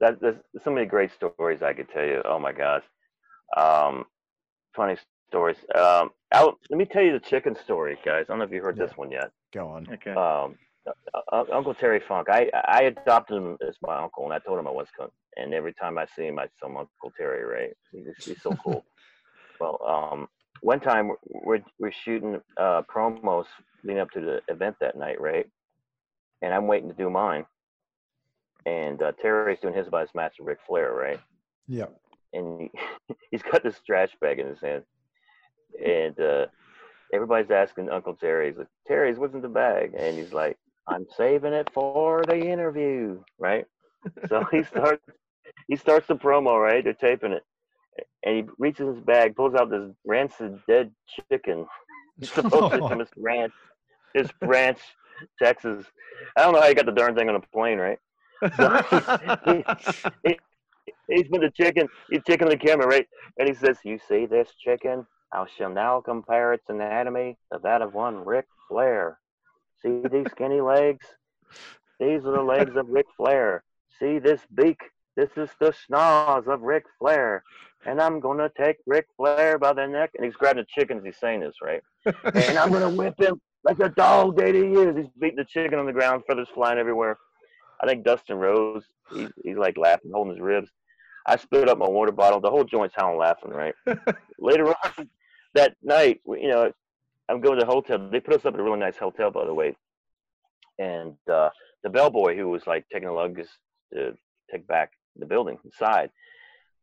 That 0.00 0.20
there's 0.20 0.36
so 0.62 0.70
many 0.70 0.86
great 0.86 1.10
stories 1.12 1.62
I 1.62 1.72
could 1.72 1.88
tell 1.90 2.04
you. 2.04 2.22
Oh 2.24 2.38
my 2.38 2.52
gosh, 2.52 2.82
um, 3.56 4.04
funny 4.74 4.96
stories. 5.28 5.56
Um, 5.74 6.10
I'll, 6.32 6.58
let 6.70 6.76
me 6.78 6.84
tell 6.84 7.02
you 7.02 7.12
the 7.12 7.20
chicken 7.20 7.56
story, 7.64 7.98
guys. 8.04 8.26
I 8.28 8.32
don't 8.32 8.38
know 8.38 8.44
if 8.44 8.52
you 8.52 8.62
heard 8.62 8.76
Yeah. 8.76 8.86
this 8.86 8.96
one 8.96 9.10
yet. 9.10 9.30
Go 9.54 9.68
on. 9.68 9.88
Okay. 9.90 10.10
Um, 10.12 10.56
uh, 10.86 11.20
uh, 11.32 11.44
Uncle 11.52 11.74
Terry 11.74 12.00
Funk. 12.06 12.28
I 12.30 12.50
I 12.68 12.82
adopted 12.82 13.38
him 13.38 13.56
as 13.66 13.76
my 13.82 13.96
uncle, 13.96 14.24
and 14.24 14.32
I 14.32 14.38
told 14.38 14.58
him 14.58 14.68
I 14.68 14.70
was 14.72 14.88
going. 14.96 15.10
And 15.36 15.52
every 15.52 15.74
time 15.74 15.98
I 15.98 16.06
see 16.16 16.26
him, 16.26 16.38
I 16.38 16.46
tell 16.60 16.68
him 16.70 16.76
Uncle 16.76 17.12
Terry. 17.16 17.44
Right? 17.44 17.74
He's, 17.92 18.06
he's 18.24 18.42
so 18.42 18.50
cool. 18.62 18.84
well, 19.60 19.80
um, 20.12 20.28
one 20.60 20.80
time 20.80 21.10
we're 21.26 21.60
we're 21.78 21.92
shooting 21.92 22.40
uh, 22.58 22.82
promos 22.82 23.46
leading 23.82 24.00
up 24.00 24.10
to 24.12 24.20
the 24.20 24.40
event 24.52 24.76
that 24.80 24.96
night, 24.96 25.20
right? 25.20 25.46
And 26.42 26.52
I'm 26.52 26.66
waiting 26.66 26.88
to 26.88 26.94
do 26.94 27.08
mine, 27.10 27.46
and 28.66 29.00
uh, 29.02 29.12
Terry's 29.12 29.60
doing 29.60 29.74
his 29.74 29.86
his 29.86 30.14
match 30.14 30.34
with 30.38 30.48
Ric 30.48 30.58
Flair, 30.66 30.92
right? 30.92 31.20
Yeah. 31.68 31.86
and 32.32 32.60
he, 32.60 32.70
he's 33.30 33.42
got 33.42 33.62
this 33.62 33.80
trash 33.86 34.10
bag 34.20 34.38
in 34.38 34.46
his 34.46 34.60
hand, 34.60 34.82
and 35.84 36.20
uh, 36.20 36.46
everybody's 37.14 37.50
asking 37.50 37.88
Uncle 37.88 38.14
Terry, 38.14 38.48
he's 38.48 38.58
like, 38.58 38.68
"Terry's, 38.86 39.18
what's 39.18 39.34
in 39.34 39.40
the 39.40 39.48
bag?" 39.48 39.94
And 39.98 40.18
he's 40.18 40.32
like, 40.32 40.58
"I'm 40.86 41.06
saving 41.16 41.52
it 41.54 41.70
for 41.72 42.22
the 42.26 42.38
interview," 42.38 43.22
right? 43.38 43.64
So 44.28 44.44
he 44.52 44.62
starts 44.62 45.02
he 45.66 45.74
starts 45.74 46.06
the 46.06 46.14
promo, 46.14 46.62
right? 46.62 46.84
They're 46.84 46.92
taping 46.92 47.32
it, 47.32 47.44
and 48.24 48.36
he 48.36 48.44
reaches 48.58 48.94
his 48.94 49.04
bag, 49.04 49.34
pulls 49.34 49.54
out 49.54 49.70
this 49.70 49.90
rancid 50.04 50.60
dead 50.68 50.92
chicken, 51.30 51.66
It's 52.18 52.32
supposed 52.32 52.72
to 52.72 52.88
from 52.88 53.00
his 53.00 53.08
ranch, 53.16 53.52
his 54.14 54.30
ranch, 54.42 54.78
Texas. 55.42 55.84
I 56.36 56.42
don't 56.42 56.54
know 56.54 56.60
how 56.60 56.68
he 56.68 56.74
got 56.74 56.86
the 56.86 56.92
darn 56.92 57.14
thing 57.14 57.28
on 57.28 57.34
a 57.36 57.40
plane, 57.40 57.78
right? 57.78 57.98
He, 58.42 59.64
he, 60.24 60.38
he's 61.08 61.28
been 61.28 61.40
the 61.40 61.52
chicken. 61.54 61.88
He's 62.10 62.22
chicken 62.26 62.48
the 62.48 62.56
camera, 62.56 62.86
right? 62.86 63.06
And 63.38 63.48
he 63.48 63.54
says, 63.54 63.78
"You 63.84 63.98
see 64.08 64.26
this 64.26 64.48
chicken? 64.58 65.06
I 65.32 65.44
shall 65.56 65.70
now 65.70 66.00
compare 66.00 66.52
its 66.52 66.68
anatomy 66.68 67.36
to 67.52 67.58
that 67.62 67.82
of 67.82 67.94
one 67.94 68.24
Ric 68.24 68.46
Flair. 68.68 69.18
See 69.82 70.02
these 70.10 70.30
skinny 70.30 70.60
legs? 70.60 71.06
These 72.00 72.24
are 72.24 72.32
the 72.32 72.42
legs 72.42 72.76
of 72.76 72.88
Ric 72.88 73.06
Flair. 73.16 73.64
See 73.98 74.18
this 74.18 74.40
beak? 74.54 74.78
This 75.16 75.30
is 75.36 75.50
the 75.60 75.72
schnoz 75.72 76.46
of 76.46 76.62
Ric 76.62 76.84
Flair. 76.98 77.42
And 77.86 78.00
I'm 78.00 78.20
gonna 78.20 78.50
take 78.56 78.76
Ric 78.86 79.06
Flair 79.16 79.58
by 79.58 79.72
the 79.72 79.86
neck." 79.86 80.10
And 80.16 80.24
he's 80.24 80.36
grabbing 80.36 80.64
the 80.64 80.80
chicken 80.80 81.02
he's 81.04 81.18
saying 81.18 81.40
this, 81.40 81.56
right? 81.62 81.82
and 82.34 82.58
I'm 82.58 82.70
gonna 82.70 82.90
whip 82.90 83.14
him 83.18 83.40
like 83.64 83.80
a 83.80 83.88
dog 83.88 84.36
that 84.36 84.54
he 84.54 84.60
is. 84.60 84.96
He's 84.96 85.06
beating 85.20 85.36
the 85.36 85.44
chicken 85.44 85.78
on 85.78 85.86
the 85.86 85.92
ground, 85.92 86.22
feathers 86.26 86.48
flying 86.54 86.78
everywhere. 86.78 87.18
I 87.82 87.86
think 87.86 88.04
Dustin 88.04 88.36
Rhodes, 88.36 88.86
he's, 89.12 89.28
he's 89.42 89.56
like 89.56 89.76
laughing, 89.76 90.10
holding 90.12 90.34
his 90.34 90.40
ribs. 90.40 90.70
I 91.26 91.36
spit 91.36 91.68
up 91.68 91.78
my 91.78 91.88
water 91.88 92.12
bottle. 92.12 92.40
The 92.40 92.50
whole 92.50 92.64
joint's 92.64 92.94
howling 92.96 93.18
laughing, 93.18 93.50
right? 93.50 93.74
Later 94.38 94.68
on 94.68 95.08
that 95.54 95.74
night, 95.82 96.20
you 96.26 96.48
know, 96.48 96.72
I'm 97.28 97.40
going 97.40 97.58
to 97.58 97.64
the 97.64 97.70
hotel. 97.70 98.08
They 98.10 98.20
put 98.20 98.34
us 98.34 98.46
up 98.46 98.54
at 98.54 98.60
a 98.60 98.62
really 98.62 98.78
nice 98.78 98.96
hotel, 98.96 99.30
by 99.30 99.44
the 99.44 99.54
way. 99.54 99.74
And 100.78 101.16
uh, 101.32 101.50
the 101.82 101.90
bellboy, 101.90 102.36
who 102.36 102.48
was 102.48 102.66
like 102.66 102.86
taking 102.92 103.08
the 103.08 103.14
luggage 103.14 103.48
to 103.92 104.12
take 104.50 104.66
back 104.68 104.92
the 105.16 105.26
building 105.26 105.58
inside, 105.64 106.10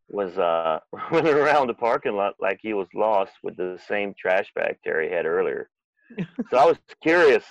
was 0.10 0.38
uh, 0.38 0.80
running 1.12 1.34
around 1.34 1.68
the 1.68 1.74
parking 1.74 2.16
lot 2.16 2.36
like 2.42 2.60
he 2.62 2.74
was 2.74 2.88
lost 2.94 3.34
with 3.44 3.56
the 3.56 3.80
same 3.88 4.14
trash 4.20 4.52
bag 4.56 4.78
Terry 4.84 5.10
had 5.10 5.26
earlier. 5.26 5.70
so 6.50 6.58
I 6.58 6.66
was 6.66 6.78
curious, 7.02 7.46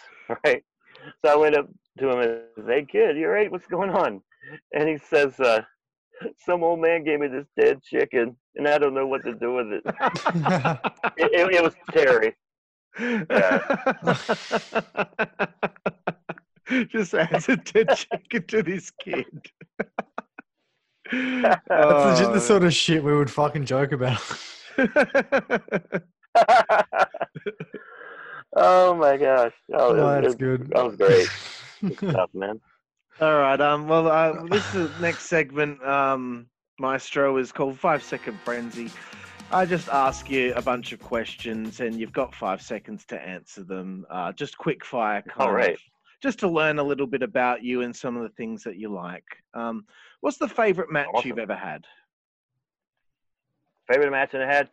right? 0.44 0.62
So 1.24 1.32
I 1.32 1.36
went 1.36 1.56
up 1.56 1.68
to 1.98 2.10
him 2.10 2.18
and 2.20 2.40
said, 2.56 2.64
"Hey, 2.68 2.84
kid, 2.84 3.16
you're 3.16 3.32
right. 3.32 3.50
What's 3.50 3.66
going 3.66 3.90
on?" 3.90 4.22
And 4.72 4.88
he 4.88 4.98
says, 4.98 5.38
uh, 5.40 5.62
"Some 6.44 6.62
old 6.62 6.80
man 6.80 7.02
gave 7.04 7.20
me 7.20 7.28
this 7.28 7.46
dead 7.58 7.82
chicken, 7.82 8.36
and 8.56 8.68
I 8.68 8.76
don't 8.78 8.94
know 8.94 9.06
what 9.06 9.24
to 9.24 9.34
do 9.34 9.54
with 9.54 9.72
it." 9.72 9.82
It, 11.16 11.24
it, 11.32 11.54
it 11.54 11.62
was 11.62 11.74
Terry. 11.92 12.34
Just 16.90 17.14
adds 17.14 17.48
a 17.48 17.56
dead 17.56 17.88
chicken 17.96 18.46
to 18.48 18.62
this 18.62 18.90
kid. 18.90 19.24
That's 21.10 21.60
Oh. 21.70 22.08
legit 22.10 22.32
the 22.32 22.40
sort 22.40 22.64
of 22.64 22.72
shit 22.72 23.04
we 23.04 23.14
would 23.14 23.30
fucking 23.30 23.66
joke 23.66 23.92
about. 23.92 24.18
oh 28.56 28.94
my 28.94 29.16
gosh! 29.18 29.52
Oh, 29.74 29.90
Oh, 29.90 29.94
was- 29.94 30.22
that's 30.22 30.34
it- 30.34 30.38
good. 30.38 30.70
That 30.70 30.84
was 30.84 30.96
great. 30.96 31.28
Stuff, 31.96 32.30
man. 32.34 32.60
All 33.20 33.38
right. 33.38 33.60
Um. 33.60 33.88
Well, 33.88 34.08
uh, 34.08 34.44
this 34.46 34.74
is 34.74 34.90
next 35.00 35.26
segment. 35.26 35.82
Um, 35.86 36.46
Maestro 36.78 37.36
is 37.36 37.52
called 37.52 37.78
Five 37.78 38.02
Second 38.02 38.38
Frenzy. 38.40 38.90
I 39.50 39.66
just 39.66 39.88
ask 39.88 40.30
you 40.30 40.54
a 40.54 40.62
bunch 40.62 40.92
of 40.92 41.00
questions, 41.00 41.80
and 41.80 42.00
you've 42.00 42.12
got 42.12 42.34
five 42.34 42.62
seconds 42.62 43.04
to 43.06 43.20
answer 43.20 43.62
them. 43.62 44.06
Uh, 44.08 44.32
just 44.32 44.56
quick 44.56 44.82
fire, 44.82 45.20
kind 45.20 45.48
All 45.48 45.54
right. 45.54 45.74
of, 45.74 45.80
just 46.22 46.38
to 46.38 46.48
learn 46.48 46.78
a 46.78 46.82
little 46.82 47.06
bit 47.06 47.22
about 47.22 47.62
you 47.62 47.82
and 47.82 47.94
some 47.94 48.16
of 48.16 48.22
the 48.22 48.30
things 48.30 48.64
that 48.64 48.76
you 48.76 48.88
like. 48.88 49.24
Um, 49.52 49.84
what's 50.22 50.38
the 50.38 50.48
favorite 50.48 50.90
match 50.90 51.24
you've 51.24 51.38
ever 51.38 51.54
had? 51.54 51.84
Favorite 53.88 54.10
match 54.10 54.32
in 54.32 54.40
the 54.40 54.46
head? 54.46 54.70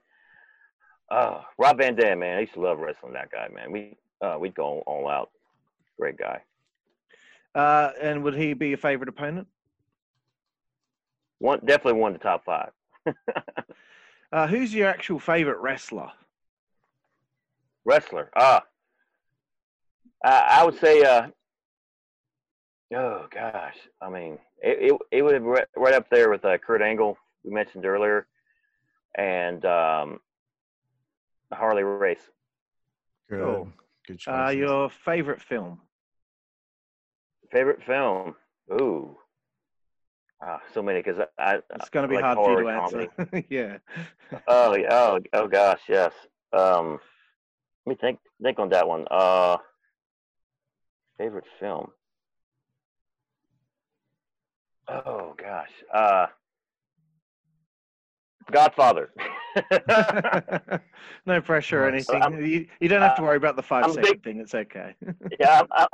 Oh, 1.12 1.42
Rob 1.58 1.78
Van 1.78 1.96
Dam, 1.96 2.20
man. 2.20 2.38
I 2.38 2.42
used 2.42 2.54
to 2.54 2.62
love 2.62 2.78
wrestling 2.78 3.14
that 3.14 3.32
guy, 3.32 3.50
man. 3.54 3.72
We 3.72 3.98
uh, 4.22 4.38
we'd 4.40 4.56
go 4.56 4.82
all 4.86 5.10
out. 5.10 5.32
Great 6.00 6.18
guy. 6.18 6.42
Uh, 7.56 7.92
and 8.02 8.24
would 8.24 8.36
he 8.36 8.54
be 8.54 8.70
your 8.70 8.78
favorite 8.78 9.10
opponent? 9.10 9.48
One 11.40 11.60
definitely 11.60 12.00
one 12.00 12.14
of 12.14 12.20
the 12.20 12.24
top 12.24 12.46
five. 12.46 12.72
Uh, 14.32 14.48
who's 14.48 14.74
your 14.74 14.88
actual 14.88 15.20
favorite 15.20 15.60
wrestler? 15.60 16.12
Wrestler. 17.84 18.30
Ah. 18.36 18.64
Uh, 20.24 20.48
I 20.50 20.66
would 20.66 20.78
say. 20.80 21.02
Uh, 21.02 21.30
oh 22.94 23.26
gosh, 23.34 23.78
I 24.02 24.10
mean, 24.10 24.38
it 24.62 24.92
it, 24.92 25.02
it 25.12 25.22
would 25.24 25.34
have 25.34 25.44
right, 25.44 25.68
right 25.76 25.94
up 25.94 26.10
there 26.10 26.30
with 26.30 26.46
uh, 26.46 26.58
Kurt 26.60 26.82
Angle 26.82 27.18
we 27.44 27.52
mentioned 27.52 27.86
earlier, 27.86 28.28
and 29.16 29.66
um, 29.66 30.20
Harley 31.52 31.84
Race. 31.84 32.20
Good. 33.30 33.44
Cool. 33.44 33.70
Good 34.06 34.22
Uh, 34.28 34.50
your 34.50 34.90
favorite 34.90 35.42
film? 35.42 35.80
Favorite 37.52 37.84
film? 37.84 38.36
Ooh. 38.72 39.18
Ah, 40.42 40.60
so 40.74 40.82
many 40.82 41.02
because 41.02 41.20
I, 41.38 41.56
I 41.56 41.60
It's 41.76 41.90
going 41.90 42.04
to 42.04 42.08
be 42.08 42.16
like 42.16 42.24
hard 42.24 42.38
for 42.38 42.62
you 42.62 42.68
to 42.68 42.72
answer. 42.72 43.46
yeah. 43.50 43.78
Oh, 44.48 44.76
yeah, 44.76 44.88
oh, 44.92 45.20
oh 45.34 45.48
gosh, 45.48 45.82
yes. 45.90 46.14
Um, 46.54 47.00
let 47.86 47.92
me 47.92 47.96
think 48.00 48.20
think 48.42 48.58
on 48.60 48.70
that 48.70 48.88
one. 48.88 49.06
Uh, 49.12 49.58
favorite 51.18 51.44
film. 51.60 51.92
Oh 54.88 55.36
gosh, 55.38 55.70
uh, 55.94 56.28
Godfather. 58.52 59.12
no 61.26 61.42
pressure 61.42 61.84
or 61.84 61.88
anything. 61.94 62.22
You, 62.46 62.66
you 62.80 62.88
don't 62.88 63.02
have 63.02 63.16
to 63.18 63.22
worry 63.24 63.38
about 63.38 63.56
the 63.56 63.62
5 63.64 63.84
I'm 63.84 63.94
second 63.94 64.12
big- 64.12 64.24
thing. 64.24 64.40
It's 64.40 64.56
okay. 64.56 64.96
yeah, 65.40 65.64
I'm, 65.72 65.88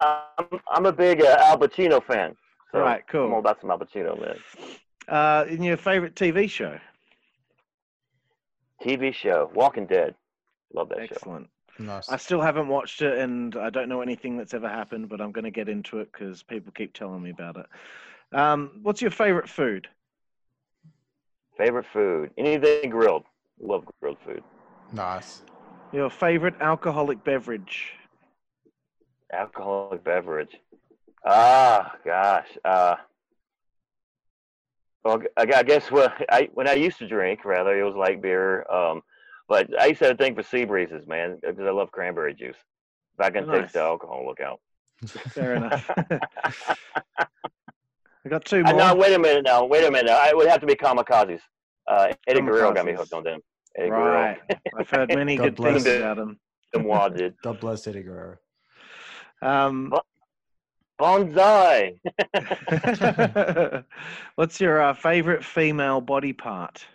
I'm, 0.00 0.16
I'm, 0.38 0.60
I'm 0.70 0.86
a 0.86 0.92
big 0.92 1.22
uh, 1.22 1.36
Al 1.40 1.58
Pacino 1.58 2.02
fan. 2.02 2.36
So 2.72 2.80
Right, 2.80 3.06
cool. 3.08 3.26
I'm 3.26 3.32
all 3.34 3.38
about 3.40 3.60
some 3.60 3.70
Al 3.70 3.78
Pacino, 3.78 4.18
man. 4.20 4.36
uh, 5.08 5.44
in 5.48 5.62
your 5.62 5.76
favorite 5.76 6.14
TV 6.14 6.48
show? 6.48 6.78
TV 8.82 9.12
show, 9.14 9.50
Walking 9.54 9.86
Dead. 9.86 10.14
Love 10.72 10.88
that 10.90 10.98
show. 11.08 11.14
Excellent. 11.16 11.48
nice. 11.78 12.08
I 12.08 12.16
still 12.16 12.40
haven't 12.40 12.68
watched 12.68 13.02
it, 13.02 13.18
and 13.18 13.54
I 13.56 13.70
don't 13.70 13.88
know 13.88 14.00
anything 14.00 14.36
that's 14.38 14.54
ever 14.54 14.68
happened, 14.68 15.08
but 15.08 15.20
I'm 15.20 15.32
going 15.32 15.44
to 15.44 15.50
get 15.50 15.68
into 15.68 15.98
it 15.98 16.10
because 16.12 16.42
people 16.42 16.72
keep 16.74 16.92
telling 16.94 17.22
me 17.22 17.30
about 17.30 17.56
it. 17.56 17.66
Um, 18.36 18.78
what's 18.82 19.02
your 19.02 19.10
favorite 19.10 19.48
food? 19.48 19.88
Favorite 21.58 21.86
food? 21.92 22.30
Anything 22.38 22.88
grilled. 22.90 23.24
Love 23.60 23.84
grilled 24.00 24.18
food. 24.24 24.42
Nice. 24.92 25.42
Your 25.92 26.08
favorite 26.08 26.54
alcoholic 26.60 27.22
beverage? 27.24 27.92
Alcoholic 29.32 30.02
beverage. 30.04 30.56
Ah, 31.24 31.94
gosh. 32.04 32.48
Uh, 32.64 32.96
well, 35.04 35.22
I 35.36 35.42
I 35.54 35.62
guess 35.62 35.90
when 35.90 36.08
I 36.30 36.48
when 36.54 36.68
I 36.68 36.74
used 36.74 36.98
to 36.98 37.08
drink, 37.08 37.44
rather 37.44 37.78
it 37.78 37.84
was 37.84 37.94
like 37.96 38.20
beer. 38.22 38.64
Um, 38.70 39.02
but 39.48 39.68
I 39.80 39.86
used 39.86 39.98
to 40.00 40.06
have 40.06 40.14
a 40.14 40.18
thing 40.18 40.34
for 40.34 40.42
sea 40.42 40.64
breezes, 40.64 41.06
man, 41.06 41.38
because 41.40 41.60
I 41.66 41.70
love 41.70 41.90
cranberry 41.92 42.34
juice. 42.34 42.56
If 43.18 43.24
I 43.26 43.30
can 43.30 43.46
Nice. 43.46 43.62
taste 43.62 43.74
the 43.74 43.80
alcohol, 43.80 44.24
look 44.26 44.40
out. 44.40 44.60
Fair 45.34 45.54
enough. 45.56 45.90
I 48.24 48.28
got 48.28 48.44
two 48.44 48.62
Uh, 48.64 48.70
more. 48.72 48.78
no, 48.78 48.94
wait 48.94 49.14
a 49.14 49.18
minute 49.18 49.44
now. 49.44 49.64
Wait 49.64 49.84
a 49.84 49.90
minute. 49.90 50.10
I 50.10 50.34
would 50.34 50.46
have 50.46 50.60
to 50.60 50.66
be 50.66 50.74
kamikazes. 50.74 51.40
Uh, 51.86 52.12
Eddie 52.26 52.42
Guerrero 52.42 52.72
got 52.72 52.84
me 52.84 52.92
hooked 52.92 53.12
on 53.14 53.24
them. 53.24 53.40
Eddie 53.78 53.90
right. 53.90 54.38
I've 54.78 54.90
heard 54.90 55.08
many 55.14 55.36
God 55.36 55.44
good 55.44 55.56
things 55.56 55.84
bless. 55.84 55.96
about 55.98 56.16
them. 56.18 56.38
Guerrero. 56.72 57.08
Them 57.08 57.16
did. 57.16 57.34
God 57.42 57.60
bless 57.60 57.86
Eddie 57.86 58.02
Guerrero. 58.02 58.36
Um, 59.42 59.92
Bonsai. 61.00 61.98
what's 64.34 64.60
your 64.60 64.80
uh, 64.82 64.94
favorite 64.94 65.44
female 65.44 66.00
body 66.00 66.32
part? 66.32 66.86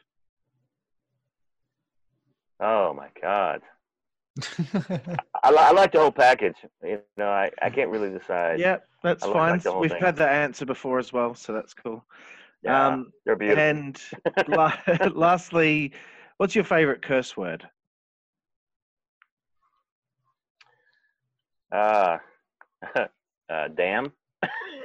Oh 2.60 2.94
my 2.94 3.10
God. 3.22 3.62
I, 5.44 5.52
li- 5.52 5.58
I 5.58 5.72
like 5.72 5.92
the 5.92 6.00
whole 6.00 6.12
package. 6.12 6.58
You 6.84 7.00
know, 7.18 7.28
I, 7.30 7.52
I 7.62 7.70
can't 7.70 7.90
really 7.90 8.10
decide. 8.10 8.60
Yeah, 8.60 8.78
that's 9.02 9.26
I 9.26 9.28
fine. 9.28 9.62
like 9.64 9.80
We've 9.80 9.92
thing. 9.92 10.02
had 10.02 10.16
that 10.18 10.32
answer 10.32 10.66
before 10.66 11.00
as 11.00 11.12
well, 11.12 11.34
so 11.36 11.54
that's 11.54 11.74
cool. 11.74 12.06
Yeah, 12.62 12.88
Um, 12.88 13.12
they're 13.26 13.36
beautiful. 13.36 13.64
and 13.64 14.02
la- 14.48 14.74
lastly, 15.14 15.94
what's 16.38 16.56
your 16.56 16.64
favorite 16.64 17.02
curse 17.02 17.36
word? 17.36 17.68
Uh, 21.72 22.18
uh, 23.50 23.68
damn. 23.76 24.12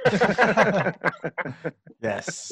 yes. 2.01 2.51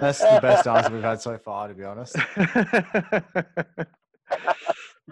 That's 0.00 0.18
the 0.20 0.38
best 0.42 0.66
answer 0.66 0.92
we've 0.92 1.02
had 1.02 1.20
so 1.20 1.38
far, 1.38 1.68
to 1.68 1.74
be 1.74 1.84
honest. 1.84 2.16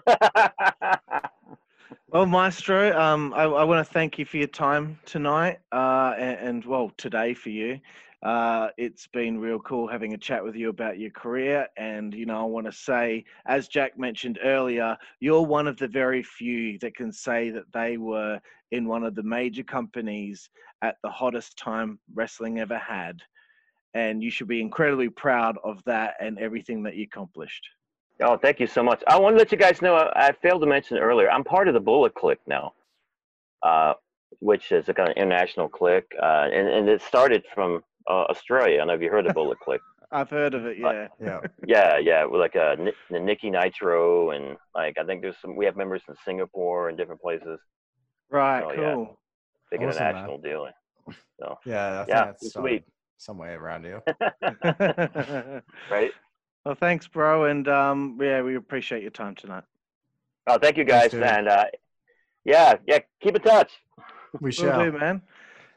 well, 2.09 2.25
Maestro, 2.25 2.99
um, 2.99 3.33
I, 3.35 3.43
I 3.43 3.63
want 3.63 3.85
to 3.85 3.93
thank 3.93 4.19
you 4.19 4.25
for 4.25 4.37
your 4.37 4.47
time 4.47 4.99
tonight, 5.05 5.59
uh, 5.71 6.13
and, 6.17 6.39
and 6.39 6.65
well, 6.65 6.91
today 6.97 7.33
for 7.33 7.49
you. 7.49 7.79
Uh, 8.25 8.69
it's 8.77 9.05
been 9.05 9.39
real 9.39 9.59
cool 9.59 9.87
having 9.87 10.15
a 10.15 10.17
chat 10.17 10.43
with 10.43 10.55
you 10.55 10.69
about 10.69 10.97
your 10.97 11.11
career. 11.11 11.67
And, 11.77 12.11
you 12.11 12.25
know, 12.25 12.41
I 12.41 12.43
want 12.45 12.65
to 12.65 12.71
say, 12.71 13.23
as 13.45 13.67
Jack 13.67 13.99
mentioned 13.99 14.39
earlier, 14.43 14.97
you're 15.19 15.43
one 15.43 15.67
of 15.67 15.77
the 15.77 15.87
very 15.87 16.23
few 16.23 16.79
that 16.79 16.95
can 16.95 17.11
say 17.11 17.51
that 17.51 17.71
they 17.71 17.97
were 17.97 18.39
in 18.75 18.87
one 18.87 19.03
of 19.03 19.15
the 19.15 19.23
major 19.23 19.63
companies 19.63 20.49
at 20.81 20.97
the 21.03 21.09
hottest 21.09 21.57
time 21.57 21.99
wrestling 22.13 22.59
ever 22.59 22.77
had. 22.77 23.21
And 23.93 24.21
you 24.21 24.29
should 24.29 24.47
be 24.49 24.59
incredibly 24.61 25.09
proud 25.09 25.57
of 25.63 25.81
that 25.85 26.15
and 26.19 26.37
everything 26.39 26.83
that 26.83 26.95
you 26.95 27.05
accomplished. 27.05 27.63
oh, 28.21 28.37
thank 28.37 28.59
you 28.59 28.67
so 28.67 28.83
much. 28.83 29.01
I 29.07 29.17
want 29.19 29.35
to 29.35 29.37
let 29.37 29.51
you 29.51 29.57
guys 29.57 29.81
know. 29.81 29.95
I, 29.95 30.27
I 30.27 30.31
failed 30.33 30.61
to 30.61 30.67
mention 30.67 30.97
earlier. 30.97 31.29
I'm 31.29 31.43
part 31.43 31.67
of 31.69 31.73
the 31.73 31.79
Bullet 31.79 32.13
Click 32.13 32.39
now, 32.47 32.73
uh, 33.63 33.93
which 34.39 34.71
is 34.71 34.89
a 34.89 34.93
kind 34.93 35.09
of 35.09 35.15
international 35.17 35.69
click, 35.69 36.05
uh, 36.21 36.47
and 36.53 36.67
and 36.67 36.89
it 36.89 37.01
started 37.01 37.43
from 37.53 37.81
uh, 38.09 38.25
Australia. 38.33 38.75
I 38.75 38.77
don't 38.79 38.87
know 38.87 38.93
if 38.95 39.01
you 39.01 39.09
heard 39.09 39.27
of 39.27 39.33
Bullet 39.33 39.59
Click. 39.59 39.81
I've 40.11 40.29
heard 40.29 40.53
of 40.53 40.65
it, 40.65 40.77
But- 40.81 40.95
yeah. 40.95 41.07
Yeah. 41.27 41.39
Yeah, 41.67 41.97
yeah, 41.97 42.23
like 42.25 42.55
uh, 42.55 42.75
Ni- 42.77 43.01
the 43.09 43.19
Nikki 43.19 43.49
Nitro, 43.49 44.31
and 44.31 44.57
like 44.75 44.97
I 44.99 45.03
think 45.05 45.21
there's 45.21 45.37
some. 45.41 45.55
We 45.55 45.65
have 45.65 45.75
members 45.77 46.03
in 46.09 46.15
Singapore 46.25 46.89
and 46.89 46.97
different 46.97 47.21
places. 47.21 47.59
Right, 48.35 48.63
Oh, 48.65 48.71
yeah. 48.73 48.93
cool. 48.93 49.19
Big 49.71 49.81
Awesome, 49.81 50.03
man. 50.03 50.07
international 50.07 50.37
deal. 50.39 50.67
So 51.39 51.57
Yeah, 51.65 52.01
I 52.01 52.05
Yeah, 52.05 52.25
that's 52.25 52.43
it's 52.43 52.51
started 52.51 52.69
sweet. 52.69 52.83
somewhere 53.17 53.57
around 53.57 53.85
here. 53.85 54.03
right. 55.89 56.11
well, 56.65 56.75
thanks, 56.75 57.07
bro, 57.07 57.45
and 57.45 57.65
um, 57.69 58.17
yeah, 58.21 58.41
we 58.41 58.55
appreciate 58.57 59.01
your 59.03 59.11
time 59.11 59.35
tonight. 59.35 59.63
Oh, 60.47 60.57
thank 60.59 60.75
you 60.75 60.83
guys, 60.83 61.13
and 61.13 61.47
uh, 61.47 61.63
yeah, 62.43 62.75
yeah, 62.85 62.99
keep 63.21 63.37
in 63.37 63.41
touch. 63.41 63.71
We 64.41 64.47
Will 64.47 64.51
shall. 64.51 64.83
do, 64.83 64.91
man. 64.91 65.21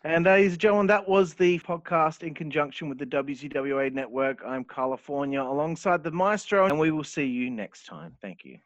And 0.03 0.27
uh, 0.27 0.31
ladies 0.33 0.53
and 0.55 0.61
gentlemen, 0.61 0.89
that 0.89 1.09
was 1.09 1.35
the 1.35 1.61
podcast 1.61 2.25
in 2.25 2.35
conjunction 2.35 2.89
with 2.89 2.99
the 2.99 3.07
WCWA 3.07 3.93
Network. 3.93 4.41
I'm 4.45 4.65
California 4.65 5.41
alongside 5.43 6.03
the 6.03 6.11
Maestro, 6.11 6.67
and 6.67 6.77
we 6.79 6.91
will 6.91 7.05
see 7.05 7.25
you 7.27 7.51
next 7.51 7.87
time. 7.87 8.17
Thank 8.21 8.45
you. 8.45 8.59